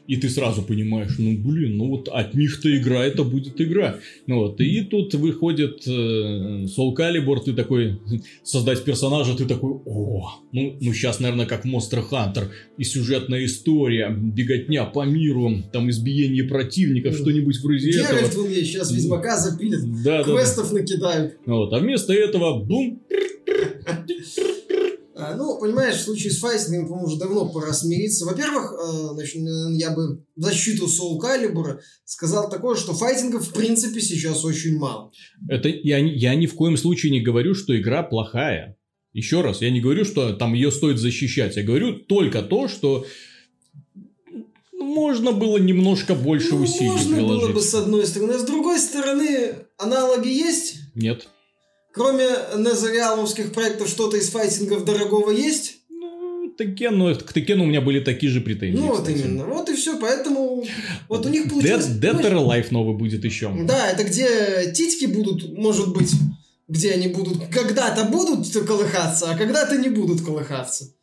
и 0.08 0.18
ты 0.18 0.30
сразу 0.30 0.62
понимаешь, 0.62 1.16
ну 1.18 1.38
блин, 1.38 1.78
ну 1.78 1.88
вот 1.90 2.08
от 2.10 2.34
них-то 2.34 2.76
игра, 2.76 3.06
это 3.06 3.24
будет 3.24 3.62
игра. 3.62 3.98
Ну 4.28 4.40
вот, 4.40 4.60
и 4.60 4.82
тут 4.82 5.14
выходит 5.14 5.88
э, 5.88 6.66
Soul 6.66 6.96
Calibur, 6.98 7.44
ты 7.44 7.54
такой, 7.54 8.00
создать 8.44 8.84
персонажа, 8.84 9.36
ты 9.38 9.46
такой, 9.46 9.74
о, 9.86 10.30
ну, 10.52 10.78
ну 10.80 10.94
сейчас, 10.94 11.20
наверное, 11.20 11.46
как 11.46 11.66
Monster 11.66 12.04
Hunter, 12.10 12.48
и 12.78 12.84
сюжетная 12.84 13.46
история, 13.46 14.10
беготня 14.10 14.86
по 14.86 15.06
миру, 15.06 15.64
там 15.72 15.90
избиение 15.90 16.44
противников, 16.44 17.16
что-нибудь 17.16 17.60
вроде 17.62 17.92
Геральт, 17.92 18.28
этого. 18.28 18.44
вон 18.44 18.52
ей 18.52 18.66
сейчас 18.66 18.92
Ведьмака 18.92 19.38
запилит, 19.38 19.82
Да, 20.04 20.24
да, 20.24 20.24
квестов 20.24 20.72
накидают. 20.74 21.38
Вот, 21.46 21.74
а 21.74 21.80
вместо 21.80 22.14
этого, 22.14 22.60
бум, 22.64 23.02
ну, 25.36 25.60
понимаешь, 25.60 25.96
в 25.96 26.02
случае 26.02 26.32
с 26.32 26.40
файтингом, 26.40 26.88
по-моему, 26.88 27.08
уже 27.08 27.18
давно 27.20 27.50
пора 27.50 27.74
смириться. 27.74 28.26
Во-первых, 28.26 28.74
э, 28.74 29.14
значит, 29.14 29.36
я 29.74 29.92
бы 29.92 30.24
в 30.36 30.42
защиту 30.42 30.86
Soul 30.86 31.20
Calibur 31.20 31.80
сказал 32.06 32.50
такое, 32.50 32.76
что 32.76 32.94
файтингов 32.94 33.48
в 33.48 33.54
принципе 33.54 34.02
сейчас 34.02 34.44
очень 34.46 34.78
мало. 34.78 35.12
Это 35.50 35.70
я, 35.70 35.98
я 35.98 36.36
ни 36.36 36.46
в 36.48 36.56
коем 36.56 36.78
случае 36.78 37.12
не 37.12 37.22
говорю, 37.22 37.54
что 37.56 37.76
игра 37.80 38.04
плохая. 38.04 38.78
Еще 39.14 39.42
раз, 39.42 39.62
я 39.62 39.70
не 39.72 39.82
говорю, 39.82 40.06
что 40.06 40.34
там 40.34 40.54
ее 40.54 40.72
стоит 40.72 40.98
защищать. 40.98 41.58
Я 41.58 41.64
говорю 41.64 41.94
только 42.00 42.42
то, 42.42 42.68
что 42.70 43.06
можно 44.74 45.32
было 45.32 45.58
немножко 45.58 46.16
больше 46.16 46.52
Ну, 46.56 46.64
усилий 46.64 46.90
можно 46.90 47.16
приложить. 47.16 47.44
было 47.48 47.54
бы 47.54 47.62
с 47.62 47.74
одной 47.76 48.06
стороны. 48.06 48.40
С 48.40 48.44
другой 48.44 48.80
стороны, 48.80 49.56
аналоги 49.78 50.30
есть? 50.30 50.78
Нет. 50.96 51.28
Кроме 51.94 52.26
незареаловских 52.58 53.52
проектов, 53.52 53.90
что-то 53.90 54.18
из 54.18 54.30
файтингов 54.30 54.86
дорогого 54.86 55.32
есть? 55.32 55.80
Ну, 55.90 56.54
Текен, 56.58 56.98
ну, 56.98 57.14
к 57.16 57.34
Текену 57.34 57.64
у 57.64 57.68
меня 57.68 57.82
были 57.82 58.00
такие 58.00 58.32
же 58.32 58.40
претензии. 58.42 58.78
ну, 58.78 58.88
вот 58.88 59.02
кстати. 59.02 59.20
именно. 59.20 59.46
Вот 59.46 59.70
и 59.70 59.76
все. 59.76 60.00
Поэтому 60.00 60.66
вот 61.10 61.26
у 61.26 61.30
них 61.30 61.46
Dead, 61.46 61.50
получилось... 61.50 61.88
Dead 61.88 62.22
or 62.22 62.34
Alive 62.34 62.68
новый 62.72 62.96
будет 62.96 63.26
еще. 63.26 63.52
Да, 63.66 63.90
это 63.90 64.04
где 64.06 64.72
титьки 64.74 65.06
будут, 65.06 65.58
может 65.58 65.94
быть, 65.94 66.12
где 66.68 66.94
они 66.94 67.10
будут, 67.10 67.48
когда-то 67.48 68.06
будут 68.06 68.48
колыхаться, 68.66 69.30
а 69.30 69.38
когда-то 69.38 69.78
не 69.78 69.90
будут 69.90 70.22
колыхаться. 70.22 70.94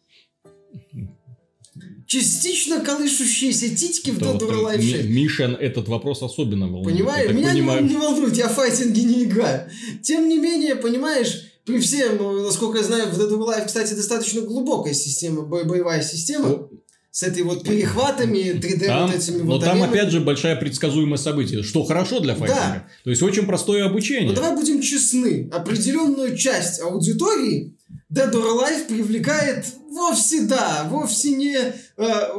Частично 2.09 2.81
колышущиеся 2.81 3.69
титьки 3.77 4.11
в 4.13 4.19
То 4.19 4.25
Dead 4.25 4.33
вот, 4.33 4.43
or 4.43 4.55
Alive 4.65 4.79
Ми- 4.79 4.93
6. 4.93 5.09
Мишин 5.11 5.55
этот 5.61 5.89
вопрос 5.89 6.23
особенно 6.23 6.67
волнует. 6.67 6.97
так 7.27 7.35
меня 7.35 7.53
не, 7.53 7.61
понимаю. 7.61 7.85
не 7.85 7.97
волнует, 7.97 8.35
я 8.35 8.49
в 8.49 8.53
файтинге 8.55 9.03
не 9.03 9.25
играю. 9.25 9.71
Тем 10.03 10.27
не 10.27 10.39
менее, 10.39 10.75
понимаешь, 10.75 11.43
при 11.67 11.79
всем, 11.81 12.17
насколько 12.45 12.79
я 12.79 12.85
знаю, 12.85 13.11
в 13.13 13.21
Dead 13.21 13.31
or 13.31 13.39
Alive, 13.47 13.67
кстати, 13.67 13.93
достаточно 13.93 14.41
глубокая 14.41 14.95
система, 14.95 15.43
бо- 15.43 15.65
боевая 15.65 16.03
система. 16.03 16.71
С 17.19 17.25
этой 17.25 17.43
вот 17.43 17.65
перехватами, 17.65 18.61
3D 18.61 18.87
Там, 18.87 19.11
вот 19.11 19.17
этими 19.17 19.39
но 19.39 19.45
вот 19.55 19.65
там 19.65 19.83
аренами. 19.83 19.91
опять 19.91 20.13
же 20.13 20.21
большая 20.21 20.55
предсказуемость 20.55 21.25
событий, 21.25 21.63
что 21.63 21.83
хорошо 21.83 22.21
для 22.21 22.37
файтинга. 22.37 22.85
То 23.03 23.11
есть 23.11 23.23
очень 23.25 23.45
простое 23.45 23.85
обучение. 23.87 24.29
Но 24.29 24.37
давай 24.37 24.55
будем 24.55 24.81
честны. 24.81 25.51
Определенную 25.53 26.37
часть 26.37 26.81
аудитории 26.81 27.77
Dead 28.15 28.31
or 28.33 28.45
Alive 28.57 28.87
привлекает 28.87 29.67
вовсе, 29.91 30.43
да, 30.43 30.87
вовсе 30.89 31.31
не 31.31 31.57
э, 31.57 31.73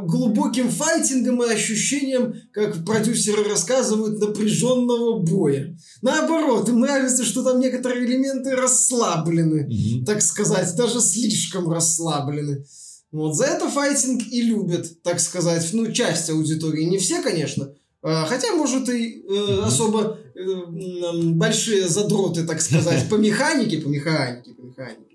глубоким 0.02 0.70
файтингом 0.70 1.44
и 1.44 1.54
ощущением, 1.54 2.36
как 2.54 2.86
продюсеры 2.86 3.44
рассказывают, 3.50 4.18
напряженного 4.22 5.20
боя. 5.20 5.78
Наоборот, 6.02 6.70
им 6.70 6.80
нравится, 6.80 7.26
что 7.26 7.44
там 7.44 7.60
некоторые 7.60 8.06
элементы 8.06 8.56
расслаблены, 8.56 9.68
Мгм. 9.68 10.06
так 10.06 10.22
сказать, 10.22 10.74
даже 10.78 11.02
слишком 11.02 11.70
расслаблены. 11.70 12.64
Вот 13.12 13.36
за 13.36 13.46
это 13.46 13.70
файтинг 13.70 14.22
и 14.30 14.42
любят, 14.42 15.02
так 15.02 15.20
сказать, 15.20 15.68
ну, 15.74 15.92
часть 15.92 16.30
аудитории. 16.30 16.84
Не 16.84 17.00
все, 17.00 17.22
конечно. 17.22 17.74
А, 18.02 18.26
Хотя, 18.26 18.54
может, 18.54 18.88
и 18.90 19.26
э, 19.28 19.62
особо 19.64 20.20
э, 20.36 21.22
большие 21.34 21.88
задроты, 21.88 22.46
так 22.46 22.62
сказать, 22.62 23.08
по 23.10 23.16
механике, 23.16 23.80
по 23.80 23.88
механике, 23.88 24.54
по 24.54 24.62
механике. 24.62 25.10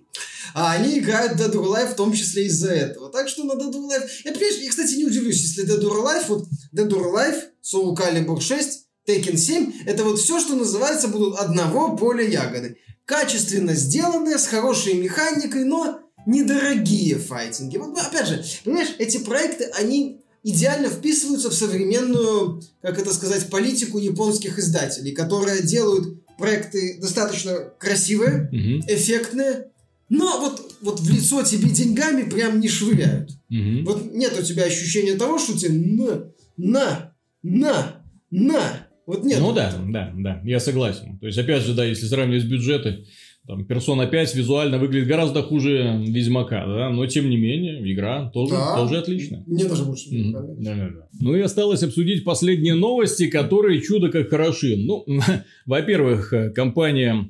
А 0.54 0.72
они 0.72 0.98
играют 0.98 1.40
Dead 1.40 1.52
or 1.52 1.66
Alive 1.66 1.92
в 1.92 1.96
том 1.96 2.12
числе 2.12 2.46
из-за 2.46 2.72
этого. 2.72 3.10
Так 3.10 3.28
что 3.28 3.44
на 3.44 3.52
Dead 3.52 3.72
or 3.72 3.88
Alive... 3.88 4.08
Я, 4.24 4.32
понимаешь, 4.32 4.58
я, 4.60 4.70
кстати, 4.70 4.94
не 4.94 5.04
удивлюсь, 5.04 5.40
если 5.40 5.64
Dead 5.64 5.82
or 5.82 6.02
Alive, 6.02 6.24
вот 6.28 6.46
Dead 6.74 6.88
or 6.88 7.12
Alive, 7.12 7.42
Soul 7.62 7.96
Calibur 7.96 8.40
6, 8.40 8.86
Tekken 9.08 9.36
7, 9.36 9.72
это 9.86 10.04
вот 10.04 10.18
все, 10.18 10.40
что 10.40 10.54
называется, 10.54 11.08
будут 11.08 11.38
одного 11.38 11.96
поля 11.96 12.26
ягоды. 12.26 12.78
Качественно 13.04 13.74
сделанные, 13.74 14.38
с 14.38 14.46
хорошей 14.46 14.94
механикой, 14.94 15.64
но 15.64 16.00
недорогие 16.26 17.18
файтинги. 17.18 17.76
Вот, 17.76 17.96
опять 17.98 18.28
же, 18.28 18.42
понимаешь, 18.64 18.94
эти 18.98 19.18
проекты, 19.18 19.64
они 19.78 20.20
идеально 20.42 20.88
вписываются 20.88 21.50
в 21.50 21.54
современную, 21.54 22.62
как 22.82 22.98
это 22.98 23.12
сказать, 23.14 23.48
политику 23.48 23.98
японских 23.98 24.58
издателей, 24.58 25.12
которые 25.12 25.62
делают 25.62 26.20
проекты 26.36 26.98
достаточно 27.00 27.72
красивые, 27.78 28.48
Мгм. 28.52 28.80
эффектные, 28.88 29.68
но 30.10 30.38
вот, 30.40 30.76
вот 30.82 31.00
в 31.00 31.10
лицо 31.10 31.42
тебе 31.42 31.70
деньгами 31.70 32.28
прям 32.28 32.60
не 32.60 32.68
швыряют. 32.68 33.30
Мгм. 33.48 33.84
Вот 33.84 34.12
нет 34.12 34.38
у 34.38 34.42
тебя 34.42 34.64
ощущения 34.64 35.14
того, 35.14 35.38
что 35.38 35.56
тебе 35.58 35.72
на, 35.72 36.32
на, 36.56 37.14
на, 37.42 38.04
на. 38.30 38.88
Вот 39.06 39.24
нет. 39.24 39.38
Ну 39.40 39.52
да, 39.52 39.74
да, 39.88 40.12
да, 40.16 40.40
я 40.44 40.60
согласен. 40.60 41.18
То 41.18 41.26
есть, 41.26 41.38
опять 41.38 41.62
же, 41.62 41.74
да, 41.74 41.84
если 41.84 42.06
сравнивать 42.06 42.44
бюджеты, 42.44 43.06
там, 43.46 43.66
Persona 43.66 44.08
5 44.10 44.34
визуально 44.36 44.78
выглядит 44.78 45.06
гораздо 45.06 45.42
хуже 45.42 46.02
Ведьмака, 46.06 46.64
да, 46.66 46.88
но 46.90 47.06
тем 47.06 47.28
не 47.28 47.36
менее, 47.36 47.92
игра 47.92 48.30
тоже, 48.30 48.52
Да. 48.52 48.76
тоже 48.76 48.98
отличная. 48.98 49.44
Мне 49.46 49.64
даже 49.66 49.84
больше 49.84 50.08
не 50.10 50.30
нравится. 50.30 50.62
Да-да-да. 50.64 51.08
Ну 51.20 51.34
и 51.36 51.40
осталось 51.40 51.82
обсудить 51.82 52.24
последние 52.24 52.74
новости, 52.74 53.28
которые 53.28 53.82
чудо 53.82 54.08
как 54.10 54.30
хороши. 54.30 54.76
Ну, 54.78 55.04
во-первых, 55.66 56.32
компания, 56.54 57.28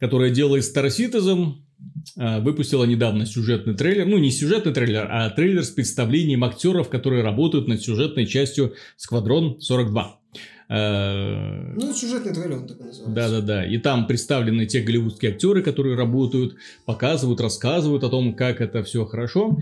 которая 0.00 0.30
делает 0.30 0.64
Star 0.64 0.86
Citizen, 0.88 1.52
э, 2.18 2.40
выпустила 2.40 2.84
недавно 2.84 3.24
сюжетный 3.24 3.74
трейлер. 3.74 4.06
Ну, 4.06 4.18
не 4.18 4.30
сюжетный 4.32 4.72
трейлер, 4.72 5.06
а 5.08 5.30
трейлер 5.30 5.62
с 5.62 5.70
представлением 5.70 6.42
актеров, 6.42 6.88
которые 6.88 7.22
работают 7.22 7.68
над 7.68 7.80
сюжетной 7.80 8.26
частью 8.26 8.74
Сквадрон 8.96 9.60
42. 9.60 10.18
Э, 10.68 11.72
Ну, 11.76 11.92
сюжетный 11.94 12.32
трейлер 12.32 12.58
он 12.58 12.66
так 12.68 12.80
и 12.80 12.84
называется. 12.84 13.14
да-да-да. 13.14 13.66
И 13.66 13.78
там 13.78 14.06
представлены 14.06 14.66
те 14.66 14.80
голливудские 14.80 15.32
актеры, 15.32 15.62
которые 15.62 15.96
работают, 15.96 16.56
показывают, 16.86 17.40
рассказывают 17.40 18.02
о 18.04 18.08
том, 18.08 18.34
как 18.34 18.60
это 18.60 18.82
все 18.82 19.04
хорошо. 19.04 19.58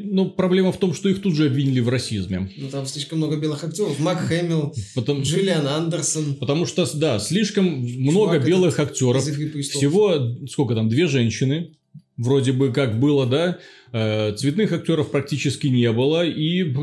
Но 0.00 0.26
проблема 0.26 0.70
в 0.70 0.76
том, 0.78 0.94
что 0.94 1.08
их 1.08 1.20
тут 1.20 1.34
же 1.34 1.46
обвинили 1.46 1.80
в 1.80 1.88
расизме. 1.88 2.48
Ну, 2.56 2.68
там 2.68 2.86
слишком 2.86 3.18
много 3.18 3.36
белых 3.36 3.64
актеров. 3.64 3.98
Мак 3.98 4.18
Хэмилл, 4.20 4.72
Потому, 4.94 5.22
Джиллиан 5.22 5.66
Андерсон. 5.66 6.36
потому 6.36 6.66
что, 6.66 6.86
да, 6.96 7.18
слишком 7.18 7.64
много 7.80 8.34
этот 8.34 8.46
белых 8.46 8.78
актеров. 8.78 9.24
Всего, 9.24 10.46
сколько 10.46 10.76
там, 10.76 10.88
две 10.88 11.08
женщины. 11.08 11.72
Вроде 12.16 12.52
бы 12.52 12.72
как 12.72 12.98
было, 13.00 13.26
да. 13.26 13.58
Э, 13.92 14.32
цветных 14.36 14.72
актеров 14.72 15.10
практически 15.10 15.66
не 15.66 15.90
было. 15.92 16.24
И... 16.24 16.74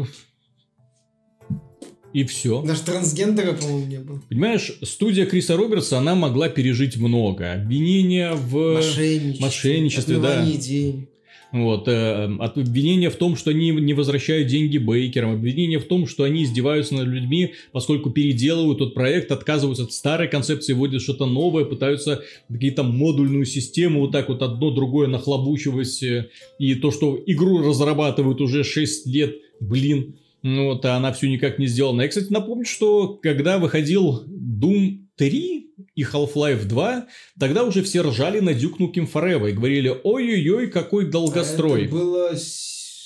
И 2.16 2.24
все. 2.24 2.62
Даже 2.62 2.80
трансгендера, 2.84 3.52
по-моему, 3.52 3.88
не 3.88 4.00
было. 4.00 4.22
Понимаешь, 4.30 4.72
студия 4.84 5.26
Криса 5.26 5.58
Робертса, 5.58 5.98
она 5.98 6.16
могла 6.16 6.48
пережить 6.48 6.96
много. 6.96 7.56
Обвинения 7.56 8.32
в... 8.32 8.76
Мошенничество. 8.76 9.46
мошенничестве, 9.46 10.18
да. 10.20 10.46
денег. 10.46 11.10
Вот, 11.52 11.90
э, 11.90 12.34
от 12.40 12.58
обвинения 12.58 13.10
в 13.10 13.18
том, 13.18 13.36
что 13.36 13.52
они 13.52 13.72
не 13.72 13.94
возвращают 13.94 14.48
деньги 14.48 14.78
Бейкерам, 14.78 15.34
обвинения 15.34 15.78
в 15.78 15.84
том, 15.84 16.08
что 16.08 16.24
они 16.24 16.46
издеваются 16.46 16.96
над 16.96 17.08
людьми, 17.08 17.54
поскольку 17.74 18.12
переделывают 18.12 18.78
тот 18.78 18.94
проект, 18.94 19.34
отказываются 19.34 19.84
от 19.84 19.92
старой 19.92 20.30
концепции, 20.30 20.72
вводят 20.72 21.02
что-то 21.02 21.26
новое, 21.26 21.66
пытаются 21.66 22.24
какие-то 22.50 22.84
модульную 22.84 23.44
систему 23.44 24.00
вот 24.00 24.14
так 24.14 24.30
вот 24.30 24.42
одно 24.42 24.72
другое 24.72 25.10
нахлобучивать, 25.10 26.02
э, 26.02 26.30
и 26.60 26.76
то, 26.76 26.92
что 26.92 27.22
игру 27.26 27.58
разрабатывают 27.58 28.40
уже 28.40 28.64
6 28.64 29.06
лет, 29.08 29.36
блин, 29.60 30.16
ну 30.48 30.66
вот, 30.66 30.86
а 30.86 30.96
она 30.96 31.12
все 31.12 31.28
никак 31.28 31.58
не 31.58 31.66
сделана. 31.68 32.04
Я, 32.04 32.08
кстати, 32.08 32.32
напомню, 32.32 32.66
что 32.66 33.16
когда 33.16 33.58
выходил 33.58 34.26
Doom 34.28 35.00
3 35.16 35.68
и 35.96 36.04
Half-Life 36.04 36.66
2, 36.66 37.08
тогда 37.40 37.64
уже 37.64 37.82
все 37.82 38.02
ржали 38.02 38.40
на 38.42 38.52
Duke 38.52 38.78
Nukem 38.80 39.12
Forever 39.12 39.50
и 39.50 39.54
говорили, 39.54 39.90
ой-ой-ой, 40.04 40.68
какой 40.70 41.10
долгострой. 41.10 41.82
А 41.82 41.86
Это 41.86 41.92
было 41.96 42.30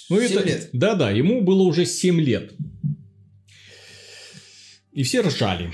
Ну, 0.09 0.19
7 0.19 0.37
это- 0.37 0.47
лет. 0.47 0.69
Да-да, 0.73 1.11
ему 1.11 1.41
было 1.41 1.61
уже 1.61 1.85
7 1.85 2.19
лет. 2.19 2.51
И 4.91 5.03
все 5.03 5.21
ржали. 5.21 5.71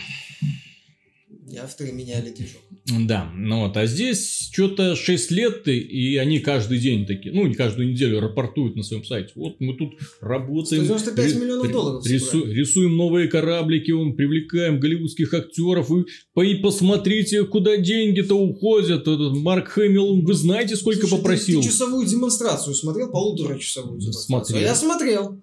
И 1.48 1.58
авторы 1.58 1.92
меняли 1.92 2.32
движок. 2.32 2.62
Да, 3.08 3.32
ну 3.36 3.68
вот, 3.68 3.78
а 3.78 3.86
здесь 3.86 4.50
что-то 4.52 4.96
6 4.96 5.30
лет, 5.30 5.68
и 5.68 6.18
они 6.18 6.40
каждый 6.40 6.80
день 6.80 7.06
такие, 7.06 7.36
ну, 7.36 7.46
не 7.46 7.54
каждую 7.54 7.90
неделю 7.90 8.20
рапортуют 8.20 8.76
на 8.76 8.82
своем 8.82 9.06
сайте. 9.06 9.32
Вот 9.36 9.58
мы 9.60 9.76
тут 9.76 9.94
работаем. 10.22 10.84
195 10.86 11.34
ри- 11.34 11.40
миллионов 11.40 11.72
долларов 11.72 12.08
рису- 12.08 12.46
рисуем 12.52 12.98
новые 12.98 13.28
кораблики, 13.28 13.92
он, 13.92 14.16
привлекаем 14.16 14.80
голливудских 14.80 15.32
актеров. 15.36 15.90
Вы 15.90 16.06
по- 16.34 16.42
и 16.44 16.56
посмотрите, 16.56 17.44
куда 17.44 17.78
деньги-то 17.78 18.34
уходят. 18.34 19.02
Этот 19.02 19.38
Марк 19.38 19.68
Хэмилл, 19.68 20.22
вы 20.24 20.34
знаете, 20.34 20.76
сколько 20.76 21.02
Слушай, 21.06 21.18
попросил? 21.18 21.62
Ты, 21.62 21.68
ты 21.68 21.72
часовую 21.72 22.08
демонстрацию 22.08 22.74
смотрел? 22.74 23.12
Полуторачасовую 23.12 24.00
демонстрацию. 24.00 24.26
Смотрел. 24.46 24.58
А 24.58 24.62
я 24.62 24.74
смотрел. 24.76 25.42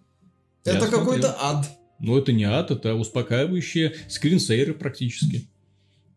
Я 0.65 0.73
это 0.79 0.89
какой-то 0.89 1.37
ад. 1.41 1.67
Но 2.01 2.19
это 2.19 2.33
не 2.33 2.43
ад, 2.43 2.73
это 2.73 2.97
успокаивающие 2.97 3.95
скринсейеры 4.09 4.75
практически. 4.75 5.49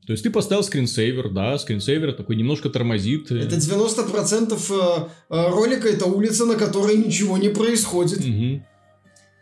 То 0.06 0.12
есть 0.12 0.24
ты 0.24 0.30
поставил 0.30 0.64
скринсейвер, 0.64 1.30
да, 1.30 1.58
скринсейвер 1.58 2.14
такой 2.14 2.36
немножко 2.36 2.70
тормозит. 2.70 3.32
э, 3.32 3.40
Это 3.40 3.56
90% 3.56 4.54
э, 4.54 5.08
э, 5.30 5.50
ролика 5.50 5.88
это 5.88 6.06
улица, 6.06 6.46
на 6.46 6.56
которой 6.56 6.96
ничего 6.98 7.38
не 7.38 7.50
происходит. 7.50 8.26
Мгм. 8.26 8.66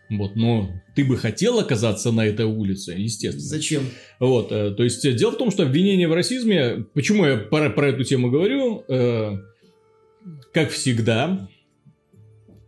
Вот, 0.09 0.35
но 0.35 0.69
ты 0.95 1.03
бы 1.03 1.17
хотел 1.17 1.59
оказаться 1.59 2.11
на 2.11 2.25
этой 2.25 2.45
улице, 2.45 2.91
естественно. 2.91 3.45
Зачем? 3.45 3.83
Вот, 4.19 4.49
то 4.49 4.83
есть 4.83 5.15
дело 5.15 5.31
в 5.31 5.37
том, 5.37 5.49
что 5.49 5.63
обвинение 5.63 6.07
в 6.07 6.13
расизме, 6.13 6.85
почему 6.93 7.25
я 7.25 7.37
про, 7.37 7.69
про 7.69 7.89
эту 7.89 8.03
тему 8.03 8.29
говорю, 8.29 8.83
э, 8.87 9.37
как 10.53 10.69
всегда, 10.69 11.49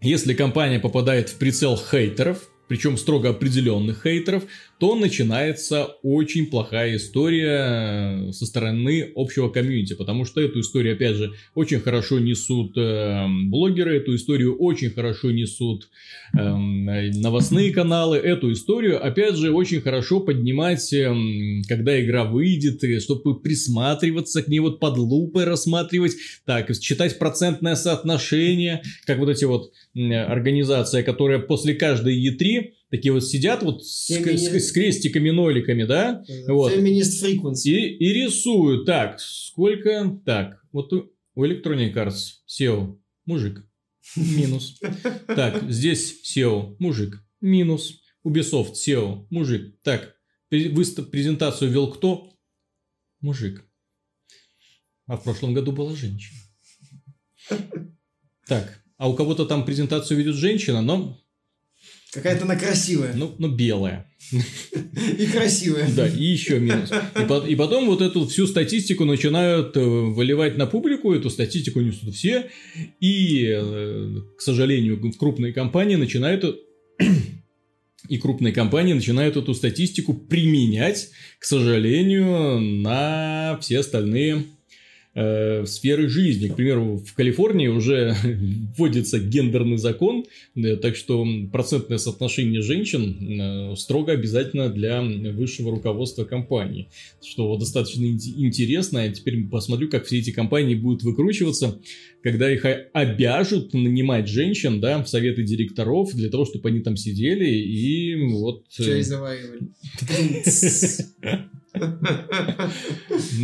если 0.01 0.33
компания 0.33 0.79
попадает 0.79 1.29
в 1.29 1.37
прицел 1.37 1.77
хейтеров, 1.77 2.49
причем 2.67 2.97
строго 2.97 3.29
определенных 3.29 4.03
хейтеров, 4.03 4.43
то 4.77 4.95
начинается 4.95 5.85
очень 6.03 6.47
плохая 6.47 6.97
история 6.97 8.27
э, 8.27 8.31
со 8.33 8.45
стороны 8.45 9.11
общего 9.15 9.49
комьюнити, 9.49 9.93
потому 9.93 10.25
что 10.25 10.41
эту 10.41 10.59
историю, 10.59 10.95
опять 10.95 11.15
же, 11.15 11.33
очень 11.53 11.79
хорошо 11.79 12.19
несут 12.19 12.77
э, 12.77 13.25
блогеры, 13.45 13.97
эту 13.97 14.15
историю 14.15 14.57
очень 14.57 14.89
хорошо 14.89 15.31
несут 15.31 15.87
э, 16.33 16.39
новостные 16.39 17.71
каналы, 17.71 18.17
эту 18.17 18.51
историю, 18.51 19.05
опять 19.05 19.37
же, 19.37 19.53
очень 19.53 19.79
хорошо 19.79 20.19
поднимать, 20.19 20.91
эм, 20.91 21.61
когда 21.69 22.01
игра 22.03 22.25
выйдет, 22.25 22.83
и 22.83 22.99
чтобы 22.99 23.39
присматриваться 23.39 24.43
к 24.43 24.49
ней, 24.49 24.59
вот 24.59 24.81
под 24.81 24.97
лупой 24.97 25.45
рассматривать, 25.45 26.15
так, 26.45 26.77
читать 26.79 27.17
процентное 27.17 27.75
соотношение, 27.75 28.83
как 29.05 29.19
вот 29.19 29.29
эти 29.29 29.45
вот 29.45 29.71
м, 29.95 30.11
организации, 30.11 31.01
которые 31.01 31.39
после 31.39 31.75
каждой 31.75 32.21
E3 32.27 32.71
такие 32.95 33.11
вот 33.13 33.25
сидят 33.27 33.63
вот 33.63 33.85
с, 33.85 34.09
Фемини- 34.09 34.37
с- 34.37 34.67
с 34.69 34.71
крестиками, 34.71 35.29
ноликами, 35.31 35.83
да, 35.83 36.23
Вот. 36.47 36.71
Феминист 36.73 37.23
frequency. 37.23 37.71
и, 37.71 37.97
и 37.97 38.13
рисуют. 38.13 38.85
Так, 38.85 39.19
сколько? 39.19 40.19
Так, 40.25 40.61
вот 40.71 40.91
у, 40.93 41.11
у 41.35 41.45
Electronic 41.45 41.93
Arts 41.93 42.41
SEO 42.47 42.97
мужик. 43.25 43.65
Минус. 44.15 44.79
Так, 45.27 45.63
здесь 45.69 46.21
SEO 46.23 46.75
мужик. 46.79 47.21
Минус. 47.41 48.01
Ubisoft 48.25 48.73
SEO 48.73 49.25
мужик. 49.29 49.79
Так, 49.83 50.15
выстав- 50.51 51.09
презентацию 51.09 51.71
вел 51.71 51.91
кто? 51.91 52.31
Мужик. 53.21 53.63
А 55.07 55.17
в 55.17 55.23
прошлом 55.23 55.53
году 55.53 55.71
была 55.71 55.95
женщина. 55.95 56.39
Так, 58.47 58.81
а 58.97 59.09
у 59.09 59.15
кого-то 59.15 59.45
там 59.45 59.65
презентацию 59.65 60.17
ведет 60.17 60.35
женщина, 60.35 60.81
но, 60.81 61.19
Какая-то 62.15 62.45
она 62.45 62.55
красивая. 62.55 63.13
ну, 63.13 63.35
но 63.37 63.49
белая. 63.49 64.09
И 64.31 65.25
красивая. 65.27 65.87
Да, 65.95 66.07
и 66.07 66.23
еще 66.23 66.59
минус. 66.59 66.89
И, 66.91 67.25
по- 67.25 67.45
и 67.45 67.55
потом 67.55 67.85
вот 67.85 68.01
эту 68.01 68.25
всю 68.27 68.47
статистику 68.47 69.05
начинают 69.05 69.77
э, 69.77 69.81
выливать 69.81 70.57
на 70.57 70.65
публику, 70.65 71.13
эту 71.13 71.29
статистику 71.29 71.81
несут 71.81 72.15
все, 72.15 72.49
и, 72.99 73.45
э, 73.55 74.15
к 74.37 74.41
сожалению, 74.41 74.99
крупные 75.19 75.53
компании 75.53 75.95
начинают 75.95 76.43
и 78.09 78.17
крупные 78.17 78.53
компании 78.53 78.93
начинают 78.93 79.37
эту 79.37 79.53
статистику 79.53 80.13
применять, 80.13 81.09
к 81.39 81.45
сожалению, 81.45 82.59
на 82.59 83.59
все 83.61 83.79
остальные 83.79 84.45
э, 85.15 85.65
сферы 85.65 86.07
жизни. 86.09 86.49
К 86.49 86.55
примеру, 86.55 86.97
в 86.97 87.13
Калифорнии 87.13 87.67
уже 87.67 88.15
вводится 88.77 89.19
гендерный 89.19 89.77
закон, 89.77 90.25
э, 90.55 90.75
так 90.75 90.95
что 90.95 91.25
процентное 91.51 91.97
соотношение 91.97 92.61
женщин 92.61 93.39
э, 93.39 93.75
строго 93.75 94.11
обязательно 94.11 94.69
для 94.69 95.01
высшего 95.01 95.71
руководства 95.71 96.25
компании. 96.25 96.89
Что 97.23 97.55
достаточно 97.57 98.03
ин- 98.03 98.19
интересно. 98.19 98.99
Я 98.99 99.11
теперь 99.11 99.47
посмотрю, 99.47 99.89
как 99.89 100.05
все 100.05 100.19
эти 100.19 100.31
компании 100.31 100.75
будут 100.75 101.03
выкручиваться, 101.03 101.79
когда 102.21 102.51
их 102.51 102.65
обяжут 102.93 103.73
нанимать 103.73 104.27
женщин 104.27 104.81
да, 104.81 105.01
в 105.01 105.07
советы 105.07 105.43
директоров 105.43 106.13
для 106.13 106.29
того, 106.29 106.45
чтобы 106.45 106.69
они 106.69 106.81
там 106.81 106.97
сидели 106.97 107.49
и 107.49 108.15
вот... 108.31 108.65
э, 108.79 108.83
Чай 108.83 109.01
заваривали. 109.01 109.69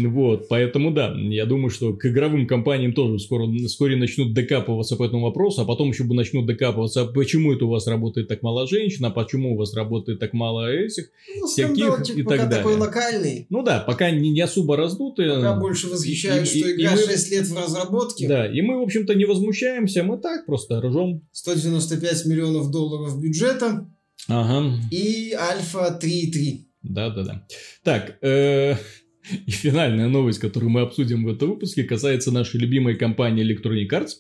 Вот, 0.06 0.48
поэтому 0.50 0.92
да, 0.92 1.14
я 1.18 1.46
думаю, 1.46 1.70
что 1.70 1.94
к 1.94 2.06
игровым 2.06 2.48
компаниям 2.48 2.94
тоже 2.94 3.20
скоро, 3.20 3.48
вскоре 3.68 3.96
начнут 3.96 4.34
докапываться 4.34 4.96
по 4.96 5.04
этому 5.06 5.24
вопросу, 5.24 5.62
а 5.62 5.66
потом 5.66 5.90
еще 5.90 6.04
бы 6.04 6.14
начнут 6.16 6.46
докапываться, 6.46 7.02
а 7.02 7.06
почему 7.06 7.54
это 7.54 7.66
у 7.66 7.70
вас 7.70 7.88
работает 7.88 8.28
так 8.28 8.42
мало 8.42 8.68
женщин, 8.68 9.06
а 9.06 9.10
почему 9.10 9.54
у 9.54 9.58
вас 9.58 9.74
работает 9.74 10.20
так 10.20 10.34
мало 10.34 10.72
этих. 10.72 11.10
Ну, 11.40 11.48
Всяких 11.48 12.18
и 12.18 12.24
так 12.24 12.50
такой 12.50 12.74
далее. 12.74 12.78
локальный. 12.78 13.48
Ну 13.50 13.64
да, 13.64 13.80
пока 13.80 14.12
не, 14.12 14.30
не 14.30 14.42
особо 14.42 14.78
раздутые. 14.78 15.36
Пока 15.36 15.56
больше 15.60 15.88
восхищаюсь, 15.88 16.50
что 16.50 16.72
игра 16.72 16.92
мы- 16.92 16.98
6 16.98 17.32
лет 17.32 17.48
в 17.48 17.58
разработке. 17.58 18.28
Да, 18.28 18.48
и 18.52 18.62
мы, 18.62 18.80
в 18.80 18.84
общем-то, 18.84 19.16
не 19.16 19.26
возмущаемся, 19.26 20.04
мы 20.04 20.18
так 20.18 20.46
просто 20.46 20.82
ржем. 20.82 21.22
195 21.32 22.26
миллионов 22.26 22.72
долларов 22.72 23.20
бюджета 23.22 23.88
Ага, 24.28 24.78
и 24.92 25.34
Альфа 25.34 25.98
3.3. 26.02 26.66
да-да-да. 26.84 27.46
Так, 27.84 28.18
э, 28.22 28.76
и 29.46 29.52
финальная 29.52 30.08
новость, 30.08 30.40
которую 30.40 30.70
мы 30.70 30.82
обсудим 30.82 31.24
в 31.24 31.30
этом 31.30 31.50
выпуске, 31.50 31.84
касается 31.84 32.32
нашей 32.32 32.60
любимой 32.60 32.96
компании 32.96 33.46
Electronic 33.46 33.90
Arts, 33.90 34.12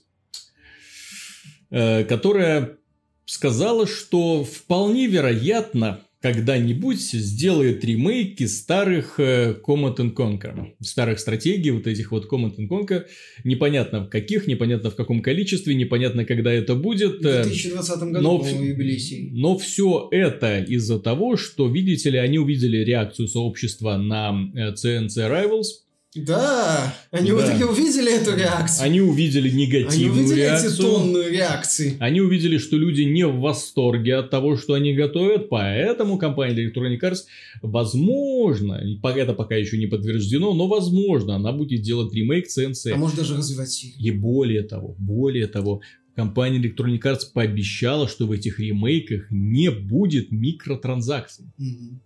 э, 1.69 2.03
которая 2.05 2.77
сказала, 3.25 3.87
что 3.87 4.43
вполне 4.43 5.07
вероятно 5.07 6.01
когда-нибудь 6.21 7.01
сделает 7.01 7.83
ремейки 7.83 8.45
старых 8.45 9.19
э, 9.19 9.55
Command 9.65 9.95
and 9.97 10.13
Conquer, 10.13 10.73
старых 10.79 11.19
стратегий, 11.19 11.71
вот 11.71 11.87
этих 11.87 12.11
вот 12.11 12.31
Command 12.31 12.57
and 12.57 12.67
Conquer, 12.67 13.05
непонятно 13.43 14.05
в 14.05 14.09
каких, 14.09 14.45
непонятно 14.45 14.91
в 14.91 14.95
каком 14.95 15.21
количестве, 15.21 15.73
непонятно 15.73 16.23
когда 16.23 16.53
это 16.53 16.75
будет. 16.75 17.21
В 17.21 17.25
э, 17.25 17.43
2020 17.43 17.99
году, 18.03 18.21
но 18.21 18.37
вс- 18.37 18.63
юбилей. 18.63 19.29
Но 19.31 19.57
все 19.57 20.07
это 20.11 20.59
из-за 20.59 20.99
того, 20.99 21.37
что, 21.37 21.67
видите 21.67 22.11
ли, 22.11 22.19
они 22.19 22.37
увидели 22.37 22.77
реакцию 22.77 23.27
сообщества 23.27 23.97
на 23.97 24.51
э, 24.53 24.73
CNC 24.73 25.07
Rivals, 25.15 25.65
Да, 26.13 26.93
они 27.11 27.31
вот 27.31 27.45
Да. 27.45 27.51
таки 27.53 27.63
увидели 27.63 28.11
эту 28.13 28.35
реакцию. 28.35 28.83
они 28.85 28.99
увидели 28.99 29.47
Они 29.49 29.65
негативную 29.65 30.11
увидели 30.11 30.41
эти 30.41 30.41
реакцию. 30.41 30.75
тонны 30.77 31.17
реакций. 31.29 31.95
Они 32.01 32.19
увидели, 32.19 32.57
что 32.57 32.75
люди 32.77 33.03
не 33.03 33.25
в 33.25 33.39
восторге 33.39 34.15
от 34.17 34.29
того, 34.29 34.57
что 34.57 34.73
они 34.73 34.93
готовят, 34.93 35.47
поэтому 35.47 36.17
компания 36.17 36.69
Electronic 36.69 36.99
Arts, 36.99 37.19
возможно, 37.61 38.81
это 39.15 39.33
пока 39.33 39.55
еще 39.55 39.77
не 39.77 39.87
подтверждено, 39.87 40.53
но 40.53 40.67
возможно, 40.67 41.35
она 41.35 41.53
будет 41.53 41.81
делать 41.81 42.13
ремейк 42.13 42.47
CNC. 42.47 42.91
А 42.91 42.97
может 42.97 43.15
даже 43.17 43.37
развивать 43.37 43.69
серию. 43.69 43.95
И 43.99 44.11
более 44.11 44.63
того, 44.63 44.95
более 44.99 45.47
того, 45.47 45.81
компания 46.15 46.59
Electronic 46.59 47.01
Arts 47.03 47.21
пообещала, 47.33 48.09
что 48.09 48.27
в 48.27 48.33
этих 48.33 48.59
ремейках 48.59 49.27
не 49.29 49.71
будет 49.71 50.31
микротранзакций. 50.31 51.45
Мгм. 51.57 52.01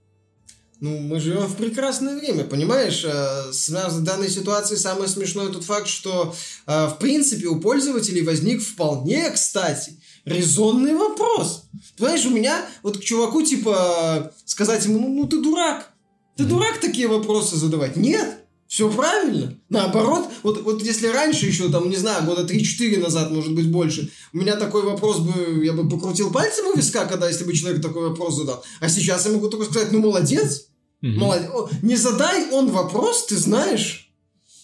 Ну, 0.82 1.00
мы 1.00 1.20
живем 1.20 1.46
в 1.48 1.56
прекрасное 1.56 2.18
время, 2.18 2.44
понимаешь? 2.44 3.04
Э, 3.06 3.52
Связано 3.54 4.02
в 4.02 4.04
данной 4.04 4.30
ситуации 4.30 4.76
самое 4.76 5.08
смешное 5.08 5.48
тот 5.48 5.64
факт, 5.64 5.88
что, 5.88 6.36
э, 6.68 6.88
в 6.88 6.98
принципе, 7.00 7.48
у 7.48 7.60
пользователей 7.60 8.24
возник 8.24 8.62
вполне, 8.62 9.30
кстати, 9.32 10.00
резонный 10.26 10.94
вопрос. 10.94 11.64
Понимаешь, 11.98 12.26
у 12.26 12.30
меня 12.30 12.66
вот 12.84 12.98
к 12.98 13.02
чуваку, 13.02 13.42
типа, 13.42 14.34
сказать 14.44 14.86
ему, 14.86 15.00
ну, 15.00 15.08
ну 15.08 15.28
ты 15.28 15.42
дурак. 15.42 15.92
Ты 16.36 16.44
дурак 16.44 16.82
такие 16.82 17.08
вопросы 17.08 17.56
задавать. 17.56 17.96
Нет, 17.96 18.45
все 18.68 18.90
правильно. 18.92 19.54
Наоборот, 19.70 20.28
вот, 20.44 20.62
вот 20.64 20.82
если 20.84 21.08
раньше 21.08 21.46
еще, 21.46 21.70
там, 21.70 21.90
не 21.90 21.98
знаю, 21.98 22.26
года 22.26 22.52
3-4 22.52 23.00
назад, 23.00 23.32
может 23.32 23.54
быть, 23.54 23.70
больше, 23.72 24.12
у 24.34 24.38
меня 24.38 24.56
такой 24.56 24.84
вопрос 24.84 25.20
бы, 25.20 25.64
я 25.64 25.74
бы 25.74 25.88
покрутил 25.88 26.32
пальцем 26.32 26.68
у 26.68 26.76
виска, 26.76 27.06
когда, 27.06 27.28
если 27.28 27.44
бы 27.44 27.54
человек 27.54 27.82
такой 27.82 28.10
вопрос 28.10 28.36
задал. 28.38 28.64
А 28.80 28.90
сейчас 28.90 29.26
я 29.26 29.32
могу 29.34 29.50
только 29.50 29.66
сказать, 29.66 29.92
ну, 29.92 30.00
молодец, 30.00 30.68
Мгм. 31.02 31.20
молодец. 31.20 31.50
Не 31.84 31.96
задай 31.96 32.50
он 32.52 32.70
вопрос, 32.72 33.28
ты 33.28 33.38
знаешь, 33.38 34.12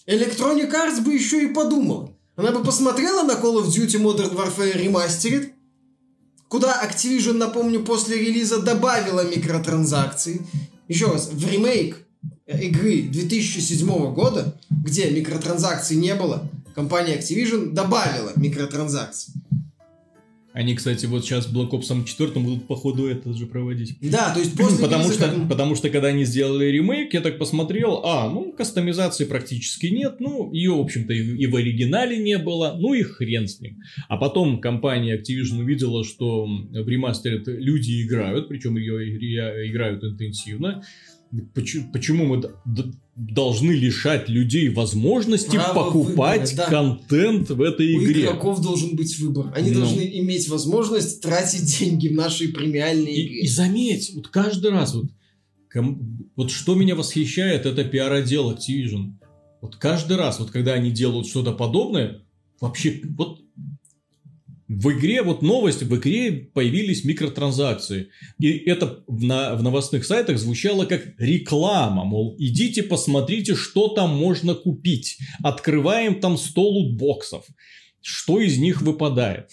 Electronic 0.06 0.72
Arts 0.72 1.00
бы 1.02 1.14
еще 1.14 1.44
и 1.44 1.52
подумала. 1.52 2.12
Она 2.34 2.50
бы 2.50 2.64
посмотрела 2.64 3.22
на 3.22 3.32
Call 3.32 3.62
of 3.62 3.66
Duty 3.68 4.02
Modern 4.02 4.34
Warfare 4.34 4.76
Remastered, 4.84 5.50
куда 6.48 6.82
Activision, 6.82 7.34
напомню, 7.34 7.84
после 7.84 8.18
релиза 8.18 8.58
добавила 8.60 9.24
микротранзакции. 9.24 10.44
Еще 10.88 11.06
раз, 11.06 11.28
в 11.28 11.48
ремейк 11.48 12.01
игры 12.60 13.02
2007 13.02 13.86
года, 14.14 14.54
где 14.70 15.10
микротранзакций 15.10 15.96
не 15.96 16.14
было, 16.14 16.48
компания 16.74 17.18
Activision 17.18 17.72
добавила 17.72 18.32
микротранзакции. 18.36 19.32
Они, 20.54 20.74
кстати, 20.74 21.06
вот 21.06 21.24
сейчас 21.24 21.50
Black 21.50 21.70
Ops 21.70 22.04
4 22.04 22.32
будут 22.32 22.66
походу 22.66 23.06
это 23.06 23.32
же 23.32 23.46
проводить. 23.46 23.96
Да, 24.02 24.34
то 24.34 24.40
есть 24.40 24.54
после 24.54 24.84
потому 24.84 25.04
что, 25.10 25.24
как- 25.30 25.48
потому 25.48 25.74
что 25.76 25.88
когда 25.88 26.08
они 26.08 26.26
сделали 26.26 26.66
ремейк, 26.66 27.14
я 27.14 27.22
так 27.22 27.38
посмотрел, 27.38 28.02
а, 28.04 28.28
ну, 28.28 28.52
кастомизации 28.52 29.24
практически 29.24 29.86
нет, 29.86 30.16
ну, 30.20 30.52
ее, 30.52 30.72
в 30.72 30.80
общем-то, 30.80 31.14
и, 31.14 31.20
и 31.38 31.46
в 31.46 31.56
оригинале 31.56 32.18
не 32.18 32.36
было, 32.36 32.76
ну 32.78 32.92
и 32.92 33.02
хрен 33.02 33.48
с 33.48 33.60
ним. 33.60 33.78
А 34.10 34.18
потом 34.18 34.60
компания 34.60 35.16
Activision 35.18 35.60
увидела, 35.60 36.04
что 36.04 36.44
в 36.44 36.86
ремастере 36.86 37.42
люди 37.46 38.02
играют, 38.02 38.48
причем 38.48 38.76
ее 38.76 39.08
игре- 39.16 39.70
играют 39.70 40.04
интенсивно. 40.04 40.82
Почему, 41.54 41.90
почему 41.92 42.24
мы 42.26 42.42
должны 43.16 43.72
лишать 43.72 44.28
людей 44.28 44.68
возможности 44.68 45.56
Права 45.56 45.84
покупать 45.84 46.50
выбора, 46.50 46.56
да. 46.56 46.66
контент 46.70 47.48
в 47.50 47.62
этой 47.62 47.94
У 47.94 48.04
игре? 48.04 48.22
игроков 48.24 48.60
должен 48.60 48.94
быть 48.96 49.18
выбор. 49.18 49.50
Они 49.54 49.70
Ну. 49.70 49.80
должны 49.80 50.02
иметь 50.20 50.48
возможность 50.48 51.22
тратить 51.22 51.78
деньги 51.78 52.08
в 52.08 52.12
нашей 52.12 52.48
премиальной 52.48 53.12
И, 53.14 53.26
игре. 53.26 53.40
и 53.40 53.48
заметь, 53.48 54.12
вот 54.14 54.28
каждый 54.28 54.70
раз, 54.72 54.94
вот, 54.94 55.06
ком- 55.72 56.30
вот 56.36 56.50
что 56.50 56.74
меня 56.74 56.94
восхищает, 56.96 57.64
это 57.64 57.82
пиар-отдел 57.84 58.52
Activision. 58.52 59.12
Вот 59.62 59.76
каждый 59.76 60.16
раз, 60.18 60.38
вот 60.38 60.50
когда 60.50 60.74
они 60.74 60.90
делают 60.90 61.26
что-то 61.26 61.52
подобное, 61.52 62.22
вообще, 62.60 63.00
вот 63.16 63.41
в 64.80 64.90
игре, 64.92 65.22
вот 65.22 65.42
новость, 65.42 65.82
в 65.82 65.96
игре 65.96 66.32
появились 66.32 67.04
микротранзакции. 67.04 68.08
И 68.38 68.50
это 68.50 69.04
в, 69.06 69.22
на, 69.22 69.54
в 69.54 69.62
новостных 69.62 70.04
сайтах 70.04 70.38
звучало 70.38 70.86
как 70.86 71.02
реклама, 71.18 72.04
мол, 72.04 72.36
идите 72.38 72.82
посмотрите, 72.82 73.54
что 73.54 73.88
там 73.88 74.16
можно 74.16 74.54
купить. 74.54 75.18
Открываем 75.42 76.20
там 76.20 76.38
100 76.38 76.62
лутбоксов. 76.62 77.44
Что 78.00 78.40
из 78.40 78.58
них 78.58 78.82
выпадает? 78.82 79.50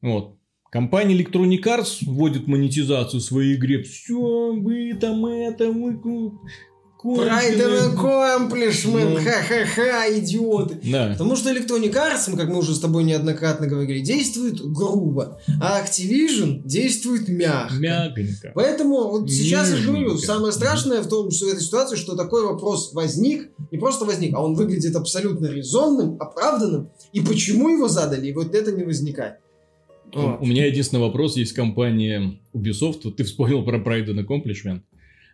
Вот. 0.00 0.38
Компания 0.70 1.16
Electronic 1.16 1.62
Arts 1.62 1.98
вводит 2.02 2.46
монетизацию 2.46 3.20
в 3.20 3.24
своей 3.24 3.54
игре. 3.54 3.82
Все, 3.82 4.52
вы 4.52 4.94
там 4.94 5.26
это, 5.26 5.70
вы... 5.70 6.32
ку- 6.96 7.16
Pride 7.20 7.58
конченые». 7.58 7.78
and 7.78 7.94
accomplishment, 7.94 9.08
Ну. 9.10 9.16
ха-ха-ха, 9.16 10.18
идиоты. 10.18 10.78
Да. 10.84 11.08
Потому 11.12 11.36
что 11.36 11.50
Electronic 11.52 11.92
Arts, 11.92 12.36
как 12.36 12.48
мы 12.48 12.58
уже 12.58 12.74
с 12.74 12.80
тобой 12.80 13.04
неоднократно 13.04 13.66
говорили, 13.66 14.00
действует 14.00 14.60
грубо, 14.60 15.40
а 15.60 15.82
Activision 15.82 16.62
действует 16.64 17.28
мягко. 17.28 17.74
Мягонько. 17.74 18.52
Поэтому 18.54 19.08
вот 19.10 19.30
сейчас 19.30 19.70
я 19.70 19.84
говорю, 19.86 20.16
самое 20.18 20.52
страшное 20.52 21.02
в 21.02 21.08
том, 21.08 21.30
что 21.30 21.46
в 21.46 21.48
этой 21.50 21.62
ситуации, 21.62 21.96
что 21.96 22.16
такой 22.16 22.44
вопрос 22.44 22.92
возник, 22.92 23.50
не 23.70 23.78
просто 23.78 24.04
возник, 24.04 24.34
а 24.34 24.42
он 24.42 24.54
выглядит 24.54 24.96
абсолютно 24.96 25.46
резонным, 25.46 26.16
оправданным, 26.20 26.90
и 27.12 27.20
почему 27.20 27.68
его 27.68 27.88
задали, 27.88 28.28
и 28.28 28.32
вот 28.32 28.54
это 28.54 28.72
не 28.72 28.84
возникает. 28.84 29.36
Вот. 30.14 30.38
У 30.40 30.46
меня 30.46 30.66
единственный 30.66 31.00
вопрос 31.00 31.36
есть 31.36 31.52
компания 31.52 32.38
Ubisoft. 32.54 33.00
Вот 33.04 33.16
ты 33.16 33.24
вспомнил 33.24 33.64
про 33.64 33.78
Pride 33.78 34.06
and 34.06 34.24
Accomplishment. 34.26 34.80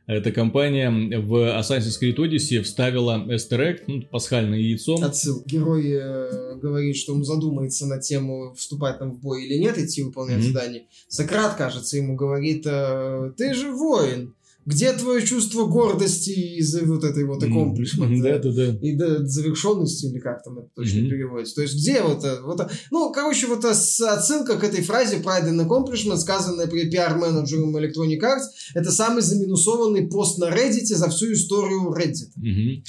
Эта 0.06 0.32
компания 0.32 0.90
в 0.90 1.34
Assassin's 1.58 1.94
Creed 2.02 2.16
Odyssey 2.16 2.60
вставила 2.62 3.24
Easter 3.28 3.58
egg, 3.60 3.82
ну, 3.86 4.02
пасхальное 4.02 4.58
яйцо. 4.58 4.96
Отсыл. 4.96 5.42
Герой 5.46 5.90
э, 5.92 6.56
говорит, 6.60 6.96
что 6.96 7.14
он 7.14 7.24
задумается 7.24 7.86
на 7.86 8.00
тему, 8.00 8.52
вступать 8.56 8.98
там 8.98 9.12
в 9.12 9.20
бой 9.20 9.44
или 9.44 9.58
нет, 9.58 9.78
идти 9.78 10.02
выполнять 10.02 10.38
Мгм. 10.40 10.52
задание. 10.52 10.86
Сократ, 11.08 11.54
кажется, 11.56 11.96
ему 11.96 12.16
говорит, 12.16 12.62
э, 12.66 13.32
ты 13.36 13.54
же 13.54 13.70
воин, 13.70 14.34
где 14.64 14.92
твое 14.92 15.24
чувство 15.26 15.66
гордости 15.66 16.30
из-за 16.58 16.84
вот 16.84 17.04
этой 17.04 17.24
вот 17.24 17.42
accomplishment? 17.42 18.20
Да, 18.22 18.38
да, 18.38 18.52
да. 18.52 18.78
и 18.80 18.94
до 18.96 19.26
завершенности, 19.26 20.06
или 20.06 20.18
как 20.18 20.42
там 20.44 20.58
это 20.58 20.68
точно 20.74 21.00
Мгм. 21.00 21.10
переводится. 21.10 21.54
То 21.56 21.62
есть, 21.62 21.74
где 21.74 22.00
вот 22.02 22.18
это, 22.24 22.42
вот 22.42 22.60
это- 22.60 22.70
ну, 22.90 23.12
короче, 23.12 23.46
вот 23.46 23.64
с- 23.64 24.00
отсылка 24.00 24.58
к 24.58 24.64
этой 24.64 24.82
фразе 24.82 25.16
Pride 25.16 25.50
and 25.50 25.66
Accomplishment, 25.66 26.18
сказанная 26.18 26.66
при 26.66 26.90
пиар-менеджером 26.90 27.76
Electronic 27.76 28.20
Arts, 28.20 28.46
это 28.74 28.90
самый 28.92 29.22
заминусованный 29.22 30.06
пост 30.08 30.38
на 30.38 30.46
Reddit 30.50 30.84
за 30.86 31.08
всю 31.10 31.32
историю 31.32 31.92
Reddit. 31.92 32.30
Мгм. 32.36 32.84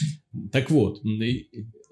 Так 0.51 0.69
вот, 0.71 1.01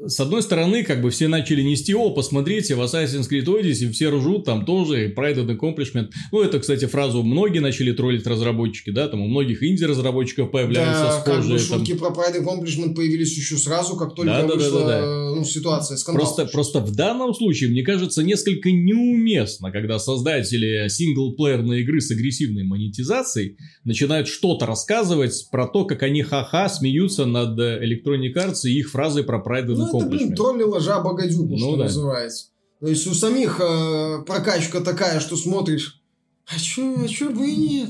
с 0.06 0.20
одной 0.20 0.42
стороны, 0.42 0.84
как 0.84 1.02
бы 1.02 1.10
все 1.10 1.28
начали 1.28 1.62
нести, 1.62 1.94
о, 1.94 2.10
посмотрите, 2.12 2.76
в 2.76 2.82
Assassin's 2.82 3.30
Creed 3.30 3.46
Odyssey 3.46 3.92
все 3.92 4.10
ржут, 4.10 4.46
там 4.46 4.66
тоже, 4.66 5.06
и 5.06 5.14
Pride 5.14 5.46
and 5.46 5.58
Accomplishment. 5.58 6.10
Ну, 6.32 6.42
это, 6.42 6.60
кстати, 6.60 6.86
фразу 6.86 7.24
многие 7.24 7.60
начали 7.60 7.92
троллить 7.92 8.26
разработчики, 8.26 8.90
да, 8.90 9.08
там 9.08 9.22
у 9.22 9.28
многих 9.28 9.64
инди-разработчиков 9.64 10.52
появляются 10.52 11.04
Да, 11.04 11.22
как 11.24 11.38
бы 11.38 11.42
схожие. 11.44 11.70
там. 11.70 11.80
шутки 11.80 11.94
про 11.94 12.08
Pride 12.10 12.42
and 12.42 12.46
Accomplishment 12.46 12.96
появились 12.96 13.38
еще 13.38 13.58
сразу, 13.58 13.96
как 13.96 14.16
только 14.16 14.32
Да, 14.32 14.42
да, 14.42 14.48
да, 14.48 14.56
вышла 14.56 14.80
да, 14.82 14.88
да. 14.88 15.00
э, 15.00 15.36
ну, 15.36 15.44
ситуация, 15.46 15.98
скандал. 15.98 16.26
Просто, 16.26 16.46
просто 16.46 16.80
в 16.80 16.96
данном 16.96 17.34
случае, 17.34 17.70
мне 17.70 17.84
кажется, 17.84 18.24
несколько 18.24 18.72
неуместно, 18.72 19.72
когда 19.72 20.00
создатели 20.00 20.88
синглплеерной 20.88 21.82
игры 21.82 22.02
с 22.02 22.12
агрессивной 22.12 22.64
монетизацией 22.64 23.58
начинают 23.84 24.28
что-то 24.28 24.66
рассказывать 24.66 25.48
про 25.52 25.68
то, 25.68 25.86
как 25.86 26.04
они 26.04 26.24
ха-ха 26.24 26.70
смеются 26.70 27.26
над 27.26 27.60
Electronic 27.60 28.34
Arts 28.36 28.62
и 28.66 28.80
их 28.80 28.90
фразой 28.92 29.24
про 29.24 29.38
Pride 29.38 29.68
and 29.68 29.76
Ну, 29.76 29.91
это, 29.94 30.06
блин, 30.06 30.36
троллила 30.36 30.80
жаба 30.80 31.14
гадюку, 31.14 31.50
Ну 31.52 31.58
что 31.58 31.76
да. 31.78 31.84
называется. 31.86 32.48
То 32.80 32.88
есть 32.88 33.06
у 33.08 33.14
самих 33.14 33.60
э, 33.60 34.24
прокачка 34.26 34.80
такая, 34.82 35.20
что 35.20 35.38
смотришь, 35.38 36.02
а 36.48 36.60
чё, 36.60 36.96
а 37.04 37.08
чё 37.08 37.30
бы 37.30 37.48
и 37.48 37.56
нет? 37.56 37.90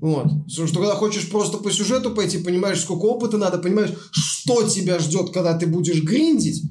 Вот. 0.00 0.26
Что, 0.48 0.66
что 0.66 0.80
когда 0.80 0.94
хочешь 0.94 1.30
просто 1.30 1.58
по 1.58 1.70
сюжету 1.70 2.10
пойти, 2.10 2.38
понимаешь, 2.38 2.80
сколько 2.80 3.04
опыта 3.04 3.38
надо, 3.38 3.58
понимаешь, 3.58 3.92
что 4.10 4.64
тебя 4.68 4.98
ждет, 4.98 5.30
когда 5.32 5.56
ты 5.56 5.66
будешь 5.66 6.02
гриндить. 6.02 6.62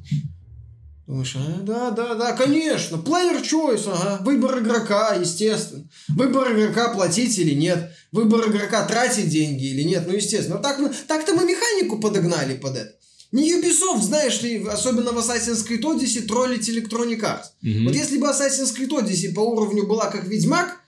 Думаешь, 1.08 1.36
а, 1.36 1.62
да, 1.62 1.92
да, 1.92 2.16
да, 2.16 2.34
конечно, 2.34 2.96
player 2.96 3.42
choice, 3.44 3.88
ага, 3.88 4.24
выбор 4.24 4.60
игрока, 4.60 5.14
естественно. 5.14 5.88
Выбор 6.10 6.52
игрока 6.52 6.94
платить 6.94 7.38
или 7.38 7.54
нет, 7.54 7.92
выбор 8.12 8.50
игрока 8.50 8.86
тратить 8.88 9.30
деньги 9.30 9.66
или 9.66 9.84
нет, 9.84 10.06
ну, 10.08 10.14
естественно. 10.14 10.58
Так, 10.58 10.80
так-то 11.08 11.34
мы 11.36 11.46
механику 11.46 12.00
подогнали 12.00 12.56
под 12.56 12.76
это. 12.78 12.92
Не 13.32 13.54
Ubisoft, 13.54 14.02
знаешь 14.02 14.42
ли, 14.42 14.64
особенно 14.66 15.12
в 15.12 15.18
Assassin's 15.18 15.68
Creed 15.68 15.82
Odyssey, 15.82 16.22
троллить 16.22 16.70
Electronic 16.70 17.20
Arts. 17.22 17.46
Мгм. 17.62 17.86
Вот 17.86 17.96
если 17.96 18.18
бы 18.18 18.28
Assassin's 18.28 18.76
Creed 18.76 18.90
Odyssey 18.90 19.34
по 19.34 19.42
уровню 19.42 19.86
была 19.86 20.10
как 20.10 20.28
Ведьмак, 20.28 20.82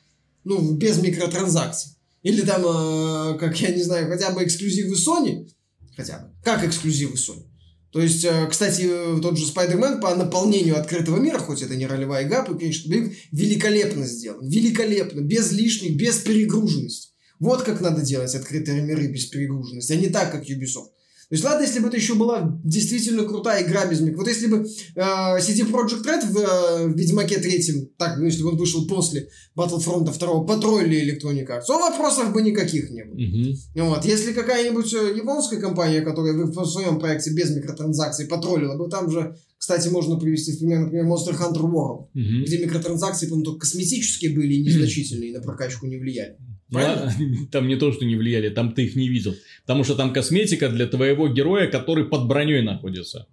ну, 0.43 0.73
без 0.73 0.97
микротранзакций, 0.99 1.91
или 2.23 2.41
там, 2.41 2.63
э, 2.65 3.37
как 3.39 3.59
я 3.59 3.69
не 3.69 3.83
знаю, 3.83 4.09
хотя 4.09 4.31
бы 4.31 4.43
эксклюзивы 4.43 4.95
Sony, 4.95 5.49
хотя 5.95 6.19
бы, 6.19 6.29
как 6.43 6.63
эксклюзивы 6.63 7.15
Sony. 7.15 7.43
То 7.91 8.01
есть, 8.01 8.23
э, 8.23 8.47
кстати, 8.49 8.83
э, 8.87 9.19
тот 9.21 9.37
же 9.37 9.45
Spider-Man 9.45 10.01
по 10.01 10.13
наполнению 10.15 10.79
открытого 10.79 11.17
мира, 11.17 11.39
хоть 11.39 11.61
это 11.61 11.75
не 11.75 11.87
ролевая 11.87 12.27
игра, 12.27 12.43
конечно, 12.43 12.89
блин, 12.89 13.15
великолепно 13.31 14.05
сделан. 14.05 14.47
Великолепно, 14.47 15.21
без 15.21 15.51
лишних, 15.51 15.95
без 15.95 16.17
перегруженности. 16.17 17.09
Вот 17.39 17.63
как 17.63 17.81
надо 17.81 18.01
делать 18.01 18.33
открытые 18.35 18.81
миры 18.81 19.07
без 19.07 19.25
перегруженности, 19.25 19.93
а 19.93 19.95
не 19.95 20.09
так, 20.09 20.31
как 20.31 20.43
Ubisoft. 20.49 20.89
То 21.29 21.33
есть, 21.33 21.43
ладно, 21.43 21.63
если 21.65 21.79
бы 21.81 21.89
это 21.89 21.97
еще 21.97 22.15
была 22.15 22.57
действительно 22.63 23.23
крутая 23.23 23.67
игра 23.67 23.85
без 23.85 23.99
мик. 23.99 24.15
Вот 24.15 24.29
если 24.29 24.47
бы 24.47 24.65
э, 24.95 24.99
CD 25.39 25.69
Projekt 25.69 26.05
Red 26.05 26.25
в 26.25 26.37
э, 26.37 26.93
Ведьмаке 26.93 27.39
третьем, 27.39 27.89
так, 27.97 28.17
ну, 28.17 28.25
если 28.25 28.43
бы 28.43 28.49
он 28.51 28.57
вышел 28.57 28.87
после 28.87 29.27
Battlefront 29.53 30.05
2, 30.05 30.43
потроллили 30.45 31.03
Electronic 31.03 31.45
Arts, 31.47 31.65
то 31.67 31.77
вопросов 31.77 32.31
бы 32.31 32.41
никаких 32.41 32.89
не 32.91 33.03
было. 33.03 33.15
Мгм. 33.15 33.55
Вот. 33.89 34.05
Если 34.05 34.31
какая-нибудь 34.31 34.93
э, 34.93 35.17
японская 35.17 35.59
компания, 35.59 35.99
которая 35.99 36.33
в, 36.33 36.65
своем 36.65 36.97
проекте 36.97 37.33
без 37.33 37.53
микротранзакций 37.53 38.27
потроллила 38.27 38.77
бы, 38.77 38.89
там 38.89 39.11
же, 39.11 39.35
кстати, 39.57 39.89
можно 39.89 40.15
привести 40.15 40.53
в 40.53 40.59
пример, 40.59 40.79
например, 40.79 41.07
Monster 41.07 41.37
Hunter 41.37 41.69
World, 41.69 42.07
Мгм. 42.13 42.45
где 42.45 42.59
микротранзакции, 42.59 43.25
по-моему, 43.27 43.43
только 43.43 43.59
косметические 43.65 44.31
были 44.33 44.53
и 44.53 44.63
незначительные, 44.63 45.31
и 45.31 45.33
на 45.33 45.41
прокачку 45.41 45.87
не 45.87 45.97
влияли. 45.97 46.37
Ну, 46.69 46.79
а, 46.79 47.09
Там 47.51 47.67
не 47.67 47.75
то, 47.77 47.91
что 47.91 48.05
не 48.05 48.15
влияли, 48.15 48.49
там 48.49 48.73
ты 48.73 48.85
их 48.85 48.95
не 48.95 49.07
видел. 49.09 49.35
Потому 49.67 49.83
что 49.83 49.95
там 49.95 50.13
косметика 50.13 50.69
для 50.69 50.87
твоего 50.87 51.27
героя, 51.27 51.67
который 51.67 52.05
под 52.05 52.25
броней 52.25 52.61
находится. 52.61 53.27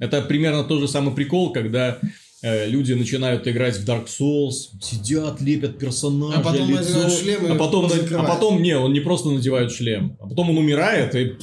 Это 0.00 0.22
примерно 0.22 0.62
тот 0.62 0.80
же 0.80 0.86
самый 0.86 1.12
прикол, 1.16 1.52
когда 1.52 1.98
э, 2.42 2.68
люди 2.68 2.92
начинают 2.92 3.48
играть 3.48 3.76
в 3.76 3.84
Dark 3.84 4.06
Souls, 4.06 4.70
сидят, 4.80 5.40
лепят 5.40 5.76
персонажа, 5.76 6.38
А 6.38 6.42
потом 6.42 6.68
лицо, 6.70 6.80
надевают 6.80 7.12
шлем 7.12 7.46
и 7.46 7.50
а 7.50 7.54
потом, 7.56 7.90
а 8.16 8.22
потом, 8.22 8.62
не, 8.62 8.78
он 8.78 8.92
не 8.92 9.00
просто 9.00 9.30
надевает 9.30 9.72
шлем, 9.72 10.16
а 10.20 10.28
потом 10.28 10.50
он 10.50 10.58
умирает 10.58 11.12
и... 11.16 11.34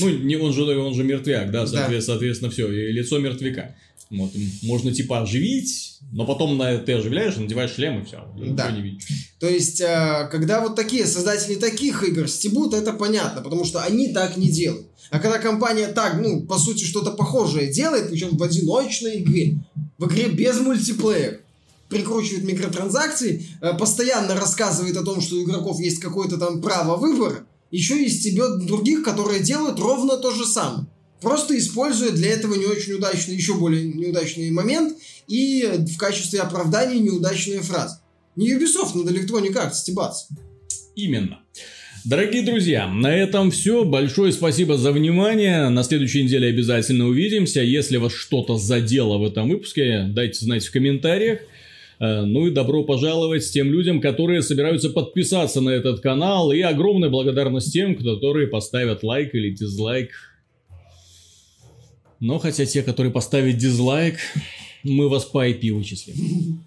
Ну, 0.00 0.08
не, 0.08 0.36
он, 0.36 0.54
же, 0.54 0.62
он 0.78 0.94
же 0.94 1.04
мертвяк, 1.04 1.50
да, 1.50 1.62
Да. 1.62 1.66
соответственно, 1.66 2.00
соответственно 2.00 2.50
все, 2.50 2.72
и 2.72 2.92
лицо 2.92 3.18
мертвяка. 3.18 3.76
Вот, 4.10 4.30
можно 4.62 4.92
типа 4.92 5.20
оживить, 5.20 5.98
но 6.12 6.24
потом 6.24 6.56
на, 6.56 6.78
ты 6.78 6.92
оживляешь, 6.94 7.36
надеваешь 7.36 7.74
шлем 7.74 8.00
и 8.00 8.04
все, 8.06 8.26
Да. 8.54 8.70
не 8.70 8.80
видишь. 8.80 9.06
То 9.38 9.46
есть, 9.48 9.82
э, 9.82 10.28
когда 10.32 10.60
вот 10.62 10.76
такие 10.76 11.06
создатели 11.06 11.56
таких 11.56 12.02
игр 12.02 12.26
стебут, 12.26 12.72
это 12.72 12.94
понятно, 12.94 13.42
потому 13.42 13.64
что 13.66 13.82
они 13.82 14.08
так 14.08 14.38
не 14.38 14.48
делают. 14.48 14.86
А 15.10 15.18
когда 15.18 15.38
компания 15.38 15.88
так, 15.88 16.20
ну, 16.20 16.42
по 16.46 16.58
сути, 16.58 16.84
что-то 16.84 17.10
похожее 17.10 17.70
делает, 17.70 18.08
причем 18.10 18.36
в 18.36 18.42
одиночной 18.42 19.18
игре, 19.18 19.58
в 19.98 20.06
игре 20.06 20.28
без 20.28 20.58
мультиплеера, 20.60 21.40
прикручивает 21.90 22.44
микротранзакции, 22.44 23.46
э, 23.60 23.74
постоянно 23.76 24.34
рассказывает 24.36 24.96
о 24.96 25.04
том, 25.04 25.20
что 25.20 25.36
у 25.36 25.44
игроков 25.44 25.80
есть 25.80 25.98
какое-то 26.00 26.38
там 26.38 26.62
право 26.62 26.96
выбора, 26.96 27.44
еще 27.70 28.02
и 28.02 28.08
стебет 28.08 28.66
других, 28.66 29.02
которые 29.02 29.40
делают 29.42 29.78
ровно 29.78 30.16
то 30.16 30.30
же 30.30 30.46
самое. 30.46 30.86
Просто 31.20 31.58
используя 31.58 32.12
для 32.12 32.30
этого 32.30 32.54
не 32.54 32.66
очень 32.66 32.92
удачный, 32.92 33.34
еще 33.34 33.54
более 33.54 33.84
неудачный 33.84 34.50
момент 34.50 34.96
и 35.26 35.68
в 35.86 35.96
качестве 35.96 36.40
оправдания 36.40 37.00
неудачные 37.00 37.60
фразы. 37.60 37.96
Не 38.36 38.52
Ubisoft 38.52 38.94
над 38.94 39.10
Electronic 39.12 39.54
Arts 39.54 39.74
стебаться. 39.74 40.26
Именно. 40.94 41.40
Дорогие 42.04 42.42
друзья, 42.42 42.86
на 42.88 43.14
этом 43.14 43.50
все. 43.50 43.84
Большое 43.84 44.32
спасибо 44.32 44.78
за 44.78 44.92
внимание. 44.92 45.68
На 45.68 45.82
следующей 45.82 46.22
неделе 46.22 46.48
обязательно 46.48 47.06
увидимся. 47.06 47.60
Если 47.60 47.96
вас 47.96 48.12
что-то 48.12 48.56
задело 48.56 49.18
в 49.18 49.24
этом 49.24 49.48
выпуске, 49.48 50.06
дайте 50.08 50.44
знать 50.44 50.64
в 50.64 50.72
комментариях. 50.72 51.40
Э, 52.00 52.22
ну 52.22 52.46
и 52.46 52.50
добро 52.50 52.84
пожаловать 52.84 53.50
тем 53.50 53.72
людям, 53.72 54.00
которые 54.00 54.42
собираются 54.42 54.90
подписаться 54.90 55.60
на 55.60 55.70
этот 55.70 56.00
канал. 56.00 56.52
И 56.52 56.60
огромная 56.60 57.10
благодарность 57.10 57.72
тем, 57.72 57.96
которые 57.96 58.46
поставят 58.46 59.02
лайк 59.02 59.34
или 59.34 59.50
дизлайк. 59.50 60.10
Но 62.20 62.38
хотя 62.38 62.66
те, 62.66 62.82
которые 62.82 63.12
поставят 63.12 63.56
дизлайк, 63.56 64.18
мы 64.82 65.08
вас 65.08 65.24
по 65.24 65.46
IP 65.48 65.72
вычислим. 65.72 66.64